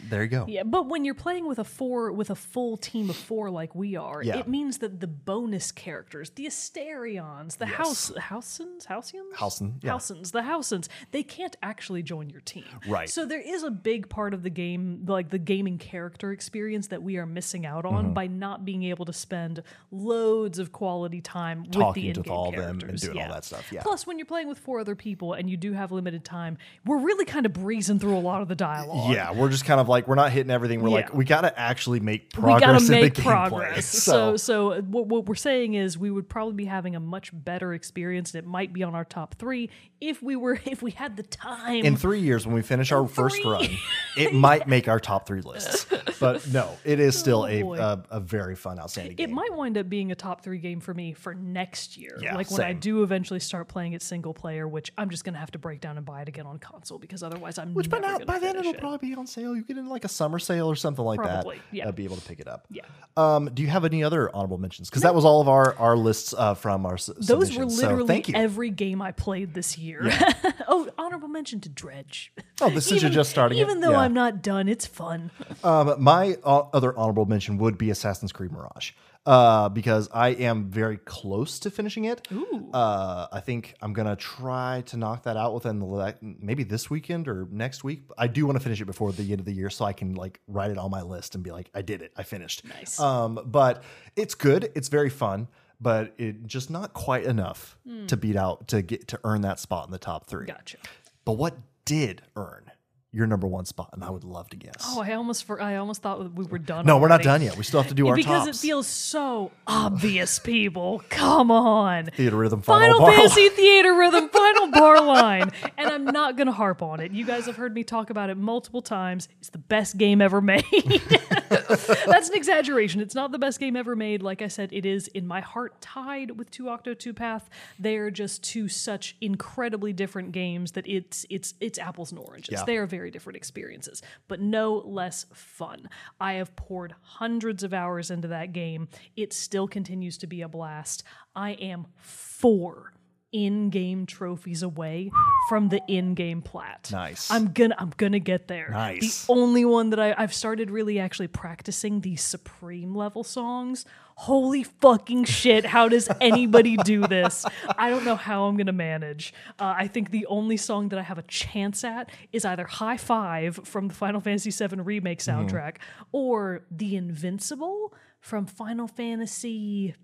there 0.09 0.23
you 0.23 0.29
go. 0.29 0.45
Yeah, 0.49 0.63
but 0.65 0.89
when 0.89 1.05
you're 1.05 1.15
playing 1.15 1.47
with 1.47 1.59
a 1.59 1.65
four 1.65 2.13
with 2.13 2.29
a 2.31 2.35
full 2.35 2.77
team 2.77 3.09
of 3.09 3.17
four 3.17 3.51
like 3.51 3.75
we 3.75 3.97
are, 3.97 4.23
Yeah. 4.23 4.39
it 4.39 4.49
means 4.49 4.79
that 4.79 5.01
the 5.01 5.07
bonus 5.07 5.73
characters, 5.73 6.31
the 6.31 6.47
Astarions, 6.47 7.57
the 7.59 7.67
House 7.67 8.13
Housens, 8.17 8.87
Housians, 8.87 9.35
Housen, 9.37 9.81
yeah. 9.83 9.91
Housens, 9.93 10.33
the 10.33 10.43
Housens, 10.43 10.89
they 11.13 11.23
can't 11.23 11.57
actually 11.63 12.03
join 12.03 12.29
your 12.31 12.41
team. 12.43 12.65
Right. 12.87 13.09
So 13.09 13.25
there 13.25 13.41
is 13.41 13.63
a 13.63 13.71
big 13.71 14.09
part 14.09 14.35
of 14.35 14.43
the 14.43 14.51
game, 14.51 15.05
like 15.07 15.31
the 15.31 15.39
gaming 15.39 15.79
character 15.79 16.33
experience, 16.33 16.89
that 16.89 17.03
we 17.03 17.17
are 17.17 17.27
missing 17.27 17.65
out 17.67 17.85
on 17.85 18.01
Mm-hmm. 18.07 18.13
by 18.15 18.27
not 18.29 18.65
being 18.65 18.83
able 18.85 19.05
to 19.07 19.13
spend 19.13 19.63
loads 19.91 20.59
of 20.59 20.73
quality 20.73 21.21
time 21.21 21.65
with 21.65 21.73
the 21.95 22.13
to 22.13 22.19
in-game 22.19 22.33
all 22.33 22.49
of 22.49 22.57
them 22.57 22.71
and 22.71 22.81
characters. 22.81 23.01
doing 23.03 23.21
all 23.21 23.29
that 23.29 23.45
stuff, 23.45 23.71
yeah. 23.73 23.83
Plus, 23.83 24.07
when 24.07 24.19
you're 24.19 24.27
playing 24.27 24.49
with 24.49 24.59
four 24.59 24.81
other 24.81 24.95
people 24.95 25.33
and 25.35 25.49
you 25.51 25.57
do 25.57 25.73
have 25.73 25.93
limited 25.93 26.25
time, 26.25 26.57
we're 26.87 26.99
really 26.99 27.25
kind 27.25 27.47
of 27.47 27.53
breezing 27.53 27.99
through 27.99 28.17
a 28.17 28.21
lot 28.21 28.43
of 28.43 28.49
the 28.49 28.55
dialogue. 28.55 29.13
Yeah, 29.13 29.33
we're 29.33 29.49
just 29.51 29.65
kind 29.71 29.81
of 29.81 29.89
like 29.89 30.09
we're 30.09 30.17
not 30.17 30.33
hitting 30.33 30.51
everything. 30.51 30.83
We're 30.83 30.89
like 30.91 31.15
we 31.15 31.25
got 31.25 31.43
to 31.43 31.57
actually 31.59 32.01
make 32.01 32.33
progress. 32.33 32.61
we 32.61 32.67
got 32.67 32.73
to 32.73 32.79
in 32.79 32.85
the 32.87 33.01
make 33.03 33.15
progress. 33.15 33.87
So, 34.11 34.37
So, 34.37 34.73
so 34.75 34.81
what, 34.83 35.07
what 35.07 35.27
we're 35.27 35.35
saying 35.37 35.75
is 35.75 35.97
we 35.97 36.11
would 36.11 36.29
probably 36.29 36.55
be 36.55 36.65
having 36.65 36.97
a 36.97 37.01
much 37.01 37.31
better 37.33 37.73
experience, 37.73 38.35
and 38.35 38.43
it 38.45 38.49
might 38.49 38.73
be 38.73 38.83
on 38.83 38.97
our 38.97 39.05
top 39.05 39.37
three 39.37 39.71
if 40.01 40.23
we 40.23 40.35
were 40.35 40.61
if 40.65 40.83
we 40.83 40.91
had 40.91 41.17
the 41.17 41.23
time. 41.23 41.85
in 41.85 41.97
three 41.97 42.19
years 42.21 42.47
when 42.47 42.55
we 42.57 42.63
finish 42.63 42.91
our 42.91 43.07
first 43.07 43.45
run, 43.45 43.69
it 44.17 44.35
might 44.35 44.67
make 44.67 44.89
our 44.89 44.99
top 44.99 45.27
three 45.27 45.43
lists. 45.43 45.87
But 46.19 46.47
no, 46.49 46.77
it 46.85 46.99
is 46.99 47.17
oh, 47.17 47.21
still 47.21 47.47
a, 47.47 47.61
Oh, 47.63 47.65
boy. 47.65 47.79
a 47.79 48.05
a 48.11 48.21
very 48.21 48.57
fun, 48.57 48.81
outstanding 48.81 49.15
game. 49.15 49.25
it 49.25 49.27
game. 49.29 49.35
might 49.37 49.55
wind 49.55 49.79
up 49.79 49.89
being 49.89 50.11
a 50.11 50.17
top 50.17 50.43
three 50.43 50.59
game 50.59 50.81
for 50.81 50.93
me 50.95 51.13
for 51.13 51.35
next 51.35 51.97
year. 51.97 52.19
Yeah, 52.21 52.35
like 52.35 52.51
when 52.51 52.63
I 52.63 52.73
do 52.73 53.03
eventually 53.05 53.41
start 53.41 53.69
playing 53.69 53.93
it 53.93 54.03
single 54.03 54.35
player, 54.35 54.67
which 54.67 54.93
I'm 54.99 55.11
just 55.11 55.25
gonna 55.25 55.39
have 55.39 55.53
to 55.53 55.59
break 55.59 55.81
down 55.81 55.97
and 55.97 56.05
buy 56.05 56.23
it 56.23 56.29
again 56.29 56.47
on 56.47 56.59
console 56.59 56.99
because 56.99 57.23
otherwise 57.23 57.59
I'm 57.59 57.73
Which 57.75 57.89
by 57.89 57.99
now, 57.99 58.19
by 58.19 58.39
then 58.39 58.57
it'll 58.57 58.75
it. 58.75 58.81
probably 58.81 59.11
be 59.11 59.15
on 59.15 59.27
sale. 59.27 59.50
You 59.55 59.63
get 59.63 59.77
in 59.79 59.89
like 59.89 60.05
a 60.05 60.09
summer 60.09 60.39
sale 60.39 60.67
or 60.71 60.77
something 60.77 61.05
like 61.05 61.19
Probably, 61.19 61.57
that. 61.57 61.65
yeah. 61.77 61.89
uh, 61.89 61.93
be 61.93 62.05
able 62.05 62.17
to 62.17 62.27
pick 62.27 62.41
it 62.41 62.49
up. 62.49 62.67
Yeah. 62.71 62.83
Um, 63.17 63.51
do 63.53 63.63
you 63.63 63.69
have 63.69 63.85
any 63.85 64.03
other 64.05 64.35
honorable 64.35 64.59
mentions? 64.59 64.89
Because 64.89 65.03
that 65.03 65.15
was 65.15 65.25
all 65.25 65.41
of 65.41 65.49
our 65.49 65.75
our 65.77 65.97
lists 65.97 66.35
uh, 66.37 66.55
from 66.55 66.87
our 66.87 66.95
s- 66.95 67.11
Those 67.19 67.57
were 67.57 67.65
literally 67.67 68.23
so 68.23 68.33
every 68.35 68.71
game 68.71 69.03
I 69.03 69.13
played 69.13 69.53
this 69.55 69.77
year. 69.77 70.01
oh, 70.69 70.89
honorable 70.97 71.29
mention 71.29 71.61
to 71.61 71.69
Dredge. 71.69 72.33
Oh, 72.61 72.71
this 72.71 72.91
is 72.93 73.03
just 73.03 73.31
starting 73.31 73.59
it? 73.59 73.63
Even 73.63 73.81
though 73.81 73.91
Yeah. 73.93 74.01
I'm 74.01 74.15
not 74.15 74.43
done, 74.43 74.69
it's 74.69 74.87
fun. 74.87 75.31
Um, 75.65 75.95
my 76.03 76.37
uh, 76.45 76.63
other 76.73 76.97
honorable 76.97 77.27
mention 77.27 77.59
would 77.59 77.77
be 77.79 77.91
Assassin's 77.91 78.33
Creed 78.33 78.53
Mirage, 78.53 78.93
uh, 79.27 79.69
because 79.69 80.09
I 80.13 80.31
am 80.31 80.71
very 80.71 80.97
close 80.97 81.59
to 81.61 81.71
finishing 81.71 82.05
it. 82.05 82.27
Ooh. 82.33 82.71
Uh, 82.73 83.27
I 83.33 83.41
think 83.41 83.75
I'm 83.81 83.93
gonna 83.93 84.17
try 84.17 84.83
to 84.87 84.97
knock 84.97 85.25
that 85.25 85.37
out 85.37 85.55
within 85.55 85.79
the 85.79 85.87
le- 85.87 86.15
maybe 86.21 86.65
this 86.65 86.89
weekend 86.89 87.29
or 87.29 87.47
next 87.51 87.85
week. 87.85 88.05
I 88.17 88.27
do 88.27 88.47
want 88.47 88.57
to 88.57 88.63
finish 88.63 88.81
it 88.81 88.87
before 88.87 89.13
the 89.13 89.31
end 89.31 89.41
of 89.41 89.47
the 89.47 89.53
year, 89.53 89.71
so 89.71 89.85
I 89.85 89.93
can 89.93 90.15
like 90.15 90.41
write 90.47 90.71
it 90.71 90.79
on 90.79 90.91
my 90.91 91.03
list 91.03 91.35
and 91.35 91.45
be 91.45 91.51
like, 91.51 91.71
I 91.75 91.83
did 91.83 92.03
it, 92.03 92.13
I 92.17 92.23
finished. 92.23 92.65
Nice. 92.65 92.99
Um, 92.99 93.41
but 93.45 93.83
it's 94.17 94.35
good. 94.35 94.71
It's 94.75 94.89
very 94.89 95.11
fun, 95.11 95.49
but 95.81 96.15
it 96.19 96.47
just 96.47 96.71
not 96.71 96.93
quite 96.95 97.25
enough 97.25 97.79
to 98.07 98.17
beat 98.17 98.37
out 98.37 98.69
to 98.69 98.83
get 98.83 99.09
to 99.09 99.21
earn 99.25 99.43
that 99.43 99.59
spot 99.59 99.87
in 99.87 99.93
the 99.93 99.99
top 99.99 100.27
three. 100.27 100.47
Gotcha. 100.47 100.79
But 101.25 101.33
what 101.33 101.57
did 101.85 102.23
earn 102.37 102.71
your 103.13 103.27
number 103.27 103.47
one 103.47 103.65
spot? 103.65 103.91
And 103.93 104.05
I 104.05 104.11
would 104.11 104.25
love 104.25 104.49
to 104.51 104.57
guess. 104.57 104.85
Oh, 104.87 105.01
I 105.01 105.15
almost 105.15 105.45
for 105.45 105.61
I 105.61 105.77
almost 105.77 106.03
thought 106.03 106.33
we 106.35 106.45
were 106.45 106.59
done. 106.59 106.87
No, 106.87 106.99
we're 106.99 107.09
not 107.09 107.23
done 107.23 107.43
yet. 107.43 107.57
We 107.57 107.65
still 107.65 107.81
have 107.81 107.89
to 107.89 107.95
do 107.95 108.09
our 108.09 108.15
because 108.15 108.47
tops. 108.47 108.59
it 108.59 108.61
feels 108.61 108.87
so 108.87 109.51
obvious, 109.67 110.39
people. 110.39 111.03
Come 111.09 111.51
on. 111.51 112.07
Theatrhythm 112.07 112.63
final, 112.65 112.99
Final 112.99 113.01
bar. 113.01 113.13
Fantasy 113.13 113.49
Theatrhythm 113.51 114.31
Final 114.33 114.71
Bar 114.71 115.05
Line. 115.05 115.51
And 115.77 115.89
I'm 115.89 116.05
not 116.05 116.37
going 116.37 116.47
to 116.47 116.53
harp 116.53 116.83
on 116.83 117.01
it. 117.01 117.13
You 117.13 117.25
guys 117.25 117.47
have 117.47 117.57
heard 117.57 117.75
me 117.75 117.85
talk 117.85 118.11
about 118.11 118.31
it 118.31 118.37
multiple 118.37 118.83
times. 118.83 119.29
It's 119.41 119.51
the 119.51 119.59
best 119.59 119.97
game 119.97 120.21
ever 120.21 120.41
made. 120.41 120.65
That's 121.49 122.29
an 122.29 122.35
exaggeration. 122.37 123.01
It's 123.01 123.15
not 123.15 123.33
the 123.33 123.39
best 123.39 123.59
game 123.59 123.77
ever 123.77 123.97
made. 123.97 124.23
Like 124.23 124.43
I 124.43 124.49
said, 124.49 124.73
it 124.73 124.87
is 124.87 125.09
in 125.09 125.27
my 125.27 125.41
heart 125.41 125.81
tied 125.81 126.39
with 126.39 126.51
Two 126.51 126.69
Octo 126.69 126.95
Two 126.95 127.13
Path. 127.13 127.49
They're 127.79 128.11
just 128.11 128.43
two 128.45 128.69
such 128.69 129.17
incredibly 129.21 129.93
different 129.93 130.33
games 130.33 130.73
that 130.73 130.87
it's 130.87 131.27
it's 131.31 131.55
it's 131.61 131.79
apples 131.79 132.13
and 132.13 132.19
oranges. 132.21 132.53
Yeah. 132.53 132.65
They 132.65 132.77
are 132.77 132.87
very 132.87 133.00
different 133.09 133.37
experiences, 133.37 134.03
but 134.29 134.41
no 134.41 134.83
less 134.85 135.27
fun. 135.33 135.89
I 136.21 136.35
have 136.35 136.57
poured 136.57 136.95
hundreds 137.01 137.63
of 137.63 137.73
hours 137.73 138.11
into 138.11 138.29
that 138.29 138.53
game. 138.53 138.89
It 139.17 139.33
still 139.33 139.69
continues 139.69 140.19
to 140.19 140.27
be 140.27 140.43
a 140.43 140.49
blast. 140.49 141.05
I 141.35 141.53
am 141.53 141.87
four 141.97 142.93
in-game 143.33 144.07
trophies 144.07 144.63
away 144.63 145.11
from 145.49 145.69
the 145.69 145.81
in-game 145.89 146.43
plat. 146.43 146.89
Nice. 146.93 147.31
I'm 147.31 147.53
gonna 147.53 147.75
I'm 147.79 147.93
gonna 147.97 148.19
get 148.19 148.49
there. 148.49 148.71
Nice. 148.71 149.27
The 149.27 149.33
only 149.33 149.65
one 149.65 149.91
that 149.91 150.01
I, 150.01 150.15
I've 150.19 150.35
started 150.35 150.71
really 150.71 150.99
actually 150.99 151.29
practicing 151.29 152.01
the 152.01 152.17
supreme 152.17 152.95
level 152.95 153.23
songs. 153.25 153.85
Holy 154.17 154.65
fucking 154.65 155.25
shit! 155.25 155.65
How 155.65 155.89
does 155.89 156.09
anybody 156.21 156.77
do 156.77 157.07
this? 157.07 157.47
I 157.79 157.89
don't 157.89 158.05
know 158.05 158.17
how 158.17 158.45
I'm 158.45 158.57
gonna 158.59 158.73
manage. 158.73 159.33
Uh, 159.59 159.75
I 159.79 159.87
think 159.87 160.11
the 160.11 160.27
only 160.27 160.59
song 160.59 160.91
that 160.91 160.99
I 160.99 161.03
have 161.03 161.17
a 161.19 161.23
chance 161.23 161.85
at 161.85 162.11
is 162.33 162.45
either 162.45 162.65
"High 162.67 162.99
Five 162.99 163.61
from 163.65 163.89
the 163.89 163.95
Final 163.95 164.21
Fantasy 164.21 164.51
VII 164.51 164.77
remake 164.83 165.21
Mm-hmm. 165.21 165.47
soundtrack 165.47 165.77
or 166.13 166.65
"The 166.71 166.97
Invincible" 166.97 167.95
from 168.21 168.45
Final 168.45 168.87
Fantasy. 168.89 169.95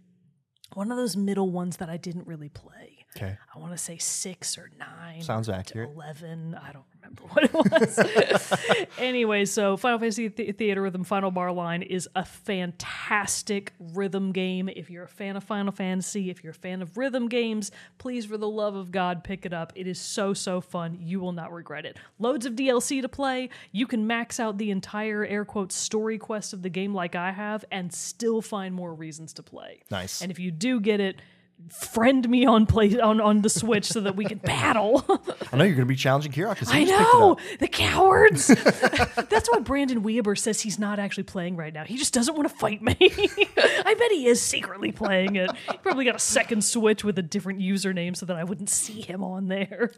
One 0.72 0.90
of 0.90 0.96
those 0.96 1.16
middle 1.16 1.50
ones 1.50 1.76
that 1.76 1.90
I 1.90 1.96
didn't 1.98 2.26
really 2.26 2.48
play. 2.48 2.95
Okay. 3.16 3.36
I 3.54 3.58
want 3.58 3.72
to 3.72 3.78
say 3.78 3.96
six 3.98 4.58
or 4.58 4.70
nine. 4.78 5.22
Sounds 5.22 5.48
accurate. 5.48 5.90
11. 5.94 6.54
I 6.54 6.72
don't 6.72 6.84
remember 6.94 7.22
what 7.32 7.44
it 7.44 7.54
was. 7.54 8.86
anyway, 8.98 9.44
so 9.46 9.76
Final 9.76 9.98
Fantasy 9.98 10.28
Th- 10.28 10.56
Theatrhythm 10.56 11.06
Final 11.06 11.30
Bar 11.30 11.52
Line 11.52 11.82
is 11.82 12.08
a 12.14 12.24
fantastic 12.24 13.72
rhythm 13.78 14.32
game. 14.32 14.68
If 14.68 14.90
you're 14.90 15.04
a 15.04 15.08
fan 15.08 15.36
of 15.36 15.44
Final 15.44 15.72
Fantasy, 15.72 16.28
if 16.30 16.44
you're 16.44 16.50
a 16.50 16.54
fan 16.54 16.82
of 16.82 16.96
rhythm 16.96 17.28
games, 17.28 17.70
please, 17.98 18.26
for 18.26 18.36
the 18.36 18.48
love 18.48 18.74
of 18.74 18.90
God, 18.90 19.24
pick 19.24 19.46
it 19.46 19.52
up. 19.54 19.72
It 19.74 19.86
is 19.86 19.98
so, 19.98 20.34
so 20.34 20.60
fun. 20.60 20.98
You 21.00 21.20
will 21.20 21.32
not 21.32 21.52
regret 21.52 21.86
it. 21.86 21.96
Loads 22.18 22.44
of 22.44 22.54
DLC 22.54 23.00
to 23.00 23.08
play. 23.08 23.48
You 23.72 23.86
can 23.86 24.06
max 24.06 24.38
out 24.38 24.58
the 24.58 24.70
entire 24.70 25.24
air 25.24 25.44
quotes 25.44 25.74
story 25.74 26.18
quest 26.18 26.52
of 26.52 26.62
the 26.62 26.70
game 26.70 26.94
like 26.94 27.14
I 27.14 27.32
have 27.32 27.64
and 27.70 27.92
still 27.92 28.42
find 28.42 28.74
more 28.74 28.92
reasons 28.94 29.32
to 29.34 29.42
play. 29.42 29.82
Nice. 29.90 30.20
And 30.20 30.30
if 30.30 30.38
you 30.38 30.50
do 30.50 30.80
get 30.80 31.00
it, 31.00 31.20
friend 31.70 32.28
me 32.28 32.44
on 32.44 32.66
play 32.66 32.98
on, 32.98 33.20
on 33.20 33.42
the 33.42 33.48
Switch 33.48 33.86
so 33.86 34.00
that 34.00 34.16
we 34.16 34.24
can 34.24 34.38
battle. 34.38 35.04
I 35.52 35.56
know 35.56 35.64
you're 35.64 35.74
going 35.74 35.76
to 35.76 35.84
be 35.86 35.96
challenging 35.96 36.32
Kira 36.32 36.50
because 36.50 36.70
I 36.70 36.84
know 36.84 37.36
the 37.58 37.68
cowards. 37.68 38.46
That's 39.28 39.50
why 39.50 39.60
Brandon 39.60 40.02
Weber 40.02 40.36
says 40.36 40.60
he's 40.60 40.78
not 40.78 40.98
actually 40.98 41.24
playing 41.24 41.56
right 41.56 41.72
now. 41.72 41.84
He 41.84 41.96
just 41.96 42.14
doesn't 42.14 42.34
want 42.34 42.48
to 42.48 42.54
fight 42.54 42.82
me. 42.82 42.96
I 43.00 43.94
bet 43.98 44.10
he 44.12 44.26
is 44.26 44.40
secretly 44.40 44.92
playing 44.92 45.36
it. 45.36 45.50
He 45.70 45.76
probably 45.78 46.04
got 46.04 46.16
a 46.16 46.20
second 46.20 46.62
Switch 46.62 47.04
with 47.04 47.18
a 47.18 47.22
different 47.22 47.60
username 47.60 48.16
so 48.16 48.26
that 48.26 48.36
I 48.36 48.44
wouldn't 48.44 48.70
see 48.70 49.00
him 49.00 49.24
on 49.24 49.48
there. 49.48 49.92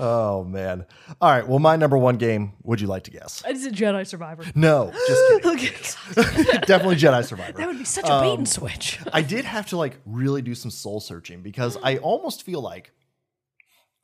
Oh 0.00 0.44
man! 0.44 0.86
All 1.20 1.30
right. 1.30 1.46
Well, 1.46 1.58
my 1.58 1.76
number 1.76 1.98
one 1.98 2.16
game. 2.16 2.52
Would 2.64 2.80
you 2.80 2.86
like 2.86 3.04
to 3.04 3.10
guess? 3.10 3.42
Is 3.48 3.66
it 3.66 3.74
Jedi 3.74 4.06
Survivor? 4.06 4.44
No, 4.54 4.92
just 5.06 5.42
kidding. 5.42 6.60
Definitely 6.62 6.96
Jedi 6.96 7.24
Survivor. 7.24 7.58
That 7.58 7.66
would 7.66 7.78
be 7.78 7.84
such 7.84 8.04
a 8.06 8.20
bait 8.20 8.30
and 8.30 8.40
um, 8.40 8.46
switch. 8.46 8.98
I 9.12 9.22
did 9.22 9.44
have 9.44 9.66
to 9.68 9.76
like 9.76 9.98
really 10.06 10.42
do 10.42 10.54
some 10.54 10.70
soul 10.70 11.00
searching 11.02 11.42
because 11.42 11.76
I 11.82 11.98
almost 11.98 12.42
feel 12.42 12.60
like 12.60 12.92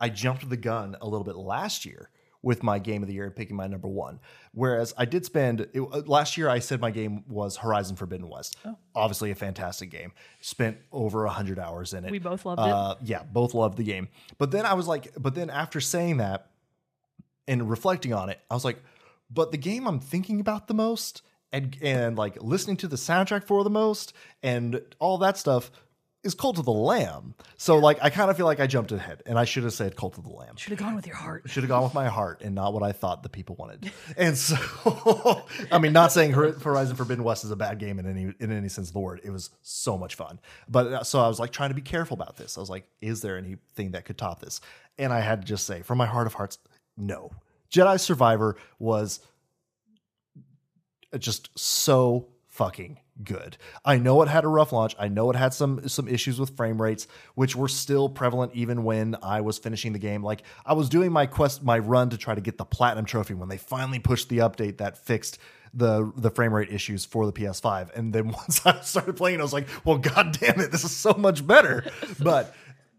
I 0.00 0.08
jumped 0.08 0.48
the 0.48 0.56
gun 0.56 0.96
a 1.00 1.06
little 1.06 1.24
bit 1.24 1.36
last 1.36 1.84
year 1.84 2.10
with 2.42 2.62
my 2.62 2.78
game 2.78 3.02
of 3.02 3.08
the 3.08 3.14
year 3.14 3.24
and 3.24 3.34
picking 3.34 3.56
my 3.56 3.66
number 3.66 3.88
one. 3.88 4.20
Whereas 4.52 4.94
I 4.96 5.06
did 5.06 5.24
spend 5.24 5.62
it, 5.62 5.70
uh, 5.76 6.02
last 6.06 6.36
year, 6.36 6.48
I 6.48 6.60
said 6.60 6.80
my 6.80 6.90
game 6.90 7.24
was 7.28 7.56
Horizon 7.56 7.96
Forbidden 7.96 8.28
West. 8.28 8.56
Obviously, 8.94 9.30
a 9.30 9.34
fantastic 9.34 9.90
game. 9.90 10.12
Spent 10.40 10.78
over 10.92 11.24
a 11.24 11.30
hundred 11.30 11.58
hours 11.58 11.94
in 11.94 12.04
it. 12.04 12.10
We 12.10 12.20
both 12.20 12.44
loved 12.44 12.60
it. 12.60 12.68
Uh, 12.68 12.94
yeah, 13.02 13.22
both 13.24 13.54
loved 13.54 13.76
the 13.76 13.84
game. 13.84 14.08
But 14.38 14.50
then 14.52 14.66
I 14.66 14.74
was 14.74 14.86
like, 14.86 15.12
but 15.18 15.34
then 15.34 15.50
after 15.50 15.80
saying 15.80 16.18
that 16.18 16.50
and 17.48 17.68
reflecting 17.68 18.12
on 18.12 18.28
it, 18.28 18.40
I 18.50 18.54
was 18.54 18.64
like, 18.64 18.78
but 19.30 19.50
the 19.50 19.58
game 19.58 19.86
I'm 19.86 20.00
thinking 20.00 20.40
about 20.40 20.68
the 20.68 20.74
most 20.74 21.22
and 21.52 21.76
and 21.82 22.16
like 22.16 22.40
listening 22.42 22.76
to 22.78 22.88
the 22.88 22.96
soundtrack 22.96 23.44
for 23.44 23.64
the 23.64 23.70
most 23.70 24.12
and 24.42 24.80
all 24.98 25.18
that 25.18 25.36
stuff 25.36 25.70
is 26.24 26.34
Cult 26.34 26.58
of 26.58 26.64
the 26.64 26.72
Lamb. 26.72 27.34
So 27.56 27.76
like 27.78 27.98
I 28.02 28.10
kind 28.10 28.30
of 28.30 28.36
feel 28.36 28.46
like 28.46 28.60
I 28.60 28.66
jumped 28.66 28.90
ahead 28.92 29.22
and 29.24 29.38
I 29.38 29.44
should 29.44 29.62
have 29.62 29.72
said 29.72 29.96
Cult 29.96 30.18
of 30.18 30.24
the 30.24 30.30
Lamb. 30.30 30.56
Should 30.56 30.70
have 30.70 30.78
gone 30.78 30.94
with 30.96 31.06
your 31.06 31.16
heart. 31.16 31.44
Should 31.46 31.62
have 31.62 31.68
gone 31.68 31.84
with 31.84 31.94
my 31.94 32.08
heart 32.08 32.42
and 32.42 32.54
not 32.54 32.72
what 32.72 32.82
I 32.82 32.92
thought 32.92 33.22
the 33.22 33.28
people 33.28 33.56
wanted. 33.56 33.90
And 34.16 34.36
so, 34.36 34.56
I 35.72 35.78
mean, 35.78 35.92
not 35.92 36.12
saying 36.12 36.32
Horizon 36.32 36.96
Forbidden 36.96 37.24
West 37.24 37.44
is 37.44 37.50
a 37.50 37.56
bad 37.56 37.78
game 37.78 37.98
in 37.98 38.06
any 38.06 38.32
in 38.40 38.50
any 38.50 38.68
sense 38.68 38.88
of 38.88 38.94
the 38.94 39.00
word. 39.00 39.20
It 39.22 39.30
was 39.30 39.50
so 39.62 39.96
much 39.96 40.16
fun. 40.16 40.40
But 40.68 40.86
uh, 40.88 41.04
so 41.04 41.20
I 41.20 41.28
was 41.28 41.38
like 41.38 41.52
trying 41.52 41.70
to 41.70 41.74
be 41.74 41.82
careful 41.82 42.14
about 42.14 42.36
this. 42.36 42.56
I 42.56 42.60
was 42.60 42.70
like, 42.70 42.88
is 43.00 43.20
there 43.20 43.38
anything 43.38 43.92
that 43.92 44.04
could 44.04 44.18
top 44.18 44.40
this? 44.40 44.60
And 44.98 45.12
I 45.12 45.20
had 45.20 45.42
to 45.42 45.46
just 45.46 45.66
say, 45.66 45.82
from 45.82 45.98
my 45.98 46.06
heart 46.06 46.26
of 46.26 46.34
hearts, 46.34 46.58
no. 46.96 47.30
Jedi 47.70 48.00
Survivor 48.00 48.56
was 48.78 49.20
just 51.18 51.56
so 51.58 52.28
fucking 52.48 52.98
good. 53.22 53.56
I 53.84 53.98
know 53.98 54.22
it 54.22 54.28
had 54.28 54.44
a 54.44 54.48
rough 54.48 54.72
launch. 54.72 54.94
I 54.98 55.08
know 55.08 55.30
it 55.30 55.36
had 55.36 55.54
some 55.54 55.88
some 55.88 56.08
issues 56.08 56.38
with 56.38 56.56
frame 56.56 56.80
rates, 56.80 57.06
which 57.34 57.56
were 57.56 57.68
still 57.68 58.08
prevalent 58.08 58.52
even 58.54 58.84
when 58.84 59.16
I 59.22 59.40
was 59.40 59.58
finishing 59.58 59.92
the 59.92 59.98
game. 59.98 60.22
Like 60.22 60.42
I 60.64 60.74
was 60.74 60.88
doing 60.88 61.12
my 61.12 61.26
quest, 61.26 61.62
my 61.62 61.78
run 61.78 62.10
to 62.10 62.18
try 62.18 62.34
to 62.34 62.40
get 62.40 62.58
the 62.58 62.64
platinum 62.64 63.04
trophy 63.04 63.34
when 63.34 63.48
they 63.48 63.58
finally 63.58 63.98
pushed 63.98 64.28
the 64.28 64.38
update 64.38 64.78
that 64.78 64.98
fixed 64.98 65.38
the 65.74 66.12
the 66.16 66.30
frame 66.30 66.52
rate 66.52 66.70
issues 66.70 67.04
for 67.04 67.26
the 67.26 67.32
PS5. 67.32 67.94
And 67.94 68.12
then 68.12 68.28
once 68.32 68.64
I 68.64 68.80
started 68.80 69.16
playing, 69.16 69.40
I 69.40 69.42
was 69.42 69.52
like, 69.52 69.68
well, 69.84 69.98
god 69.98 70.38
damn 70.38 70.60
it, 70.60 70.70
this 70.70 70.84
is 70.84 70.94
so 70.94 71.14
much 71.14 71.46
better. 71.46 71.84
But 72.20 72.54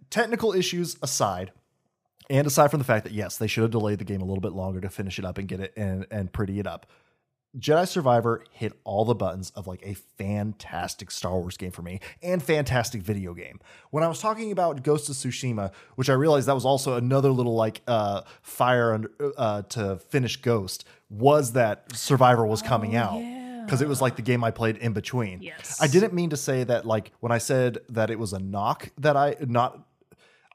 technical 0.10 0.54
issues 0.54 0.98
aside, 1.02 1.52
and 2.30 2.46
aside 2.46 2.70
from 2.72 2.80
the 2.80 2.86
fact 2.86 3.06
that 3.06 3.14
yes, 3.14 3.38
they 3.38 3.48
should 3.48 3.64
have 3.64 3.72
delayed 3.72 4.00
the 4.00 4.06
game 4.06 4.22
a 4.22 4.26
little 4.26 4.42
bit 4.42 4.54
longer 4.54 4.82
to 4.82 4.90
finish 4.90 5.20
it 5.20 5.26
up 5.26 5.38
and 5.38 5.48
get 5.48 5.60
it 5.60 5.74
and 5.76 6.06
and 6.12 6.32
pretty 6.32 6.60
it 6.60 6.68
up. 6.68 6.86
Jedi 7.58 7.88
Survivor 7.88 8.44
hit 8.52 8.74
all 8.84 9.06
the 9.06 9.16
buttons 9.16 9.52
of 9.56 9.66
like 9.66 9.82
a 9.84 9.96
fantastic 10.18 11.10
Star 11.10 11.40
Wars 11.40 11.58
game 11.58 11.72
for 11.72 11.82
me 11.82 12.00
and 12.22 12.44
fantastic 12.44 13.02
video 13.02 13.34
game. 13.34 13.60
When 13.90 14.04
I 14.04 14.08
was 14.08 14.20
talking 14.20 14.52
about 14.52 14.84
Ghost 14.84 15.10
of 15.10 15.16
Tsushima, 15.16 15.72
which 15.96 16.10
I 16.10 16.14
realized 16.14 16.48
that 16.48 16.54
was 16.54 16.66
also 16.66 16.96
another 16.96 17.32
little 17.32 17.56
like 17.56 17.82
uh, 17.88 18.22
fire 18.44 18.94
under, 18.94 19.12
uh, 19.36 19.64
to 19.64 19.98
finish 20.10 20.38
Ghost, 20.38 20.86
was 21.10 21.54
that 21.54 21.96
Survivor 21.96 22.46
was 22.46 22.62
coming 22.62 22.96
out 22.96 23.20
yeah. 23.20 23.64
because 23.66 23.82
it 23.82 23.88
was 23.88 24.00
like 24.00 24.16
the 24.16 24.22
game 24.22 24.44
I 24.44 24.52
played 24.52 24.78
in 24.78 24.94
between. 24.94 25.42
Yes. 25.42 25.82
I 25.82 25.88
didn't 25.88 26.14
mean 26.14 26.30
to 26.30 26.38
say 26.38 26.64
that 26.66 26.86
like 26.86 27.12
when 27.20 27.32
I 27.32 27.40
said 27.40 27.80
that 27.90 28.12
it 28.12 28.20
was 28.20 28.32
a 28.32 28.40
knock 28.40 28.90
that 29.00 29.18
I 29.18 29.36
not 29.40 29.89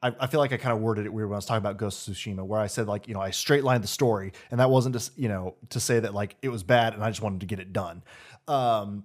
I, 0.04 0.12
I 0.20 0.26
feel 0.26 0.38
like 0.38 0.52
I 0.52 0.58
kind 0.58 0.76
of 0.76 0.82
worded 0.82 1.06
it 1.06 1.12
weird 1.12 1.30
when 1.30 1.34
I 1.34 1.38
was 1.38 1.46
talking 1.46 1.58
about 1.62 1.78
Ghost 1.78 2.06
of 2.06 2.14
Tsushima, 2.14 2.44
where 2.44 2.60
I 2.60 2.66
said 2.66 2.86
like, 2.86 3.08
you 3.08 3.14
know, 3.14 3.22
I 3.22 3.30
straight 3.30 3.64
lined 3.64 3.82
the 3.82 3.88
story, 3.88 4.32
and 4.50 4.60
that 4.60 4.68
wasn't 4.68 4.94
just, 4.94 5.18
you 5.18 5.28
know, 5.28 5.56
to 5.70 5.80
say 5.80 5.98
that 5.98 6.12
like 6.12 6.36
it 6.42 6.50
was 6.50 6.62
bad 6.62 6.92
and 6.92 7.02
I 7.02 7.08
just 7.08 7.22
wanted 7.22 7.40
to 7.40 7.46
get 7.46 7.58
it 7.58 7.72
done. 7.72 8.02
Um, 8.46 9.04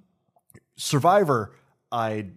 Survivor, 0.75 1.55
I 1.89 2.27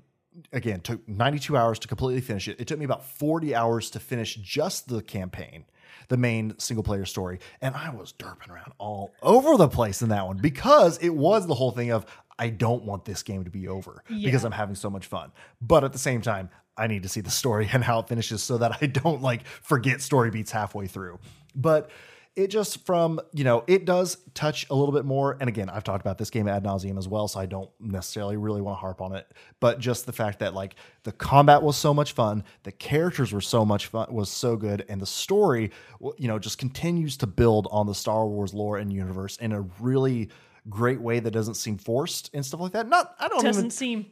again 0.52 0.80
took 0.80 1.06
92 1.08 1.56
hours 1.56 1.80
to 1.80 1.88
completely 1.88 2.20
finish 2.20 2.46
it. 2.46 2.60
It 2.60 2.68
took 2.68 2.78
me 2.78 2.84
about 2.84 3.04
40 3.04 3.54
hours 3.54 3.90
to 3.90 4.00
finish 4.00 4.36
just 4.36 4.88
the 4.88 5.02
campaign, 5.02 5.64
the 6.06 6.16
main 6.16 6.56
single 6.58 6.84
player 6.84 7.04
story, 7.04 7.40
and 7.60 7.74
I 7.74 7.90
was 7.90 8.12
derping 8.12 8.48
around 8.48 8.72
all 8.78 9.10
over 9.22 9.56
the 9.56 9.68
place 9.68 10.02
in 10.02 10.10
that 10.10 10.24
one 10.24 10.36
because 10.36 10.98
it 10.98 11.10
was 11.10 11.48
the 11.48 11.54
whole 11.54 11.72
thing 11.72 11.90
of 11.90 12.06
I 12.38 12.48
don't 12.48 12.84
want 12.84 13.04
this 13.04 13.22
game 13.22 13.44
to 13.44 13.50
be 13.50 13.68
over 13.68 14.02
because 14.08 14.44
I'm 14.44 14.52
having 14.52 14.74
so 14.74 14.88
much 14.88 15.06
fun. 15.06 15.32
But 15.60 15.84
at 15.84 15.92
the 15.92 15.98
same 15.98 16.22
time, 16.22 16.48
I 16.76 16.86
need 16.86 17.02
to 17.02 17.08
see 17.08 17.20
the 17.20 17.30
story 17.30 17.68
and 17.72 17.84
how 17.84 18.00
it 18.00 18.08
finishes 18.08 18.42
so 18.42 18.58
that 18.58 18.78
I 18.80 18.86
don't 18.86 19.22
like 19.22 19.46
forget 19.46 20.00
story 20.00 20.30
beats 20.30 20.50
halfway 20.50 20.86
through. 20.86 21.18
But 21.54 21.90
it 22.34 22.48
just 22.48 22.86
from, 22.86 23.20
you 23.34 23.44
know, 23.44 23.62
it 23.66 23.84
does 23.84 24.16
touch 24.32 24.66
a 24.70 24.74
little 24.74 24.94
bit 24.94 25.04
more. 25.04 25.36
And 25.38 25.50
again, 25.50 25.68
I've 25.68 25.84
talked 25.84 26.00
about 26.00 26.16
this 26.16 26.30
game 26.30 26.48
ad 26.48 26.64
nauseum 26.64 26.96
as 26.96 27.06
well, 27.06 27.28
so 27.28 27.38
I 27.38 27.44
don't 27.44 27.70
necessarily 27.78 28.38
really 28.38 28.62
want 28.62 28.78
to 28.78 28.80
harp 28.80 29.02
on 29.02 29.14
it. 29.14 29.30
But 29.60 29.80
just 29.80 30.06
the 30.06 30.12
fact 30.12 30.38
that 30.38 30.54
like 30.54 30.76
the 31.02 31.12
combat 31.12 31.62
was 31.62 31.76
so 31.76 31.92
much 31.92 32.12
fun, 32.12 32.44
the 32.62 32.72
characters 32.72 33.32
were 33.32 33.42
so 33.42 33.66
much 33.66 33.88
fun, 33.88 34.12
was 34.12 34.30
so 34.30 34.56
good, 34.56 34.86
and 34.88 34.98
the 34.98 35.06
story, 35.06 35.72
you 36.16 36.26
know, 36.26 36.38
just 36.38 36.56
continues 36.56 37.18
to 37.18 37.26
build 37.26 37.68
on 37.70 37.86
the 37.86 37.94
Star 37.94 38.26
Wars 38.26 38.54
lore 38.54 38.78
and 38.78 38.90
universe 38.90 39.36
in 39.36 39.52
a 39.52 39.60
really 39.78 40.30
great 40.70 41.02
way 41.02 41.20
that 41.20 41.32
doesn't 41.32 41.54
seem 41.54 41.76
forced 41.76 42.30
and 42.32 42.46
stuff 42.46 42.60
like 42.60 42.72
that. 42.72 42.88
Not, 42.88 43.14
I 43.18 43.28
don't 43.28 43.44
Doesn't 43.44 43.60
even 43.60 43.70
seem 43.70 44.06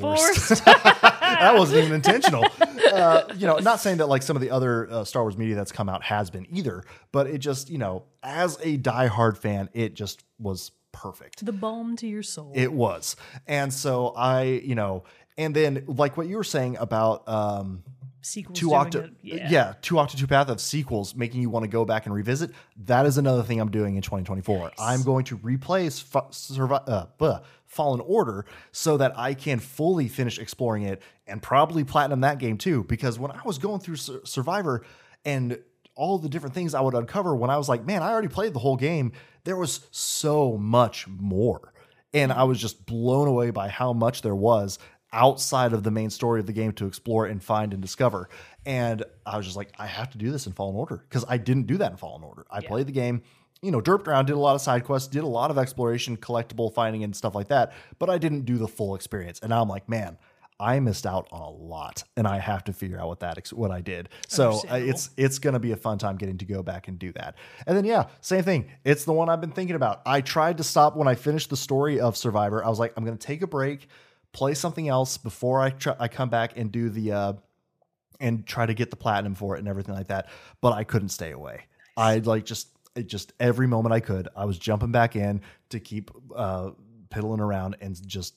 forced. 0.00 0.36
forced. 0.48 0.64
that 0.64 1.54
wasn't 1.56 1.80
even 1.80 1.92
intentional. 1.94 2.44
Uh, 2.92 3.22
you 3.36 3.46
know, 3.46 3.56
not 3.58 3.80
saying 3.80 3.98
that 3.98 4.06
like 4.06 4.22
some 4.22 4.36
of 4.36 4.42
the 4.42 4.50
other 4.50 4.90
uh, 4.90 5.04
Star 5.04 5.22
Wars 5.22 5.36
media 5.36 5.54
that's 5.54 5.72
come 5.72 5.88
out 5.88 6.02
has 6.02 6.30
been 6.30 6.46
either, 6.50 6.82
but 7.12 7.26
it 7.26 7.38
just, 7.38 7.70
you 7.70 7.78
know, 7.78 8.04
as 8.22 8.56
a 8.62 8.78
diehard 8.78 9.36
fan, 9.38 9.68
it 9.72 9.94
just 9.94 10.22
was 10.38 10.72
perfect. 10.92 11.44
the 11.44 11.52
balm 11.52 11.96
to 11.96 12.06
your 12.06 12.22
soul. 12.22 12.52
It 12.54 12.72
was. 12.72 13.16
And 13.46 13.72
so 13.72 14.08
I, 14.08 14.42
you 14.44 14.74
know, 14.74 15.04
and 15.38 15.54
then 15.56 15.84
like 15.86 16.16
what 16.16 16.26
you 16.26 16.36
were 16.36 16.44
saying 16.44 16.76
about 16.78 17.26
um 17.28 17.82
Sequels 18.24 18.56
two 18.56 18.66
doing 18.68 18.78
octo 18.78 19.00
it. 19.00 19.10
yeah. 19.22 19.48
Yeah. 19.50 19.74
two 19.82 19.98
octo 19.98 20.24
path 20.28 20.48
of 20.48 20.60
sequels 20.60 21.16
making 21.16 21.40
you 21.40 21.50
want 21.50 21.64
to 21.64 21.68
go 21.68 21.84
back 21.84 22.06
and 22.06 22.14
revisit 22.14 22.52
that 22.84 23.04
is 23.04 23.18
another 23.18 23.42
thing 23.42 23.58
i'm 23.58 23.72
doing 23.72 23.96
in 23.96 24.02
2024 24.02 24.70
i'm 24.78 25.02
going 25.02 25.24
to 25.24 25.36
replace 25.42 25.98
Fa- 25.98 26.26
Survi- 26.30 26.88
uh, 26.88 27.06
buh, 27.18 27.40
fallen 27.72 28.00
order 28.00 28.44
so 28.70 28.96
that 28.96 29.18
i 29.18 29.32
can 29.34 29.58
fully 29.58 30.06
finish 30.06 30.38
exploring 30.38 30.82
it 30.82 31.02
and 31.26 31.40
probably 31.42 31.84
platinum 31.84 32.20
that 32.20 32.38
game 32.38 32.58
too 32.58 32.84
because 32.84 33.18
when 33.18 33.30
i 33.30 33.40
was 33.44 33.58
going 33.58 33.80
through 33.80 33.96
Sur- 33.96 34.20
survivor 34.24 34.84
and 35.24 35.58
all 35.94 36.18
the 36.18 36.28
different 36.28 36.54
things 36.54 36.74
i 36.74 36.80
would 36.80 36.94
uncover 36.94 37.34
when 37.34 37.50
i 37.50 37.56
was 37.56 37.68
like 37.68 37.84
man 37.86 38.02
i 38.02 38.10
already 38.10 38.28
played 38.28 38.52
the 38.52 38.58
whole 38.58 38.76
game 38.76 39.10
there 39.44 39.56
was 39.56 39.86
so 39.90 40.56
much 40.56 41.08
more 41.08 41.72
and 42.14 42.32
I 42.32 42.44
was 42.44 42.60
just 42.60 42.84
blown 42.84 43.28
away 43.28 43.50
by 43.50 43.68
how 43.68 43.92
much 43.92 44.22
there 44.22 44.34
was 44.34 44.78
outside 45.12 45.72
of 45.72 45.82
the 45.82 45.90
main 45.90 46.10
story 46.10 46.40
of 46.40 46.46
the 46.46 46.52
game 46.52 46.72
to 46.72 46.86
explore 46.86 47.26
and 47.26 47.42
find 47.42 47.72
and 47.72 47.82
discover. 47.82 48.28
And 48.64 49.04
I 49.26 49.36
was 49.36 49.46
just 49.46 49.56
like, 49.56 49.72
I 49.78 49.86
have 49.86 50.10
to 50.10 50.18
do 50.18 50.30
this 50.30 50.46
in 50.46 50.52
Fallen 50.52 50.76
Order 50.76 51.04
because 51.08 51.24
I 51.28 51.36
didn't 51.36 51.66
do 51.66 51.78
that 51.78 51.90
in 51.90 51.96
Fallen 51.96 52.22
Order. 52.22 52.46
I 52.50 52.60
played 52.60 52.86
the 52.86 52.92
game, 52.92 53.22
you 53.62 53.70
know, 53.70 53.80
derped 53.80 54.06
around, 54.08 54.26
did 54.26 54.34
a 54.34 54.38
lot 54.38 54.54
of 54.54 54.60
side 54.60 54.84
quests, 54.84 55.08
did 55.08 55.22
a 55.22 55.26
lot 55.26 55.50
of 55.50 55.58
exploration, 55.58 56.16
collectible 56.16 56.72
finding, 56.72 57.04
and 57.04 57.14
stuff 57.14 57.34
like 57.34 57.48
that, 57.48 57.72
but 57.98 58.10
I 58.10 58.18
didn't 58.18 58.44
do 58.44 58.58
the 58.58 58.68
full 58.68 58.94
experience. 58.94 59.40
And 59.40 59.50
now 59.50 59.62
I'm 59.62 59.68
like, 59.68 59.88
man. 59.88 60.18
I 60.60 60.78
missed 60.78 61.06
out 61.06 61.26
on 61.32 61.40
a 61.40 61.50
lot, 61.50 62.04
and 62.16 62.24
I 62.24 62.38
have 62.38 62.62
to 62.64 62.72
figure 62.72 63.00
out 63.00 63.08
what 63.08 63.18
that 63.20 63.36
ex- 63.36 63.52
what 63.52 63.72
I 63.72 63.80
did. 63.80 64.10
So 64.28 64.60
uh, 64.70 64.76
it's 64.76 65.10
it's 65.16 65.40
going 65.40 65.54
to 65.54 65.58
be 65.58 65.72
a 65.72 65.76
fun 65.76 65.98
time 65.98 66.16
getting 66.16 66.38
to 66.38 66.44
go 66.44 66.62
back 66.62 66.86
and 66.86 67.00
do 67.00 67.10
that. 67.14 67.34
And 67.66 67.76
then 67.76 67.84
yeah, 67.84 68.06
same 68.20 68.44
thing. 68.44 68.70
It's 68.84 69.04
the 69.04 69.12
one 69.12 69.28
I've 69.28 69.40
been 69.40 69.50
thinking 69.50 69.74
about. 69.74 70.02
I 70.06 70.20
tried 70.20 70.58
to 70.58 70.64
stop 70.64 70.94
when 70.94 71.08
I 71.08 71.16
finished 71.16 71.50
the 71.50 71.56
story 71.56 71.98
of 71.98 72.16
Survivor. 72.16 72.64
I 72.64 72.68
was 72.68 72.78
like, 72.78 72.92
I'm 72.96 73.04
going 73.04 73.18
to 73.18 73.26
take 73.26 73.42
a 73.42 73.48
break, 73.48 73.88
play 74.32 74.54
something 74.54 74.88
else 74.88 75.18
before 75.18 75.60
I 75.60 75.70
try, 75.70 75.96
I 75.98 76.06
come 76.06 76.28
back 76.28 76.56
and 76.56 76.70
do 76.70 76.90
the 76.90 77.10
uh, 77.10 77.32
and 78.20 78.46
try 78.46 78.64
to 78.64 78.74
get 78.74 78.90
the 78.90 78.96
platinum 78.96 79.34
for 79.34 79.56
it 79.56 79.58
and 79.58 79.66
everything 79.66 79.96
like 79.96 80.08
that. 80.08 80.28
But 80.60 80.74
I 80.74 80.84
couldn't 80.84 81.08
stay 81.08 81.32
away. 81.32 81.62
I 81.96 82.18
like 82.18 82.44
just 82.44 82.68
it 82.94 83.06
just 83.06 83.32
every 83.40 83.66
moment 83.66 83.92
I 83.92 84.00
could, 84.00 84.28
I 84.36 84.44
was 84.44 84.58
jumping 84.58 84.92
back 84.92 85.16
in 85.16 85.40
to 85.70 85.80
keep 85.80 86.10
uh, 86.34 86.70
piddling 87.10 87.40
around 87.40 87.76
and 87.80 87.96
just 88.06 88.34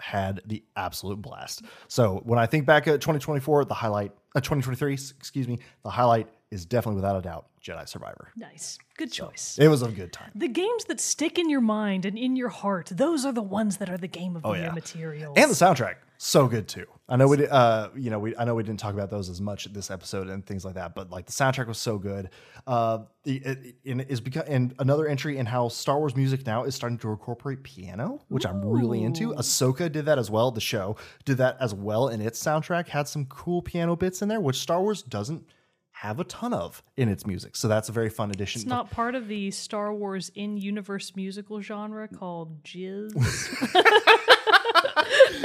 had 0.00 0.40
the 0.46 0.62
absolute 0.76 1.20
blast. 1.20 1.62
So 1.88 2.20
when 2.24 2.38
I 2.38 2.46
think 2.46 2.66
back 2.66 2.86
at 2.86 3.00
2024, 3.00 3.64
the 3.64 3.74
highlight, 3.74 4.12
uh, 4.34 4.40
2023, 4.40 4.94
excuse 4.94 5.48
me, 5.48 5.58
the 5.82 5.90
highlight 5.90 6.28
is 6.50 6.64
definitely 6.64 6.96
without 6.96 7.16
a 7.16 7.22
doubt 7.22 7.46
Jedi 7.68 7.88
Survivor. 7.88 8.30
Nice. 8.36 8.78
Good 8.96 9.12
choice. 9.12 9.56
It 9.60 9.68
was 9.68 9.82
a 9.82 9.88
good 9.88 10.12
time. 10.12 10.30
The 10.34 10.48
games 10.48 10.86
that 10.86 11.00
stick 11.00 11.38
in 11.38 11.50
your 11.50 11.60
mind 11.60 12.04
and 12.04 12.16
in 12.18 12.34
your 12.34 12.48
heart, 12.48 12.90
those 12.92 13.24
are 13.24 13.32
the 13.32 13.42
ones 13.42 13.76
that 13.76 13.90
are 13.90 13.98
the 13.98 14.08
game 14.08 14.34
of 14.36 14.42
the 14.42 14.48
Oh, 14.48 14.54
yeah. 14.54 14.72
materials. 14.72 15.34
And 15.36 15.50
the 15.50 15.54
soundtrack, 15.54 15.96
so 16.16 16.48
good 16.48 16.66
too. 16.66 16.86
I 17.08 17.16
know 17.16 17.28
we, 17.28 17.46
uh, 17.46 17.88
you 17.96 18.10
know, 18.10 18.18
we, 18.18 18.36
I 18.36 18.44
know 18.44 18.54
we 18.54 18.62
didn't 18.64 18.80
talk 18.80 18.92
about 18.92 19.08
those 19.08 19.28
as 19.30 19.40
much 19.40 19.72
this 19.72 19.90
episode 19.90 20.28
and 20.28 20.44
things 20.44 20.64
like 20.64 20.74
that, 20.74 20.94
but 20.94 21.10
like 21.10 21.26
the 21.26 21.32
soundtrack 21.32 21.66
was 21.68 21.78
so 21.78 21.96
good. 21.98 22.30
Uh, 22.66 23.00
it, 23.24 23.46
it, 23.46 23.74
it 23.84 24.10
is 24.10 24.20
because 24.20 24.42
and 24.48 24.74
another 24.78 25.06
entry 25.06 25.38
in 25.38 25.46
how 25.46 25.68
Star 25.68 25.98
Wars 25.98 26.16
music 26.16 26.44
now 26.44 26.64
is 26.64 26.74
starting 26.74 26.98
to 26.98 27.10
incorporate 27.10 27.62
piano, 27.62 28.20
which 28.28 28.44
I'm 28.44 28.62
really 28.64 29.04
into. 29.04 29.32
Ahsoka 29.34 29.90
did 29.90 30.04
that 30.06 30.18
as 30.18 30.30
well. 30.30 30.50
The 30.50 30.60
show 30.60 30.96
did 31.24 31.36
that 31.38 31.56
as 31.60 31.72
well, 31.72 32.08
and 32.08 32.22
its 32.22 32.42
soundtrack 32.42 32.88
had 32.88 33.06
some 33.08 33.24
cool 33.26 33.62
piano 33.62 33.94
bits 33.96 34.20
in 34.20 34.28
there, 34.28 34.40
which 34.40 34.56
Star 34.58 34.82
Wars 34.82 35.02
doesn't 35.02 35.46
have 36.00 36.20
a 36.20 36.24
ton 36.24 36.54
of 36.54 36.80
in 36.96 37.08
its 37.08 37.26
music. 37.26 37.56
So 37.56 37.66
that's 37.66 37.88
a 37.88 37.92
very 37.92 38.08
fun 38.08 38.30
addition. 38.30 38.60
it's 38.60 38.68
not 38.68 38.88
part 38.88 39.16
of 39.16 39.26
the 39.26 39.50
Star 39.50 39.92
Wars 39.92 40.30
in 40.32 40.56
universe 40.56 41.16
musical 41.16 41.60
genre 41.60 42.06
called 42.06 42.62
Jizz. 42.62 43.16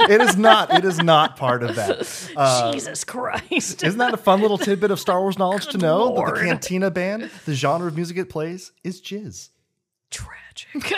it 0.08 0.20
is 0.20 0.36
not. 0.36 0.72
It 0.72 0.84
is 0.84 0.98
not 0.98 1.36
part 1.36 1.64
of 1.64 1.74
that. 1.74 2.30
Uh, 2.36 2.72
Jesus 2.72 3.02
Christ. 3.02 3.82
Isn't 3.82 3.98
that 3.98 4.14
a 4.14 4.16
fun 4.16 4.42
little 4.42 4.58
tidbit 4.58 4.92
of 4.92 5.00
Star 5.00 5.20
Wars 5.20 5.40
knowledge 5.40 5.66
to 5.68 5.78
know? 5.78 6.14
That 6.14 6.34
the 6.34 6.40
Cantina 6.40 6.92
band, 6.92 7.30
the 7.46 7.54
genre 7.54 7.88
of 7.88 7.96
music 7.96 8.16
it 8.16 8.28
plays, 8.28 8.70
is 8.84 9.02
jizz. 9.02 9.48
Tragic. 10.12 10.84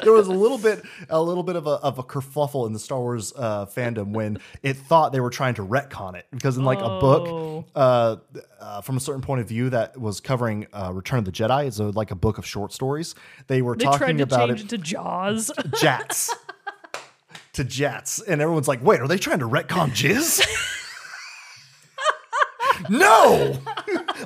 There 0.04 0.12
was 0.12 0.28
a 0.28 0.32
little 0.32 0.58
bit, 0.58 0.82
a 1.08 1.20
little 1.22 1.42
bit 1.42 1.56
of 1.56 1.66
a, 1.66 1.70
of 1.70 1.98
a 1.98 2.02
kerfuffle 2.02 2.66
in 2.66 2.72
the 2.72 2.78
Star 2.78 2.98
Wars 3.00 3.32
uh, 3.36 3.66
fandom 3.66 4.12
when 4.12 4.38
it 4.62 4.76
thought 4.76 5.12
they 5.12 5.20
were 5.20 5.30
trying 5.30 5.54
to 5.54 5.62
retcon 5.64 6.14
it 6.16 6.26
because 6.30 6.56
in 6.56 6.64
like 6.64 6.80
a 6.80 6.84
Oh. 6.84 7.00
book, 7.00 7.66
uh, 7.74 8.16
uh, 8.60 8.80
from 8.80 8.96
a 8.96 9.00
certain 9.00 9.22
point 9.22 9.40
of 9.40 9.48
view 9.48 9.70
that 9.70 9.98
was 10.00 10.20
covering 10.20 10.66
uh, 10.72 10.90
Return 10.92 11.18
of 11.20 11.24
the 11.24 11.32
Jedi, 11.32 11.66
it's 11.66 11.78
a, 11.78 11.84
like 11.84 12.10
a 12.10 12.14
book 12.16 12.38
of 12.38 12.46
short 12.46 12.72
stories. 12.72 13.14
They 13.46 13.62
were 13.62 13.76
they 13.76 13.84
talking 13.84 14.20
about 14.20 14.50
it 14.50 14.60
it 14.60 14.68
to 14.70 14.78
Jaws. 14.78 15.50
jatz 15.80 16.30
to 17.52 17.64
jatz 17.64 18.22
and 18.26 18.40
everyone's 18.40 18.68
like 18.68 18.82
wait 18.82 19.00
are 19.00 19.08
they 19.08 19.18
trying 19.18 19.40
to 19.40 19.48
retcon 19.48 19.90
jizz 19.90 20.40
no 22.88 23.58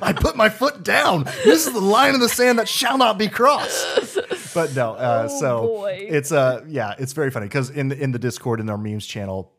i 0.01 0.13
put 0.13 0.35
my 0.37 0.47
foot 0.47 0.83
down 0.83 1.23
this 1.43 1.65
is 1.67 1.73
the 1.73 1.79
line 1.81 2.13
in 2.13 2.19
the 2.19 2.29
sand 2.29 2.59
that 2.59 2.69
shall 2.69 2.97
not 2.97 3.17
be 3.17 3.27
crossed 3.27 4.17
but 4.55 4.75
no 4.75 4.93
uh, 4.95 5.27
so 5.27 5.59
Oh, 5.59 5.67
boy. 5.81 6.07
it's 6.09 6.31
uh 6.31 6.63
yeah 6.67 6.95
it's 6.97 7.13
very 7.13 7.29
funny 7.29 7.45
because 7.45 7.69
in 7.69 7.89
the 7.89 8.01
in 8.01 8.11
the 8.11 8.19
discord 8.19 8.59
in 8.59 8.69
our 8.69 8.77
memes 8.77 9.05
channel 9.05 9.51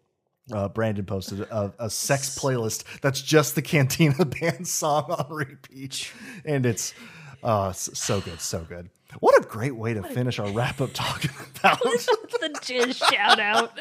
uh, 0.52 0.68
Brandon 0.68 1.04
posted 1.04 1.40
a, 1.42 1.72
a 1.78 1.88
sex 1.90 2.36
playlist 2.38 2.82
that's 3.00 3.20
just 3.20 3.54
the 3.56 3.62
Cantina 3.62 4.24
Band 4.40 4.66
song 4.68 5.04
on 5.10 5.26
repeat, 5.34 6.12
and 6.44 6.64
it's 6.64 6.94
uh, 7.42 7.72
so 7.72 8.20
good, 8.20 8.40
so 8.40 8.60
good. 8.60 8.88
What 9.18 9.36
a 9.36 9.46
great 9.46 9.74
way 9.74 9.94
to 9.94 10.02
finish 10.04 10.38
our 10.38 10.48
wrap 10.50 10.80
up 10.80 10.90
talking 10.92 11.30
about. 11.58 11.80
the 11.82 12.50
Jizz 12.62 12.94
shout 13.12 13.40
out. 13.40 13.72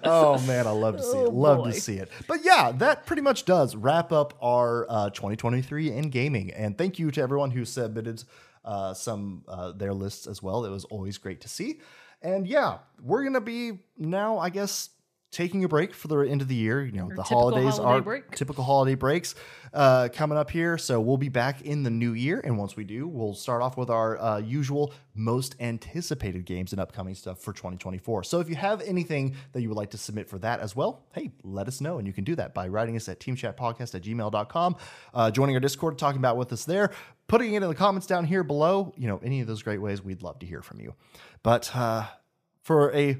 oh 0.04 0.38
man, 0.46 0.66
I 0.66 0.70
love 0.70 0.96
to 0.96 1.02
see 1.02 1.18
it. 1.18 1.26
Oh, 1.26 1.30
Love 1.30 1.58
boy. 1.58 1.72
to 1.72 1.80
see 1.80 1.96
it. 1.96 2.08
But 2.26 2.44
yeah, 2.44 2.72
that 2.72 3.06
pretty 3.06 3.22
much 3.22 3.44
does 3.44 3.76
wrap 3.76 4.12
up 4.12 4.34
our 4.42 4.86
uh, 4.88 5.10
2023 5.10 5.90
in 5.92 6.10
gaming. 6.10 6.52
And 6.52 6.76
thank 6.78 6.98
you 6.98 7.10
to 7.12 7.20
everyone 7.20 7.50
who 7.50 7.64
submitted 7.64 8.24
uh, 8.64 8.94
some 8.94 9.44
uh, 9.48 9.72
their 9.72 9.92
lists 9.92 10.26
as 10.26 10.42
well. 10.42 10.64
It 10.64 10.70
was 10.70 10.84
always 10.86 11.18
great 11.18 11.40
to 11.42 11.48
see. 11.48 11.80
And 12.22 12.46
yeah, 12.46 12.78
we're 13.02 13.24
gonna 13.24 13.40
be 13.40 13.80
now, 13.98 14.38
I 14.38 14.50
guess. 14.50 14.90
Taking 15.34 15.64
a 15.64 15.68
break 15.68 15.92
for 15.92 16.06
the 16.06 16.20
end 16.20 16.42
of 16.42 16.46
the 16.46 16.54
year, 16.54 16.84
you 16.84 16.92
know, 16.92 17.10
the 17.12 17.24
holidays 17.24 17.76
holiday 17.78 17.98
are 17.98 18.02
break. 18.02 18.30
typical 18.36 18.62
holiday 18.62 18.94
breaks 18.94 19.34
uh, 19.72 20.08
coming 20.12 20.38
up 20.38 20.48
here. 20.48 20.78
So 20.78 21.00
we'll 21.00 21.16
be 21.16 21.28
back 21.28 21.62
in 21.62 21.82
the 21.82 21.90
new 21.90 22.12
year. 22.12 22.40
And 22.44 22.56
once 22.56 22.76
we 22.76 22.84
do, 22.84 23.08
we'll 23.08 23.34
start 23.34 23.60
off 23.60 23.76
with 23.76 23.90
our 23.90 24.16
uh, 24.22 24.38
usual 24.38 24.94
most 25.16 25.56
anticipated 25.58 26.44
games 26.44 26.70
and 26.70 26.80
upcoming 26.80 27.16
stuff 27.16 27.40
for 27.40 27.52
2024. 27.52 28.22
So 28.22 28.38
if 28.38 28.48
you 28.48 28.54
have 28.54 28.80
anything 28.82 29.34
that 29.50 29.60
you 29.60 29.68
would 29.68 29.76
like 29.76 29.90
to 29.90 29.98
submit 29.98 30.28
for 30.28 30.38
that 30.38 30.60
as 30.60 30.76
well, 30.76 31.04
hey, 31.12 31.32
let 31.42 31.66
us 31.66 31.80
know. 31.80 31.98
And 31.98 32.06
you 32.06 32.12
can 32.12 32.22
do 32.22 32.36
that 32.36 32.54
by 32.54 32.68
writing 32.68 32.94
us 32.94 33.08
at 33.08 33.18
teamchatpodcast 33.18 33.92
at 33.96 34.02
gmail.com, 34.02 34.76
uh, 35.14 35.32
joining 35.32 35.56
our 35.56 35.60
Discord, 35.60 35.98
talking 35.98 36.20
about 36.20 36.36
with 36.36 36.52
us 36.52 36.64
there, 36.64 36.92
putting 37.26 37.54
it 37.54 37.62
in 37.64 37.68
the 37.68 37.74
comments 37.74 38.06
down 38.06 38.24
here 38.24 38.44
below. 38.44 38.94
You 38.96 39.08
know, 39.08 39.20
any 39.24 39.40
of 39.40 39.48
those 39.48 39.64
great 39.64 39.82
ways, 39.82 40.00
we'd 40.00 40.22
love 40.22 40.38
to 40.38 40.46
hear 40.46 40.62
from 40.62 40.78
you. 40.78 40.94
But 41.42 41.74
uh, 41.74 42.06
for 42.62 42.94
a 42.94 43.18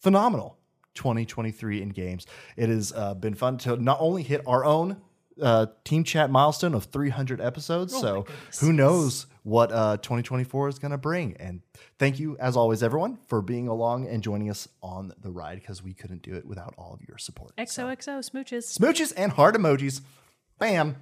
phenomenal 0.00 0.56
2023 0.94 1.82
in 1.82 1.88
games. 1.90 2.26
It 2.56 2.68
has 2.68 2.92
uh, 2.94 3.14
been 3.14 3.34
fun 3.34 3.58
to 3.58 3.76
not 3.76 3.98
only 4.00 4.22
hit 4.22 4.42
our 4.46 4.64
own 4.64 5.00
uh, 5.40 5.66
team 5.84 6.04
chat 6.04 6.30
milestone 6.30 6.74
of 6.74 6.84
300 6.84 7.40
episodes. 7.40 7.98
so 7.98 8.26
who 8.60 8.72
knows 8.72 9.26
what 9.44 9.72
uh, 9.72 9.96
2024 9.96 10.68
is 10.68 10.78
going 10.78 10.92
to 10.92 10.98
bring? 10.98 11.36
And 11.38 11.62
thank 11.98 12.18
you, 12.18 12.36
as 12.38 12.56
always, 12.56 12.82
everyone, 12.82 13.18
for 13.26 13.42
being 13.42 13.68
along 13.68 14.06
and 14.06 14.22
joining 14.22 14.50
us 14.50 14.68
on 14.82 15.12
the 15.20 15.30
ride 15.30 15.60
because 15.60 15.82
we 15.82 15.94
couldn't 15.94 16.22
do 16.22 16.34
it 16.34 16.44
without 16.46 16.74
all 16.76 16.92
of 16.92 17.00
your 17.08 17.18
support. 17.18 17.56
XOXO 17.56 18.18
smooches. 18.30 18.78
Smooches 18.78 19.12
and 19.16 19.32
heart 19.32 19.54
emojis. 19.54 20.02
Bam. 20.58 20.96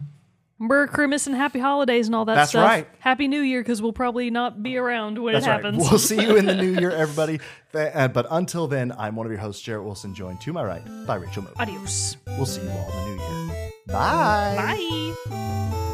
Merry 0.61 0.87
Christmas 0.89 1.27
and 1.27 1.35
happy 1.35 1.59
holidays 1.59 2.07
and 2.07 2.15
all 2.15 2.27
that 2.27 2.35
That's 2.35 2.51
stuff. 2.51 2.65
right. 2.67 2.87
Happy 2.99 3.27
New 3.29 3.41
Year 3.41 3.61
because 3.63 3.81
we'll 3.81 3.95
probably 3.95 4.29
not 4.31 4.63
be 4.63 4.77
around 4.77 5.19
when 5.19 5.33
That's 5.33 5.47
it 5.47 5.49
right. 5.49 5.65
happens. 5.65 5.79
We'll 5.91 5.99
see 5.99 6.21
you 6.21 6.37
in 6.37 6.45
the 6.45 6.55
new 6.63 6.79
year, 6.79 6.91
everybody. 6.91 7.41
Th- 7.73 7.91
uh, 7.95 8.09
But 8.09 8.27
until 8.31 8.67
then, 8.69 8.93
I'm 8.99 9.17
one 9.17 9.27
of 9.27 9.33
your 9.33 9.41
hosts, 9.41 9.67
Jerrett 9.67 9.83
Wilson, 9.85 10.15
joined 10.15 10.41
to 10.43 10.53
my 10.53 10.63
right 10.63 10.83
by 11.07 11.15
Rachel 11.17 11.43
Moe. 11.45 11.51
Adios. 11.59 12.17
We'll 12.27 12.45
see 12.47 12.63
you 12.63 12.69
all 12.71 12.91
in 12.91 12.97
the 12.97 13.05
new 13.07 13.23
year. 13.49 13.71
Bye. 13.89 15.15
Bye. 15.27 15.87